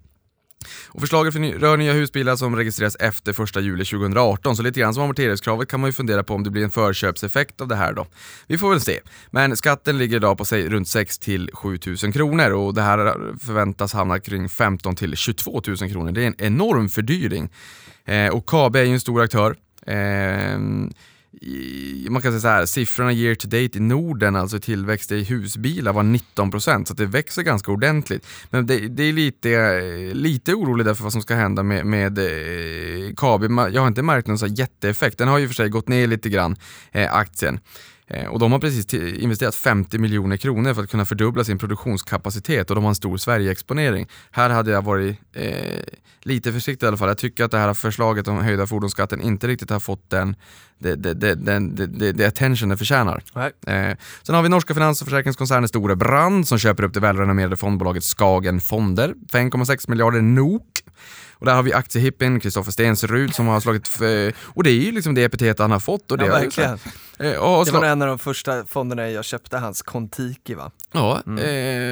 Och 0.88 1.02
förslaget 1.02 1.36
rör 1.36 1.78
nya 1.78 1.94
husbilar 1.94 2.36
som 2.36 2.56
registreras 2.56 2.96
efter 2.96 3.44
1 3.44 3.64
juli 3.64 3.86
2018, 3.86 4.56
så 4.56 4.64
lite 4.64 4.80
grann 4.80 4.94
som 4.94 5.04
amorteringskravet 5.04 5.68
kan 5.68 5.80
man 5.80 5.88
ju 5.88 5.92
fundera 5.92 6.24
på 6.24 6.34
om 6.34 6.44
det 6.44 6.50
blir 6.50 6.64
en 6.64 6.70
förköpseffekt 6.70 7.62
av 7.62 7.68
det 7.68 7.76
här 7.76 7.94
då. 7.94 8.08
Vi 8.48 8.58
får 8.58 8.70
väl 8.70 8.82
se. 8.82 9.00
Men 9.32 9.58
skatten 9.58 9.98
ligger 9.98 10.16
idag 10.18 10.38
på 10.38 10.46
sig 10.46 10.70
runt 10.70 10.88
6 10.88 11.20
till 11.20 11.50
7 11.54 11.80
000 12.04 12.14
kronor 12.14 12.52
och 12.52 12.74
det 12.74 12.82
här 12.82 12.98
förväntas 13.40 13.94
hamna 13.94 14.20
kring 14.20 14.50
15 14.50 14.96
till 14.96 15.16
22 15.16 15.62
000 15.68 15.78
kronor. 15.78 16.12
Det 16.12 16.24
är 16.24 16.28
en 16.28 16.42
enorm 16.42 16.90
fördyring. 16.90 17.50
Eh, 18.06 18.28
och 18.28 18.46
KB 18.46 18.76
är 18.76 18.84
ju 18.84 18.94
en 18.94 19.00
stor 19.00 19.22
aktör. 19.22 19.56
Eh, 19.86 20.60
man 22.10 22.22
kan 22.22 22.32
säga 22.32 22.42
så 22.42 22.48
här, 22.48 22.66
siffrorna 22.66 23.14
year 23.14 23.36
to 23.36 23.48
date 23.48 23.78
i 23.78 23.80
Norden, 23.80 24.36
alltså 24.36 24.60
tillväxt 24.60 25.12
i 25.12 25.24
husbilar 25.24 25.94
var 25.94 26.04
19 26.04 26.52
procent, 26.52 26.88
så 26.88 26.94
det 26.94 27.06
växer 27.06 27.42
ganska 27.42 27.72
ordentligt. 27.72 28.28
Men 28.50 28.68
det, 28.68 28.88
det, 28.88 29.04
är 29.04 29.14
lite, 29.14 29.82
lite 30.14 30.54
orolig 30.54 30.86
därför 30.86 31.04
vad 31.04 31.14
som 31.14 31.22
ska 31.22 31.36
hända 31.36 31.64
med, 31.64 31.86
med 31.86 32.18
eh, 32.18 33.14
Kabi. 33.18 33.48
Jag 33.74 33.82
har 33.82 33.88
inte 33.88 34.02
märkt 34.02 34.28
någon 34.28 34.40
så 34.40 34.48
jätteeffekt, 34.48 35.18
den 35.18 35.28
har 35.28 35.38
ju 35.38 35.48
för 35.48 35.56
sig 35.56 35.70
gått 35.70 35.88
ner 35.88 36.08
lite 36.08 36.30
grann, 36.30 36.56
eh, 36.92 37.14
aktien. 37.16 37.60
Eh, 38.10 38.28
och 38.28 38.40
de 38.40 38.52
har 38.52 38.60
precis 38.60 38.94
investerat 38.94 39.56
50 39.56 39.98
miljoner 39.98 40.38
kronor 40.38 40.74
för 40.74 40.84
att 40.84 40.90
kunna 40.90 41.06
fördubbla 41.06 41.44
sin 41.44 41.58
produktionskapacitet 41.58 42.70
och 42.70 42.76
de 42.76 42.84
har 42.84 42.90
en 42.90 42.96
stor 42.96 43.18
Sverige-exponering. 43.18 44.08
Här 44.32 44.50
hade 44.50 44.72
jag 44.72 44.82
varit 44.82 45.18
eh, 45.34 45.80
lite 46.22 46.54
försiktig 46.54 46.86
i 46.86 46.88
alla 46.88 46.98
fall. 46.98 47.08
Jag 47.08 47.18
tycker 47.18 47.44
att 47.44 47.52
det 47.52 47.58
här 47.58 47.74
förslaget 47.74 48.28
om 48.28 48.38
höjda 48.38 48.68
fordonsskatten 48.68 49.22
inte 49.22 49.48
riktigt 49.48 49.70
har 49.70 49.80
fått 49.80 50.10
den 50.10 50.36
det, 50.80 50.96
det, 50.96 51.14
det, 51.14 51.36
det, 51.36 52.12
det 52.12 52.26
attention 52.28 52.70
det 52.70 52.78
förtjänar. 52.78 53.24
Eh, 53.68 53.98
sen 54.24 54.36
har 54.36 54.44
vi 54.44 54.50
norska 54.50 54.74
finans 54.74 55.02
och 55.02 55.08
försäkringskoncernen 55.08 55.68
Storebrand 55.68 56.48
som 56.48 56.58
köper 56.58 56.84
upp 56.84 56.94
det 56.94 57.00
välrenommerade 57.00 57.56
fondbolaget 57.56 58.04
Skagen 58.04 58.60
Fonder 58.60 59.16
för 59.32 59.40
1,6 59.40 59.90
miljarder 59.90 60.22
NOK. 60.22 60.64
Och 61.40 61.46
där 61.46 61.54
har 61.56 61.64
vi 61.64 61.74
aktiehippen 61.74 62.40
Kristoffer 62.40 62.72
Stensrud 62.72 63.36
som 63.36 63.48
har 63.48 63.60
slagit, 63.60 64.00
och 64.44 64.64
det 64.64 64.70
är 64.72 64.82
ju 64.82 64.92
liksom 64.92 65.16
det 65.16 65.24
epitet 65.24 65.60
han 65.60 65.72
har 65.72 65.80
fått. 65.80 66.12
Och 66.12 66.18
det 66.18 66.26
ja, 66.26 66.32
verkligen. 66.32 66.80
Eh, 67.20 67.36
och 67.36 67.66
det 67.66 67.72
var 67.72 67.86
en 67.86 68.02
av 68.02 68.08
de 68.08 68.20
första 68.20 68.66
fonderna 68.66 69.10
jag 69.10 69.26
köpte, 69.26 69.58
hans 69.58 69.82
Kontiki 69.82 70.54
va? 70.54 70.72
Ja, 70.92 71.22
mm. 71.28 71.40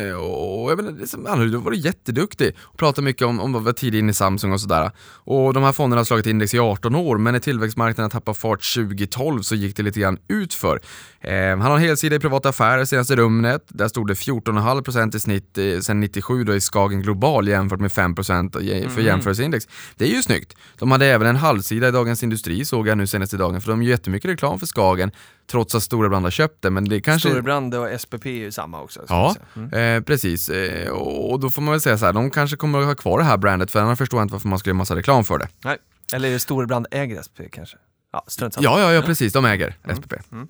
eh, 0.10 0.16
och 0.16 0.72
jag 0.72 0.78
menar, 0.78 1.00
liksom, 1.00 1.26
han 1.26 1.39
har 1.39 1.58
varit 1.58 1.86
jätteduktig 1.86 2.56
och 2.60 2.78
pratat 2.78 3.04
mycket 3.04 3.28
om, 3.28 3.39
om 3.39 3.64
var 3.64 3.74
tidig 3.74 4.10
i 4.10 4.14
Samsung 4.14 4.54
och 4.54 4.62
sådär. 4.62 4.91
Och 5.08 5.54
de 5.54 5.64
här 5.64 5.72
fonderna 5.72 6.00
har 6.00 6.06
slagit 6.06 6.26
index 6.26 6.54
i 6.54 6.60
18 6.60 6.95
år, 6.95 7.18
men 7.18 7.34
när 7.34 7.39
tillväxtmarknaden 7.39 8.10
tappade 8.10 8.38
fart 8.38 8.74
2012 8.76 9.41
så 9.41 9.56
gick 9.56 9.76
det 9.76 9.84
lite 9.84 10.00
grann 10.00 10.18
utför. 10.28 10.82
Eh, 11.22 11.34
han 11.34 11.62
har 11.62 11.76
en 11.76 11.82
helsida 11.82 12.16
i 12.16 12.20
privata 12.20 12.50
affärer 12.50 12.86
senaste 12.86 13.16
rummet. 13.16 13.64
Där 13.68 13.88
stod 13.88 14.08
det 14.08 14.14
14,5% 14.14 15.16
i 15.16 15.20
snitt 15.20 15.58
eh, 15.58 15.80
sen 15.80 16.00
97 16.00 16.43
då 16.43 16.56
i 16.56 16.62
Skagen 16.62 17.02
Global 17.02 17.48
jämfört 17.48 17.80
med 17.80 17.91
5% 17.91 18.52
för 18.89 19.02
mm. 19.02 19.06
Jämförelseindex. 19.39 19.67
Det 19.95 20.05
är 20.05 20.09
ju 20.09 20.23
snyggt. 20.23 20.57
De 20.79 20.91
hade 20.91 21.05
även 21.05 21.27
en 21.27 21.35
halvsida 21.35 21.88
i 21.88 21.91
Dagens 21.91 22.23
Industri 22.23 22.65
såg 22.65 22.88
jag 22.88 22.97
nu 22.97 23.07
senaste 23.07 23.38
dagen, 23.38 23.61
för 23.61 23.71
de 23.71 23.83
gör 23.83 23.89
jättemycket 23.89 24.31
reklam 24.31 24.59
för 24.59 24.65
Skagen 24.65 25.11
trots 25.47 25.75
att 25.75 25.83
Storebrand 25.83 26.25
har 26.25 26.31
köpt 26.31 26.61
det. 26.61 26.69
Men 26.69 26.89
det 26.89 27.01
kanske... 27.01 27.29
Storebrand 27.29 27.75
och 27.75 28.01
SPP 28.01 28.25
är 28.25 28.29
ju 28.29 28.51
samma 28.51 28.81
också. 28.81 29.05
Ja, 29.09 29.35
mm. 29.55 29.73
eh, 29.73 30.03
precis. 30.03 30.49
Eh, 30.49 30.89
och 30.89 31.39
då 31.39 31.49
får 31.49 31.61
man 31.61 31.71
väl 31.71 31.81
säga 31.81 31.97
så 31.97 32.05
här, 32.05 32.13
de 32.13 32.31
kanske 32.31 32.57
kommer 32.57 32.79
att 32.79 32.85
ha 32.85 32.95
kvar 32.95 33.17
det 33.19 33.25
här 33.25 33.38
brandet 33.38 33.71
för 33.71 33.79
annars 33.79 33.97
förstår 33.97 34.19
jag 34.19 34.25
inte 34.25 34.33
varför 34.33 34.47
man 34.47 34.59
skulle 34.59 34.71
göra 34.71 34.77
massa 34.77 34.95
reklam 34.95 35.23
för 35.23 35.38
det. 35.38 35.47
Nej, 35.63 35.77
eller 36.13 36.29
är 36.29 36.33
det 36.33 36.39
Storebrand 36.39 36.88
äger 36.91 37.21
SPP 37.21 37.41
kanske? 37.51 37.77
Ja, 38.13 38.23
strunt 38.27 38.57
Ja, 38.59 38.79
ja, 38.79 38.93
ja 38.93 39.01
precis, 39.01 39.33
de 39.33 39.45
äger 39.45 39.75
mm. 39.83 39.95
SPP. 39.97 40.13
Mm. 40.31 40.47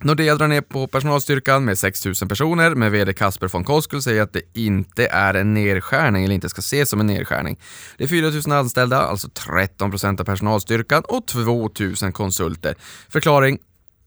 Nordea 0.00 0.34
drar 0.34 0.48
ner 0.48 0.60
på 0.60 0.86
personalstyrkan 0.86 1.64
med 1.64 1.78
6000 1.78 2.28
personer, 2.28 2.74
men 2.74 2.92
VD 2.92 3.12
Kasper 3.12 3.48
von 3.48 3.64
Koskull 3.64 4.02
säger 4.02 4.22
att 4.22 4.32
det 4.32 4.42
inte 4.54 5.06
är 5.06 5.34
en 5.34 5.54
nedskärning, 5.54 6.24
eller 6.24 6.34
inte 6.34 6.48
ska 6.48 6.58
ses 6.58 6.90
som 6.90 7.00
en 7.00 7.06
nedskärning. 7.06 7.58
Det 7.96 8.04
är 8.04 8.08
4000 8.08 8.52
anställda, 8.52 9.00
alltså 9.00 9.28
13 9.28 9.90
procent 9.90 10.20
av 10.20 10.24
personalstyrkan 10.24 11.02
och 11.08 11.26
2000 11.26 12.12
konsulter. 12.12 12.74
Förklaring? 13.08 13.58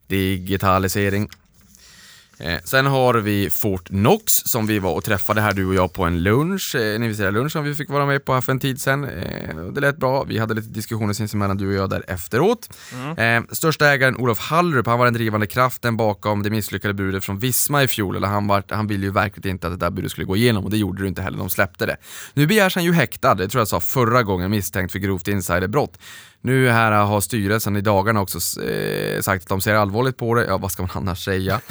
Digitalisering. 0.08 1.30
Eh, 2.42 2.60
sen 2.64 2.86
har 2.86 3.14
vi 3.14 3.50
Fort 3.50 3.88
Knox 3.88 4.34
som 4.34 4.68
vi 4.68 4.80
var 4.80 4.94
och 4.94 5.04
träffade 5.04 5.42
här 5.42 5.54
du 5.54 5.66
och 5.66 5.76
jag 5.76 5.94
på 5.94 6.04
en 6.04 6.24
lunch, 6.24 6.76
eh, 6.76 6.96
en 6.96 7.04
inviterad 7.04 7.34
lunch 7.34 7.52
som 7.52 7.64
vi 7.64 7.76
fick 7.76 7.89
vara 7.89 8.06
med 8.06 8.26
på 8.26 8.34
här 8.34 8.42
för 8.42 8.52
en 8.52 8.60
tid 8.60 8.82
sedan. 8.82 9.04
Eh, 9.04 9.56
det 9.56 9.82
lät 9.82 9.98
bra, 9.98 10.24
vi 10.24 10.38
hade 10.38 10.54
lite 10.54 10.70
diskussioner 10.70 11.14
sinsemellan 11.14 11.58
du 11.58 11.68
och 11.68 11.74
jag 11.74 11.89
där 11.89 12.04
efteråt. 12.08 12.70
Eh, 13.18 13.42
största 13.52 13.88
ägaren 13.88 14.18
Olof 14.18 14.39
Hallrup, 14.39 14.88
han 14.88 15.00
var 15.00 15.06
den 15.06 15.14
drivande 15.14 15.48
kraften 15.48 15.98
bakom 15.98 16.44
det 16.44 16.50
misslyckade 16.50 16.94
budet 16.94 17.24
från 17.24 17.39
Visma 17.39 17.84
i 17.84 17.88
fjol. 17.88 18.16
Eller 18.16 18.28
han, 18.28 18.48
var, 18.48 18.64
han 18.70 18.88
ville 18.88 19.06
ju 19.06 19.12
verkligen 19.12 19.56
inte 19.56 19.68
att 19.68 19.80
det 19.80 19.86
där 19.86 19.92
budet 19.92 20.12
skulle 20.12 20.26
gå 20.26 20.36
igenom 20.36 20.64
och 20.64 20.70
det 20.72 20.78
gjorde 20.78 21.02
det 21.02 21.08
inte 21.08 21.22
heller, 21.22 21.38
de 21.38 21.50
släppte 21.50 21.86
det. 21.86 21.98
Nu 22.34 22.48
begärs 22.48 22.76
han 22.76 22.84
ju 22.84 22.94
häktad, 22.94 23.36
det 23.36 23.48
tror 23.48 23.62
jag 23.62 23.68
sa 23.68 23.80
förra 23.80 24.24
gången, 24.24 24.52
misstänkt 24.52 24.92
för 24.92 25.00
grovt 25.00 25.28
insiderbrott. 25.28 25.98
Nu 26.42 26.70
här 26.70 26.92
har 26.92 27.22
styrelsen 27.22 27.76
i 27.76 27.82
dagarna 27.82 28.22
också 28.22 28.62
eh, 28.62 29.22
sagt 29.22 29.44
att 29.44 29.50
de 29.50 29.62
ser 29.62 29.74
allvarligt 29.74 30.18
på 30.18 30.36
det, 30.36 30.46
ja 30.46 30.58
vad 30.58 30.72
ska 30.72 30.84
man 30.84 30.92
annars 30.94 31.26
säga? 31.26 31.62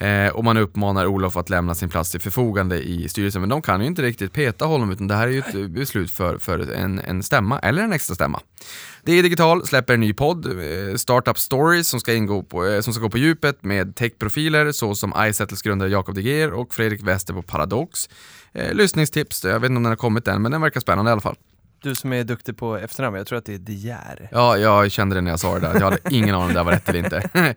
Eh, 0.00 0.28
och 0.28 0.44
man 0.44 0.56
uppmanar 0.56 1.06
Olof 1.06 1.36
att 1.36 1.50
lämna 1.50 1.74
sin 1.74 1.88
plats 1.88 2.10
till 2.10 2.20
förfogande 2.20 2.82
i 2.82 3.08
styrelsen. 3.08 3.42
Men 3.42 3.48
de 3.48 3.62
kan 3.62 3.80
ju 3.80 3.86
inte 3.86 4.02
riktigt 4.02 4.32
peta 4.32 4.64
honom 4.64 4.90
utan 4.90 5.08
det 5.08 5.14
här 5.14 5.28
är 5.28 5.32
ju 5.32 5.38
ett 5.38 5.54
eh, 5.54 5.66
beslut 5.66 6.10
för, 6.10 6.38
för 6.38 6.72
en, 6.72 6.98
en 6.98 7.22
stämma 7.22 7.58
eller 7.58 7.82
en 7.82 7.92
extra 7.92 8.14
stämma. 8.14 8.40
Det 9.02 9.12
är 9.12 9.22
Digital 9.22 9.66
släpper 9.66 9.94
en 9.94 10.00
ny 10.00 10.12
podd, 10.12 10.46
eh, 10.46 10.96
Startup 10.96 11.38
Stories, 11.38 11.88
som 11.88 12.00
ska, 12.00 12.14
ingå 12.14 12.42
på, 12.42 12.66
eh, 12.66 12.80
som 12.80 12.92
ska 12.92 13.02
gå 13.02 13.10
på 13.10 13.18
djupet 13.18 13.64
med 13.64 13.96
techprofiler 13.96 14.72
såsom 14.72 15.14
iSettles 15.18 15.62
grundare 15.62 15.90
Jakob 15.90 16.14
De 16.14 16.22
Geer 16.22 16.52
och 16.52 16.74
Fredrik 16.74 17.02
Wester 17.02 17.34
på 17.34 17.42
Paradox. 17.42 18.08
Eh, 18.52 18.74
lyssningstips, 18.74 19.44
jag 19.44 19.60
vet 19.60 19.70
inte 19.70 19.76
om 19.76 19.82
den 19.82 19.90
har 19.90 19.96
kommit 19.96 20.28
än 20.28 20.42
men 20.42 20.52
den 20.52 20.60
verkar 20.60 20.80
spännande 20.80 21.10
i 21.10 21.12
alla 21.12 21.20
fall. 21.20 21.36
Du 21.82 21.94
som 21.94 22.12
är 22.12 22.24
duktig 22.24 22.56
på 22.56 22.76
efternamn, 22.76 23.16
jag 23.16 23.26
tror 23.26 23.38
att 23.38 23.44
det 23.44 23.54
är 23.54 23.58
De 23.58 23.72
Geer. 23.72 24.28
Ja, 24.32 24.56
jag 24.58 24.90
kände 24.90 25.14
det 25.14 25.20
när 25.20 25.30
jag 25.30 25.40
sa 25.40 25.54
det 25.54 25.60
där. 25.60 25.74
Jag 25.74 25.80
hade 25.80 25.98
ingen 26.10 26.34
aning 26.34 26.48
om 26.48 26.54
det 26.54 26.62
var 26.62 26.72
rätt 26.72 26.88
eller 26.88 26.98
inte. 26.98 27.28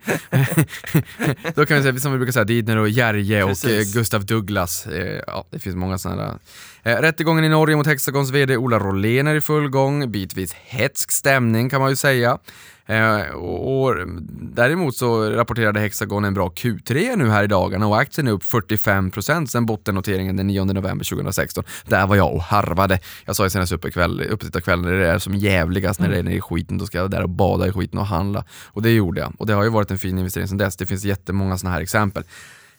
Då 1.55 1.65
kan 1.65 1.77
vi 1.77 1.83
säga, 1.83 1.97
som 1.99 2.11
vi 2.11 2.17
brukar 2.17 2.31
säga, 2.31 2.43
Didner 2.43 2.77
och 2.77 2.89
Järje 2.89 3.43
och 3.43 3.49
Precis. 3.49 3.87
eh, 3.95 3.99
Gustav 3.99 4.25
Douglas. 4.25 4.87
Eh, 4.87 5.21
Ja, 5.27 5.45
det 5.49 5.59
finns 5.59 5.75
många 5.75 5.97
sådana 5.97 6.21
där. 6.23 6.37
Eh, 6.85 6.95
rättegången 6.95 7.43
i 7.43 7.49
Norge 7.49 7.75
mot 7.75 7.87
Hexagons 7.87 8.31
VD 8.31 8.57
Ola 8.57 8.79
Rolén 8.79 9.27
är 9.27 9.35
i 9.35 9.41
full 9.41 9.69
gång. 9.69 10.11
Bitvis 10.11 10.53
hetsk 10.53 11.11
stämning 11.11 11.69
kan 11.69 11.81
man 11.81 11.89
ju 11.89 11.95
säga. 11.95 12.37
Eh, 12.85 13.19
och, 13.19 13.83
och 13.83 13.95
däremot 14.41 14.95
så 14.95 15.29
rapporterade 15.29 15.79
Hexagon 15.79 16.25
en 16.25 16.33
bra 16.33 16.49
Q3 16.49 17.15
nu 17.15 17.29
här 17.29 17.43
i 17.43 17.47
dagarna 17.47 17.87
och 17.87 17.99
aktien 17.99 18.27
är 18.27 18.31
upp 18.31 18.43
45% 18.43 19.45
sen 19.45 19.65
bottennoteringen 19.65 20.37
den 20.37 20.47
9 20.47 20.65
november 20.65 21.05
2016. 21.05 21.63
Där 21.85 22.07
var 22.07 22.15
jag 22.15 22.33
och 22.33 22.43
harvade. 22.43 22.99
Jag 23.25 23.35
sa 23.35 23.43
ju 23.43 23.49
senast 23.49 23.71
uppe 23.71 23.91
när 23.97 24.91
det 24.91 25.07
är 25.07 25.19
som 25.19 25.35
jävligast 25.35 25.99
när 25.99 26.09
det 26.09 26.17
är 26.17 26.23
nere 26.23 26.35
i 26.35 26.41
skiten, 26.41 26.77
då 26.77 26.85
ska 26.85 26.97
jag 26.97 27.11
där 27.11 27.23
och 27.23 27.29
bada 27.29 27.67
i 27.67 27.71
skiten 27.71 27.99
och 27.99 28.05
handla. 28.05 28.45
Och 28.65 28.81
det 28.81 28.91
gjorde 28.91 29.21
jag. 29.21 29.33
Och 29.37 29.45
det 29.45 29.53
har 29.53 29.63
ju 29.63 29.69
varit 29.69 29.91
en 29.91 29.97
fin 29.97 30.17
investering 30.17 30.47
sedan 30.47 30.57
dess. 30.57 30.77
Det 30.77 30.85
finns 30.85 31.03
jättemånga 31.03 31.57
sådana 31.57 31.75
här 31.75 31.81
exempel. 31.81 32.23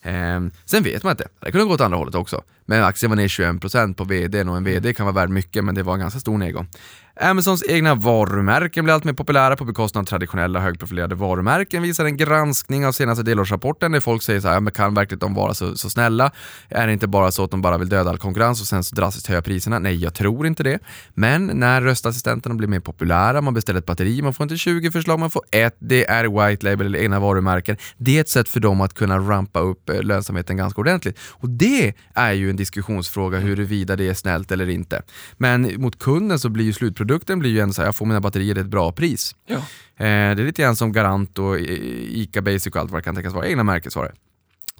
Ehm, 0.05 0.51
sen 0.65 0.83
vet 0.83 1.03
man 1.03 1.11
inte, 1.11 1.29
det 1.41 1.53
kunde 1.53 1.67
gå 1.67 1.75
åt 1.75 1.81
andra 1.81 1.99
hållet 1.99 2.15
också. 2.15 2.43
Men 2.67 2.85
aktien 2.85 3.11
var 3.11 3.17
ner 3.17 3.29
21% 3.29 3.95
på 3.95 4.05
vdn 4.05 4.49
och 4.49 4.57
en 4.57 4.65
vd 4.65 4.95
kan 4.95 5.07
vara 5.07 5.15
värd 5.15 5.31
mycket 5.31 5.65
men 5.65 5.75
det 5.75 5.83
var 5.83 5.95
en 5.95 6.01
ganska 6.01 6.21
stor 6.21 6.39
nedgång. 6.39 6.69
Amazons 7.21 7.65
egna 7.69 7.95
varumärken 7.95 8.85
blir 8.85 8.95
allt 8.95 9.05
mer 9.05 9.13
populära 9.13 9.57
på 9.57 9.65
bekostnad 9.65 10.03
av 10.03 10.07
traditionella 10.07 10.61
högprofilerade 10.61 11.15
varumärken 11.15 11.83
visar 11.83 12.05
en 12.05 12.17
granskning 12.17 12.87
av 12.87 12.93
senaste 12.93 13.23
delårsrapporten 13.23 13.93
där 13.93 14.01
folk 14.01 14.23
säger 14.23 14.41
så 14.41 14.49
här, 14.49 14.61
men 14.61 14.73
kan 14.73 14.95
verkligen 14.95 15.19
de 15.19 15.35
vara 15.35 15.55
så, 15.55 15.77
så 15.77 15.91
snälla? 15.91 16.31
Är 16.69 16.87
det 16.87 16.93
inte 16.93 17.07
bara 17.07 17.31
så 17.31 17.45
att 17.45 17.51
de 17.51 17.63
bara 17.63 17.79
vill 17.79 17.89
döda 17.89 18.11
all 18.11 18.19
konkurrens 18.19 18.61
och 18.61 18.67
sen 18.67 18.85
så 18.85 18.95
drastiskt 18.95 19.27
höja 19.27 19.43
priserna? 19.43 19.79
Nej, 19.79 19.97
jag 19.97 20.15
tror 20.15 20.47
inte 20.47 20.63
det. 20.63 20.79
Men 21.15 21.47
när 21.47 21.83
röstassistenterna 21.83 22.55
blir 22.55 22.69
mer 22.69 22.81
populära, 22.81 23.41
man 23.41 23.55
beställer 23.55 23.79
ett 23.79 23.87
batteri, 23.87 24.23
man 24.23 24.35
får 24.35 24.45
inte 24.45 24.57
20 24.57 24.91
förslag, 24.91 25.19
man 25.19 25.31
får 25.31 25.43
ett, 25.51 25.77
det 25.79 26.11
är 26.11 26.49
white 26.49 26.67
label 26.67 26.87
eller 26.87 26.99
egna 26.99 27.21
varumärken. 27.21 27.77
Det 27.97 28.17
är 28.17 28.21
ett 28.21 28.29
sätt 28.29 28.49
för 28.49 28.61
dem 28.61 28.81
att 28.81 28.95
kunna 28.95 29.19
rampa 29.19 29.61
upp 29.61 29.89
eh, 29.89 30.03
lönsamheten 30.03 30.57
ganska 30.57 30.81
ordentligt. 30.81 31.19
Och 31.31 31.49
det 31.49 31.95
är 32.15 32.33
ju 32.33 32.51
en 32.51 32.57
diskussionsfråga 32.57 33.39
huruvida 33.39 33.97
det 33.97 34.09
är 34.09 34.15
snällt 34.15 34.53
eller 34.53 34.69
inte. 34.69 35.03
Men 35.37 35.81
mot 35.81 35.99
kunden 35.99 36.39
så 36.39 36.49
blir 36.49 36.65
ju 36.65 36.73
slutprodukten 36.73 37.04
blir 37.05 37.51
ju 37.51 37.61
ändå 37.61 37.73
så 37.75 37.83
här, 37.83 37.89
jag 37.89 37.95
får 37.95 38.07
mina 38.07 38.21
batterier 38.21 38.55
till 38.55 38.61
ett 38.61 38.67
bra 38.69 38.93
pris. 38.93 39.37
Ja. 39.47 39.57
Eh, 39.57 39.63
det 39.97 40.07
är 40.07 40.35
lite 40.35 40.63
grann 40.63 40.77
som 40.77 40.93
Garant 40.93 41.39
och 41.39 41.59
Ica 41.61 42.43
Basic 42.43 42.67
och 42.67 42.77
allt 42.77 42.91
vad 42.91 42.99
det 43.01 43.05
kan 43.05 43.15
tänkas 43.15 43.33
vara, 43.35 43.47
egna 43.47 43.63
märkesvaror. 43.65 44.13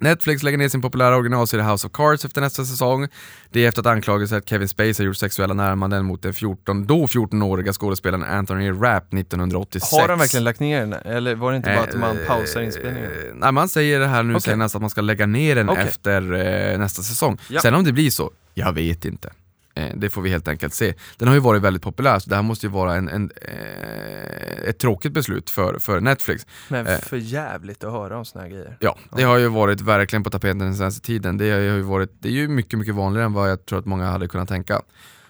Netflix 0.01 0.43
lägger 0.43 0.59
ner 0.59 0.69
sin 0.69 0.83
populära 0.83 1.17
originalserie 1.17 1.65
House 1.65 1.87
of 1.87 1.93
Cards 1.93 2.25
efter 2.25 2.41
nästa 2.41 2.65
säsong. 2.65 3.09
Det 3.51 3.65
är 3.65 3.69
efter 3.69 3.81
att 3.81 3.87
anklagelser 3.87 4.37
att 4.37 4.49
Kevin 4.49 4.69
Spacey 4.69 4.95
har 4.99 5.05
gjort 5.05 5.17
sexuella 5.17 5.55
närmanden 5.55 6.05
mot 6.05 6.23
den 6.23 6.35
14, 6.35 6.87
då 6.87 7.07
14-åriga 7.07 7.73
skådespelaren 7.73 8.25
Anthony 8.25 8.71
Rapp 8.71 9.15
1986. 9.15 9.93
Har 9.93 10.09
de 10.09 10.19
verkligen 10.19 10.45
lagt 10.45 10.61
ner 10.61 10.81
den? 10.81 10.93
Eller 10.93 11.35
var 11.35 11.51
det 11.51 11.57
inte 11.57 11.71
bara 11.77 11.81
att 11.89 11.99
man 12.01 12.19
Eh, 12.19 12.27
pausar 12.27 12.61
inspelningen? 12.63 13.05
eh, 13.11 13.35
Nej, 13.35 13.53
man 13.53 13.69
säger 13.69 14.01
det 14.01 14.07
här 14.07 14.23
nu 14.23 14.33
Okej. 14.35 14.41
senast 14.53 14.75
att 14.75 14.81
man 14.81 14.91
ska 14.91 15.01
lägga 15.01 15.27
ner 15.27 15.55
den 15.55 15.69
Okej. 15.69 15.85
efter 15.89 16.33
eh, 16.73 16.79
nästa 16.79 17.03
säsong. 17.03 17.39
Ja. 17.49 17.61
Sen 17.61 17.75
om 17.75 17.85
det 17.85 17.93
blir 17.93 18.11
så, 18.11 18.31
jag 18.55 18.73
vet 18.73 19.05
inte. 19.05 19.33
Eh, 19.75 19.91
det 19.95 20.11
får 20.11 20.23
vi 20.23 20.31
helt 20.31 20.49
enkelt 20.49 20.75
se. 20.75 20.95
Den 21.17 21.29
har 21.29 21.35
ju 21.35 21.41
varit 21.41 21.63
väldigt 21.63 21.83
populär, 21.83 22.19
så 22.19 22.31
det 22.31 22.37
här 22.37 22.43
måste 22.43 22.67
ju 22.67 22.73
vara 22.73 22.95
en, 22.95 23.09
en, 23.09 23.31
eh, 23.43 24.69
ett 24.69 24.79
tråkigt 24.79 25.13
beslut 25.13 25.51
för, 25.51 25.79
för 25.79 26.01
Netflix. 26.01 26.47
Men 26.69 26.87
eh. 26.87 26.99
för 26.99 27.17
jävligt 27.17 27.85
att 27.85 27.93
höra 27.93 28.19
om 28.19 28.25
såna 28.25 28.45
här 28.45 28.51
grejer. 28.51 28.77
Ja, 28.81 28.99
det 29.17 29.23
har 29.23 29.39
ju 29.39 29.49
varit 29.49 29.81
verkligen 29.81 30.23
på 30.23 30.31
tapeten 30.31 30.59
den 30.59 30.75
senaste 30.75 31.07
tiden. 31.07 31.39
Det, 31.39 31.51
har 31.51 31.59
ju 31.59 31.81
varit, 31.81 32.11
det 32.19 32.29
är 32.29 32.33
ju 32.33 32.49
mycket, 32.49 32.79
mycket 32.79 32.95
vanligare 32.95 33.27
än 33.27 33.33
vad 33.33 33.51
jag 33.51 33.67
tror 33.67 33.79
att 33.79 33.87
många 33.87 34.07
hade 34.07 34.29
kunnat 34.29 34.49
tänka. 34.49 34.83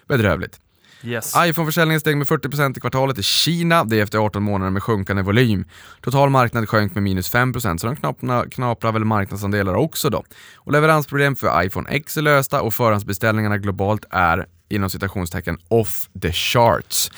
Bedrövligt. 0.07 0.59
Yes. 1.03 1.33
iPhone-försäljningen 1.37 1.99
steg 1.99 2.17
med 2.17 2.27
40% 2.27 2.77
i 2.77 2.79
kvartalet 2.79 3.19
i 3.19 3.23
Kina, 3.23 3.83
det 3.83 3.99
är 3.99 4.03
efter 4.03 4.17
18 4.17 4.43
månader 4.43 4.71
med 4.71 4.83
sjunkande 4.83 5.21
volym. 5.21 5.65
Total 6.01 6.29
marknad 6.29 6.69
sjönk 6.69 6.93
med 6.93 7.03
minus 7.03 7.33
5% 7.33 7.77
så 7.77 7.87
de 7.87 7.95
knapna, 7.95 8.45
knaprar 8.51 8.91
väl 8.91 9.05
marknadsandelar 9.05 9.73
också 9.73 10.09
då. 10.09 10.23
Och 10.55 10.71
leveransproblem 10.71 11.35
för 11.35 11.63
iPhone 11.65 11.89
X 11.89 12.17
är 12.17 12.21
lösta 12.21 12.61
och 12.61 12.73
förhandsbeställningarna 12.73 13.57
globalt 13.57 14.05
är 14.09 14.45
inom 14.69 14.89
citationstecken 14.89 15.57
off 15.67 16.09
the 16.21 16.31
charts. 16.31 17.11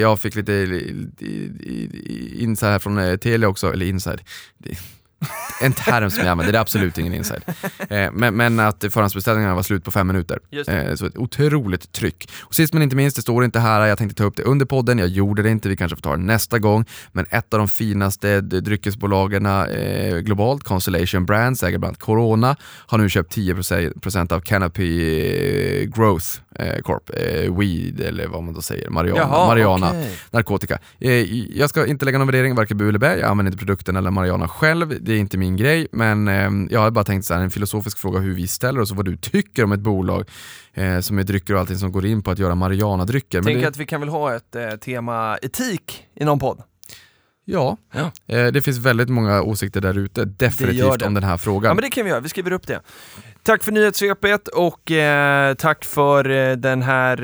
Jag 0.00 0.20
fick 0.20 0.34
lite 0.34 0.52
inside 2.34 2.70
här 2.70 2.78
från 2.78 2.98
eh, 2.98 3.16
Telia 3.16 3.48
också, 3.48 3.72
eller 3.72 3.86
inside. 3.86 4.20
En 5.60 5.72
term 5.72 6.10
som 6.10 6.24
jag 6.24 6.30
använder, 6.30 6.52
det 6.52 6.58
är 6.58 6.60
absolut 6.60 6.98
ingen 6.98 7.14
inside. 7.14 7.42
Eh, 7.88 8.12
men, 8.12 8.36
men 8.36 8.60
att 8.60 8.84
förhandsbeställningarna 8.90 9.54
var 9.54 9.62
slut 9.62 9.84
på 9.84 9.90
fem 9.90 10.06
minuter. 10.06 10.38
Eh, 10.68 10.94
så 10.94 11.06
ett 11.06 11.16
otroligt 11.16 11.92
tryck. 11.92 12.30
Och 12.40 12.54
sist 12.54 12.72
men 12.72 12.82
inte 12.82 12.96
minst, 12.96 13.16
det 13.16 13.22
står 13.22 13.44
inte 13.44 13.60
här, 13.60 13.86
jag 13.86 13.98
tänkte 13.98 14.16
ta 14.16 14.24
upp 14.24 14.36
det 14.36 14.42
under 14.42 14.66
podden, 14.66 14.98
jag 14.98 15.08
gjorde 15.08 15.42
det 15.42 15.50
inte, 15.50 15.68
vi 15.68 15.76
kanske 15.76 15.96
får 15.96 16.02
ta 16.02 16.16
det 16.16 16.22
nästa 16.22 16.58
gång. 16.58 16.84
Men 17.12 17.26
ett 17.30 17.54
av 17.54 17.58
de 17.58 17.68
finaste 17.68 18.40
dryckesbolagen 18.40 19.46
eh, 19.46 20.18
globalt, 20.18 20.64
Constellation 20.64 21.26
Brands, 21.26 21.62
äger 21.62 21.78
bland 21.78 21.90
annat 21.90 22.00
Corona, 22.00 22.56
har 22.62 22.98
nu 22.98 23.08
köpt 23.08 23.36
10% 23.36 24.32
av 24.32 24.40
Canopy 24.40 25.86
Growth 25.86 26.26
eh, 26.58 26.82
Corp, 26.82 27.10
eh, 27.14 27.56
Weed 27.58 28.00
eller 28.00 28.26
vad 28.26 28.42
man 28.42 28.54
då 28.54 28.62
säger, 28.62 28.90
Mariana. 28.90 29.20
Jaha, 29.20 29.46
Mariana 29.46 29.88
okej. 29.88 30.18
narkotika. 30.30 30.78
Eh, 30.98 31.12
jag 31.58 31.70
ska 31.70 31.86
inte 31.86 32.04
lägga 32.04 32.18
någon 32.18 32.26
värdering, 32.26 32.54
varken 32.54 32.78
bu 32.78 32.88
eller 32.88 32.98
bä. 32.98 33.16
Jag 33.16 33.30
använder 33.30 33.52
inte 33.52 33.64
produkten 33.64 33.96
eller 33.96 34.10
Mariana 34.10 34.48
själv. 34.48 34.96
Det 35.00 35.12
är 35.12 35.16
inte 35.16 35.38
min 35.38 35.56
grej, 35.56 35.88
men 35.92 36.28
eh, 36.28 36.50
jag 36.70 36.80
har 36.80 36.90
bara 36.90 37.04
tänkt 37.04 37.24
så 37.24 37.34
här, 37.34 37.40
en 37.40 37.50
filosofisk 37.50 37.98
fråga 37.98 38.18
hur 38.20 38.34
vi 38.34 38.46
ställer 38.46 38.80
oss 38.80 38.90
och 38.90 38.96
vad 38.96 39.06
du 39.06 39.16
tycker 39.16 39.64
om 39.64 39.72
ett 39.72 39.80
bolag 39.80 40.28
eh, 40.74 41.00
som 41.00 41.18
är 41.18 41.22
drycker 41.22 41.54
och 41.54 41.60
allting 41.60 41.76
som 41.76 41.92
går 41.92 42.06
in 42.06 42.22
på 42.22 42.30
att 42.30 42.38
göra 42.38 42.54
Mariana-drycker. 42.54 43.38
Men 43.38 43.44
Tänk 43.44 43.60
det, 43.60 43.68
att 43.68 43.76
vi 43.76 43.86
kan 43.86 44.00
väl 44.00 44.08
ha 44.08 44.34
ett 44.34 44.56
eh, 44.56 44.70
tema 44.70 45.38
etik 45.42 46.04
i 46.20 46.24
någon 46.24 46.38
podd? 46.38 46.62
Ja, 47.50 47.76
Ja. 47.92 48.10
eh, 48.36 48.46
det 48.46 48.62
finns 48.62 48.78
väldigt 48.78 49.08
många 49.08 49.42
åsikter 49.42 49.80
där 49.80 49.98
ute, 49.98 50.24
Det 50.24 50.38
definitivt 50.38 50.98
det. 50.98 51.06
om 51.06 51.14
den 51.14 51.24
här 51.24 51.36
frågan. 51.36 51.70
Ja 51.70 51.74
men 51.74 51.82
det 51.82 51.90
kan 51.90 52.04
vi 52.04 52.10
göra, 52.10 52.20
vi 52.20 52.28
skriver 52.28 52.52
upp 52.52 52.66
det. 52.66 52.80
Tack 53.42 53.62
för 53.62 53.72
nyhetssvepet 53.72 54.48
och 54.48 54.90
eh, 54.90 55.54
tack 55.54 55.84
för 55.84 56.30
eh, 56.30 56.56
den 56.56 56.82
här 56.82 57.22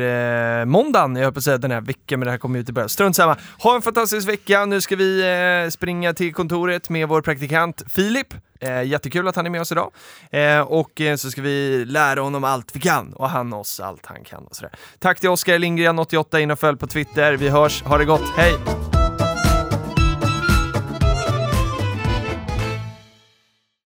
eh, 0.60 0.64
måndagen, 0.64 1.16
jag 1.16 1.22
höll 1.24 1.32
på 1.32 1.38
att 1.38 1.44
säga 1.44 1.58
den 1.58 1.70
här 1.70 1.80
veckan, 1.80 2.18
men 2.18 2.26
det 2.26 2.30
här 2.30 2.38
kommer 2.38 2.58
ut 2.58 2.68
i 2.68 2.72
början. 2.72 2.88
Strunt 2.88 3.16
samma. 3.16 3.36
Ha 3.58 3.76
en 3.76 3.82
fantastisk 3.82 4.28
vecka, 4.28 4.64
nu 4.64 4.80
ska 4.80 4.96
vi 4.96 5.20
eh, 5.64 5.70
springa 5.70 6.12
till 6.14 6.34
kontoret 6.34 6.88
med 6.88 7.08
vår 7.08 7.22
praktikant 7.22 7.82
Filip. 7.88 8.26
Eh, 8.60 8.82
jättekul 8.82 9.28
att 9.28 9.36
han 9.36 9.46
är 9.46 9.50
med 9.50 9.60
oss 9.60 9.72
idag. 9.72 9.90
Eh, 10.30 10.60
och 10.60 11.00
eh, 11.00 11.16
så 11.16 11.30
ska 11.30 11.42
vi 11.42 11.84
lära 11.84 12.20
honom 12.20 12.44
allt 12.44 12.76
vi 12.76 12.80
kan 12.80 13.12
och 13.12 13.28
han 13.30 13.52
oss 13.52 13.80
allt 13.80 14.06
han 14.06 14.24
kan 14.24 14.44
och 14.44 14.56
sådär. 14.56 14.72
Tack 14.98 15.20
till 15.20 15.28
Oskar 15.28 15.58
Lindgren, 15.58 15.98
88 15.98 16.40
in 16.40 16.50
och 16.50 16.58
följ 16.58 16.78
på 16.78 16.86
Twitter. 16.86 17.32
Vi 17.36 17.48
hörs, 17.48 17.82
ha 17.82 17.98
det 17.98 18.04
gott, 18.04 18.28
hej! 18.36 18.54